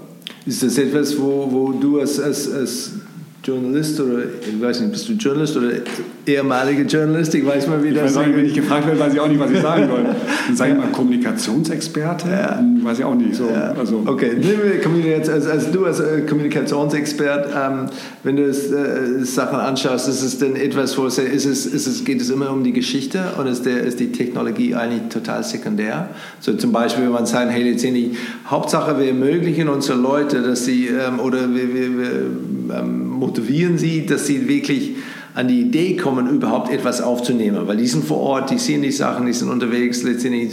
Ist 0.45 0.61
das 0.61 0.77
etwas, 0.77 1.19
wo, 1.19 1.47
wo 1.49 1.71
du 1.71 1.99
als, 1.99 2.19
als, 2.19 2.51
als 2.51 2.93
Oder 3.47 4.23
ich 4.47 4.61
weiß 4.61 4.81
nicht, 4.81 4.91
bist 4.91 5.09
ehemalige 6.35 6.83
Journalist? 6.83 7.33
Ich 7.35 7.45
weiß 7.45 7.67
mal, 7.67 7.83
wie 7.83 7.89
ich 7.89 7.95
das 7.95 8.11
ist. 8.11 8.17
Wenn 8.17 8.45
ich 8.45 8.53
gefragt 8.53 8.85
werde, 8.87 8.99
weiß 8.99 9.13
ich 9.13 9.19
auch 9.19 9.27
nicht, 9.27 9.39
was 9.39 9.51
ich 9.51 9.61
sagen 9.61 9.87
soll. 9.87 10.03
Dann 10.47 10.55
sage 10.55 10.71
ich 10.71 10.77
mal 10.77 10.87
Kommunikationsexperte, 10.87 12.29
ja. 12.29 12.63
weiß 12.83 12.99
ich 12.99 13.05
auch 13.05 13.15
nicht. 13.15 13.35
So, 13.35 13.49
ja. 13.49 13.73
also. 13.77 14.03
Okay, 14.05 14.31
also, 15.29 15.49
also 15.49 15.71
du 15.71 15.85
als 15.85 15.99
äh, 15.99 16.21
Kommunikationsexpert, 16.21 17.49
ähm, 17.55 17.85
wenn 18.23 18.35
du 18.35 18.43
es, 18.43 18.71
äh, 18.71 19.23
Sachen 19.23 19.59
anschaust, 19.59 20.07
ist 20.07 20.21
es 20.21 20.39
denn 20.39 20.55
etwas, 20.55 20.97
wo 20.97 21.05
es, 21.05 21.17
ist 21.17 21.45
es, 21.45 21.65
ist 21.65 21.87
es, 21.87 22.03
geht 22.03 22.21
es 22.21 22.29
immer 22.29 22.51
um 22.51 22.63
die 22.63 22.73
Geschichte 22.73 23.19
oder 23.39 23.49
ist, 23.49 23.65
der, 23.65 23.81
ist 23.81 23.99
die 23.99 24.11
Technologie 24.11 24.75
eigentlich 24.75 25.09
total 25.09 25.43
sekundär? 25.43 26.09
So 26.39 26.53
zum 26.53 26.71
Beispiel, 26.71 27.05
wenn 27.05 27.11
man 27.11 27.25
sagt, 27.25 27.51
hey, 27.51 27.63
letztendlich, 27.63 28.17
Hauptsache 28.47 28.97
wir 28.99 29.07
ermöglichen 29.07 29.69
unsere 29.69 29.99
Leute, 29.99 30.41
dass 30.41 30.65
sie, 30.65 30.87
ähm, 30.87 31.19
oder 31.19 31.53
wir, 31.53 31.73
wir, 31.73 31.97
wir 31.97 32.79
ähm, 32.79 33.07
motivieren 33.07 33.77
sie, 33.77 34.05
dass 34.05 34.27
sie 34.27 34.47
wirklich 34.47 34.95
an 35.39 35.47
die 35.47 35.61
Idee 35.61 35.95
kommen, 35.95 36.29
überhaupt 36.29 36.69
etwas 36.69 37.01
aufzunehmen. 37.01 37.65
Weil 37.65 37.77
die 37.77 37.87
sind 37.87 38.03
vor 38.03 38.17
Ort, 38.17 38.51
die 38.51 38.59
sehen 38.59 38.81
die 38.81 38.91
Sachen, 38.91 39.25
die 39.25 39.33
sind 39.33 39.49
unterwegs, 39.49 40.03
letztendlich 40.03 40.51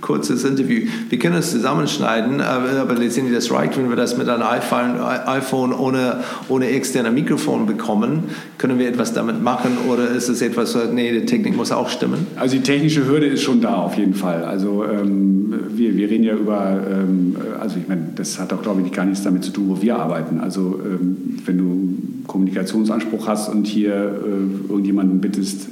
kurzes 0.00 0.44
Interview. 0.44 0.86
Wir 1.08 1.18
können 1.18 1.36
es 1.36 1.50
zusammenschneiden, 1.50 2.40
aber, 2.40 2.70
aber 2.80 2.94
letztendlich 2.94 3.34
das 3.34 3.50
reicht, 3.50 3.76
wenn 3.76 3.88
wir 3.88 3.96
das 3.96 4.16
mit 4.16 4.28
einem 4.28 4.42
iPhone, 4.42 5.00
iPhone 5.00 5.72
ohne, 5.72 6.20
ohne 6.48 6.68
externer 6.68 7.10
Mikrofon 7.10 7.66
bekommen. 7.66 8.24
Können 8.58 8.78
wir 8.78 8.88
etwas 8.88 9.12
damit 9.12 9.42
machen 9.42 9.78
oder 9.88 10.08
ist 10.10 10.28
es 10.28 10.42
etwas, 10.42 10.76
nee, 10.92 11.12
die 11.12 11.26
Technik 11.26 11.56
muss 11.56 11.72
auch 11.72 11.88
stimmen? 11.88 12.26
Also 12.36 12.56
die 12.56 12.62
technische 12.62 13.06
Hürde 13.06 13.26
ist 13.26 13.42
schon 13.42 13.60
da 13.60 13.74
auf 13.74 13.96
jeden 13.96 14.14
Fall. 14.14 14.44
Also 14.44 14.84
ähm, 14.84 15.54
wir, 15.70 15.96
wir 15.96 16.08
reden 16.10 16.24
ja 16.24 16.34
über, 16.34 16.80
ähm, 16.90 17.36
also 17.60 17.76
ich 17.78 17.88
meine, 17.88 18.08
das 18.14 18.38
hat 18.38 18.52
auch 18.52 18.62
glaube 18.62 18.82
ich 18.84 18.92
gar 18.92 19.04
nichts 19.04 19.22
damit 19.24 19.44
zu 19.44 19.52
tun, 19.52 19.68
wo 19.68 19.82
wir 19.82 19.96
arbeiten. 19.96 20.40
Also 20.40 20.80
ähm, 20.84 21.38
wenn 21.44 21.58
du 21.58 21.98
Kommunikationsanspruch 22.26 23.26
hast 23.26 23.48
und 23.48 23.66
hier 23.66 23.94
äh, 23.94 24.70
irgendjemanden 24.70 25.20
bittest, 25.20 25.68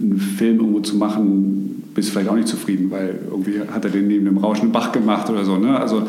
einen 0.00 0.18
Film 0.18 0.58
irgendwo 0.58 0.80
zu 0.80 0.96
machen, 0.96 1.67
bist 1.98 2.10
vielleicht 2.10 2.28
auch 2.28 2.36
nicht 2.36 2.46
zufrieden, 2.46 2.92
weil 2.92 3.18
irgendwie 3.28 3.60
hat 3.72 3.84
er 3.84 3.90
den 3.90 4.06
neben 4.06 4.24
dem 4.24 4.38
rauschenden 4.38 4.70
Bach 4.70 4.92
gemacht 4.92 5.28
oder 5.30 5.44
so. 5.44 5.56
Ne? 5.56 5.80
Also 5.80 6.04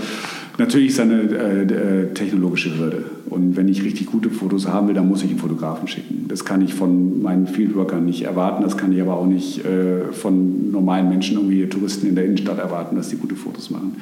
natürlich 0.59 0.89
ist 0.89 0.99
eine 0.99 1.21
äh, 1.23 1.63
äh, 1.63 2.13
technologische 2.13 2.77
Hürde. 2.77 3.05
Und 3.27 3.57
wenn 3.57 3.67
ich 3.67 3.83
richtig 3.83 4.05
gute 4.05 4.29
Fotos 4.29 4.67
haben 4.67 4.87
will, 4.87 4.93
dann 4.93 5.07
muss 5.07 5.23
ich 5.23 5.31
einen 5.31 5.39
Fotografen 5.39 5.87
schicken. 5.87 6.25
Das 6.27 6.45
kann 6.45 6.61
ich 6.61 6.75
von 6.75 7.23
meinen 7.23 7.47
Fieldworkern 7.47 8.05
nicht 8.05 8.21
erwarten. 8.21 8.61
Das 8.61 8.77
kann 8.77 8.93
ich 8.93 9.01
aber 9.01 9.15
auch 9.15 9.25
nicht 9.25 9.65
äh, 9.65 10.11
von 10.11 10.69
normalen 10.71 11.09
Menschen, 11.09 11.37
irgendwie 11.37 11.65
Touristen 11.65 12.05
in 12.05 12.13
der 12.13 12.25
Innenstadt 12.25 12.59
erwarten, 12.59 12.95
dass 12.95 13.09
die 13.09 13.17
gute 13.17 13.35
Fotos 13.35 13.71
machen. 13.71 13.95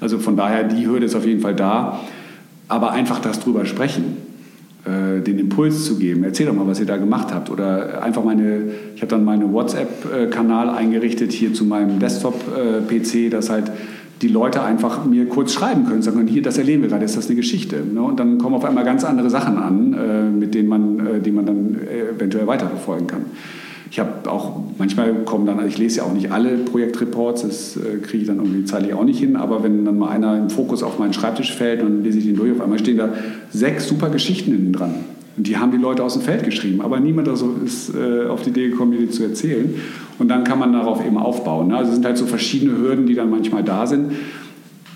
Also 0.00 0.20
von 0.20 0.36
daher, 0.36 0.62
die 0.62 0.86
Hürde 0.86 1.06
ist 1.06 1.16
auf 1.16 1.26
jeden 1.26 1.40
Fall 1.40 1.56
da. 1.56 1.98
Aber 2.68 2.92
einfach 2.92 3.18
das 3.18 3.40
drüber 3.40 3.66
sprechen 3.66 4.23
den 4.86 5.38
Impuls 5.38 5.86
zu 5.86 5.96
geben. 5.96 6.24
Erzähl 6.24 6.46
doch 6.46 6.52
mal, 6.52 6.66
was 6.66 6.78
ihr 6.78 6.84
da 6.84 6.98
gemacht 6.98 7.32
habt. 7.32 7.50
Oder 7.50 8.02
einfach 8.02 8.22
meine, 8.22 8.64
ich 8.94 9.00
habe 9.00 9.08
dann 9.08 9.24
meinen 9.24 9.50
WhatsApp-Kanal 9.50 10.68
eingerichtet 10.68 11.32
hier 11.32 11.54
zu 11.54 11.64
meinem 11.64 11.98
Desktop-PC, 12.00 13.30
dass 13.30 13.48
halt 13.48 13.72
die 14.22 14.28
Leute 14.28 14.62
einfach 14.62 15.04
mir 15.04 15.26
kurz 15.28 15.52
schreiben 15.52 15.86
können, 15.86 16.02
sagen, 16.02 16.26
hier, 16.26 16.42
das 16.42 16.58
erleben 16.58 16.82
wir 16.82 16.88
gerade, 16.88 17.04
ist 17.04 17.16
das 17.16 17.26
eine 17.26 17.36
Geschichte. 17.36 17.76
Ne? 17.76 18.00
Und 18.02 18.20
dann 18.20 18.38
kommen 18.38 18.54
auf 18.54 18.64
einmal 18.64 18.84
ganz 18.84 19.04
andere 19.04 19.28
Sachen 19.28 19.58
an, 19.58 19.92
äh, 19.92 20.22
mit 20.30 20.54
denen 20.54 20.68
man, 20.68 21.06
äh, 21.06 21.20
die 21.20 21.30
man 21.30 21.46
dann 21.46 21.76
eventuell 22.14 22.46
weiterverfolgen 22.46 23.06
kann. 23.06 23.24
Ich 23.94 24.00
habe 24.00 24.28
auch, 24.28 24.56
manchmal 24.76 25.14
kommen 25.24 25.46
dann, 25.46 25.64
ich 25.68 25.78
lese 25.78 25.98
ja 25.98 26.02
auch 26.02 26.12
nicht 26.12 26.32
alle 26.32 26.56
Projektreports, 26.56 27.42
das 27.42 27.76
äh, 27.76 27.98
kriege 27.98 28.22
ich 28.22 28.26
dann 28.26 28.38
irgendwie 28.38 28.64
zeitlich 28.64 28.92
auch 28.92 29.04
nicht 29.04 29.20
hin, 29.20 29.36
aber 29.36 29.62
wenn 29.62 29.84
dann 29.84 29.96
mal 30.00 30.08
einer 30.08 30.36
im 30.36 30.50
Fokus 30.50 30.82
auf 30.82 30.98
meinen 30.98 31.12
Schreibtisch 31.12 31.54
fällt 31.54 31.80
und 31.80 32.02
lese 32.02 32.18
ich 32.18 32.24
den 32.24 32.34
durch, 32.34 32.50
auf 32.50 32.60
einmal 32.60 32.80
stehen 32.80 32.96
da 32.96 33.10
sechs 33.50 33.86
super 33.86 34.10
Geschichten 34.10 34.50
hinten 34.50 34.72
dran. 34.72 34.94
Und 35.36 35.46
die 35.46 35.58
haben 35.58 35.70
die 35.70 35.78
Leute 35.78 36.02
aus 36.02 36.14
dem 36.14 36.22
Feld 36.22 36.42
geschrieben, 36.42 36.80
aber 36.80 36.98
niemand 36.98 37.28
ist 37.28 37.92
äh, 37.94 38.26
auf 38.26 38.42
die 38.42 38.50
Idee 38.50 38.70
gekommen, 38.70 38.98
die 38.98 39.08
zu 39.10 39.22
erzählen. 39.22 39.72
Und 40.18 40.26
dann 40.26 40.42
kann 40.42 40.58
man 40.58 40.72
darauf 40.72 41.06
eben 41.06 41.16
aufbauen. 41.16 41.68
Ne? 41.68 41.76
Also 41.76 41.90
es 41.90 41.94
sind 41.94 42.04
halt 42.04 42.18
so 42.18 42.26
verschiedene 42.26 42.76
Hürden, 42.76 43.06
die 43.06 43.14
dann 43.14 43.30
manchmal 43.30 43.62
da 43.62 43.86
sind. 43.86 44.10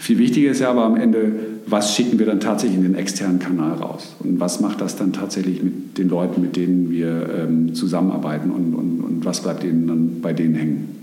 Viel 0.01 0.19
wichtiger 0.19 0.51
ist 0.51 0.59
ja 0.59 0.71
aber 0.71 0.83
am 0.83 0.97
Ende, 0.97 1.31
was 1.71 1.95
schicken 1.95 2.19
wir 2.19 2.27
dann 2.27 2.41
tatsächlich 2.41 2.79
in 2.79 2.85
den 2.85 2.95
externen 2.95 3.39
Kanal 3.39 3.75
raus? 3.75 4.15
Und 4.21 4.41
was 4.41 4.61
macht 4.61 4.81
das 4.81 4.97
dann 4.97 5.13
tatsächlich 5.13 5.63
mit 5.63 5.99
den 5.99 6.09
Leuten, 6.09 6.41
mit 6.41 6.57
denen 6.57 6.91
wir 6.91 7.29
ähm, 7.35 7.75
zusammenarbeiten 7.75 8.51
und, 8.51 8.75
und, 8.75 9.01
und 9.01 9.25
was 9.25 9.43
bleibt 9.43 9.65
ihnen 9.65 9.87
dann 9.87 10.21
bei 10.21 10.33
denen 10.33 10.55
hängen? 10.55 11.03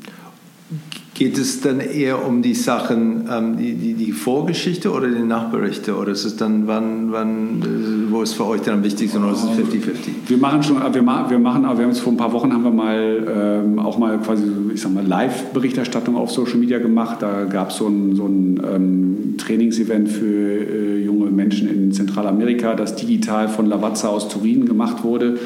Geht 1.15 1.37
es 1.37 1.61
dann 1.61 1.79
eher 1.79 2.27
um 2.27 2.41
die 2.41 2.53
Sachen, 2.53 3.29
ähm, 3.31 3.55
die, 3.55 3.75
die, 3.75 3.93
die, 3.93 4.11
Vorgeschichte 4.11 4.91
oder 4.91 5.07
die 5.07 5.23
Nachberichte? 5.23 5.95
Oder 5.95 6.11
ist 6.11 6.25
es 6.25 6.35
dann, 6.35 6.67
wann, 6.67 7.13
wann 7.13 7.61
äh, 7.61 8.11
wo 8.11 8.21
ist 8.21 8.33
für 8.33 8.45
euch 8.45 8.59
dann 8.63 8.75
am 8.75 8.83
wichtigsten 8.83 9.23
oder 9.23 9.31
ist 9.31 9.45
es 9.45 9.49
50-50? 9.51 10.27
Wir 10.27 10.37
machen 10.37 10.61
schon, 10.61 10.75
wir, 10.93 11.01
machen, 11.01 11.29
wir 11.29 11.39
machen, 11.39 11.61
wir 11.61 11.69
haben 11.69 11.87
jetzt 11.87 12.01
vor 12.01 12.11
ein 12.11 12.17
paar 12.17 12.33
Wochen 12.33 12.51
haben 12.51 12.65
wir 12.65 12.71
mal 12.71 13.63
ähm, 13.65 13.79
auch 13.79 13.97
mal 13.97 14.17
quasi, 14.17 14.43
ich 14.73 14.81
sag 14.81 14.93
mal, 14.93 15.07
Live-Berichterstattung 15.07 16.17
auf 16.17 16.31
Social 16.31 16.57
Media 16.57 16.79
gemacht. 16.79 17.21
Da 17.21 17.45
gab 17.45 17.69
es 17.69 17.77
so 17.77 17.87
ein, 17.87 18.17
so 18.17 18.25
ein 18.25 18.61
ähm, 18.69 19.35
Trainingsevent 19.37 20.09
für 20.09 20.25
äh, 20.25 21.01
junge 21.01 21.31
Menschen 21.31 21.69
in 21.69 21.93
Zentralamerika, 21.93 22.75
das 22.75 22.97
digital 22.97 23.47
von 23.47 23.67
Lavazza 23.67 24.09
aus 24.09 24.27
Turin 24.27 24.65
gemacht 24.65 25.05
wurde. 25.05 25.39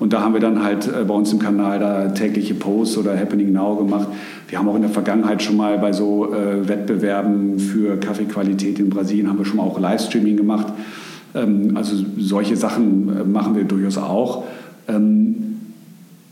Und 0.00 0.14
da 0.14 0.22
haben 0.22 0.32
wir 0.32 0.40
dann 0.40 0.64
halt 0.64 0.88
äh, 0.88 1.04
bei 1.04 1.14
uns 1.14 1.32
im 1.32 1.38
Kanal 1.38 1.78
da 1.78 2.08
tägliche 2.08 2.54
Posts 2.54 2.98
oder 2.98 3.16
Happening 3.16 3.52
Now 3.52 3.76
gemacht. 3.76 4.08
Wir 4.48 4.58
haben 4.58 4.68
auch 4.68 4.74
in 4.74 4.82
der 4.82 4.90
Vergangenheit 4.90 5.42
schon 5.42 5.56
mal 5.56 5.78
bei 5.78 5.92
so 5.92 6.34
äh, 6.34 6.66
Wettbewerben 6.66 7.58
für 7.58 7.96
Kaffeequalität 7.98 8.78
in 8.78 8.90
Brasilien 8.90 9.28
haben 9.28 9.38
wir 9.38 9.44
schon 9.44 9.58
mal 9.58 9.62
auch 9.64 9.78
Livestreaming 9.78 10.38
gemacht. 10.38 10.72
Ähm, 11.34 11.76
also 11.76 12.02
solche 12.18 12.56
Sachen 12.56 13.14
äh, 13.14 13.24
machen 13.24 13.54
wir 13.54 13.64
durchaus 13.64 13.98
auch. 13.98 14.44
Ähm, 14.88 15.36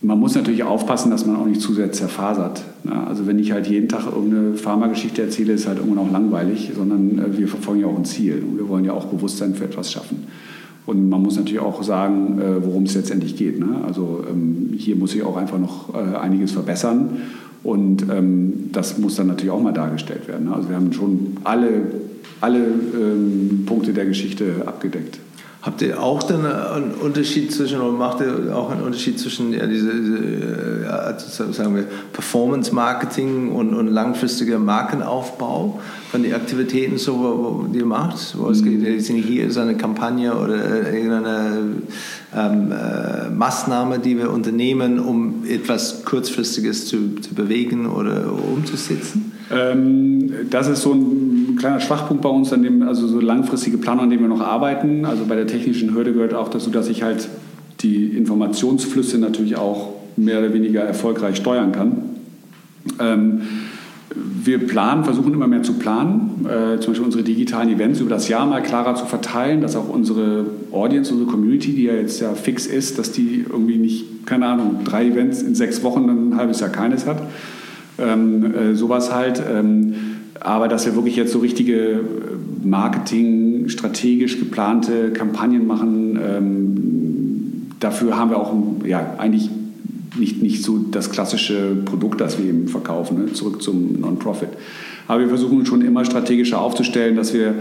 man 0.01 0.19
muss 0.19 0.35
natürlich 0.35 0.63
aufpassen, 0.63 1.11
dass 1.11 1.27
man 1.27 1.37
auch 1.37 1.45
nicht 1.45 1.61
zu 1.61 1.75
sehr 1.75 1.93
zerfasert. 1.93 2.63
Ja, 2.85 3.05
also 3.05 3.27
wenn 3.27 3.39
ich 3.39 3.53
halt 3.53 3.67
jeden 3.67 3.89
Tag 3.89 4.07
irgendeine 4.07 4.55
Pharmageschichte 4.55 5.23
erzähle, 5.23 5.53
ist 5.53 5.67
halt 5.67 5.79
irgendwann 5.79 6.07
auch 6.07 6.13
langweilig, 6.13 6.73
sondern 6.75 7.19
äh, 7.19 7.37
wir 7.37 7.49
verfolgen 7.49 7.83
ja 7.83 7.87
auch 7.89 7.99
ein 7.99 8.07
Ziel. 8.07 8.43
Und 8.49 8.57
wir 8.57 8.69
wollen 8.69 8.87
ja 8.87 8.93
auch 8.93 9.05
Bewusstsein 9.07 9.55
für 9.55 9.65
etwas 9.65 9.93
schaffen. 9.93 10.27
Und 10.89 11.11
man 11.11 11.23
muss 11.23 11.37
natürlich 11.37 11.61
auch 11.61 11.83
sagen, 11.83 12.41
äh, 12.41 12.65
worum 12.65 12.85
es 12.85 12.95
letztendlich 12.95 13.37
geht. 13.37 13.61
Ne? 13.61 13.83
Also 13.87 14.25
ähm, 14.27 14.71
hier 14.75 14.97
muss 14.97 15.11
sich 15.11 15.23
auch 15.23 15.37
einfach 15.37 15.59
noch 15.59 15.95
äh, 15.95 16.17
einiges 16.17 16.53
verbessern. 16.53 17.19
Und 17.63 18.07
ähm, 18.11 18.71
das 18.73 18.97
muss 18.97 19.17
dann 19.17 19.27
natürlich 19.27 19.51
auch 19.51 19.61
mal 19.61 19.75
dargestellt 19.75 20.27
werden. 20.29 20.47
Ne? 20.47 20.55
Also 20.55 20.71
wir 20.71 20.77
haben 20.77 20.95
schon 20.95 21.37
alle, 21.45 21.83
alle 22.41 22.61
ähm, 22.61 23.65
Punkte 23.67 23.93
der 23.93 24.07
Geschichte 24.07 24.63
abgedeckt. 24.65 25.21
Habt 25.69 25.83
ihr 25.83 26.03
auch 26.03 26.23
dann 26.23 26.47
einen 26.47 26.93
Unterschied 26.93 27.53
zwischen, 27.53 27.83
oder 27.83 27.93
macht 27.93 28.21
ihr 28.23 28.57
auch 28.57 28.71
einen 28.71 28.81
Unterschied 28.81 29.21
zwischen 29.21 29.53
ja, 29.53 29.67
diese, 29.67 29.93
diese 29.93 30.91
also 30.91 31.53
sagen 31.53 31.77
wir, 31.77 31.85
Performance 32.11 32.75
Marketing 32.75 33.53
und, 33.53 33.75
und 33.75 33.89
langfristiger 33.89 34.59
Markenaufbau 34.59 35.79
von 36.11 36.23
den 36.23 36.33
Aktivitäten, 36.33 36.97
so, 36.97 37.67
die 37.71 37.81
ihr 37.81 37.85
macht? 37.85 38.35
Wo 38.39 38.49
es 38.49 38.65
geht, 38.65 38.81
mhm. 38.81 39.23
hier 39.23 39.47
ist 39.47 39.59
eine 39.59 39.77
Kampagne 39.77 40.35
oder 40.35 40.91
irgendeine 40.91 41.59
ähm, 42.35 42.73
äh, 42.73 43.29
Maßnahme, 43.29 43.99
die 43.99 44.17
wir 44.17 44.31
unternehmen, 44.31 44.99
um 44.99 45.45
etwas 45.47 46.03
Kurzfristiges 46.03 46.87
zu, 46.87 47.17
zu 47.17 47.35
bewegen 47.35 47.91
oder 47.91 48.33
umzusetzen? 48.33 49.38
Ähm, 49.51 50.31
das 50.51 50.69
ist 50.69 50.83
so 50.83 50.93
ein 50.93 51.57
kleiner 51.59 51.81
Schwachpunkt 51.81 52.23
bei 52.23 52.29
uns, 52.29 52.53
an 52.53 52.63
dem, 52.63 52.83
also 52.83 53.07
so 53.07 53.21
langfristige 53.21 53.79
Planung, 53.79 54.05
an 54.05 54.11
dem 54.11 54.21
wir 54.21 54.29
noch 54.29 54.41
arbeiten. 54.41 55.05
Also 55.05 55.25
bei 55.27 55.37
der 55.37 55.47
technischen 55.47 55.95
Hürde 55.95 56.13
gehört 56.13 56.35
auch 56.35 56.49
dazu, 56.49 56.71
dass 56.71 56.89
ich 56.89 57.03
halt 57.03 57.29
die 57.81 58.07
Informationsflüsse 58.07 59.19
natürlich 59.19 59.57
auch 59.57 59.95
mehr 60.17 60.41
oder 60.41 60.53
weniger 60.53 60.83
erfolgreich 60.83 61.37
steuern 61.37 61.73
kann. 61.73 62.03
Ähm, 62.99 63.43
wir 64.15 64.67
planen, 64.67 65.05
versuchen 65.05 65.35
immer 65.35 65.47
mehr 65.47 65.63
zu 65.63 65.75
planen, 65.75 66.47
äh, 66.47 66.81
zum 66.81 66.93
Beispiel 66.93 67.05
unsere 67.05 67.23
digitalen 67.23 67.69
Events 67.69 68.01
über 68.01 68.11
das 68.11 68.29
Jahr 68.29 68.47
mal 68.47 68.63
klarer 68.63 68.95
zu 68.95 69.05
verteilen, 69.05 69.61
dass 69.61 69.77
auch 69.77 69.89
unsere 69.89 70.47
Audience, 70.73 71.13
unsere 71.13 71.31
Community, 71.31 71.73
die 71.73 71.85
ja 71.85 71.95
jetzt 71.95 72.21
ja 72.21 72.35
fix 72.35 72.67
ist, 72.67 72.99
dass 72.99 73.13
die 73.13 73.45
irgendwie 73.49 73.77
nicht, 73.77 74.27
keine 74.27 74.47
Ahnung, 74.47 74.81
drei 74.85 75.07
Events 75.07 75.43
in 75.43 75.55
sechs 75.55 75.83
Wochen, 75.83 76.07
dann 76.07 76.31
ein 76.31 76.37
halbes 76.37 76.61
Jahr 76.61 76.71
keines 76.71 77.07
hat. 77.07 77.23
Ähm, 77.99 78.55
äh, 78.55 78.75
sowas 78.75 79.13
halt. 79.13 79.43
Ähm, 79.51 79.95
aber 80.41 80.69
dass 80.69 80.87
wir 80.87 80.95
wirklich 80.95 81.17
jetzt 81.17 81.33
so 81.33 81.41
richtige 81.41 81.75
äh, 81.75 82.01
Marketing, 82.63 83.69
strategisch 83.69 84.39
geplante 84.39 85.11
Kampagnen 85.11 85.67
machen, 85.67 86.19
ähm, 86.23 87.67
dafür 87.81 88.17
haben 88.17 88.31
wir 88.31 88.39
auch 88.39 88.55
ja, 88.85 89.15
eigentlich 89.19 89.51
nicht, 90.19 90.43
nicht 90.43 90.63
so 90.63 90.79
das 90.79 91.11
klassische 91.11 91.77
Produkt, 91.85 92.21
das 92.21 92.39
wir 92.39 92.47
eben 92.47 92.69
verkaufen, 92.69 93.25
ne? 93.25 93.33
zurück 93.33 93.63
zum 93.63 94.01
Non-Profit. 94.01 94.49
Aber 95.07 95.21
wir 95.21 95.29
versuchen 95.29 95.65
schon 95.65 95.83
immer 95.83 96.05
strategischer 96.05 96.61
aufzustellen, 96.61 97.17
dass 97.17 97.33
wir 97.33 97.55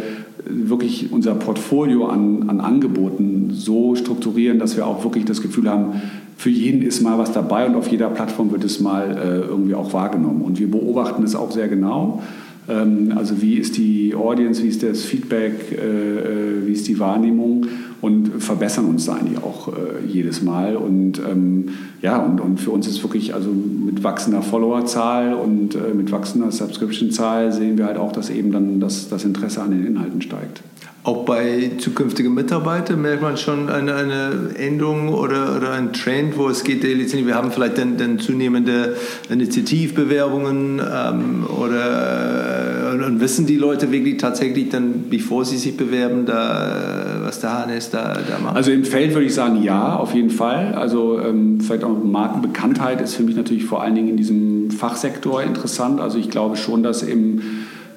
wirklich 0.46 1.12
unser 1.12 1.36
Portfolio 1.36 2.08
an, 2.08 2.50
an 2.50 2.60
Angeboten 2.60 3.52
so 3.52 3.96
strukturieren, 3.96 4.60
dass 4.60 4.76
wir 4.76 4.86
auch 4.86 5.04
wirklich 5.04 5.26
das 5.26 5.42
Gefühl 5.42 5.70
haben, 5.70 6.02
für 6.38 6.52
jeden 6.52 6.84
ist 6.84 7.02
mal 7.02 7.18
was 7.18 7.32
dabei 7.32 7.66
und 7.66 7.76
auf 7.76 7.88
jeder 7.88 8.10
Plattform 8.10 8.52
wird 8.52 8.64
es 8.64 8.80
mal 8.80 9.10
äh, 9.12 9.48
irgendwie 9.48 9.74
auch 9.74 9.92
wahrgenommen. 9.92 10.44
Und 10.44 10.60
wir 10.60 10.70
beobachten 10.70 11.24
es 11.24 11.36
auch 11.36 11.52
sehr 11.52 11.68
genau. 11.68 12.22
Ähm, 12.70 13.14
also 13.16 13.42
wie 13.42 13.56
ist 13.56 13.76
die 13.78 14.14
Audience, 14.14 14.62
wie 14.62 14.68
ist 14.68 14.84
das 14.84 15.04
Feedback, 15.04 15.72
äh, 15.72 15.76
äh, 15.76 16.68
wie 16.68 16.74
ist 16.74 16.88
die 16.88 17.00
Wahrnehmung 17.00 17.66
und 18.02 18.44
verbessern 18.44 18.86
uns 18.86 19.08
da 19.08 19.16
eigentlich 19.16 19.42
auch 19.44 19.74
jedes 20.08 20.44
Mal. 20.44 20.76
Und 20.76 21.20
ähm, 21.20 21.70
ja, 22.04 22.18
und, 22.20 22.40
und 22.40 22.60
für 22.60 22.70
uns 22.70 22.88
ist 22.88 23.02
wirklich, 23.02 23.34
also 23.34 23.50
mit 23.50 24.04
wachsender 24.04 24.44
Followerzahl 24.44 25.34
und 25.34 25.76
mit 25.96 26.12
wachsender 26.12 26.52
Subscription-Zahl 26.52 27.52
sehen 27.52 27.80
wir 27.80 27.88
halt 27.88 27.98
auch, 27.98 28.12
dass 28.12 28.30
eben 28.30 28.52
dann 28.52 28.80
das, 28.80 29.10
das 29.10 29.26
Interesse 29.26 29.64
an 29.64 29.72
den 29.72 29.84
Inhalten 29.84 30.22
steigt. 30.22 30.62
Auch 31.08 31.24
bei 31.24 31.72
zukünftigen 31.78 32.34
Mitarbeitern 32.34 33.02
merkt 33.02 33.22
man 33.22 33.38
schon 33.38 33.70
eine, 33.70 33.96
eine 33.96 34.50
Änderung 34.58 35.08
oder, 35.08 35.56
oder 35.56 35.72
einen 35.72 35.94
Trend, 35.94 36.38
wo 36.38 36.50
es 36.50 36.66
geht, 36.66 36.84
wir 36.84 37.34
haben 37.34 37.50
vielleicht 37.54 37.78
dann, 37.78 37.96
dann 37.96 38.20
zunehmende 38.20 38.98
Initiativbewerbungen 39.30 40.82
ähm, 40.82 41.46
oder 41.48 42.92
äh, 42.94 43.06
und 43.06 43.22
wissen 43.22 43.46
die 43.46 43.56
Leute 43.56 43.90
wirklich 43.94 44.18
tatsächlich 44.18 44.68
dann, 44.68 45.06
bevor 45.10 45.46
sie 45.46 45.56
sich 45.56 45.78
bewerben, 45.78 46.26
da, 46.26 47.22
was 47.24 47.40
der 47.40 47.66
HNS 47.66 47.90
da, 47.92 48.18
da 48.28 48.40
macht? 48.44 48.58
Also 48.58 48.72
im 48.72 48.84
Feld 48.84 49.14
würde 49.14 49.28
ich 49.28 49.34
sagen, 49.34 49.64
ja, 49.64 49.96
auf 49.96 50.14
jeden 50.14 50.30
Fall. 50.30 50.74
Also 50.74 51.22
ähm, 51.22 51.62
vielleicht 51.62 51.86
auch 51.86 52.04
Markenbekanntheit 52.04 53.00
ist 53.00 53.16
für 53.16 53.24
mich 53.24 53.38
natürlich 53.38 53.64
vor 53.64 53.82
allen 53.82 53.96
Dingen 53.96 54.10
in 54.10 54.18
diesem 54.18 54.72
Fachsektor 54.72 55.42
interessant. 55.42 56.02
Also 56.02 56.18
ich 56.18 56.30
glaube 56.30 56.58
schon, 56.58 56.84
dass 56.84 57.02
im 57.02 57.42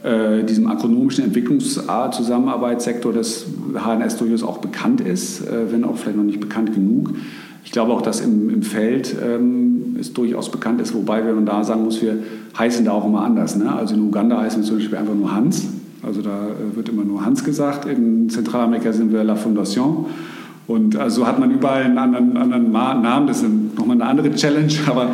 äh, 0.02 0.44
diesem 0.44 0.70
ökonomischen 0.70 1.24
Entwicklungszusammenarbeitssektor 1.24 3.12
des 3.12 3.46
HNS 3.74 4.16
durchaus 4.16 4.42
auch 4.42 4.58
bekannt 4.58 5.00
ist, 5.00 5.46
äh, 5.46 5.70
wenn 5.70 5.84
auch 5.84 5.96
vielleicht 5.96 6.16
noch 6.16 6.24
nicht 6.24 6.40
bekannt 6.40 6.74
genug. 6.74 7.12
Ich 7.64 7.72
glaube 7.72 7.92
auch, 7.92 8.02
dass 8.02 8.20
im, 8.20 8.48
im 8.50 8.62
Feld 8.62 9.14
ähm, 9.22 9.96
es 10.00 10.12
durchaus 10.12 10.50
bekannt 10.50 10.80
ist, 10.80 10.94
wobei 10.94 11.22
man 11.22 11.44
da 11.44 11.62
sagen 11.64 11.84
muss, 11.84 12.00
wir 12.00 12.18
heißen 12.58 12.84
da 12.84 12.92
auch 12.92 13.06
immer 13.06 13.22
anders. 13.22 13.56
Ne? 13.56 13.72
Also 13.72 13.94
in 13.94 14.00
Uganda 14.00 14.40
heißen 14.40 14.62
wir 14.62 14.66
zum 14.66 14.78
Beispiel 14.78 14.98
einfach 14.98 15.14
nur 15.14 15.32
Hans. 15.34 15.66
Also 16.02 16.22
da 16.22 16.48
äh, 16.48 16.76
wird 16.76 16.88
immer 16.88 17.04
nur 17.04 17.24
Hans 17.24 17.44
gesagt. 17.44 17.84
In 17.86 18.30
Zentralamerika 18.30 18.92
sind 18.92 19.12
wir 19.12 19.22
La 19.22 19.36
Fondation. 19.36 20.06
Und 20.66 20.96
also 20.96 21.26
hat 21.26 21.38
man 21.38 21.50
überall 21.50 21.82
einen 21.82 21.98
anderen, 21.98 22.36
anderen 22.36 22.70
Namen. 22.70 23.26
Das 23.26 23.42
ist 23.42 23.50
nochmal 23.76 23.96
eine 23.96 24.06
andere 24.06 24.30
Challenge. 24.34 24.72
Aber 24.86 25.12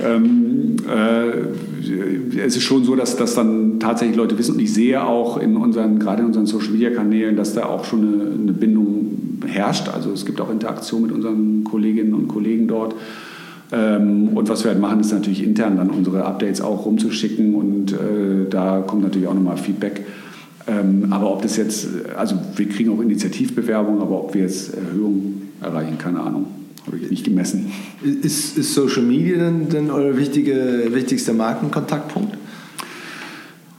ähm, 0.00 0.76
äh, 0.86 1.67
es 1.90 2.56
ist 2.56 2.62
schon 2.62 2.84
so, 2.84 2.96
dass, 2.96 3.16
dass 3.16 3.34
dann 3.34 3.80
tatsächlich 3.80 4.16
Leute 4.16 4.38
wissen. 4.38 4.54
Und 4.54 4.60
ich 4.60 4.72
sehe 4.72 5.02
auch 5.02 5.38
in 5.38 5.56
unseren, 5.56 5.98
gerade 5.98 6.20
in 6.20 6.26
unseren 6.26 6.46
Social-Media-Kanälen, 6.46 7.36
dass 7.36 7.54
da 7.54 7.66
auch 7.66 7.84
schon 7.84 8.00
eine, 8.00 8.30
eine, 8.42 8.52
Bindung 8.52 9.40
herrscht. 9.46 9.88
Also 9.88 10.12
es 10.12 10.24
gibt 10.24 10.40
auch 10.40 10.50
Interaktion 10.50 11.02
mit 11.02 11.12
unseren 11.12 11.64
Kolleginnen 11.64 12.14
und 12.14 12.28
Kollegen 12.28 12.68
dort. 12.68 12.94
Ähm, 13.72 14.30
und 14.34 14.48
was 14.48 14.64
wir 14.64 14.70
halt 14.70 14.80
machen, 14.80 15.00
ist 15.00 15.12
natürlich 15.12 15.42
intern 15.42 15.76
dann 15.76 15.90
unsere 15.90 16.24
Updates 16.24 16.60
auch 16.60 16.86
rumzuschicken. 16.86 17.54
Und 17.54 17.92
äh, 17.92 18.48
da 18.48 18.80
kommt 18.80 19.02
natürlich 19.02 19.28
auch 19.28 19.34
nochmal 19.34 19.56
Feedback. 19.56 20.04
Ähm, 20.66 21.06
aber 21.10 21.32
ob 21.32 21.42
das 21.42 21.56
jetzt, 21.56 21.88
also 22.16 22.36
wir 22.56 22.68
kriegen 22.68 22.90
auch 22.90 23.00
Initiativbewerbungen, 23.00 24.02
aber 24.02 24.24
ob 24.24 24.34
wir 24.34 24.42
jetzt 24.42 24.74
Erhöhungen 24.74 25.50
erreichen, 25.60 25.96
keine 25.98 26.20
Ahnung. 26.20 26.57
Nicht 27.10 27.24
gemessen. 27.24 27.72
Ist, 28.02 28.56
ist 28.58 28.74
Social 28.74 29.02
Media 29.02 29.38
denn, 29.38 29.68
denn 29.68 29.90
euer 29.90 30.16
wichtige, 30.16 30.88
wichtigster 30.92 31.32
Markenkontaktpunkt? 31.32 32.36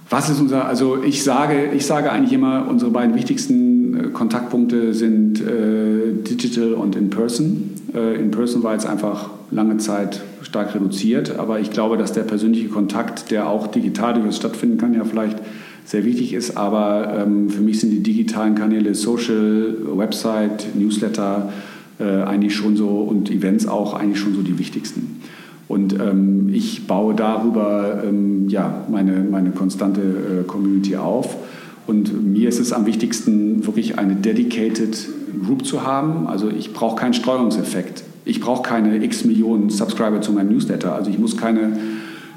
Was 0.10 0.28
ist 0.28 0.40
unser, 0.40 0.66
also 0.66 1.04
ich 1.04 1.24
sage, 1.24 1.70
ich 1.76 1.86
sage 1.86 2.12
eigentlich 2.12 2.34
immer, 2.34 2.68
unsere 2.68 2.90
beiden 2.90 3.14
wichtigsten 3.14 3.96
äh, 3.96 4.04
Kontaktpunkte 4.10 4.94
sind 4.94 5.40
äh, 5.40 6.14
Digital 6.28 6.74
und 6.74 6.96
In-Person. 6.96 7.72
Äh, 7.94 8.16
In-Person 8.16 8.64
war 8.64 8.74
jetzt 8.74 8.88
einfach 8.88 9.30
lange 9.52 9.78
Zeit 9.78 10.22
stark 10.42 10.74
reduziert, 10.74 11.38
aber 11.38 11.60
ich 11.60 11.70
glaube, 11.70 11.98
dass 11.98 12.12
der 12.12 12.24
persönliche 12.24 12.70
Kontakt, 12.70 13.30
der 13.30 13.48
auch 13.48 13.68
digital 13.68 14.16
durchaus 14.16 14.38
stattfinden 14.38 14.80
kann, 14.80 14.96
ja 14.96 15.04
vielleicht 15.04 15.38
sehr 15.86 16.06
wichtig 16.06 16.34
ist. 16.34 16.58
Aber 16.58 17.16
ähm, 17.20 17.50
für 17.50 17.62
mich 17.62 17.80
sind 17.80 17.92
die 17.92 18.02
digitalen 18.02 18.56
Kanäle 18.56 18.96
Social, 18.96 19.76
Website, 19.96 20.68
Newsletter 20.76 21.52
äh, 22.00 22.24
eigentlich 22.24 22.56
schon 22.56 22.76
so 22.76 22.88
und 22.88 23.30
Events 23.30 23.68
auch 23.68 23.94
eigentlich 23.94 24.20
schon 24.20 24.34
so 24.34 24.42
die 24.42 24.58
wichtigsten. 24.58 25.22
Und 25.68 25.94
ähm, 26.00 26.50
ich 26.52 26.88
baue 26.88 27.14
darüber 27.14 28.04
ähm, 28.04 28.50
ja, 28.50 28.86
meine, 28.90 29.24
meine 29.30 29.52
konstante 29.52 30.02
äh, 30.02 30.44
Community 30.48 30.96
auf. 30.96 31.38
Und 31.86 32.34
mir 32.34 32.50
ist 32.50 32.60
es 32.60 32.74
am 32.74 32.86
wichtigsten, 32.86 33.66
wirklich 33.66 34.00
eine 34.00 34.16
dedicated 34.16 35.10
Group 35.46 35.66
zu 35.66 35.84
haben. 35.84 36.28
Also 36.28 36.50
ich 36.50 36.74
brauche 36.74 36.96
keinen 36.96 37.14
Streuungseffekt. 37.14 38.04
Ich 38.26 38.42
brauche 38.42 38.64
keine 38.64 39.04
x 39.04 39.26
Millionen 39.26 39.70
Subscriber 39.70 40.22
zu 40.22 40.32
meinem 40.32 40.50
Newsletter. 40.50 40.94
Also 40.94 41.10
ich 41.12 41.20
muss 41.20 41.38
keine 41.38 41.78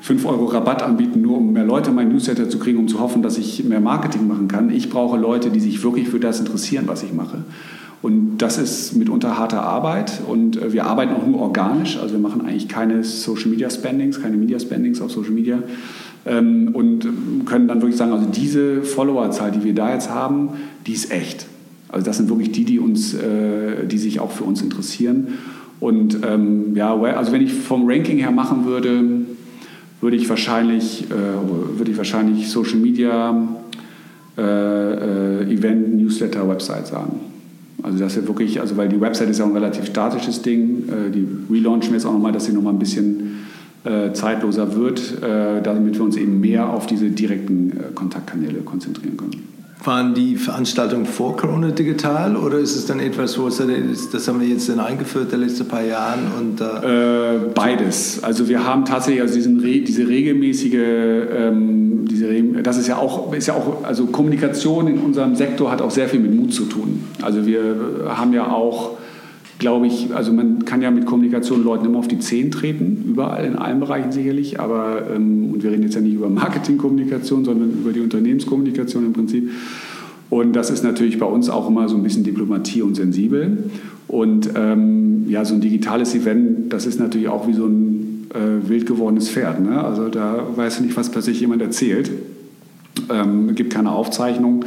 5 0.02 0.26
Euro 0.26 0.46
Rabatt 0.46 0.82
anbieten, 0.82 1.22
nur 1.22 1.38
um 1.38 1.52
mehr 1.52 1.64
Leute 1.64 1.90
mein 1.90 2.08
Newsletter 2.08 2.48
zu 2.48 2.58
kriegen, 2.58 2.78
um 2.78 2.88
zu 2.88 2.98
hoffen, 2.98 3.22
dass 3.22 3.38
ich 3.38 3.64
mehr 3.64 3.80
Marketing 3.80 4.26
machen 4.26 4.48
kann. 4.48 4.70
Ich 4.70 4.90
brauche 4.90 5.16
Leute, 5.16 5.50
die 5.50 5.60
sich 5.60 5.82
wirklich 5.82 6.08
für 6.08 6.18
das 6.18 6.40
interessieren, 6.40 6.84
was 6.86 7.02
ich 7.02 7.12
mache. 7.12 7.44
Und 8.03 8.38
das 8.38 8.59
ist 8.59 8.96
mitunter 8.96 9.38
harte 9.38 9.61
Arbeit 9.61 10.20
und 10.28 10.61
äh, 10.61 10.72
wir 10.72 10.86
arbeiten 10.86 11.14
auch 11.14 11.24
nur 11.24 11.40
organisch, 11.40 11.96
also 11.98 12.14
wir 12.14 12.20
machen 12.20 12.40
eigentlich 12.44 12.68
keine 12.68 13.05
Social 13.05 13.48
Media 13.48 13.70
Spendings, 13.70 14.20
keine 14.20 14.36
Media 14.36 14.59
Spendings 14.59 15.00
auf 15.00 15.12
Social 15.12 15.30
Media 15.30 15.61
ähm, 16.26 16.70
und 16.72 17.07
können 17.46 17.68
dann 17.68 17.80
wirklich 17.80 17.96
sagen, 17.96 18.11
also 18.12 18.26
diese 18.26 18.82
Followerzahl, 18.82 19.53
die 19.53 19.62
wir 19.62 19.74
da 19.74 19.94
jetzt 19.94 20.11
haben, 20.11 20.50
die 20.84 20.94
ist 20.94 21.12
echt. 21.12 21.46
Also 21.90 22.05
das 22.05 22.16
sind 22.16 22.28
wirklich 22.28 22.50
die, 22.50 22.64
die 22.64 22.80
uns, 22.80 23.14
äh, 23.14 23.86
die 23.86 23.98
sich 23.98 24.18
auch 24.18 24.32
für 24.32 24.44
uns 24.44 24.62
interessieren. 24.62 25.28
Und 25.78 26.18
ähm, 26.28 26.74
ja, 26.74 26.96
also 26.96 27.30
wenn 27.30 27.42
ich 27.42 27.53
vom 27.53 27.88
Ranking 27.88 28.18
her 28.18 28.32
machen 28.32 28.64
würde, 28.64 29.03
würde 30.00 30.16
ich 30.16 30.28
wahrscheinlich, 30.28 31.05
äh, 31.05 31.78
würde 31.78 31.92
ich 31.92 31.96
wahrscheinlich 31.96 32.50
Social 32.50 32.78
Media, 32.78 33.48
Event, 34.34 35.94
Newsletter, 35.98 36.48
Website 36.48 36.86
sagen. 36.86 37.31
Also 37.82 37.98
das 37.98 38.16
ist 38.16 38.26
wirklich, 38.26 38.60
also 38.60 38.76
weil 38.76 38.88
die 38.88 39.00
Website 39.00 39.28
ist 39.30 39.38
ja 39.38 39.44
ein 39.44 39.52
relativ 39.52 39.86
statisches 39.86 40.42
Ding. 40.42 40.88
Äh, 40.88 41.10
die 41.10 41.26
relaunchen 41.52 41.90
wir 41.90 41.96
jetzt 41.96 42.06
auch 42.06 42.12
nochmal, 42.12 42.32
dass 42.32 42.44
sie 42.46 42.52
nochmal 42.52 42.72
ein 42.72 42.78
bisschen 42.78 43.46
äh, 43.84 44.12
zeitloser 44.12 44.76
wird, 44.76 45.22
äh, 45.22 45.62
damit 45.62 45.96
wir 45.96 46.02
uns 46.02 46.16
eben 46.16 46.40
mehr 46.40 46.68
auf 46.68 46.86
diese 46.86 47.10
direkten 47.10 47.72
Kontaktkanäle 47.94 48.60
konzentrieren 48.60 49.16
können. 49.16 49.51
Waren 49.86 50.14
die 50.14 50.36
Veranstaltungen 50.36 51.06
vor 51.06 51.36
Corona 51.36 51.70
digital 51.70 52.36
oder 52.36 52.58
ist 52.58 52.76
es 52.76 52.86
dann 52.86 53.00
etwas, 53.00 53.38
wo 53.38 53.48
es 53.48 53.58
dann 53.58 53.70
ist, 53.70 54.14
das 54.14 54.28
haben 54.28 54.40
wir 54.40 54.48
jetzt 54.48 54.68
dann 54.68 54.80
eingeführt, 54.80 55.32
die 55.32 55.36
letzten 55.36 55.66
paar 55.66 55.84
Jahren? 55.84 56.20
Und, 56.38 56.60
äh, 56.60 57.34
äh, 57.34 57.38
beides. 57.54 58.22
Also 58.22 58.48
wir 58.48 58.66
haben 58.66 58.84
tatsächlich 58.84 59.22
also 59.22 59.34
diesen, 59.34 59.62
diese 59.62 60.06
regelmäßige, 60.06 60.74
ähm, 60.74 62.04
diese, 62.08 62.62
das 62.62 62.78
ist 62.78 62.88
ja 62.88 62.96
auch, 62.96 63.32
ist 63.32 63.48
ja 63.48 63.54
auch, 63.54 63.84
also 63.84 64.06
Kommunikation 64.06 64.88
in 64.88 64.98
unserem 64.98 65.34
Sektor 65.34 65.70
hat 65.70 65.82
auch 65.82 65.90
sehr 65.90 66.08
viel 66.08 66.20
mit 66.20 66.34
Mut 66.34 66.52
zu 66.52 66.64
tun. 66.64 67.04
Also 67.20 67.46
wir 67.46 67.74
haben 68.08 68.32
ja 68.32 68.50
auch 68.50 68.96
glaube 69.62 69.86
ich, 69.86 70.12
also 70.12 70.32
man 70.32 70.64
kann 70.64 70.82
ja 70.82 70.90
mit 70.90 71.06
Kommunikation 71.06 71.62
Leuten 71.62 71.86
immer 71.86 72.00
auf 72.00 72.08
die 72.08 72.18
Zehen 72.18 72.50
treten, 72.50 73.04
überall 73.06 73.46
in 73.46 73.54
allen 73.54 73.78
Bereichen 73.78 74.10
sicherlich, 74.10 74.58
aber, 74.58 75.04
ähm, 75.14 75.50
und 75.52 75.62
wir 75.62 75.70
reden 75.70 75.84
jetzt 75.84 75.94
ja 75.94 76.00
nicht 76.00 76.14
über 76.14 76.28
Marketingkommunikation, 76.28 77.44
sondern 77.44 77.70
über 77.70 77.92
die 77.92 78.00
Unternehmenskommunikation 78.00 79.06
im 79.06 79.12
Prinzip. 79.12 79.50
Und 80.30 80.54
das 80.54 80.70
ist 80.70 80.82
natürlich 80.82 81.18
bei 81.20 81.26
uns 81.26 81.48
auch 81.48 81.68
immer 81.68 81.88
so 81.88 81.96
ein 81.96 82.02
bisschen 82.02 82.24
Diplomatie 82.24 82.82
und 82.82 82.96
sensibel. 82.96 83.70
Und 84.08 84.50
ähm, 84.56 85.26
ja, 85.28 85.44
so 85.44 85.54
ein 85.54 85.60
digitales 85.60 86.14
Event, 86.16 86.72
das 86.72 86.84
ist 86.84 86.98
natürlich 86.98 87.28
auch 87.28 87.46
wie 87.46 87.52
so 87.52 87.66
ein 87.66 88.26
äh, 88.34 88.68
wild 88.68 88.86
gewordenes 88.86 89.28
Pferd. 89.28 89.60
Ne? 89.60 89.82
Also 89.82 90.08
da 90.08 90.44
weiß 90.56 90.78
du 90.78 90.82
nicht, 90.82 90.96
was 90.96 91.10
plötzlich 91.10 91.40
jemand 91.40 91.62
erzählt. 91.62 92.10
Ähm, 93.10 93.54
gibt 93.54 93.72
keine 93.72 93.92
Aufzeichnung. 93.92 94.64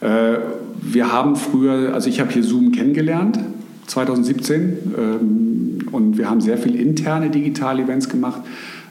Äh, 0.00 0.38
wir 0.82 1.12
haben 1.12 1.36
früher, 1.36 1.94
also 1.94 2.08
ich 2.08 2.18
habe 2.18 2.32
hier 2.32 2.42
Zoom 2.42 2.72
kennengelernt 2.72 3.38
2017 3.86 4.78
ähm, 4.96 5.78
und 5.92 6.18
wir 6.18 6.28
haben 6.28 6.40
sehr 6.40 6.58
viel 6.58 6.74
interne 6.74 7.30
Digital-Events 7.30 8.08
gemacht. 8.08 8.42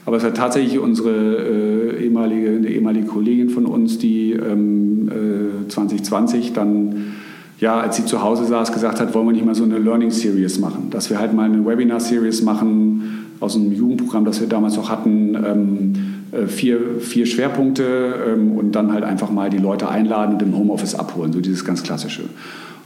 Aber 0.06 0.18
es 0.18 0.24
hat 0.24 0.36
tatsächlich 0.36 0.78
unsere 0.78 1.10
äh, 1.10 2.04
ehemalige, 2.04 2.50
eine 2.50 2.68
ehemalige 2.68 3.06
Kollegin 3.06 3.50
von 3.50 3.64
uns, 3.64 3.98
die 3.98 4.32
ähm, 4.32 5.08
äh, 5.08 5.68
2020 5.68 6.52
dann, 6.52 7.14
ja, 7.58 7.80
als 7.80 7.96
sie 7.96 8.04
zu 8.04 8.22
Hause 8.22 8.44
saß, 8.44 8.72
gesagt 8.72 9.00
hat, 9.00 9.14
wollen 9.14 9.26
wir 9.26 9.32
nicht 9.32 9.46
mal 9.46 9.54
so 9.54 9.64
eine 9.64 9.78
Learning 9.78 10.10
Series 10.10 10.58
machen, 10.58 10.88
dass 10.90 11.08
wir 11.08 11.18
halt 11.18 11.32
mal 11.32 11.44
eine 11.44 11.64
Webinar 11.64 12.00
Series 12.00 12.42
machen 12.42 13.26
aus 13.40 13.56
einem 13.56 13.72
Jugendprogramm, 13.72 14.26
das 14.26 14.40
wir 14.40 14.48
damals 14.48 14.76
noch 14.76 14.90
hatten. 14.90 15.34
Ähm, 15.34 15.92
äh, 16.34 16.46
vier, 16.48 17.00
vier 17.00 17.26
Schwerpunkte 17.26 18.14
ähm, 18.28 18.52
und 18.52 18.72
dann 18.72 18.92
halt 18.92 19.04
einfach 19.04 19.30
mal 19.30 19.50
die 19.50 19.58
Leute 19.58 19.88
einladen 19.88 20.34
und 20.34 20.42
im 20.42 20.56
Homeoffice 20.56 20.94
abholen, 20.94 21.32
so 21.32 21.40
dieses 21.40 21.64
ganz 21.64 21.82
klassische. 21.82 22.22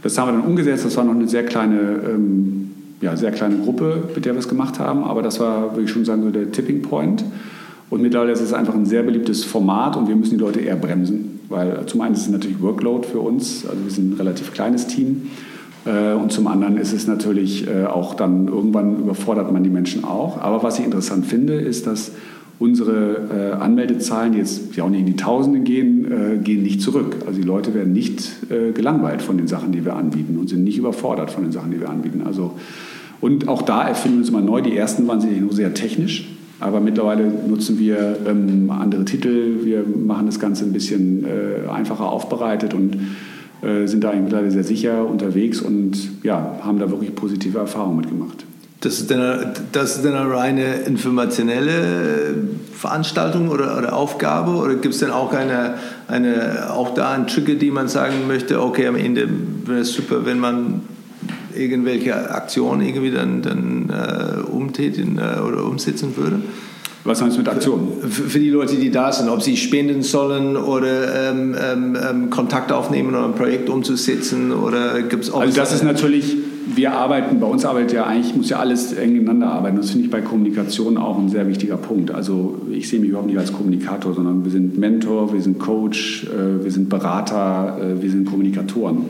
Das 0.03 0.17
haben 0.19 0.29
wir 0.29 0.41
dann 0.41 0.49
umgesetzt. 0.49 0.85
Das 0.85 0.97
war 0.97 1.05
noch 1.05 1.15
eine 1.15 1.29
sehr 1.29 1.45
kleine, 1.45 1.79
ähm, 2.09 2.71
ja, 3.01 3.17
sehr 3.17 3.33
kleine 3.33 3.59
Gruppe, 3.59 4.05
mit 4.15 4.25
der 4.25 4.35
wir 4.35 4.39
es 4.39 4.49
gemacht 4.49 4.79
haben. 4.79 5.05
Aber 5.05 5.23
das 5.23 5.41
war, 5.41 5.73
würde 5.73 5.85
ich 5.85 5.91
schon 5.91 6.05
sagen, 6.05 6.23
so 6.23 6.31
der 6.31 6.51
Tipping 6.53 6.83
Point. 6.83 7.25
Und 7.91 8.03
mittlerweile 8.03 8.33
ist 8.33 8.41
es 8.41 8.53
einfach 8.53 8.75
ein 8.75 8.87
sehr 8.87 9.03
beliebtes 9.03 9.45
Format 9.45 9.97
und 9.97 10.09
wir 10.09 10.17
müssen 10.17 10.37
die 10.37 10.45
Leute 10.45 10.61
eher 10.61 10.77
bremsen. 10.77 11.41
Weil 11.49 11.87
zum 11.87 12.03
einen 12.03 12.15
ist 12.15 12.23
es 12.23 12.29
natürlich 12.29 12.61
Workload 12.61 13.07
für 13.07 13.21
uns, 13.21 13.65
also 13.67 13.83
wir 13.83 13.91
sind 13.91 14.13
ein 14.13 14.17
relativ 14.19 14.53
kleines 14.53 14.87
Team. 14.87 15.31
Äh, 15.87 16.13
und 16.13 16.31
zum 16.31 16.47
anderen 16.47 16.77
ist 16.77 16.93
es 16.93 17.07
natürlich 17.07 17.67
äh, 17.67 17.87
auch 17.87 18.15
dann, 18.15 18.49
irgendwann 18.49 18.99
überfordert 18.99 19.51
man 19.51 19.63
die 19.63 19.71
Menschen 19.71 20.05
auch. 20.05 20.39
Aber 20.39 20.63
was 20.63 20.79
ich 20.79 20.85
interessant 20.85 21.27
finde, 21.27 21.55
ist, 21.55 21.87
dass 21.87 22.13
Unsere 22.61 23.29
äh, 23.31 23.63
Anmeldezahlen, 23.63 24.33
die 24.33 24.39
jetzt 24.39 24.75
ja 24.75 24.83
auch 24.83 24.91
nicht 24.91 25.01
in 25.01 25.07
die 25.07 25.17
Tausende 25.17 25.61
gehen, 25.61 26.11
äh, 26.11 26.39
gehen 26.39 26.65
nicht 26.65 26.81
zurück. 26.81 27.17
Also 27.25 27.41
die 27.41 27.47
Leute 27.47 27.73
werden 27.73 27.93
nicht 27.93 28.33
äh, 28.51 28.73
gelangweilt 28.73 29.23
von 29.23 29.37
den 29.37 29.47
Sachen, 29.47 29.71
die 29.71 29.85
wir 29.85 29.95
anbieten 29.95 30.37
und 30.39 30.49
sind 30.49 30.65
nicht 30.65 30.77
überfordert 30.77 31.31
von 31.31 31.45
den 31.45 31.53
Sachen, 31.53 31.71
die 31.71 31.81
wir 31.81 31.89
anbieten. 31.89 32.23
Also, 32.25 32.55
und 33.21 33.47
auch 33.47 33.63
da 33.63 33.87
erfinden 33.87 34.17
wir 34.17 34.21
uns 34.23 34.29
immer 34.31 34.41
neu. 34.41 34.61
Die 34.61 34.77
ersten 34.77 35.07
waren 35.07 35.21
sicherlich 35.21 35.43
nur 35.43 35.53
sehr 35.53 35.73
technisch, 35.73 36.29
aber 36.59 36.81
mittlerweile 36.81 37.31
nutzen 37.49 37.79
wir 37.79 38.17
ähm, 38.27 38.71
andere 38.71 39.05
Titel. 39.05 39.61
Wir 39.63 39.85
machen 39.85 40.27
das 40.27 40.41
Ganze 40.41 40.65
ein 40.65 40.73
bisschen 40.73 41.25
äh, 41.25 41.71
einfacher 41.71 42.11
aufbereitet 42.11 42.75
und 42.75 42.97
äh, 43.63 43.87
sind 43.87 44.03
da 44.03 44.13
mittlerweile 44.13 44.51
sehr 44.51 44.65
sicher 44.65 45.09
unterwegs 45.09 45.61
und 45.61 45.97
ja, 46.25 46.59
haben 46.63 46.81
da 46.81 46.91
wirklich 46.91 47.15
positive 47.15 47.59
Erfahrungen 47.59 47.99
mitgemacht. 47.99 48.45
Das 48.81 49.01
ist, 49.01 49.11
eine, 49.11 49.55
das 49.73 49.97
ist 49.97 50.07
eine 50.07 50.31
reine 50.31 50.75
informationelle 50.87 52.35
Veranstaltung 52.73 53.49
oder, 53.49 53.77
oder 53.77 53.93
Aufgabe 53.93 54.53
oder 54.53 54.77
gibt 54.77 54.95
es 54.95 55.01
denn 55.01 55.11
auch 55.11 55.33
eine, 55.33 55.75
eine, 56.07 56.71
auch 56.73 56.95
da 56.95 57.11
ein 57.11 57.27
Trigger, 57.27 57.55
die 57.55 57.73
man 57.73 57.89
sagen 57.89 58.29
möchte, 58.29 58.63
okay, 58.63 58.87
am 58.87 58.95
Ende 58.95 59.29
wäre 59.65 59.81
es 59.81 59.93
super, 59.93 60.25
wenn 60.25 60.39
man 60.39 60.83
irgendwelche 61.57 62.31
Aktionen 62.31 62.83
irgendwie 62.83 63.11
dann, 63.11 63.43
dann 63.43 63.91
äh, 63.91 64.43
umtätigen 64.43 65.19
äh, 65.19 65.41
oder 65.41 65.65
umsetzen 65.65 66.17
würde? 66.17 66.41
Was 67.03 67.21
meinst 67.21 67.37
du 67.37 67.41
mit 67.41 67.49
Aktionen? 67.49 67.89
Für, 68.03 68.25
für, 68.25 68.39
die 68.39 68.51
Leute, 68.51 68.77
die 68.77 68.91
da 68.91 69.11
sind, 69.11 69.29
ob 69.29 69.43
sie 69.43 69.57
spenden 69.57 70.03
sollen 70.03 70.57
oder 70.57 71.31
ähm, 71.31 71.57
ähm, 71.61 71.97
ähm 71.97 72.31
Kontakt 72.31 72.71
aufnehmen, 72.71 73.15
um 73.15 73.25
ein 73.25 73.35
Projekt 73.35 73.69
umzusetzen 73.71 74.53
oder 74.53 75.03
gibt 75.03 75.25
es 75.25 75.31
auch... 75.31 75.41
Also 75.41 75.57
das 75.57 75.73
ist 75.73 75.83
natürlich 75.83 76.37
wir 76.75 76.93
arbeiten, 76.93 77.41
bei 77.41 77.47
uns 77.47 77.65
arbeitet 77.65 77.93
ja 77.93 78.05
eigentlich, 78.05 78.35
muss 78.35 78.51
ja 78.51 78.59
alles 78.59 78.93
eng 78.93 79.17
ineinander 79.17 79.49
arbeiten. 79.49 79.77
Das 79.77 79.91
finde 79.91 80.07
ich 80.07 80.11
bei 80.11 80.21
Kommunikation 80.21 80.97
auch 80.97 81.19
ein 81.19 81.29
sehr 81.29 81.49
wichtiger 81.49 81.77
Punkt. 81.77 82.11
Also 82.11 82.61
ich 82.71 82.89
sehe 82.89 83.01
mich 83.01 83.11
überhaupt 83.11 83.29
nicht 83.29 83.39
als 83.39 83.53
Kommunikator, 83.53 84.15
sondern 84.15 84.45
wir 84.45 84.51
sind 84.51 84.79
Mentor, 84.79 85.33
wir 85.33 85.41
sind 85.41 85.59
Coach, 85.59 86.27
äh, 86.27 86.65
wir 86.65 86.71
sind 86.71 86.89
Berater, 86.89 87.79
äh, 87.81 88.03
wir 88.03 88.11
sind 88.11 88.27
Kommunikatoren. 88.27 89.07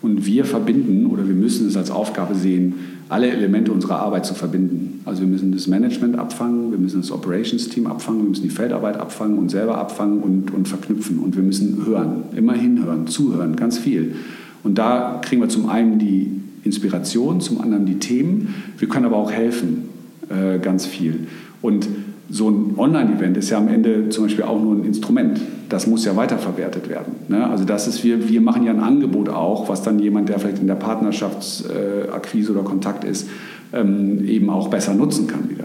Und 0.00 0.26
wir 0.26 0.44
verbinden 0.44 1.06
oder 1.06 1.26
wir 1.26 1.34
müssen 1.34 1.66
es 1.66 1.76
als 1.76 1.90
Aufgabe 1.90 2.34
sehen, 2.34 2.74
alle 3.08 3.28
Elemente 3.28 3.72
unserer 3.72 4.00
Arbeit 4.00 4.26
zu 4.26 4.34
verbinden. 4.34 5.00
Also 5.04 5.22
wir 5.22 5.28
müssen 5.28 5.50
das 5.50 5.66
Management 5.66 6.18
abfangen, 6.18 6.70
wir 6.70 6.78
müssen 6.78 7.00
das 7.00 7.10
Operations-Team 7.10 7.86
abfangen, 7.86 8.22
wir 8.22 8.28
müssen 8.28 8.44
die 8.44 8.50
Feldarbeit 8.50 8.98
abfangen 8.98 9.38
und 9.38 9.50
selber 9.50 9.78
abfangen 9.78 10.20
und, 10.20 10.52
und 10.52 10.68
verknüpfen. 10.68 11.18
Und 11.18 11.34
wir 11.34 11.42
müssen 11.42 11.84
hören, 11.84 12.24
immer 12.36 12.52
hinhören, 12.52 13.06
zuhören, 13.06 13.56
ganz 13.56 13.78
viel. 13.78 14.14
Und 14.62 14.78
da 14.78 15.20
kriegen 15.22 15.40
wir 15.40 15.48
zum 15.48 15.68
einen 15.68 15.98
die 15.98 16.37
Inspiration, 16.68 17.40
zum 17.40 17.60
anderen 17.60 17.86
die 17.86 17.98
Themen. 17.98 18.54
Wir 18.76 18.88
können 18.88 19.06
aber 19.06 19.16
auch 19.16 19.32
helfen, 19.32 19.88
äh, 20.28 20.58
ganz 20.58 20.86
viel. 20.86 21.26
Und 21.62 21.88
so 22.30 22.50
ein 22.50 22.74
Online-Event 22.76 23.36
ist 23.38 23.48
ja 23.50 23.58
am 23.58 23.68
Ende 23.68 24.10
zum 24.10 24.24
Beispiel 24.24 24.44
auch 24.44 24.62
nur 24.62 24.74
ein 24.74 24.84
Instrument. 24.84 25.40
Das 25.70 25.86
muss 25.86 26.04
ja 26.04 26.14
weiterverwertet 26.14 26.88
werden. 26.88 27.14
Ne? 27.28 27.48
Also 27.48 27.64
das 27.64 27.88
ist, 27.88 28.04
wir, 28.04 28.28
wir 28.28 28.40
machen 28.40 28.64
ja 28.64 28.72
ein 28.72 28.80
Angebot 28.80 29.30
auch, 29.30 29.68
was 29.68 29.82
dann 29.82 29.98
jemand, 29.98 30.28
der 30.28 30.38
vielleicht 30.38 30.60
in 30.60 30.66
der 30.66 30.74
Partnerschaftsakquise 30.74 32.52
äh, 32.52 32.54
oder 32.54 32.64
Kontakt 32.64 33.04
ist, 33.04 33.28
ähm, 33.72 34.24
eben 34.26 34.50
auch 34.50 34.68
besser 34.68 34.92
nutzen 34.94 35.26
kann 35.26 35.48
wieder. 35.48 35.64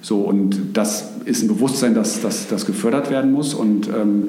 So, 0.00 0.20
und 0.20 0.56
das 0.74 1.10
ist 1.24 1.42
ein 1.42 1.48
Bewusstsein, 1.48 1.94
dass 1.94 2.20
das 2.22 2.66
gefördert 2.66 3.10
werden 3.10 3.32
muss. 3.32 3.52
Und 3.52 3.88
ähm, 3.88 4.28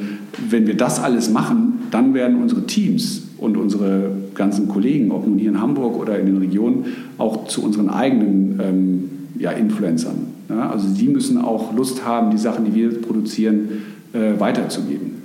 wenn 0.49 0.67
wir 0.67 0.75
das 0.75 0.99
alles 1.01 1.29
machen, 1.29 1.87
dann 1.91 2.13
werden 2.13 2.41
unsere 2.41 2.65
Teams 2.65 3.23
und 3.37 3.55
unsere 3.55 4.11
ganzen 4.35 4.67
Kollegen, 4.67 5.11
ob 5.11 5.27
nun 5.27 5.37
hier 5.37 5.49
in 5.49 5.61
Hamburg 5.61 5.97
oder 5.97 6.19
in 6.19 6.25
den 6.25 6.37
Regionen, 6.37 6.85
auch 7.17 7.47
zu 7.47 7.63
unseren 7.63 7.89
eigenen 7.89 8.59
ähm, 8.61 9.09
ja, 9.37 9.51
Influencern. 9.51 10.27
Ja? 10.49 10.69
Also 10.69 10.87
die 10.89 11.07
müssen 11.07 11.37
auch 11.37 11.75
Lust 11.75 12.05
haben, 12.05 12.31
die 12.31 12.37
Sachen, 12.37 12.65
die 12.65 12.75
wir 12.75 13.01
produzieren, 13.01 13.83
äh, 14.13 14.39
weiterzugeben. 14.39 15.21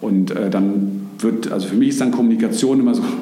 Und 0.00 0.30
äh, 0.30 0.50
dann 0.50 1.08
wird, 1.18 1.50
also 1.50 1.68
für 1.68 1.76
mich 1.76 1.90
ist 1.90 2.00
dann 2.00 2.10
Kommunikation 2.10 2.80
immer 2.80 2.94
so, 2.94 3.02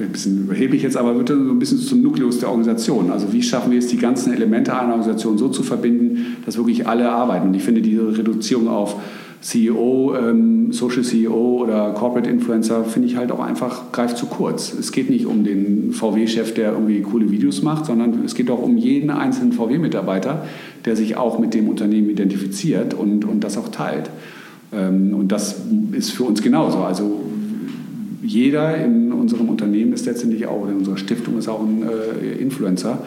ein 0.00 0.12
bisschen 0.12 0.44
überheblich 0.44 0.82
jetzt, 0.82 0.96
aber 0.96 1.16
wird 1.16 1.28
dann 1.28 1.44
so 1.44 1.52
ein 1.52 1.58
bisschen 1.58 1.78
zum 1.78 2.02
Nukleus 2.02 2.38
der 2.38 2.48
Organisation. 2.48 3.10
Also 3.10 3.32
wie 3.32 3.42
schaffen 3.42 3.70
wir 3.70 3.78
es, 3.78 3.88
die 3.88 3.98
ganzen 3.98 4.32
Elemente 4.32 4.72
einer 4.72 4.92
Organisation 4.92 5.36
so 5.36 5.48
zu 5.48 5.62
verbinden, 5.62 6.38
dass 6.46 6.56
wirklich 6.56 6.86
alle 6.86 7.10
arbeiten. 7.10 7.48
Und 7.48 7.54
ich 7.54 7.62
finde 7.62 7.82
diese 7.82 8.16
Reduzierung 8.16 8.68
auf 8.68 8.96
CEO, 9.40 10.14
ähm, 10.16 10.72
Social 10.72 11.02
CEO 11.02 11.62
oder 11.62 11.92
Corporate 11.92 12.28
Influencer 12.28 12.84
finde 12.84 13.08
ich 13.08 13.16
halt 13.16 13.32
auch 13.32 13.40
einfach, 13.40 13.90
greift 13.90 14.18
zu 14.18 14.26
kurz. 14.26 14.74
Es 14.74 14.92
geht 14.92 15.08
nicht 15.08 15.24
um 15.24 15.44
den 15.44 15.92
VW-Chef, 15.92 16.52
der 16.52 16.72
irgendwie 16.72 17.00
coole 17.00 17.30
Videos 17.30 17.62
macht, 17.62 17.86
sondern 17.86 18.22
es 18.24 18.34
geht 18.34 18.50
auch 18.50 18.62
um 18.62 18.76
jeden 18.76 19.08
einzelnen 19.08 19.52
VW-Mitarbeiter, 19.52 20.44
der 20.84 20.94
sich 20.94 21.16
auch 21.16 21.38
mit 21.38 21.54
dem 21.54 21.68
Unternehmen 21.68 22.10
identifiziert 22.10 22.92
und, 22.92 23.24
und 23.24 23.42
das 23.42 23.56
auch 23.56 23.68
teilt. 23.68 24.10
Ähm, 24.72 25.14
und 25.14 25.32
das 25.32 25.62
ist 25.92 26.10
für 26.10 26.24
uns 26.24 26.42
genauso. 26.42 26.78
Also 26.78 27.20
jeder 28.22 28.76
in 28.76 29.10
unserem 29.10 29.48
Unternehmen 29.48 29.94
ist 29.94 30.04
letztendlich 30.04 30.46
auch, 30.46 30.68
in 30.68 30.76
unserer 30.76 30.98
Stiftung 30.98 31.38
ist 31.38 31.48
auch 31.48 31.60
ein 31.60 31.82
äh, 31.82 32.36
Influencer. 32.40 32.98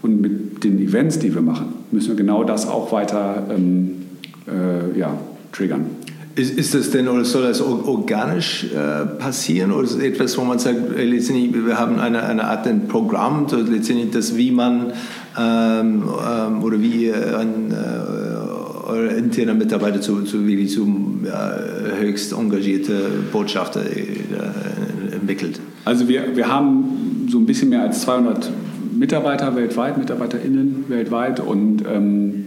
Und 0.00 0.20
mit 0.20 0.64
den 0.64 0.80
Events, 0.80 1.18
die 1.18 1.32
wir 1.34 1.42
machen, 1.42 1.66
müssen 1.90 2.08
wir 2.08 2.16
genau 2.16 2.44
das 2.44 2.66
auch 2.66 2.90
weiter 2.92 3.46
ähm, 3.54 4.02
äh, 4.48 4.98
ja, 4.98 5.16
triggern. 5.52 5.86
Ist, 6.34 6.58
ist 6.58 6.74
das 6.74 6.90
denn 6.90 7.08
oder 7.08 7.26
soll 7.26 7.42
das 7.42 7.60
organisch 7.60 8.64
äh, 8.72 9.04
passieren 9.18 9.70
oder 9.70 9.84
ist 9.84 9.96
es 9.96 10.00
etwas, 10.00 10.38
wo 10.38 10.44
man 10.44 10.58
sagt, 10.58 10.96
äh, 10.96 11.04
letztendlich, 11.04 11.52
wir 11.66 11.78
haben 11.78 11.98
eine, 12.00 12.22
eine 12.22 12.44
Art 12.44 12.66
ein 12.66 12.88
Programm, 12.88 13.46
so 13.48 13.58
letztendlich 13.58 14.10
das, 14.12 14.34
wie 14.36 14.50
man 14.50 14.94
ähm, 15.38 16.04
ähm, 16.04 16.62
oder 16.62 16.80
wie 16.80 17.08
äh, 17.08 17.34
ein 17.34 17.70
äh, 17.70 18.88
eure 18.88 19.08
interne 19.08 19.54
Mitarbeiter 19.54 20.00
zu, 20.00 20.22
zu 20.22 20.46
wirklich 20.46 20.72
zum 20.72 21.24
ja, 21.26 21.54
höchst 21.98 22.32
engagierte 22.32 22.94
Botschafter 23.30 23.82
äh, 23.84 25.14
entwickelt? 25.14 25.60
Also 25.84 26.08
wir, 26.08 26.34
wir 26.34 26.48
haben 26.48 27.28
so 27.30 27.38
ein 27.38 27.46
bisschen 27.46 27.68
mehr 27.68 27.82
als 27.82 28.02
200 28.02 28.50
Mitarbeiter 28.94 29.54
weltweit, 29.56 29.98
MitarbeiterInnen 29.98 30.84
weltweit 30.88 31.40
und 31.40 31.84
ähm, 31.90 32.41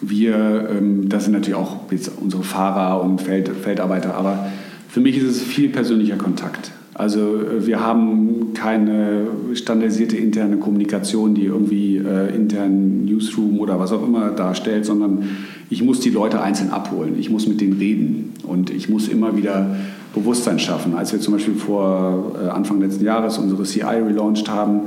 wir, 0.00 0.68
ähm, 0.70 1.08
das 1.08 1.24
sind 1.24 1.32
natürlich 1.32 1.58
auch 1.58 1.90
jetzt 1.90 2.10
unsere 2.20 2.42
Fahrer 2.42 3.02
und 3.02 3.20
Feld, 3.20 3.48
Feldarbeiter, 3.48 4.14
aber 4.14 4.46
Für 4.88 5.00
mich 5.00 5.16
ist 5.16 5.24
es 5.24 5.40
viel 5.40 5.68
persönlicher 5.68 6.16
Kontakt. 6.16 6.72
Also 6.94 7.20
äh, 7.20 7.66
wir 7.66 7.80
haben 7.80 8.52
keine 8.54 9.26
standardisierte 9.54 10.16
interne 10.16 10.56
Kommunikation, 10.56 11.34
die 11.34 11.44
irgendwie 11.44 11.96
äh, 11.96 12.34
internen 12.34 13.04
Newsroom 13.04 13.58
oder 13.60 13.78
was 13.78 13.92
auch 13.92 14.02
immer 14.02 14.30
darstellt, 14.30 14.84
sondern 14.84 15.28
ich 15.70 15.82
muss 15.82 16.00
die 16.00 16.10
Leute 16.10 16.42
einzeln 16.42 16.70
abholen. 16.70 17.14
Ich 17.18 17.30
muss 17.30 17.46
mit 17.46 17.60
denen 17.60 17.78
reden 17.78 18.32
und 18.42 18.70
ich 18.70 18.88
muss 18.88 19.08
immer 19.08 19.36
wieder 19.36 19.76
Bewusstsein 20.14 20.58
schaffen. 20.58 20.94
Als 20.94 21.12
wir 21.12 21.20
zum 21.20 21.34
Beispiel 21.34 21.54
vor 21.54 22.36
äh, 22.42 22.48
Anfang 22.48 22.80
letzten 22.80 23.04
Jahres 23.04 23.38
unsere 23.38 23.62
CI 23.62 23.82
relaunched 23.82 24.48
haben, 24.48 24.82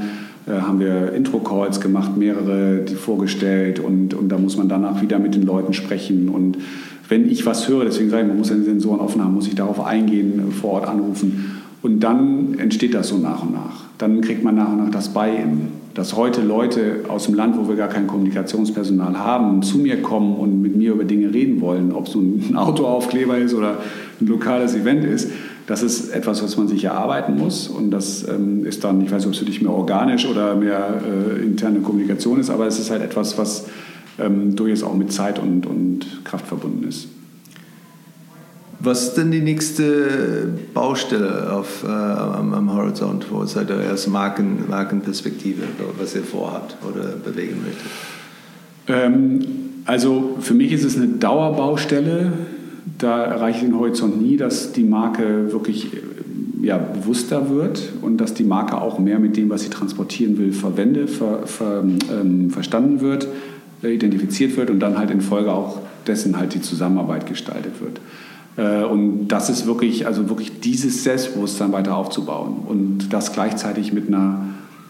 haben 0.51 0.79
wir 0.79 1.13
Intro-Calls 1.13 1.79
gemacht, 1.79 2.17
mehrere, 2.17 2.81
die 2.87 2.95
vorgestellt 2.95 3.79
und, 3.79 4.13
und 4.13 4.29
da 4.29 4.37
muss 4.37 4.57
man 4.57 4.67
danach 4.67 5.01
wieder 5.01 5.19
mit 5.19 5.35
den 5.35 5.43
Leuten 5.43 5.73
sprechen 5.73 6.29
und 6.29 6.57
wenn 7.09 7.29
ich 7.29 7.45
was 7.45 7.67
höre, 7.67 7.85
deswegen 7.85 8.09
sage 8.09 8.23
ich, 8.23 8.27
man 8.27 8.37
muss 8.37 8.49
ja 8.49 8.55
die 8.55 8.63
Sensoren 8.63 8.99
offen 8.99 9.23
haben, 9.23 9.33
muss 9.33 9.47
ich 9.47 9.55
darauf 9.55 9.85
eingehen, 9.85 10.51
vor 10.51 10.71
Ort 10.71 10.87
anrufen 10.87 11.61
und 11.83 11.99
dann 11.99 12.57
entsteht 12.57 12.93
das 12.93 13.09
so 13.09 13.17
nach 13.17 13.43
und 13.43 13.53
nach. 13.53 13.83
Dann 13.97 14.21
kriegt 14.21 14.41
man 14.41 14.55
nach 14.55 14.69
und 14.69 14.77
nach 14.77 14.89
das 14.89 15.09
Buy-in. 15.09 15.67
Dass 15.93 16.15
heute 16.15 16.41
Leute 16.41 17.01
aus 17.09 17.25
dem 17.25 17.35
Land, 17.35 17.57
wo 17.57 17.67
wir 17.67 17.75
gar 17.75 17.89
kein 17.89 18.07
Kommunikationspersonal 18.07 19.19
haben, 19.19 19.61
zu 19.61 19.77
mir 19.77 20.01
kommen 20.01 20.37
und 20.37 20.61
mit 20.61 20.75
mir 20.75 20.93
über 20.93 21.03
Dinge 21.03 21.31
reden 21.33 21.61
wollen, 21.61 21.91
ob 21.91 22.07
es 22.07 22.15
nun 22.15 22.41
ein 22.49 22.55
Autoaufkleber 22.55 23.37
ist 23.37 23.53
oder 23.53 23.77
ein 24.19 24.27
lokales 24.27 24.75
Event 24.75 25.03
ist, 25.03 25.29
das 25.67 25.81
ist 25.81 26.09
etwas, 26.09 26.43
was 26.43 26.57
man 26.57 26.67
sich 26.67 26.83
erarbeiten 26.83 27.37
muss. 27.37 27.67
Und 27.67 27.91
das 27.91 28.27
ähm, 28.27 28.65
ist 28.65 28.83
dann, 28.83 29.01
ich 29.01 29.11
weiß 29.11 29.19
nicht, 29.19 29.27
ob 29.27 29.33
es 29.33 29.39
für 29.39 29.45
dich 29.45 29.61
mehr 29.61 29.71
organisch 29.71 30.25
oder 30.25 30.55
mehr 30.55 31.01
äh, 31.05 31.43
interne 31.43 31.79
Kommunikation 31.79 32.39
ist, 32.39 32.49
aber 32.49 32.67
es 32.67 32.79
ist 32.79 32.89
halt 32.89 33.01
etwas, 33.01 33.37
was 33.37 33.65
ähm, 34.19 34.55
durchaus 34.55 34.83
auch 34.83 34.95
mit 34.95 35.11
Zeit 35.11 35.39
und, 35.39 35.65
und 35.65 36.23
Kraft 36.23 36.47
verbunden 36.47 36.87
ist. 36.87 37.07
Was 38.79 39.03
ist 39.03 39.13
denn 39.13 39.31
die 39.31 39.39
nächste 39.39 40.49
Baustelle 40.73 41.53
auf, 41.53 41.85
äh, 41.85 41.87
am, 41.87 42.53
am, 42.53 42.73
Horizont, 42.73 43.27
wo 43.31 43.45
seid 43.45 43.69
ihr 43.69 43.93
aus 43.93 44.07
Marken, 44.07 44.65
Markenperspektive, 44.69 45.61
was 45.97 46.13
ihr 46.15 46.23
vorhabt 46.23 46.75
oder 46.85 47.13
bewegen 47.23 47.61
möchtet? 47.63 47.89
Ähm, 48.87 49.39
also 49.85 50.35
für 50.41 50.53
mich 50.53 50.73
ist 50.73 50.83
es 50.83 50.97
eine 50.97 51.07
Dauerbaustelle. 51.07 52.33
Da 52.97 53.23
erreiche 53.23 53.59
ich 53.59 53.63
den 53.65 53.77
Horizont 53.77 54.21
nie, 54.21 54.37
dass 54.37 54.73
die 54.73 54.83
Marke 54.83 55.51
wirklich 55.51 55.89
ja, 56.61 56.77
bewusster 56.77 57.49
wird 57.49 57.91
und 58.01 58.17
dass 58.17 58.33
die 58.33 58.45
Marke 58.45 58.79
auch 58.79 58.97
mehr 58.97 59.19
mit 59.19 59.35
dem, 59.35 59.49
was 59.49 59.63
sie 59.63 59.69
transportieren 59.69 60.37
will, 60.37 60.53
verwende, 60.53 61.07
ver, 61.07 61.45
ver, 61.45 61.83
ähm, 61.83 62.49
verstanden 62.51 63.01
wird, 63.01 63.27
äh, 63.83 63.93
identifiziert 63.93 64.55
wird 64.55 64.69
und 64.69 64.79
dann 64.79 64.97
halt 64.97 65.11
in 65.11 65.21
Folge 65.21 65.51
auch 65.51 65.79
dessen 66.07 66.37
halt 66.37 66.53
die 66.53 66.61
Zusammenarbeit 66.61 67.27
gestaltet 67.27 67.73
wird. 67.81 67.99
Äh, 68.55 68.85
und 68.85 69.27
das 69.27 69.49
ist 69.49 69.67
wirklich, 69.67 70.07
also 70.07 70.29
wirklich 70.29 70.61
dieses 70.61 71.03
Selbstbewusstsein 71.03 71.73
weiter 71.73 71.97
aufzubauen 71.97 72.55
und 72.65 73.11
das 73.11 73.33
gleichzeitig 73.33 73.91
mit 73.91 74.07
einer 74.07 74.47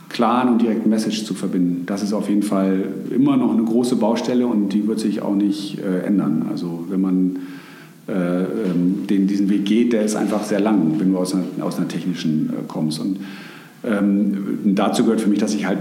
klaren 0.10 0.50
und 0.50 0.62
direkten 0.62 0.89
Message 0.89 1.26
zu 1.26 1.34
verbinden. 1.34 1.86
Das 1.88 2.04
ist 2.04 2.14
auf 2.14 2.30
jeden 2.30 2.44
Fall 2.44 2.86
immer 3.10 3.36
noch 3.36 3.52
eine 3.52 3.64
große 3.64 3.96
Baustelle 3.96 4.46
und 4.46 4.70
die 4.70 4.88
wird 4.88 5.00
sich 5.00 5.24
auch 5.24 5.34
nicht 5.34 5.80
äh, 5.80 6.02
ändern. 6.06 6.46
Also 6.52 6.86
wenn 6.89 7.02
man 7.02 7.36
äh, 7.36 7.39
den, 8.08 9.28
diesen 9.28 9.49
Weg 9.49 9.66
geht, 9.66 9.93
der 9.93 10.04
ist 10.04 10.16
einfach 10.16 10.43
sehr 10.43 10.60
lang, 10.60 10.95
wenn 10.97 11.12
du 11.12 11.18
aus 11.18 11.34
einer, 11.34 11.45
aus 11.62 11.78
einer 11.78 11.88
technischen 11.88 12.49
äh, 12.49 12.54
kommst. 12.68 12.99
Und 12.99 13.20
ähm, 13.86 14.60
dazu 14.76 15.04
gehört 15.04 15.22
für 15.22 15.30
mich, 15.30 15.39
dass 15.39 15.54
ich 15.54 15.66
halt 15.66 15.80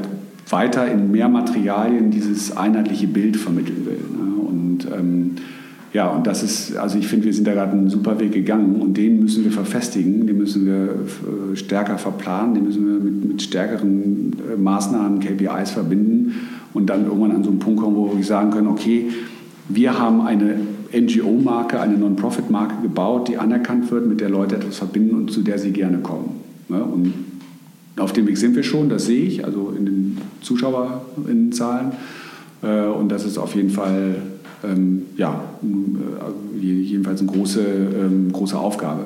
weiter 0.48 0.90
in 0.90 1.10
mehr 1.10 1.28
Materialien 1.28 2.10
dieses 2.10 2.56
einheitliche 2.56 3.06
Bild 3.06 3.36
vermitteln 3.36 3.86
will. 3.86 3.94
Ne? 3.94 4.40
Und 4.40 4.86
ähm, 4.96 5.30
ja, 5.92 6.08
und 6.08 6.26
das 6.26 6.42
ist, 6.42 6.76
also 6.76 6.98
ich 6.98 7.06
finde, 7.06 7.26
wir 7.26 7.34
sind 7.34 7.46
da 7.46 7.52
gerade 7.52 7.72
einen 7.72 7.90
super 7.90 8.18
Weg 8.18 8.32
gegangen 8.32 8.80
und 8.80 8.96
den 8.96 9.20
müssen 9.20 9.44
wir 9.44 9.52
verfestigen, 9.52 10.26
den 10.26 10.38
müssen 10.38 10.64
wir 10.64 10.72
äh, 10.74 11.56
stärker 11.56 11.98
verplanen, 11.98 12.54
den 12.54 12.64
müssen 12.64 12.86
wir 12.86 13.00
mit, 13.00 13.24
mit 13.24 13.42
stärkeren 13.42 14.32
äh, 14.52 14.56
Maßnahmen, 14.56 15.20
KPIs 15.20 15.72
verbinden 15.72 16.34
und 16.72 16.88
dann 16.88 17.04
irgendwann 17.04 17.32
an 17.32 17.44
so 17.44 17.50
einen 17.50 17.58
Punkt 17.58 17.80
kommen, 17.80 17.96
wo 17.96 18.16
wir 18.16 18.24
sagen 18.24 18.50
können, 18.50 18.68
okay, 18.68 19.08
wir 19.68 19.98
haben 19.98 20.22
eine 20.22 20.56
NGO-Marke, 20.93 21.80
eine 21.80 21.97
Non-Profit-Marke 21.97 22.82
gebaut, 22.82 23.28
die 23.28 23.38
anerkannt 23.38 23.90
wird, 23.90 24.07
mit 24.07 24.20
der 24.20 24.28
Leute 24.28 24.57
etwas 24.57 24.78
verbinden 24.78 25.16
und 25.16 25.32
zu 25.32 25.43
der 25.43 25.59
sie 25.59 25.72
gerne 25.72 25.99
kommen. 25.99 26.40
Ne? 26.68 26.82
Und 26.82 27.14
auf 27.97 28.12
dem 28.12 28.26
Weg 28.26 28.38
sind 28.38 28.55
wir 28.57 28.62
schon, 28.62 28.88
das 28.88 29.07
sehe 29.07 29.24
ich, 29.24 29.45
also 29.45 29.74
in 29.76 29.86
den 29.86 30.18
Zuschauerinnenzahlen. 30.40 31.93
Äh, 32.62 32.86
und 32.86 33.11
das 33.11 33.24
ist 33.24 33.38
auf 33.38 33.55
jeden 33.55 33.70
Fall 33.70 34.16
ähm, 34.64 35.03
ja, 35.16 35.43
äh, 35.62 36.64
jedenfalls 36.64 37.20
eine 37.20 37.30
große, 37.30 37.61
ähm, 37.61 38.32
große 38.32 38.59
Aufgabe. 38.59 39.05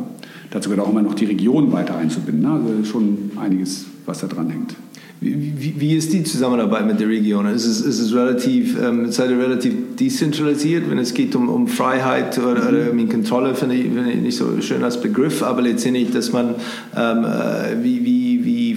Dazu 0.51 0.71
gehört 0.71 0.87
auch 0.87 0.91
immer 0.91 1.03
noch 1.03 1.15
die 1.15 1.25
Region 1.25 1.73
weiter 1.73 1.97
einzubinden. 1.97 2.43
Ne? 2.43 2.51
Also 2.51 2.85
schon 2.85 3.33
einiges, 3.37 3.87
was 4.05 4.21
da 4.21 4.27
dran 4.27 4.51
hängt. 4.51 4.77
Wie, 5.19 5.75
wie, 5.79 5.97
ist 5.97 6.13
die 6.13 6.25
Zusammenarbeit 6.25 6.87
mit 6.87 7.01
der 7.01 7.09
Region? 7.09 7.47
Ist 7.47 7.65
es, 7.65 7.81
ist 7.81 8.01
es 8.01 8.15
relativ, 8.15 8.77
ähm, 8.79 9.11
seid 9.11 9.31
ihr 9.31 9.39
relativ 9.39 9.73
dezentralisiert, 9.99 10.91
wenn 10.91 10.99
es 10.99 11.15
geht 11.15 11.35
um, 11.35 11.49
um 11.49 11.69
Freiheit 11.69 12.39
oder, 12.39 12.69
oder 12.69 12.91
um 12.91 13.09
Kontrolle, 13.09 13.55
finde 13.55 13.77
ich, 13.77 13.85
find 13.85 14.09
ich 14.09 14.21
nicht 14.21 14.37
so 14.37 14.61
schön 14.61 14.85
als 14.85 15.01
Begriff, 15.01 15.43
aber 15.43 15.63
letztendlich, 15.63 16.11
dass 16.11 16.33
man, 16.33 16.57
ähm, 16.95 17.25
äh, 17.25 17.83
wie, 17.83 18.05
wie, 18.05 18.26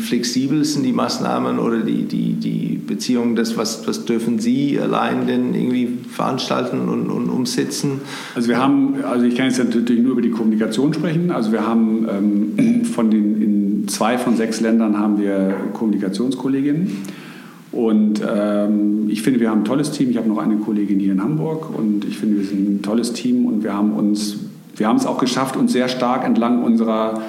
flexibel 0.09 0.65
sind 0.65 0.83
die 0.83 0.91
Maßnahmen 0.91 1.59
oder 1.59 1.79
die, 1.79 2.03
die, 2.03 2.33
die 2.33 2.79
Beziehungen, 2.85 3.35
das, 3.35 3.55
was, 3.57 3.87
was 3.87 4.05
dürfen 4.05 4.39
Sie 4.39 4.79
allein 4.79 5.27
denn 5.27 5.53
irgendwie 5.53 5.87
veranstalten 6.09 6.89
und, 6.89 7.09
und 7.09 7.29
umsetzen? 7.29 8.01
Also 8.35 8.49
wir 8.49 8.57
haben, 8.57 8.95
also 9.03 9.25
ich 9.25 9.35
kann 9.35 9.45
jetzt 9.45 9.59
natürlich 9.59 10.01
nur 10.01 10.13
über 10.13 10.21
die 10.21 10.31
Kommunikation 10.31 10.93
sprechen, 10.93 11.31
also 11.31 11.51
wir 11.51 11.65
haben 11.65 12.07
ähm, 12.57 12.85
von 12.95 13.11
den, 13.11 13.41
in 13.41 13.87
zwei 13.87 14.17
von 14.17 14.35
sechs 14.35 14.59
Ländern 14.61 14.97
haben 14.97 15.19
wir 15.19 15.55
Kommunikationskolleginnen. 15.73 16.91
Und 17.71 18.21
ähm, 18.27 19.07
ich 19.09 19.21
finde, 19.21 19.39
wir 19.39 19.51
haben 19.51 19.61
ein 19.61 19.65
tolles 19.65 19.91
Team. 19.91 20.09
Ich 20.09 20.17
habe 20.17 20.27
noch 20.27 20.39
eine 20.39 20.57
Kollegin 20.57 20.99
hier 20.99 21.13
in 21.13 21.21
Hamburg 21.21 21.77
und 21.77 22.03
ich 22.03 22.17
finde, 22.17 22.37
wir 22.37 22.45
sind 22.45 22.67
ein 22.67 22.81
tolles 22.81 23.13
Team 23.13 23.45
und 23.45 23.63
wir 23.63 23.75
haben 23.75 23.93
uns, 23.93 24.37
wir 24.75 24.87
haben 24.87 24.97
es 24.97 25.05
auch 25.05 25.19
geschafft, 25.19 25.55
uns 25.55 25.71
sehr 25.71 25.87
stark 25.87 26.25
entlang 26.25 26.63
unserer 26.63 27.21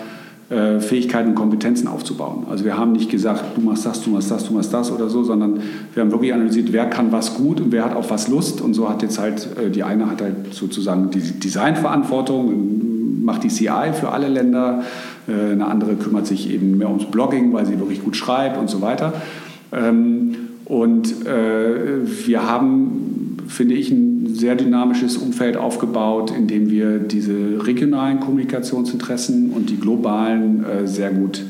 äh, 0.50 0.80
Fähigkeiten 0.80 1.28
und 1.28 1.34
Kompetenzen 1.36 1.86
aufzubauen. 1.86 2.48
Also 2.50 2.64
wir 2.64 2.76
haben 2.76 2.90
nicht 2.90 3.08
gesagt, 3.08 3.56
du 3.56 3.60
machst 3.60 3.86
das, 3.86 4.02
du 4.02 4.10
machst 4.10 4.32
das, 4.32 4.48
du 4.48 4.52
machst 4.52 4.74
das 4.74 4.90
oder 4.90 5.08
so, 5.08 5.22
sondern 5.22 5.60
wir 5.94 6.02
haben 6.02 6.10
wirklich 6.10 6.34
analysiert, 6.34 6.72
wer 6.72 6.86
kann 6.86 7.12
was 7.12 7.34
gut 7.34 7.60
und 7.60 7.70
wer 7.70 7.84
hat 7.84 7.94
auf 7.94 8.10
was 8.10 8.26
Lust. 8.26 8.60
Und 8.60 8.74
so 8.74 8.88
hat 8.88 9.00
jetzt 9.02 9.20
halt, 9.20 9.48
äh, 9.56 9.70
die 9.70 9.84
eine 9.84 10.10
hat 10.10 10.20
halt 10.20 10.52
sozusagen 10.52 11.10
die 11.10 11.20
Designverantwortung, 11.20 13.24
macht 13.24 13.44
die 13.44 13.48
CI 13.48 13.92
für 13.92 14.10
alle 14.10 14.26
Länder, 14.26 14.82
äh, 15.28 15.52
eine 15.52 15.66
andere 15.66 15.94
kümmert 15.94 16.26
sich 16.26 16.50
eben 16.50 16.78
mehr 16.78 16.88
ums 16.88 17.04
Blogging, 17.04 17.52
weil 17.52 17.64
sie 17.64 17.78
wirklich 17.78 18.02
gut 18.02 18.16
schreibt 18.16 18.58
und 18.58 18.68
so 18.68 18.82
weiter. 18.82 19.12
Ähm, 19.70 20.34
und 20.64 21.24
wir 21.24 22.48
haben, 22.48 23.09
finde 23.50 23.74
ich, 23.74 23.90
ein 23.90 24.34
sehr 24.34 24.54
dynamisches 24.54 25.16
Umfeld 25.16 25.56
aufgebaut, 25.56 26.30
in 26.30 26.46
dem 26.46 26.70
wir 26.70 26.98
diese 26.98 27.66
regionalen 27.66 28.20
Kommunikationsinteressen 28.20 29.50
und 29.50 29.70
die 29.70 29.76
globalen 29.76 30.64
äh, 30.64 30.86
sehr 30.86 31.10
gut 31.10 31.42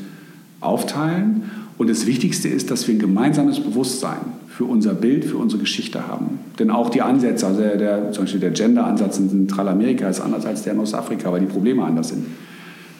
aufteilen. 0.59 1.43
Und 1.77 1.89
das 1.89 2.05
Wichtigste 2.05 2.47
ist, 2.47 2.71
dass 2.71 2.87
wir 2.87 2.95
ein 2.95 2.99
gemeinsames 2.99 3.59
Bewusstsein 3.59 4.19
für 4.47 4.65
unser 4.65 4.93
Bild, 4.93 5.25
für 5.25 5.37
unsere 5.37 5.61
Geschichte 5.61 6.07
haben. 6.07 6.39
Denn 6.59 6.69
auch 6.69 6.89
die 6.89 7.01
Ansätze, 7.01 7.47
also 7.47 7.61
der, 7.61 7.77
der 7.77 8.11
zum 8.11 8.25
Beispiel 8.25 8.41
der 8.41 8.51
Gender-Ansatz 8.51 9.19
in 9.19 9.29
Zentralamerika 9.29 10.09
ist 10.09 10.21
anders 10.21 10.45
als 10.45 10.63
der 10.63 10.73
in 10.73 10.79
Ostafrika, 10.79 11.31
weil 11.31 11.39
die 11.39 11.45
Probleme 11.45 11.83
anders 11.83 12.09
sind. 12.09 12.25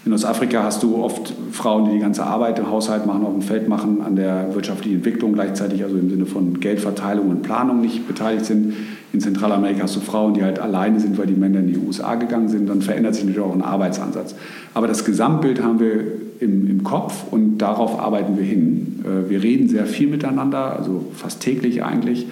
In 0.04 0.14
Ostafrika 0.14 0.64
hast 0.64 0.82
du 0.82 0.98
oft 0.98 1.32
Frauen, 1.52 1.86
die 1.86 1.92
die 1.92 2.00
ganze 2.00 2.24
Arbeit 2.24 2.58
im 2.58 2.72
Haushalt 2.72 3.06
machen, 3.06 3.24
auf 3.24 3.34
dem 3.34 3.44
Feld 3.44 3.70
machen, 3.70 4.02
an 4.02 4.16
der 4.16 4.56
wirtschaftlichen 4.56 4.98
Entwicklung 4.98 5.34
gleichzeitig, 5.34 5.84
also 5.84 5.96
im 5.96 6.10
Sinne 6.10 6.26
von 6.26 6.60
Geldverteilung 6.60 7.30
und 7.30 7.44
Planung 7.44 7.82
nicht 7.82 8.08
beteiligt 8.08 8.46
sind. 8.46 8.74
In 9.14 9.20
Zentralamerika 9.20 9.84
hast 9.84 9.96
du 9.96 10.00
Frauen, 10.00 10.34
die 10.34 10.44
halt 10.44 10.58
alleine 10.58 11.00
sind, 11.00 11.20
weil 11.20 11.28
die 11.28 11.36
Männer 11.36 11.60
in 11.60 11.68
die 11.68 11.78
USA 11.78 12.16
gegangen 12.16 12.50
sind. 12.50 12.68
Dann 12.68 12.82
verändert 12.82 13.14
sich 13.14 13.26
natürlich 13.26 13.46
auch 13.46 13.54
ein 13.54 13.62
Arbeitsansatz. 13.62 14.34
Aber 14.74 14.88
das 14.88 15.06
Gesamtbild 15.06 15.62
haben 15.62 15.80
wir 15.80 16.04
im, 16.40 16.68
im 16.68 16.84
Kopf 16.84 17.26
und 17.30 17.60
darauf 17.60 18.00
arbeiten 18.00 18.38
wir 18.38 18.44
hin. 18.44 19.04
Äh, 19.04 19.30
wir 19.30 19.44
reden 19.44 19.70
sehr 19.70 19.86
viel 19.86 20.08
miteinander, 20.08 20.78
also 20.80 21.06
fast 21.14 21.42
täglich 21.42 21.84
eigentlich, 21.84 22.26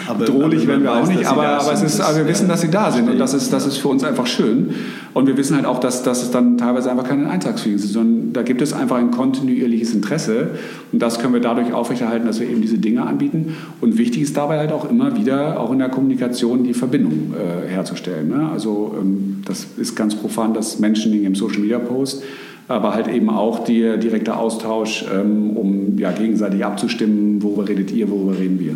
aber, 0.07 0.25
drohlich 0.25 0.65
werden 0.65 0.81
wir 0.81 0.93
auch 0.93 1.07
nicht, 1.07 1.27
aber, 1.27 1.45
aber, 1.45 1.73
es 1.73 1.83
ist, 1.83 2.01
aber 2.01 2.17
wir 2.17 2.27
wissen, 2.27 2.47
dass 2.47 2.61
sie 2.61 2.71
da 2.71 2.91
sind 2.91 3.07
und 3.07 3.19
das 3.19 3.35
ist, 3.35 3.53
das 3.53 3.67
ist 3.67 3.77
für 3.77 3.89
uns 3.89 4.03
einfach 4.03 4.25
schön. 4.25 4.71
Und 5.13 5.27
wir 5.27 5.37
wissen 5.37 5.55
halt 5.55 5.65
auch, 5.67 5.79
dass, 5.79 6.01
dass 6.01 6.23
es 6.23 6.31
dann 6.31 6.57
teilweise 6.57 6.89
einfach 6.89 7.03
keine 7.03 7.29
Eintagsfliegen 7.29 7.77
sind, 7.77 7.91
sondern 7.91 8.33
da 8.33 8.41
gibt 8.41 8.63
es 8.63 8.73
einfach 8.73 8.97
ein 8.97 9.11
kontinuierliches 9.11 9.93
Interesse 9.93 10.51
und 10.91 11.01
das 11.01 11.19
können 11.19 11.33
wir 11.33 11.41
dadurch 11.41 11.71
aufrechterhalten, 11.71 12.25
dass 12.25 12.39
wir 12.39 12.49
eben 12.49 12.61
diese 12.61 12.79
Dinge 12.79 13.03
anbieten. 13.05 13.55
Und 13.79 13.97
wichtig 13.97 14.23
ist 14.23 14.37
dabei 14.37 14.57
halt 14.57 14.71
auch 14.71 14.89
immer 14.89 15.15
wieder, 15.15 15.59
auch 15.59 15.71
in 15.71 15.79
der 15.79 15.89
Kommunikation, 15.89 16.63
die 16.63 16.73
Verbindung 16.73 17.33
äh, 17.33 17.67
herzustellen. 17.67 18.29
Ne? 18.29 18.49
Also 18.51 18.95
ähm, 18.99 19.43
das 19.45 19.67
ist 19.77 19.95
ganz 19.95 20.15
profan 20.15 20.46
waren 20.47 20.53
das 20.53 20.79
Mentioning 20.79 21.25
im 21.25 21.35
Social 21.35 21.59
Media 21.59 21.79
Post, 21.79 22.23
aber 22.67 22.93
halt 22.93 23.07
eben 23.07 23.29
auch 23.29 23.65
der 23.65 23.97
direkte 23.97 24.35
Austausch, 24.35 25.05
ähm, 25.13 25.51
um 25.55 25.97
ja, 25.97 26.11
gegenseitig 26.11 26.63
abzustimmen, 26.63 27.41
worüber 27.41 27.67
redet 27.67 27.91
ihr, 27.91 28.09
worüber 28.09 28.37
reden 28.37 28.59
wir. 28.59 28.75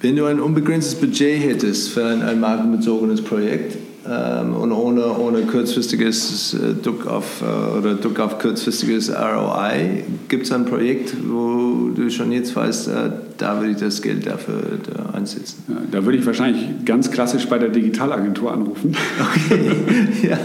Wenn 0.00 0.16
du 0.16 0.24
ein 0.24 0.40
unbegrenztes 0.40 0.94
Budget 0.96 1.42
hättest 1.42 1.90
für 1.90 2.04
ein, 2.06 2.22
ein 2.22 2.40
markenbezogenes 2.40 3.22
Projekt, 3.22 3.76
ähm, 4.08 4.54
und 4.54 4.72
ohne, 4.72 5.18
ohne 5.18 5.42
kurzfristiges 5.42 6.54
äh, 6.54 6.74
Druck 6.82 7.06
auf, 7.06 7.42
äh, 7.42 7.78
oder 7.78 7.94
Druck 7.94 8.18
auf 8.20 8.38
kurzfristiges 8.38 9.10
ROI. 9.10 10.04
Gibt 10.28 10.46
es 10.46 10.52
ein 10.52 10.64
Projekt, 10.64 11.14
wo 11.28 11.90
du 11.94 12.10
schon 12.10 12.32
jetzt 12.32 12.56
weißt, 12.56 12.88
äh, 12.88 12.92
da 13.36 13.60
würde 13.60 13.72
ich 13.72 13.78
das 13.78 14.00
Geld 14.00 14.26
dafür 14.26 14.62
da 14.92 15.16
einsetzen? 15.16 15.64
Ja, 15.68 15.76
da 15.90 16.04
würde 16.04 16.18
ich 16.18 16.26
wahrscheinlich 16.26 16.84
ganz 16.84 17.10
klassisch 17.10 17.46
bei 17.46 17.58
der 17.58 17.68
Digitalagentur 17.68 18.52
anrufen. 18.52 18.96
Okay. 19.20 19.70
ja. 20.28 20.38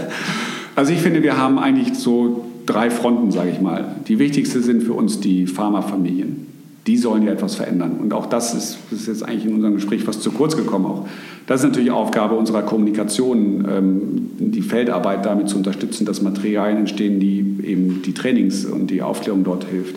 Also 0.74 0.92
ich 0.92 1.00
finde, 1.00 1.22
wir 1.22 1.38
haben 1.38 1.58
eigentlich 1.58 1.94
so 1.94 2.44
drei 2.66 2.90
Fronten, 2.90 3.30
sage 3.30 3.50
ich 3.50 3.60
mal. 3.60 3.96
Die 4.06 4.18
wichtigste 4.18 4.60
sind 4.60 4.82
für 4.82 4.92
uns 4.92 5.20
die 5.20 5.46
Pharmafamilien 5.46 6.45
die 6.86 6.96
sollen 6.96 7.24
ja 7.24 7.32
etwas 7.32 7.56
verändern. 7.56 7.98
Und 8.00 8.12
auch 8.12 8.26
das 8.26 8.54
ist, 8.54 8.78
ist 8.92 9.08
jetzt 9.08 9.22
eigentlich 9.22 9.46
in 9.46 9.54
unserem 9.54 9.74
Gespräch 9.74 10.04
fast 10.04 10.22
zu 10.22 10.30
kurz 10.30 10.56
gekommen 10.56 10.86
auch. 10.86 11.08
Das 11.46 11.60
ist 11.60 11.68
natürlich 11.68 11.90
Aufgabe 11.90 12.36
unserer 12.36 12.62
Kommunikation, 12.62 13.66
ähm, 13.68 14.30
die 14.38 14.62
Feldarbeit 14.62 15.26
damit 15.26 15.48
zu 15.48 15.56
unterstützen, 15.56 16.04
dass 16.04 16.22
Materialien 16.22 16.78
entstehen, 16.78 17.18
die 17.18 17.38
eben 17.64 18.02
die 18.02 18.14
Trainings 18.14 18.64
und 18.64 18.90
die 18.90 19.02
Aufklärung 19.02 19.42
dort 19.42 19.64
hilft. 19.64 19.96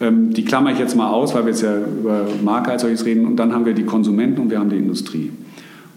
Ähm, 0.00 0.32
die 0.32 0.44
klammer 0.44 0.72
ich 0.72 0.78
jetzt 0.78 0.96
mal 0.96 1.10
aus, 1.10 1.34
weil 1.34 1.44
wir 1.44 1.50
jetzt 1.50 1.62
ja 1.62 1.76
über 1.78 2.26
Marke 2.42 2.70
als 2.70 2.82
solches 2.82 3.04
reden. 3.04 3.26
Und 3.26 3.36
dann 3.36 3.52
haben 3.52 3.66
wir 3.66 3.74
die 3.74 3.84
Konsumenten 3.84 4.40
und 4.40 4.50
wir 4.50 4.58
haben 4.58 4.70
die 4.70 4.76
Industrie. 4.76 5.30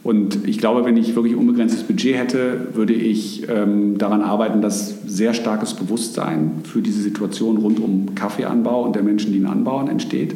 Und 0.04 0.48
ich 0.48 0.58
glaube, 0.58 0.84
wenn 0.84 0.98
ich 0.98 1.16
wirklich 1.16 1.36
unbegrenztes 1.36 1.84
Budget 1.84 2.18
hätte, 2.18 2.68
würde 2.74 2.94
ich 2.94 3.48
ähm, 3.48 3.98
daran 3.98 4.22
arbeiten, 4.22 4.62
dass 4.62 4.96
sehr 5.08 5.34
starkes 5.34 5.76
Bewusstsein 5.76 6.62
für 6.64 6.82
diese 6.82 7.02
Situation 7.02 7.58
rund 7.58 7.80
um 7.80 8.14
Kaffeeanbau 8.14 8.84
und 8.84 8.96
der 8.96 9.04
Menschen, 9.04 9.32
die 9.32 9.40
ihn 9.40 9.46
anbauen, 9.46 9.88
entsteht. 9.88 10.36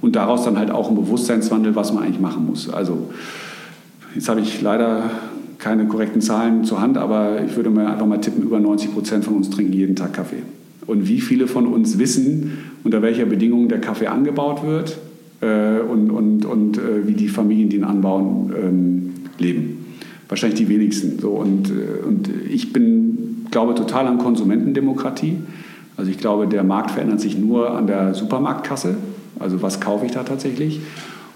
Und 0.00 0.16
daraus 0.16 0.44
dann 0.44 0.58
halt 0.58 0.70
auch 0.70 0.88
ein 0.88 0.96
Bewusstseinswandel, 0.96 1.76
was 1.76 1.92
man 1.92 2.04
eigentlich 2.04 2.20
machen 2.20 2.46
muss. 2.46 2.70
Also 2.70 3.10
jetzt 4.14 4.30
habe 4.30 4.40
ich 4.40 4.62
leider 4.62 5.10
keine 5.58 5.86
korrekten 5.86 6.22
Zahlen 6.22 6.64
zur 6.64 6.80
Hand, 6.80 6.96
aber 6.96 7.44
ich 7.44 7.54
würde 7.54 7.68
mir 7.68 7.88
einfach 7.88 8.06
mal 8.06 8.20
tippen, 8.20 8.42
über 8.42 8.58
90 8.58 8.94
Prozent 8.94 9.24
von 9.24 9.34
uns 9.34 9.50
trinken 9.50 9.74
jeden 9.74 9.94
Tag 9.94 10.14
Kaffee. 10.14 10.42
Und 10.86 11.06
wie 11.06 11.20
viele 11.20 11.46
von 11.46 11.66
uns 11.66 11.98
wissen, 11.98 12.58
unter 12.82 13.02
welcher 13.02 13.26
Bedingung 13.26 13.68
der 13.68 13.80
Kaffee 13.80 14.06
angebaut 14.08 14.64
wird, 14.64 14.98
äh, 15.42 15.80
und, 15.80 16.10
und, 16.10 16.44
und 16.44 16.78
äh, 16.78 17.06
wie 17.06 17.14
die 17.14 17.28
Familien, 17.28 17.68
die 17.68 17.76
ihn 17.76 17.84
anbauen, 17.84 18.52
ähm, 18.56 19.12
leben. 19.38 19.84
Wahrscheinlich 20.28 20.58
die 20.58 20.68
wenigsten. 20.68 21.18
So, 21.18 21.32
und, 21.32 21.68
äh, 21.70 22.06
und 22.06 22.30
ich 22.48 22.72
bin, 22.72 23.46
glaube 23.50 23.74
total 23.74 24.06
an 24.06 24.18
Konsumentendemokratie. 24.18 25.36
Also 25.96 26.10
ich 26.10 26.18
glaube, 26.18 26.46
der 26.46 26.64
Markt 26.64 26.92
verändert 26.92 27.20
sich 27.20 27.36
nur 27.36 27.76
an 27.76 27.86
der 27.86 28.14
Supermarktkasse. 28.14 28.96
Also 29.38 29.60
was 29.60 29.80
kaufe 29.80 30.06
ich 30.06 30.12
da 30.12 30.22
tatsächlich? 30.22 30.80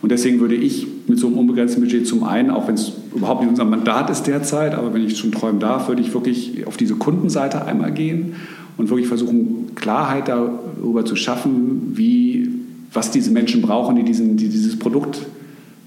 Und 0.03 0.13
deswegen 0.13 0.41
würde 0.41 0.55
ich 0.55 0.87
mit 1.09 1.19
so 1.19 1.27
einem 1.27 1.39
unbegrenzten 1.39 1.83
Budget 1.83 2.07
zum 2.07 2.23
einen, 2.23 2.51
auch 2.51 2.69
wenn 2.69 2.75
es 2.75 2.93
überhaupt 3.15 3.41
nicht 3.41 3.51
unser 3.51 3.65
Mandat 3.65 4.09
ist 4.09 4.25
derzeit, 4.25 4.75
aber 4.75 4.95
wenn 4.95 5.05
ich 5.05 5.19
schon 5.19 5.33
träumen 5.33 5.59
darf, 5.59 5.89
würde 5.89 6.03
ich 6.03 6.15
wirklich 6.15 6.67
auf 6.67 6.77
diese 6.77 6.95
Kundenseite 6.95 7.65
einmal 7.65 7.93
gehen 7.93 8.37
und 8.77 8.91
wirklich 8.91 9.09
versuchen, 9.09 9.75
Klarheit 9.75 10.29
darüber 10.29 11.05
zu 11.05 11.17
schaffen, 11.17 11.93
wie 11.95 12.56
was 12.97 13.11
diese 13.11 13.31
Menschen 13.31 13.63
brauchen, 13.63 13.97
die, 13.97 14.03
diesen, 14.03 14.37
die 14.37 14.49
dieses 14.49 14.79
Produkt 14.79 15.21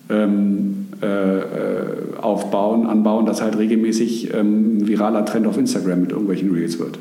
ähm, 0.09 0.87
äh, 1.01 2.19
aufbauen, 2.21 2.87
anbauen, 2.87 3.25
das 3.25 3.41
halt 3.41 3.57
regelmäßig 3.57 4.33
ähm, 4.33 4.87
viraler 4.87 5.25
Trend 5.25 5.47
auf 5.47 5.57
Instagram 5.57 6.01
mit 6.01 6.11
irgendwelchen 6.11 6.51
Reels 6.51 6.77
wird. 6.79 6.99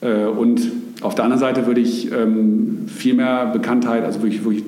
Äh, 0.00 0.26
und 0.26 0.60
auf 1.00 1.14
der 1.14 1.24
anderen 1.24 1.40
Seite 1.40 1.66
würde 1.66 1.80
ich 1.80 2.12
ähm, 2.12 2.86
viel 2.86 3.14
mehr 3.14 3.46
Bekanntheit, 3.46 4.04
also 4.04 4.22
wirklich, 4.22 4.44
wirklich 4.44 4.64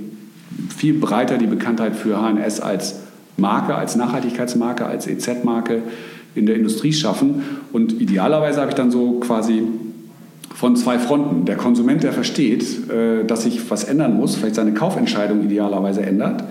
viel 0.75 0.95
breiter 0.95 1.37
die 1.37 1.47
Bekanntheit 1.47 1.95
für 1.95 2.21
HNS 2.21 2.61
als 2.61 3.01
Marke, 3.37 3.75
als 3.75 3.97
Nachhaltigkeitsmarke, 3.97 4.87
als 4.87 5.07
EZ-Marke 5.07 5.83
in 6.35 6.47
der 6.47 6.57
Industrie 6.57 6.93
schaffen. 6.93 7.43
Und 7.73 8.01
idealerweise 8.01 8.61
habe 8.61 8.71
ich 8.71 8.77
dann 8.77 8.91
so 8.91 9.21
quasi 9.21 9.63
von 10.65 10.77
zwei 10.77 10.99
Fronten. 10.99 11.45
Der 11.45 11.57
Konsument, 11.57 12.03
der 12.03 12.15
versteht, 12.15 12.89
äh, 12.89 13.23
dass 13.27 13.43
sich 13.43 13.71
was 13.71 13.85
ändern 13.85 14.17
muss, 14.17 14.37
vielleicht 14.37 14.55
seine 14.55 14.73
Kaufentscheidung 14.73 15.45
idealerweise 15.45 16.01
ändert. 16.01 16.43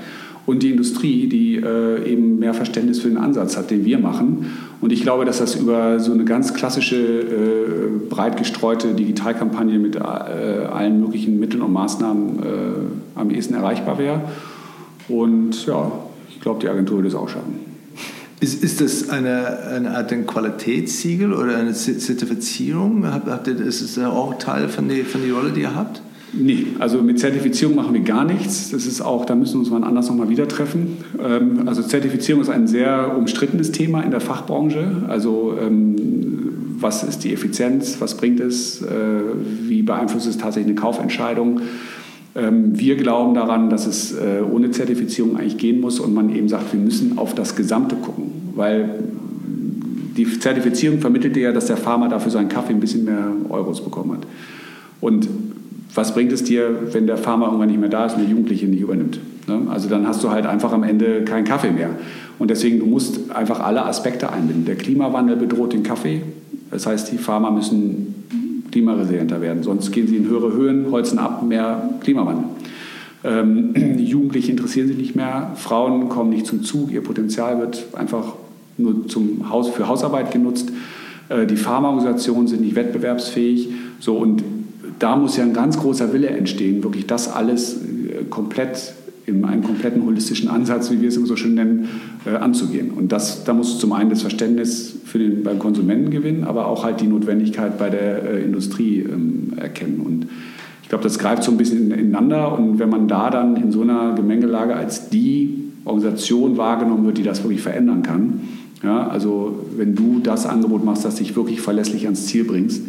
Und 0.45 0.61
die 0.61 0.69
Industrie, 0.69 1.25
die 1.25 1.55
äh, 1.55 2.07
eben 2.07 2.37
mehr 2.37 2.53
Verständnis 2.53 2.99
für 2.99 3.07
den 3.07 3.17
Ansatz 3.17 3.57
hat, 3.57 3.71
den 3.71 3.85
wir 3.85 3.97
machen. 3.97 4.45
Und 4.81 4.93
ich 4.93 5.01
glaube, 5.01 5.25
dass 5.25 5.39
das 5.39 5.55
über 5.55 5.99
so 5.99 6.11
eine 6.11 6.25
ganz 6.25 6.53
klassische, 6.53 6.95
äh, 6.95 8.07
breit 8.07 8.37
gestreute 8.37 8.93
Digitalkampagne 8.93 9.79
mit 9.79 9.99
allen 9.99 11.01
möglichen 11.01 11.39
Mitteln 11.39 11.63
und 11.63 11.73
Maßnahmen 11.73 12.37
am 13.15 13.31
ehesten 13.31 13.55
erreichbar 13.55 13.97
wäre. 13.97 14.21
Und 15.07 15.65
ja, 15.65 15.91
ich 16.29 16.39
glaube, 16.39 16.59
die 16.61 16.69
Agentur 16.69 16.97
würde 16.97 17.07
es 17.07 17.15
auch 17.15 17.29
schaffen. 17.29 17.72
Ist, 18.43 18.61
ist 18.61 18.81
das 18.81 19.07
eine, 19.07 19.59
eine 19.69 19.95
Art 19.95 20.11
ein 20.11 20.27
Qualitätssiegel 20.27 21.31
oder 21.31 21.55
eine 21.55 21.71
Zertifizierung? 21.71 23.07
Habt 23.07 23.47
ihr, 23.47 23.57
ist 23.57 23.79
es 23.79 23.97
auch 23.97 24.37
Teil 24.37 24.67
von 24.67 24.89
der 24.89 25.05
von 25.05 25.23
die 25.23 25.29
Rolle, 25.29 25.51
die 25.51 25.61
ihr 25.61 25.73
habt? 25.73 26.01
Nee, 26.33 26.67
also 26.77 27.01
mit 27.01 27.19
Zertifizierung 27.19 27.73
machen 27.73 27.93
wir 27.93 28.01
gar 28.01 28.25
nichts. 28.25 28.71
Das 28.71 28.85
ist 28.85 28.99
auch, 28.99 29.23
da 29.23 29.35
müssen 29.35 29.53
wir 29.53 29.59
uns 29.59 29.69
mal 29.69 29.85
anders 29.85 30.09
nochmal 30.09 30.27
wieder 30.27 30.45
treffen. 30.49 30.97
Ähm, 31.23 31.69
also 31.69 31.83
Zertifizierung 31.83 32.41
ist 32.41 32.49
ein 32.49 32.67
sehr 32.67 33.15
umstrittenes 33.17 33.71
Thema 33.71 34.01
in 34.01 34.11
der 34.11 34.19
Fachbranche. 34.19 35.03
Also 35.07 35.57
ähm, 35.61 36.75
was 36.79 37.03
ist 37.03 37.23
die 37.23 37.31
Effizienz, 37.31 38.01
was 38.01 38.17
bringt 38.17 38.41
es, 38.41 38.81
äh, 38.81 38.87
wie 39.61 39.83
beeinflusst 39.83 40.27
es 40.27 40.37
tatsächlich 40.37 40.69
eine 40.69 40.81
Kaufentscheidung? 40.81 41.61
Ähm, 42.35 42.77
wir 42.77 42.95
glauben 42.95 43.33
daran, 43.35 43.69
dass 43.69 43.85
es 43.85 44.13
äh, 44.13 44.41
ohne 44.41 44.71
Zertifizierung 44.71 45.37
eigentlich 45.37 45.57
gehen 45.57 45.79
muss 45.79 45.99
und 45.99 46.13
man 46.13 46.35
eben 46.35 46.49
sagt, 46.49 46.73
wir 46.73 46.79
müssen 46.79 47.17
auf 47.17 47.35
das 47.35 47.55
Gesamte 47.55 47.95
gucken, 47.95 48.31
weil 48.55 48.89
die 50.17 50.39
Zertifizierung 50.39 50.99
vermittelt 50.99 51.35
ja, 51.37 51.51
dass 51.51 51.67
der 51.67 51.77
Farmer 51.77 52.09
dafür 52.09 52.31
seinen 52.31 52.49
Kaffee 52.49 52.73
ein 52.73 52.79
bisschen 52.79 53.05
mehr 53.05 53.31
Euros 53.49 53.83
bekommen 53.83 54.13
hat. 54.13 54.27
Und 55.01 55.27
was 55.95 56.13
bringt 56.13 56.31
es 56.31 56.43
dir, 56.43 56.69
wenn 56.91 57.07
der 57.07 57.17
Farmer 57.17 57.45
irgendwann 57.45 57.69
nicht 57.69 57.79
mehr 57.79 57.89
da 57.89 58.05
ist 58.05 58.13
und 58.13 58.21
der 58.21 58.29
Jugendliche 58.29 58.65
nicht 58.65 58.81
übernimmt? 58.81 59.19
Ne? 59.47 59.61
Also 59.69 59.89
dann 59.89 60.07
hast 60.07 60.23
du 60.23 60.31
halt 60.31 60.45
einfach 60.45 60.71
am 60.71 60.83
Ende 60.83 61.23
keinen 61.23 61.43
Kaffee 61.43 61.71
mehr. 61.71 61.89
Und 62.39 62.49
deswegen, 62.49 62.79
du 62.79 62.85
musst 62.85 63.31
einfach 63.31 63.59
alle 63.59 63.85
Aspekte 63.85 64.31
einbinden. 64.31 64.65
Der 64.65 64.75
Klimawandel 64.75 65.35
bedroht 65.35 65.73
den 65.73 65.83
Kaffee. 65.83 66.21
Das 66.71 66.87
heißt, 66.87 67.11
die 67.11 67.17
Farmer 67.17 67.51
müssen 67.51 68.12
klimaresilienter 68.73 69.39
werden. 69.39 69.63
Sonst 69.63 69.91
gehen 69.91 70.07
sie 70.07 70.17
in 70.17 70.27
höhere 70.27 70.51
Höhen, 70.51 70.91
holzen 70.91 71.19
ab, 71.19 71.43
mehr 71.43 71.89
Klimawandel. 72.01 72.45
Ähm, 73.23 73.73
die 73.75 74.05
Jugendlichen 74.05 74.51
interessieren 74.51 74.87
sich 74.87 74.97
nicht 74.97 75.15
mehr, 75.15 75.51
Frauen 75.55 76.09
kommen 76.09 76.31
nicht 76.31 76.45
zum 76.45 76.63
Zug, 76.63 76.91
ihr 76.91 77.01
Potenzial 77.01 77.59
wird 77.59 77.85
einfach 77.93 78.33
nur 78.77 79.07
zum 79.07 79.49
Haus, 79.49 79.69
für 79.69 79.87
Hausarbeit 79.87 80.31
genutzt. 80.31 80.71
Äh, 81.29 81.45
die 81.45 81.55
Pharmaorganisationen 81.55 82.47
sind 82.47 82.61
nicht 82.61 82.75
wettbewerbsfähig. 82.75 83.69
So, 83.99 84.17
und 84.17 84.43
da 84.97 85.15
muss 85.15 85.37
ja 85.37 85.43
ein 85.43 85.53
ganz 85.53 85.79
großer 85.79 86.11
Wille 86.11 86.29
entstehen, 86.29 86.83
wirklich 86.83 87.05
das 87.05 87.31
alles 87.31 87.75
äh, 87.75 88.23
komplett 88.29 88.95
in 89.25 89.45
einem 89.45 89.63
kompletten 89.63 90.05
holistischen 90.05 90.49
Ansatz, 90.49 90.91
wie 90.91 91.01
wir 91.01 91.07
es 91.07 91.15
immer 91.15 91.27
so 91.27 91.35
schön 91.35 91.53
nennen, 91.53 91.87
äh, 92.25 92.35
anzugehen. 92.35 92.91
Und 92.91 93.11
das, 93.11 93.43
da 93.43 93.53
musst 93.53 93.75
du 93.75 93.79
zum 93.79 93.93
einen 93.93 94.09
das 94.09 94.21
Verständnis 94.21 94.95
für 95.05 95.19
den, 95.19 95.43
beim 95.43 95.59
Konsumenten 95.59 96.11
gewinnen, 96.11 96.43
aber 96.43 96.67
auch 96.67 96.83
halt 96.83 96.99
die 96.99 97.07
Notwendigkeit 97.07 97.77
bei 97.77 97.89
der 97.89 98.23
äh, 98.23 98.43
Industrie 98.43 98.99
ähm, 98.99 99.53
erkennen. 99.55 100.01
Und 100.05 100.27
ich 100.81 100.89
glaube, 100.89 101.03
das 101.03 101.19
greift 101.19 101.43
so 101.43 101.51
ein 101.51 101.57
bisschen 101.57 101.91
ineinander. 101.91 102.57
Und 102.57 102.79
wenn 102.79 102.89
man 102.89 103.07
da 103.07 103.29
dann 103.29 103.55
in 103.55 103.71
so 103.71 103.81
einer 103.81 104.13
Gemengelage 104.13 104.75
als 104.75 105.09
die 105.09 105.71
Organisation 105.85 106.57
wahrgenommen 106.57 107.05
wird, 107.05 107.17
die 107.17 107.23
das 107.23 107.43
wirklich 107.43 107.61
verändern 107.61 108.03
kann, 108.03 108.41
ja, 108.83 109.07
also 109.07 109.65
wenn 109.77 109.95
du 109.95 110.19
das 110.21 110.45
Angebot 110.45 110.83
machst, 110.83 111.05
das 111.05 111.15
dich 111.15 111.37
wirklich 111.37 111.61
verlässlich 111.61 112.03
ans 112.03 112.25
Ziel 112.25 112.43
bringst, 112.43 112.81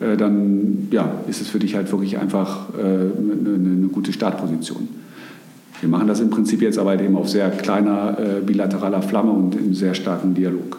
äh, 0.00 0.16
dann 0.16 0.88
ja, 0.90 1.20
ist 1.28 1.40
es 1.40 1.48
für 1.48 1.60
dich 1.60 1.76
halt 1.76 1.92
wirklich 1.92 2.18
einfach 2.18 2.74
eine, 2.74 3.54
eine 3.54 3.88
gute 3.88 4.12
Startposition. 4.12 5.01
Wir 5.82 5.88
machen 5.88 6.06
das 6.06 6.20
im 6.20 6.30
Prinzip 6.30 6.62
jetzt 6.62 6.78
aber 6.78 6.94
eben 6.94 7.16
auf 7.16 7.28
sehr 7.28 7.50
kleiner 7.50 8.16
äh, 8.16 8.40
bilateraler 8.40 9.02
Flamme 9.02 9.32
und 9.32 9.56
im 9.56 9.74
sehr 9.74 9.94
starken 9.94 10.32
Dialog. 10.32 10.78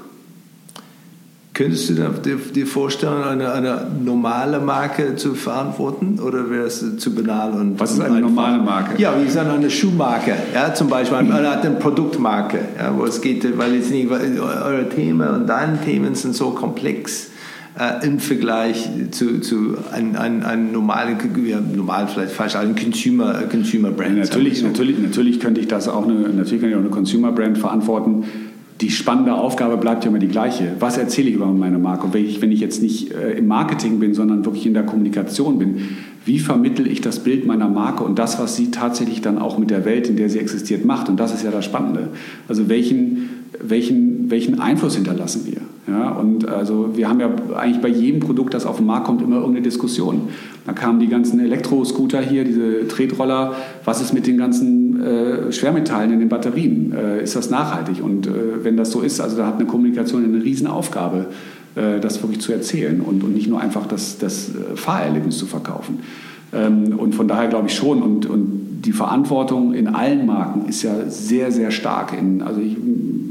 Könntest 1.53 1.89
du 1.89 1.93
dir, 1.93 2.37
dir 2.37 2.65
vorstellen, 2.65 3.21
eine, 3.21 3.51
eine, 3.51 3.85
normale 4.01 4.61
Marke 4.61 5.17
zu 5.17 5.35
verantworten 5.35 6.19
oder 6.25 6.49
wäre 6.49 6.67
es 6.67 6.97
zu 6.97 7.13
banal? 7.13 7.51
Und 7.51 7.77
Was 7.77 7.91
ist 7.91 7.99
eine 7.99 8.21
normale 8.21 8.63
Marke? 8.63 8.99
Ja, 8.99 9.13
wie 9.21 9.29
sagen 9.29 9.49
eine 9.49 9.69
Schuhmarke, 9.69 10.35
ja, 10.53 10.73
zum 10.73 10.87
Beispiel 10.87 11.17
eine, 11.17 11.49
eine 11.49 11.71
Produktmarke, 11.71 12.59
ja, 12.79 12.97
wo 12.97 13.03
es 13.03 13.19
geht, 13.19 13.57
weil 13.57 13.75
jetzt 13.75 13.91
nicht, 13.91 14.09
eure 14.09 14.87
Themen 14.87 15.27
und 15.27 15.47
deine 15.47 15.81
Themen 15.81 16.15
sind 16.15 16.33
so 16.33 16.51
komplex 16.51 17.32
äh, 17.79 18.05
im 18.05 18.19
Vergleich 18.19 18.89
zu, 19.11 19.39
zu 19.39 19.75
einem 19.91 20.15
ein, 20.15 20.43
ein 20.43 20.71
normalen, 20.71 21.17
ja, 21.45 21.59
normal 21.59 22.07
vielleicht 22.07 22.33
falsch, 22.33 22.55
einem 22.55 22.75
Consumer, 22.75 23.43
Consumer 23.49 23.91
Brand. 23.91 24.17
Natürlich, 24.17 24.59
so. 24.59 24.67
natürlich, 24.67 24.99
natürlich 24.99 25.39
könnte 25.39 25.61
ich 25.61 25.67
das 25.67 25.87
auch 25.87 26.03
eine, 26.07 26.13
natürlich 26.13 26.61
könnte 26.61 26.69
ich 26.69 26.75
auch 26.75 26.79
eine 26.79 26.89
Consumer 26.89 27.31
Brand 27.31 27.57
verantworten 27.57 28.25
die 28.81 28.89
spannende 28.89 29.33
Aufgabe 29.33 29.77
bleibt 29.77 30.03
ja 30.03 30.09
immer 30.09 30.19
die 30.19 30.27
gleiche. 30.27 30.73
Was 30.79 30.97
erzähle 30.97 31.29
ich 31.29 31.35
über 31.35 31.45
meine 31.45 31.77
Marke? 31.77 32.05
Und 32.05 32.13
wenn 32.13 32.25
ich, 32.25 32.41
wenn 32.41 32.51
ich 32.51 32.59
jetzt 32.59 32.81
nicht 32.81 33.13
äh, 33.13 33.31
im 33.37 33.47
Marketing 33.47 33.99
bin, 33.99 34.13
sondern 34.13 34.45
wirklich 34.45 34.65
in 34.65 34.73
der 34.73 34.83
Kommunikation 34.83 35.57
bin, 35.57 35.89
wie 36.25 36.39
vermittel 36.39 36.87
ich 36.87 36.99
das 36.99 37.19
Bild 37.19 37.45
meiner 37.45 37.69
Marke 37.69 38.03
und 38.03 38.19
das, 38.19 38.39
was 38.39 38.55
sie 38.55 38.71
tatsächlich 38.71 39.21
dann 39.21 39.37
auch 39.37 39.57
mit 39.57 39.69
der 39.69 39.85
Welt, 39.85 40.09
in 40.09 40.17
der 40.17 40.29
sie 40.29 40.39
existiert, 40.39 40.85
macht? 40.85 41.07
Und 41.07 41.17
das 41.17 41.33
ist 41.33 41.43
ja 41.43 41.51
das 41.51 41.65
Spannende. 41.65 42.09
Also 42.47 42.67
welchen, 42.67 43.29
welchen, 43.61 44.29
welchen 44.29 44.59
Einfluss 44.59 44.95
hinterlassen 44.95 45.45
wir? 45.45 45.61
Ja, 45.85 46.11
und 46.11 46.47
also 46.47 46.95
wir 46.95 47.09
haben 47.09 47.19
ja 47.19 47.29
eigentlich 47.55 47.81
bei 47.81 47.89
jedem 47.89 48.21
Produkt, 48.21 48.53
das 48.53 48.65
auf 48.65 48.77
den 48.77 48.85
Markt 48.85 49.05
kommt, 49.05 49.21
immer 49.21 49.37
irgendeine 49.37 49.63
Diskussion. 49.63 50.29
Da 50.65 50.71
kamen 50.71 50.99
die 50.99 51.07
ganzen 51.07 51.41
Elektroscooter 51.41 52.21
hier, 52.21 52.45
diese 52.45 52.87
Tretroller. 52.87 53.53
Was 53.83 54.01
ist 54.01 54.13
mit 54.13 54.25
den 54.25 54.37
ganzen 54.37 55.01
äh, 55.01 55.51
Schwermetallen 55.51 56.13
in 56.13 56.19
den 56.19 56.29
Batterien? 56.29 56.93
Äh, 56.93 57.23
ist 57.23 57.35
das 57.35 57.49
nachhaltig? 57.49 58.01
Und 58.01 58.27
äh, 58.27 58.31
wenn 58.63 58.77
das 58.77 58.91
so 58.91 59.01
ist, 59.01 59.19
also 59.19 59.35
da 59.35 59.45
hat 59.45 59.55
eine 59.55 59.65
Kommunikation 59.65 60.23
eine 60.23 60.41
Riesenaufgabe, 60.41 61.27
äh, 61.75 61.99
das 61.99 62.23
wirklich 62.23 62.39
zu 62.39 62.53
erzählen 62.53 63.01
und, 63.01 63.23
und 63.23 63.33
nicht 63.33 63.49
nur 63.49 63.59
einfach 63.59 63.85
das, 63.85 64.17
das 64.19 64.49
äh, 64.49 64.77
Fahrerlebnis 64.77 65.37
zu 65.37 65.47
verkaufen. 65.47 65.99
Ähm, 66.53 66.93
und 66.97 67.13
von 67.13 67.27
daher 67.27 67.49
glaube 67.49 67.67
ich 67.67 67.75
schon. 67.75 68.01
Und, 68.01 68.25
und 68.25 68.72
die 68.85 68.91
Verantwortung 68.91 69.73
in 69.73 69.87
allen 69.87 70.25
Marken 70.25 70.67
ist 70.67 70.83
ja 70.83 71.09
sehr, 71.09 71.51
sehr 71.51 71.71
stark. 71.71 72.13
In, 72.17 72.41
also 72.41 72.59
ich, 72.59 72.75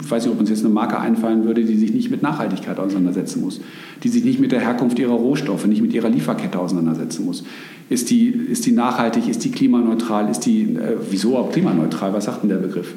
weiß 0.08 0.24
nicht, 0.24 0.32
ob 0.32 0.40
uns 0.40 0.50
jetzt 0.50 0.64
eine 0.64 0.72
Marke 0.72 0.98
einfallen 0.98 1.44
würde, 1.44 1.64
die 1.64 1.76
sich 1.76 1.92
nicht 1.92 2.10
mit 2.10 2.22
Nachhaltigkeit 2.22 2.78
auseinandersetzen 2.78 3.42
muss, 3.42 3.60
die 4.02 4.08
sich 4.08 4.24
nicht 4.24 4.40
mit 4.40 4.52
der 4.52 4.60
Herkunft 4.60 4.98
ihrer 4.98 5.12
Rohstoffe, 5.12 5.66
nicht 5.66 5.82
mit 5.82 5.92
ihrer 5.92 6.08
Lieferkette 6.08 6.58
auseinandersetzen 6.58 7.24
muss. 7.24 7.44
Ist 7.88 8.10
die, 8.10 8.28
ist 8.28 8.64
die 8.66 8.72
nachhaltig, 8.72 9.28
ist 9.28 9.44
die 9.44 9.50
klimaneutral, 9.50 10.30
ist 10.30 10.40
die, 10.40 10.62
äh, 10.62 10.96
wieso 11.10 11.36
auch 11.36 11.52
klimaneutral, 11.52 12.12
was 12.12 12.24
sagt 12.24 12.42
denn 12.42 12.50
der 12.50 12.56
Begriff? 12.56 12.94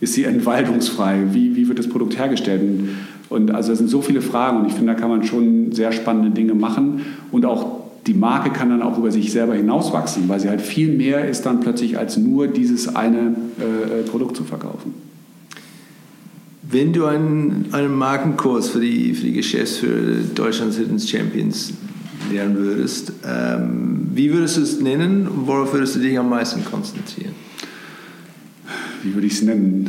Ist 0.00 0.14
sie 0.14 0.24
entwaldungsfrei? 0.24 1.24
Wie, 1.32 1.56
wie 1.56 1.68
wird 1.68 1.78
das 1.78 1.88
Produkt 1.88 2.18
hergestellt? 2.18 2.62
Und 3.28 3.50
also 3.50 3.72
es 3.72 3.78
sind 3.78 3.88
so 3.88 4.02
viele 4.02 4.20
Fragen 4.20 4.58
und 4.58 4.66
ich 4.66 4.74
finde, 4.74 4.92
da 4.92 4.98
kann 4.98 5.08
man 5.08 5.24
schon 5.24 5.72
sehr 5.72 5.90
spannende 5.90 6.30
Dinge 6.30 6.54
machen 6.54 7.02
und 7.32 7.44
auch 7.46 7.85
die 8.06 8.14
Marke 8.14 8.50
kann 8.50 8.70
dann 8.70 8.82
auch 8.82 8.98
über 8.98 9.10
sich 9.10 9.32
selber 9.32 9.54
hinauswachsen, 9.54 10.28
weil 10.28 10.38
sie 10.40 10.48
halt 10.48 10.60
viel 10.60 10.92
mehr 10.92 11.28
ist 11.28 11.44
dann 11.44 11.60
plötzlich 11.60 11.98
als 11.98 12.16
nur 12.16 12.46
dieses 12.46 12.94
eine 12.94 13.34
äh, 13.58 14.08
Produkt 14.08 14.36
zu 14.36 14.44
verkaufen. 14.44 14.94
Wenn 16.68 16.92
du 16.92 17.06
einen, 17.06 17.66
einen 17.72 17.94
Markenkurs 17.94 18.70
für 18.70 18.80
die, 18.80 19.14
für 19.14 19.26
die 19.26 19.32
Geschäftsführer 19.32 20.18
Deutschlands 20.34 20.76
Hidden 20.76 20.98
Champions 20.98 21.72
lernen 22.32 22.56
würdest, 22.56 23.12
ähm, 23.24 24.08
wie 24.12 24.32
würdest 24.32 24.56
du 24.56 24.62
es 24.62 24.80
nennen 24.80 25.28
und 25.28 25.46
worauf 25.46 25.72
würdest 25.72 25.96
du 25.96 26.00
dich 26.00 26.18
am 26.18 26.28
meisten 26.28 26.64
konzentrieren? 26.64 27.34
Wie 29.06 29.14
würde 29.14 29.26
ich 29.26 29.34
es 29.34 29.42
nennen? 29.42 29.88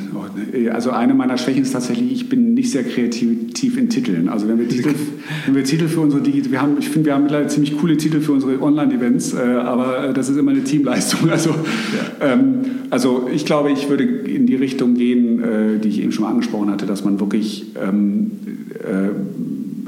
Also 0.72 0.92
eine 0.92 1.14
meiner 1.14 1.38
Schwächen 1.38 1.64
ist 1.64 1.72
tatsächlich, 1.72 2.12
ich 2.12 2.30
bin 2.30 2.54
nicht 2.54 2.72
sehr 2.72 2.84
kreativ 2.84 3.78
in 3.78 3.90
Titeln. 3.90 4.30
Also 4.30 4.48
wenn 4.48 4.60
wir 4.60 4.70
Titel, 4.70 4.94
wenn 5.46 5.56
wir 5.56 5.64
Titel 5.64 5.88
für 5.88 6.02
unsere 6.02 6.22
Digital, 6.22 6.52
wir 6.52 6.62
haben, 6.62 6.78
ich 6.80 6.90
finde, 6.90 7.08
wir 7.08 7.16
haben 7.16 7.24
mittlerweile 7.24 7.50
ziemlich 7.50 7.78
coole 7.78 7.98
Titel 7.98 8.22
für 8.22 8.34
unsere 8.34 8.62
Online-Events, 8.62 9.34
äh, 9.34 9.38
aber 9.38 10.14
das 10.14 10.30
ist 10.30 10.38
immer 10.38 10.52
eine 10.52 10.64
Teamleistung. 10.64 11.30
Also, 11.38 11.52
ja. 11.52 12.34
ähm, 12.34 12.62
also 12.90 13.30
ich 13.32 13.46
glaube, 13.46 13.72
ich 13.72 13.90
würde 13.90 14.04
in 14.04 14.48
die 14.48 14.56
Richtung 14.56 14.96
gehen, 14.96 15.44
äh, 15.44 15.78
die 15.78 15.90
ich 15.90 16.02
eben 16.02 16.12
schon 16.12 16.24
mal 16.24 16.32
angesprochen 16.32 16.72
hatte, 16.72 16.88
dass 16.88 17.04
man 17.04 17.20
wirklich 17.20 17.76
ähm, 17.76 18.32
äh, 18.80 19.10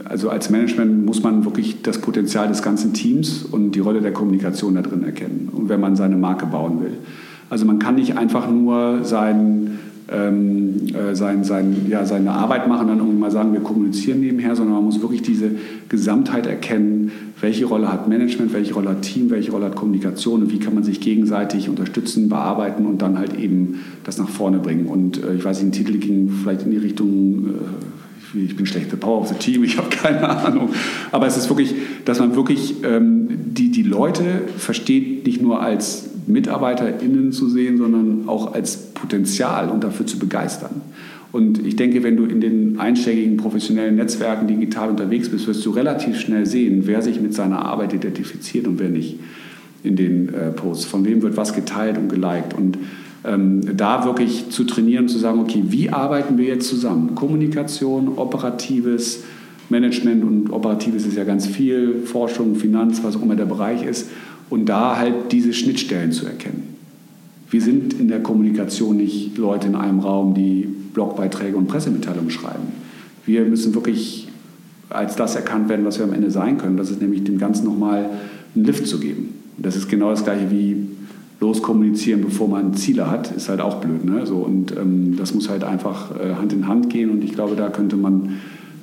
also 0.10 0.30
als 0.30 0.49
Management 0.49 1.06
muss 1.06 1.22
man 1.22 1.45
wirklich 1.45 1.84
das 1.84 1.99
Potenzial 1.99 2.47
des 2.47 2.64
ganzen 2.64 2.93
Teams 2.93 3.43
und 3.43 3.72
die 3.72 3.80
Rolle 3.80 4.01
der 4.01 4.11
Kommunikation 4.11 4.73
da 4.76 4.81
drin 4.81 5.03
erkennen. 5.03 5.49
Und 5.51 5.69
wenn 5.69 5.80
man 5.80 5.95
seine 5.95 6.18
Marke 6.18 6.47
bauen 6.47 6.81
will. 6.81 6.93
Also 7.50 7.66
man 7.66 7.80
kann 7.80 7.96
nicht 7.96 8.18
einfach 8.18 8.50
nur 8.50 9.04
sein, 9.04 9.80
ähm, 10.12 10.88
äh, 10.94 11.16
sein, 11.16 11.44
sein, 11.44 11.86
ja, 11.90 12.06
seine 12.06 12.32
Arbeit 12.32 12.68
machen 12.68 12.84
und 12.84 12.88
dann 12.90 12.98
irgendwie 13.00 13.20
mal 13.20 13.32
sagen, 13.32 13.54
wir 13.54 13.62
kommunizieren 13.62 14.20
nebenher, 14.20 14.56
sondern 14.56 14.76
man 14.76 14.86
muss 14.86 15.02
wirklich 15.02 15.22
diese 15.22 15.52
Gesamtheit 15.88 16.46
erkennen, 16.48 17.12
welche 17.42 17.66
Rolle 17.66 17.92
hat 17.92 18.08
Management, 18.08 18.54
welche 18.54 18.74
Rolle 18.74 18.90
hat 18.90 19.02
Team, 19.02 19.30
welche 19.30 19.52
Rolle 19.52 19.66
hat 19.66 19.76
Kommunikation 19.76 20.44
und 20.44 20.52
wie 20.52 20.60
kann 20.60 20.76
man 20.76 20.84
sich 20.84 21.00
gegenseitig 21.00 21.70
unterstützen, 21.70 22.30
bearbeiten 22.30 22.86
und 22.86 23.02
dann 23.02 23.18
halt 23.18 23.40
eben 23.40 23.80
das 24.04 24.18
nach 24.18 24.30
vorne 24.30 24.60
bringen. 24.60 24.88
Und 24.88 25.24
äh, 25.24 25.36
ich 25.36 25.46
weiß 25.46 25.62
nicht, 25.64 25.70
ein 25.70 25.86
Titel 25.86 25.98
ging 25.98 26.30
vielleicht 26.30 26.64
in 26.64 26.72
die 26.72 26.78
Richtung... 26.78 27.46
Äh, 27.48 27.50
ich 28.36 28.56
bin 28.56 28.68
schlechte 28.68 28.96
Power 28.96 29.22
of 29.22 29.28
the 29.30 29.34
Team, 29.34 29.64
ich 29.64 29.80
habe 29.80 29.90
keine 29.90 30.30
Ahnung. 30.30 30.70
Aber 31.12 31.26
es 31.26 31.36
ist 31.36 31.50
wirklich, 31.50 31.74
dass 32.06 32.20
man 32.20 32.36
wirklich 32.36 32.76
ähm, 32.84 33.28
die, 33.28 33.72
die 33.72 33.82
Leute 33.82 34.42
versteht, 34.56 35.26
nicht 35.26 35.42
nur 35.42 35.62
als 35.62 36.10
MitarbeiterInnen 36.30 37.31
zu 37.31 37.49
sehen, 37.49 37.77
sondern 37.77 38.23
auch 38.27 38.53
als 38.53 38.77
Potenzial 38.93 39.69
und 39.69 39.84
dafür 39.84 40.06
zu 40.06 40.19
begeistern. 40.19 40.81
Und 41.31 41.65
ich 41.65 41.76
denke, 41.76 42.01
wenn 42.03 42.18
du 42.18 42.26
in 42.26 42.41
den 42.41 42.80
einschlägigen 42.80 43.38
professionellen 43.38 43.95
Netzwerken 43.95 44.47
digital 44.47 44.89
unterwegs 44.89 45.30
bist, 45.30 45.47
wirst 45.47 45.65
du 45.65 45.72
relativ 45.72 46.19
schnell 46.19 46.45
sehen, 46.45 46.84
wer 46.85 47.01
sich 47.01 47.22
mit 47.22 47.35
seiner 47.35 47.64
Arbeit 47.65 47.93
identifiziert 47.93 48.68
und 48.68 48.80
wer 48.80 48.89
nicht 48.89 49.19
in 49.84 49.95
den 49.95 50.34
äh, 50.34 50.51
Posts. 50.51 50.85
Von 50.85 51.06
wem 51.06 51.22
wird 51.22 51.38
was 51.38 51.53
geteilt 51.53 51.97
und 51.97 52.10
geliked. 52.10 52.56
Und 52.56 52.80
ähm, 53.23 53.61
da 53.77 54.06
wirklich 54.06 54.49
zu 54.49 54.64
trainieren, 54.64 55.07
zu 55.07 55.19
sagen, 55.19 55.39
okay, 55.39 55.64
wie 55.68 55.89
arbeiten 55.89 56.38
wir 56.38 56.45
jetzt 56.45 56.68
zusammen? 56.68 57.14
Kommunikation, 57.15 58.18
operatives 58.18 59.23
Management 59.69 60.23
und 60.23 60.49
operatives 60.49 61.06
ist 61.06 61.15
ja 61.15 61.26
ganz 61.26 61.45
viel, 61.45 62.01
Forschung, 62.06 62.56
Finanz, 62.56 63.03
was 63.03 63.15
auch 63.15 63.22
immer 63.22 63.35
der 63.35 63.45
Bereich 63.45 63.85
ist 63.85 64.10
und 64.50 64.68
da 64.68 64.98
halt 64.98 65.32
diese 65.32 65.54
Schnittstellen 65.54 66.12
zu 66.12 66.26
erkennen. 66.26 66.76
Wir 67.50 67.62
sind 67.62 67.94
in 67.94 68.08
der 68.08 68.22
Kommunikation 68.22 68.98
nicht 68.98 69.38
Leute 69.38 69.68
in 69.68 69.76
einem 69.76 70.00
Raum, 70.00 70.34
die 70.34 70.68
Blogbeiträge 70.94 71.58
und 71.58 71.68
Pressemitteilungen 71.68 72.30
schreiben. 72.30 72.68
Wir 73.26 73.46
müssen 73.46 73.74
wirklich 73.74 74.28
als 74.90 75.16
das 75.16 75.36
erkannt 75.36 75.70
werden, 75.70 75.86
was 75.86 76.00
wir 76.00 76.06
am 76.06 76.14
Ende 76.14 76.32
sein 76.32 76.58
können. 76.58 76.78
Das 76.78 76.90
ist 76.90 77.02
nämlich 77.02 77.24
dem 77.24 77.38
Ganzen 77.38 77.66
nochmal 77.66 78.10
einen 78.56 78.66
Lift 78.66 78.88
zu 78.88 79.00
geben. 79.00 79.36
Das 79.58 79.76
ist 79.76 79.88
genau 79.88 80.10
das 80.10 80.24
Gleiche 80.24 80.50
wie 80.50 80.88
loskommunizieren, 81.40 82.22
bevor 82.22 82.48
man 82.48 82.74
Ziele 82.74 83.10
hat, 83.10 83.32
ist 83.32 83.50
halt 83.50 83.62
auch 83.62 83.76
blöd. 83.76 84.04
Ne? 84.04 84.26
So, 84.26 84.38
und 84.38 84.76
ähm, 84.76 85.16
das 85.18 85.34
muss 85.34 85.50
halt 85.50 85.64
einfach 85.64 86.12
äh, 86.20 86.36
Hand 86.36 86.54
in 86.54 86.68
Hand 86.68 86.90
gehen 86.90 87.10
und 87.10 87.24
ich 87.24 87.34
glaube, 87.34 87.56
da 87.56 87.70
könnte 87.70 87.96
man 87.96 88.40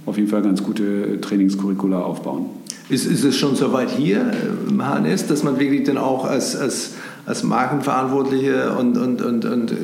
auf 0.07 0.17
jeden 0.17 0.29
Fall 0.29 0.43
ganz 0.43 0.63
gute 0.63 1.21
Trainingscurricula 1.21 2.01
aufbauen. 2.01 2.47
Ist, 2.89 3.05
ist 3.07 3.25
es 3.25 3.37
schon 3.37 3.57
soweit 3.57 3.91
hier 3.91 4.31
im 4.69 4.81
HNS, 4.81 5.27
dass 5.27 5.43
man 5.43 5.59
wirklich 5.59 5.83
dann 5.83 5.99
auch 5.99 6.25
als, 6.25 6.55
als, 6.55 6.95
als 7.27 7.43
Markenverantwortliche 7.43 8.77
und, 8.79 8.97
und, 8.97 9.23
und, 9.23 9.45
und 9.45 9.73
äh, 9.73 9.75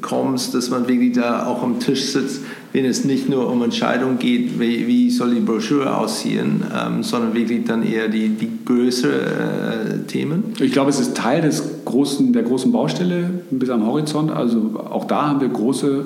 kommst, 0.00 0.54
dass 0.54 0.70
man 0.70 0.86
wirklich 0.86 1.12
da 1.12 1.46
auch 1.46 1.64
am 1.64 1.80
Tisch 1.80 2.12
sitzt, 2.12 2.42
wenn 2.72 2.84
es 2.84 3.04
nicht 3.04 3.28
nur 3.28 3.50
um 3.50 3.62
Entscheidungen 3.64 4.20
geht, 4.20 4.60
wie, 4.60 4.86
wie 4.86 5.10
soll 5.10 5.34
die 5.34 5.40
Broschüre 5.40 5.96
aussehen, 5.96 6.62
ähm, 6.72 7.02
sondern 7.02 7.34
wirklich 7.34 7.64
dann 7.64 7.82
eher 7.82 8.06
die, 8.06 8.28
die 8.28 8.50
größeren 8.64 10.04
äh, 10.04 10.06
Themen? 10.06 10.44
Ich 10.60 10.70
glaube, 10.70 10.90
es 10.90 11.00
ist 11.00 11.16
Teil 11.16 11.42
des 11.42 11.84
großen, 11.84 12.32
der 12.32 12.44
großen 12.44 12.70
Baustelle 12.70 13.28
bis 13.50 13.70
am 13.70 13.84
Horizont. 13.84 14.30
Also 14.30 14.80
auch 14.88 15.06
da 15.06 15.28
haben 15.28 15.40
wir 15.40 15.48
große 15.48 16.04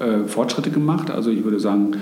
äh, 0.00 0.26
Fortschritte 0.26 0.70
gemacht. 0.70 1.10
Also 1.10 1.30
ich 1.30 1.44
würde 1.44 1.60
sagen, 1.60 1.92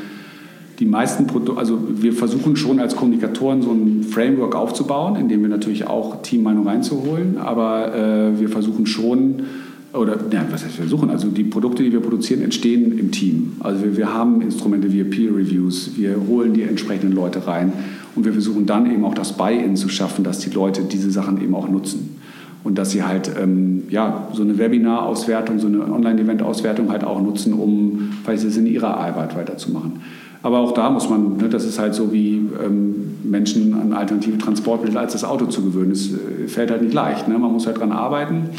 die 0.78 0.86
meisten 0.86 1.26
Produkte, 1.26 1.58
also 1.58 1.78
wir 1.88 2.12
versuchen 2.12 2.56
schon 2.56 2.80
als 2.80 2.96
Kommunikatoren 2.96 3.62
so 3.62 3.70
ein 3.70 4.02
Framework 4.02 4.54
aufzubauen, 4.54 5.16
in 5.16 5.28
dem 5.28 5.42
wir 5.42 5.48
natürlich 5.48 5.86
auch 5.86 6.22
Teammeinung 6.22 6.66
reinzuholen, 6.66 7.38
aber 7.38 7.94
äh, 7.94 8.40
wir 8.40 8.48
versuchen 8.48 8.86
schon, 8.86 9.44
oder 9.92 10.18
ja, 10.32 10.44
was 10.50 10.64
heißt 10.64 10.76
wir 10.76 10.84
versuchen, 10.84 11.10
also 11.10 11.28
die 11.28 11.44
Produkte, 11.44 11.84
die 11.84 11.92
wir 11.92 12.00
produzieren, 12.00 12.42
entstehen 12.42 12.98
im 12.98 13.12
Team. 13.12 13.52
Also 13.60 13.84
wir, 13.84 13.96
wir 13.96 14.12
haben 14.12 14.40
Instrumente 14.42 14.92
wie 14.92 15.04
Peer 15.04 15.30
Reviews, 15.30 15.92
wir 15.96 16.16
holen 16.28 16.54
die 16.54 16.62
entsprechenden 16.62 17.12
Leute 17.12 17.46
rein 17.46 17.72
und 18.16 18.24
wir 18.24 18.32
versuchen 18.32 18.66
dann 18.66 18.90
eben 18.90 19.04
auch 19.04 19.14
das 19.14 19.36
Buy-in 19.36 19.76
zu 19.76 19.88
schaffen, 19.88 20.24
dass 20.24 20.40
die 20.40 20.50
Leute 20.50 20.82
diese 20.82 21.10
Sachen 21.10 21.40
eben 21.40 21.54
auch 21.54 21.68
nutzen 21.68 22.16
und 22.64 22.78
dass 22.78 22.90
sie 22.90 23.04
halt 23.04 23.30
ähm, 23.40 23.84
ja, 23.90 24.28
so 24.32 24.42
eine 24.42 24.58
Webinar-Auswertung, 24.58 25.58
so 25.58 25.68
eine 25.68 25.84
Online-Event-Auswertung 25.84 26.90
halt 26.90 27.04
auch 27.04 27.20
nutzen, 27.20 27.52
um 27.52 28.10
vielleicht 28.24 28.44
es 28.44 28.56
in 28.56 28.66
ihrer 28.66 28.96
Arbeit 28.96 29.36
weiterzumachen. 29.36 30.00
Aber 30.44 30.58
auch 30.58 30.72
da 30.72 30.90
muss 30.90 31.08
man, 31.08 31.38
ne, 31.38 31.48
das 31.48 31.64
ist 31.64 31.78
halt 31.78 31.94
so 31.94 32.12
wie 32.12 32.34
ähm, 32.62 33.14
Menschen 33.24 33.72
an 33.72 33.94
alternative 33.94 34.36
Transportmittel 34.36 34.98
als 34.98 35.14
das 35.14 35.24
Auto 35.24 35.46
zu 35.46 35.64
gewöhnen. 35.64 35.90
Es 35.90 36.10
äh, 36.12 36.48
fällt 36.48 36.70
halt 36.70 36.82
nicht 36.82 36.92
leicht. 36.92 37.28
Ne? 37.28 37.38
Man 37.38 37.50
muss 37.50 37.66
halt 37.66 37.78
dran 37.78 37.92
arbeiten. 37.92 38.50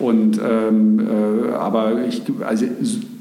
Und, 0.00 0.40
ähm, 0.44 0.98
äh, 0.98 1.52
aber 1.52 2.04
ich, 2.08 2.22
also 2.44 2.66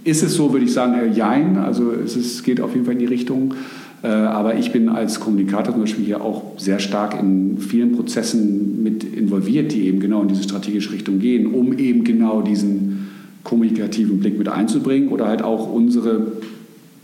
ist 0.04 0.24
es 0.24 0.34
so, 0.34 0.52
würde 0.52 0.66
ich 0.66 0.74
sagen, 0.74 0.96
äh, 0.96 1.06
jein. 1.14 1.58
Also 1.58 1.92
es 1.92 2.16
ist, 2.16 2.44
geht 2.44 2.60
auf 2.60 2.74
jeden 2.74 2.86
Fall 2.86 2.96
in 2.96 3.02
die 3.02 3.06
Richtung. 3.06 3.54
Äh, 4.02 4.08
aber 4.08 4.56
ich 4.56 4.72
bin 4.72 4.90
als 4.90 5.20
Kommunikator 5.20 5.74
zum 5.74 5.82
Beispiel 5.82 6.06
hier 6.06 6.20
auch 6.24 6.58
sehr 6.58 6.80
stark 6.80 7.20
in 7.20 7.60
vielen 7.60 7.92
Prozessen 7.92 8.82
mit 8.82 9.04
involviert, 9.04 9.72
die 9.74 9.86
eben 9.86 10.00
genau 10.00 10.24
in 10.24 10.28
diese 10.28 10.42
strategische 10.42 10.92
Richtung 10.92 11.20
gehen, 11.20 11.54
um 11.54 11.78
eben 11.78 12.04
genau 12.04 12.42
diesen 12.42 13.10
kommunikativen 13.44 14.20
Blick 14.20 14.40
mit 14.40 14.50
einzubringen 14.50 15.10
oder 15.10 15.28
halt 15.28 15.44
auch 15.44 15.72
unsere 15.72 16.32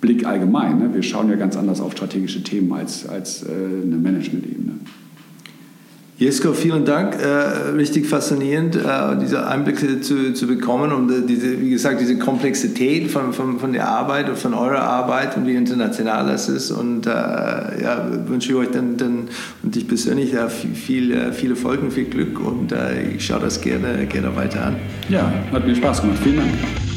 Blick 0.03 0.25
allgemein. 0.25 0.79
Ne? 0.79 0.89
Wir 0.93 1.01
schauen 1.01 1.29
ja 1.29 1.37
ganz 1.37 1.55
anders 1.55 1.79
auf 1.79 1.93
strategische 1.93 2.43
Themen 2.43 2.73
als, 2.73 3.07
als 3.07 3.41
äh, 3.43 3.47
eine 3.47 3.95
Management-Ebene. 3.95 4.73
Jesko, 6.17 6.51
vielen 6.51 6.83
Dank. 6.83 7.15
Äh, 7.15 7.71
richtig 7.77 8.05
faszinierend, 8.05 8.75
äh, 8.75 9.17
diese 9.21 9.47
Einblicke 9.47 10.01
zu, 10.01 10.33
zu 10.33 10.45
bekommen 10.45 10.91
und 10.91 11.09
äh, 11.09 11.25
diese, 11.25 11.59
wie 11.61 11.69
gesagt, 11.69 12.01
diese 12.01 12.17
Komplexität 12.17 13.09
von, 13.09 13.31
von, 13.31 13.59
von 13.59 13.71
der 13.71 13.87
Arbeit 13.87 14.27
und 14.27 14.37
von 14.37 14.53
eurer 14.53 14.81
Arbeit 14.81 15.37
und 15.37 15.47
wie 15.47 15.55
international 15.55 16.27
das 16.27 16.49
ist. 16.49 16.71
Und 16.71 17.07
äh, 17.07 17.09
ja, 17.09 18.05
wünsche 18.27 18.51
ich 18.51 18.55
euch 18.55 18.71
dann, 18.71 18.97
dann 18.97 19.29
und 19.63 19.73
dich 19.73 19.87
persönlich 19.87 20.33
ja, 20.33 20.49
viel, 20.49 21.13
äh, 21.13 21.31
viele 21.31 21.55
Folgen, 21.55 21.91
viel 21.91 22.05
Glück 22.05 22.39
und 22.45 22.73
äh, 22.73 23.13
ich 23.15 23.25
schaue 23.25 23.39
das 23.39 23.61
gerne, 23.61 24.05
gerne 24.05 24.35
weiter 24.35 24.65
an. 24.65 24.75
Ja, 25.07 25.31
hat 25.53 25.65
mir 25.65 25.75
Spaß 25.75 26.01
gemacht. 26.01 26.19
Vielen 26.21 26.37
Dank. 26.37 26.92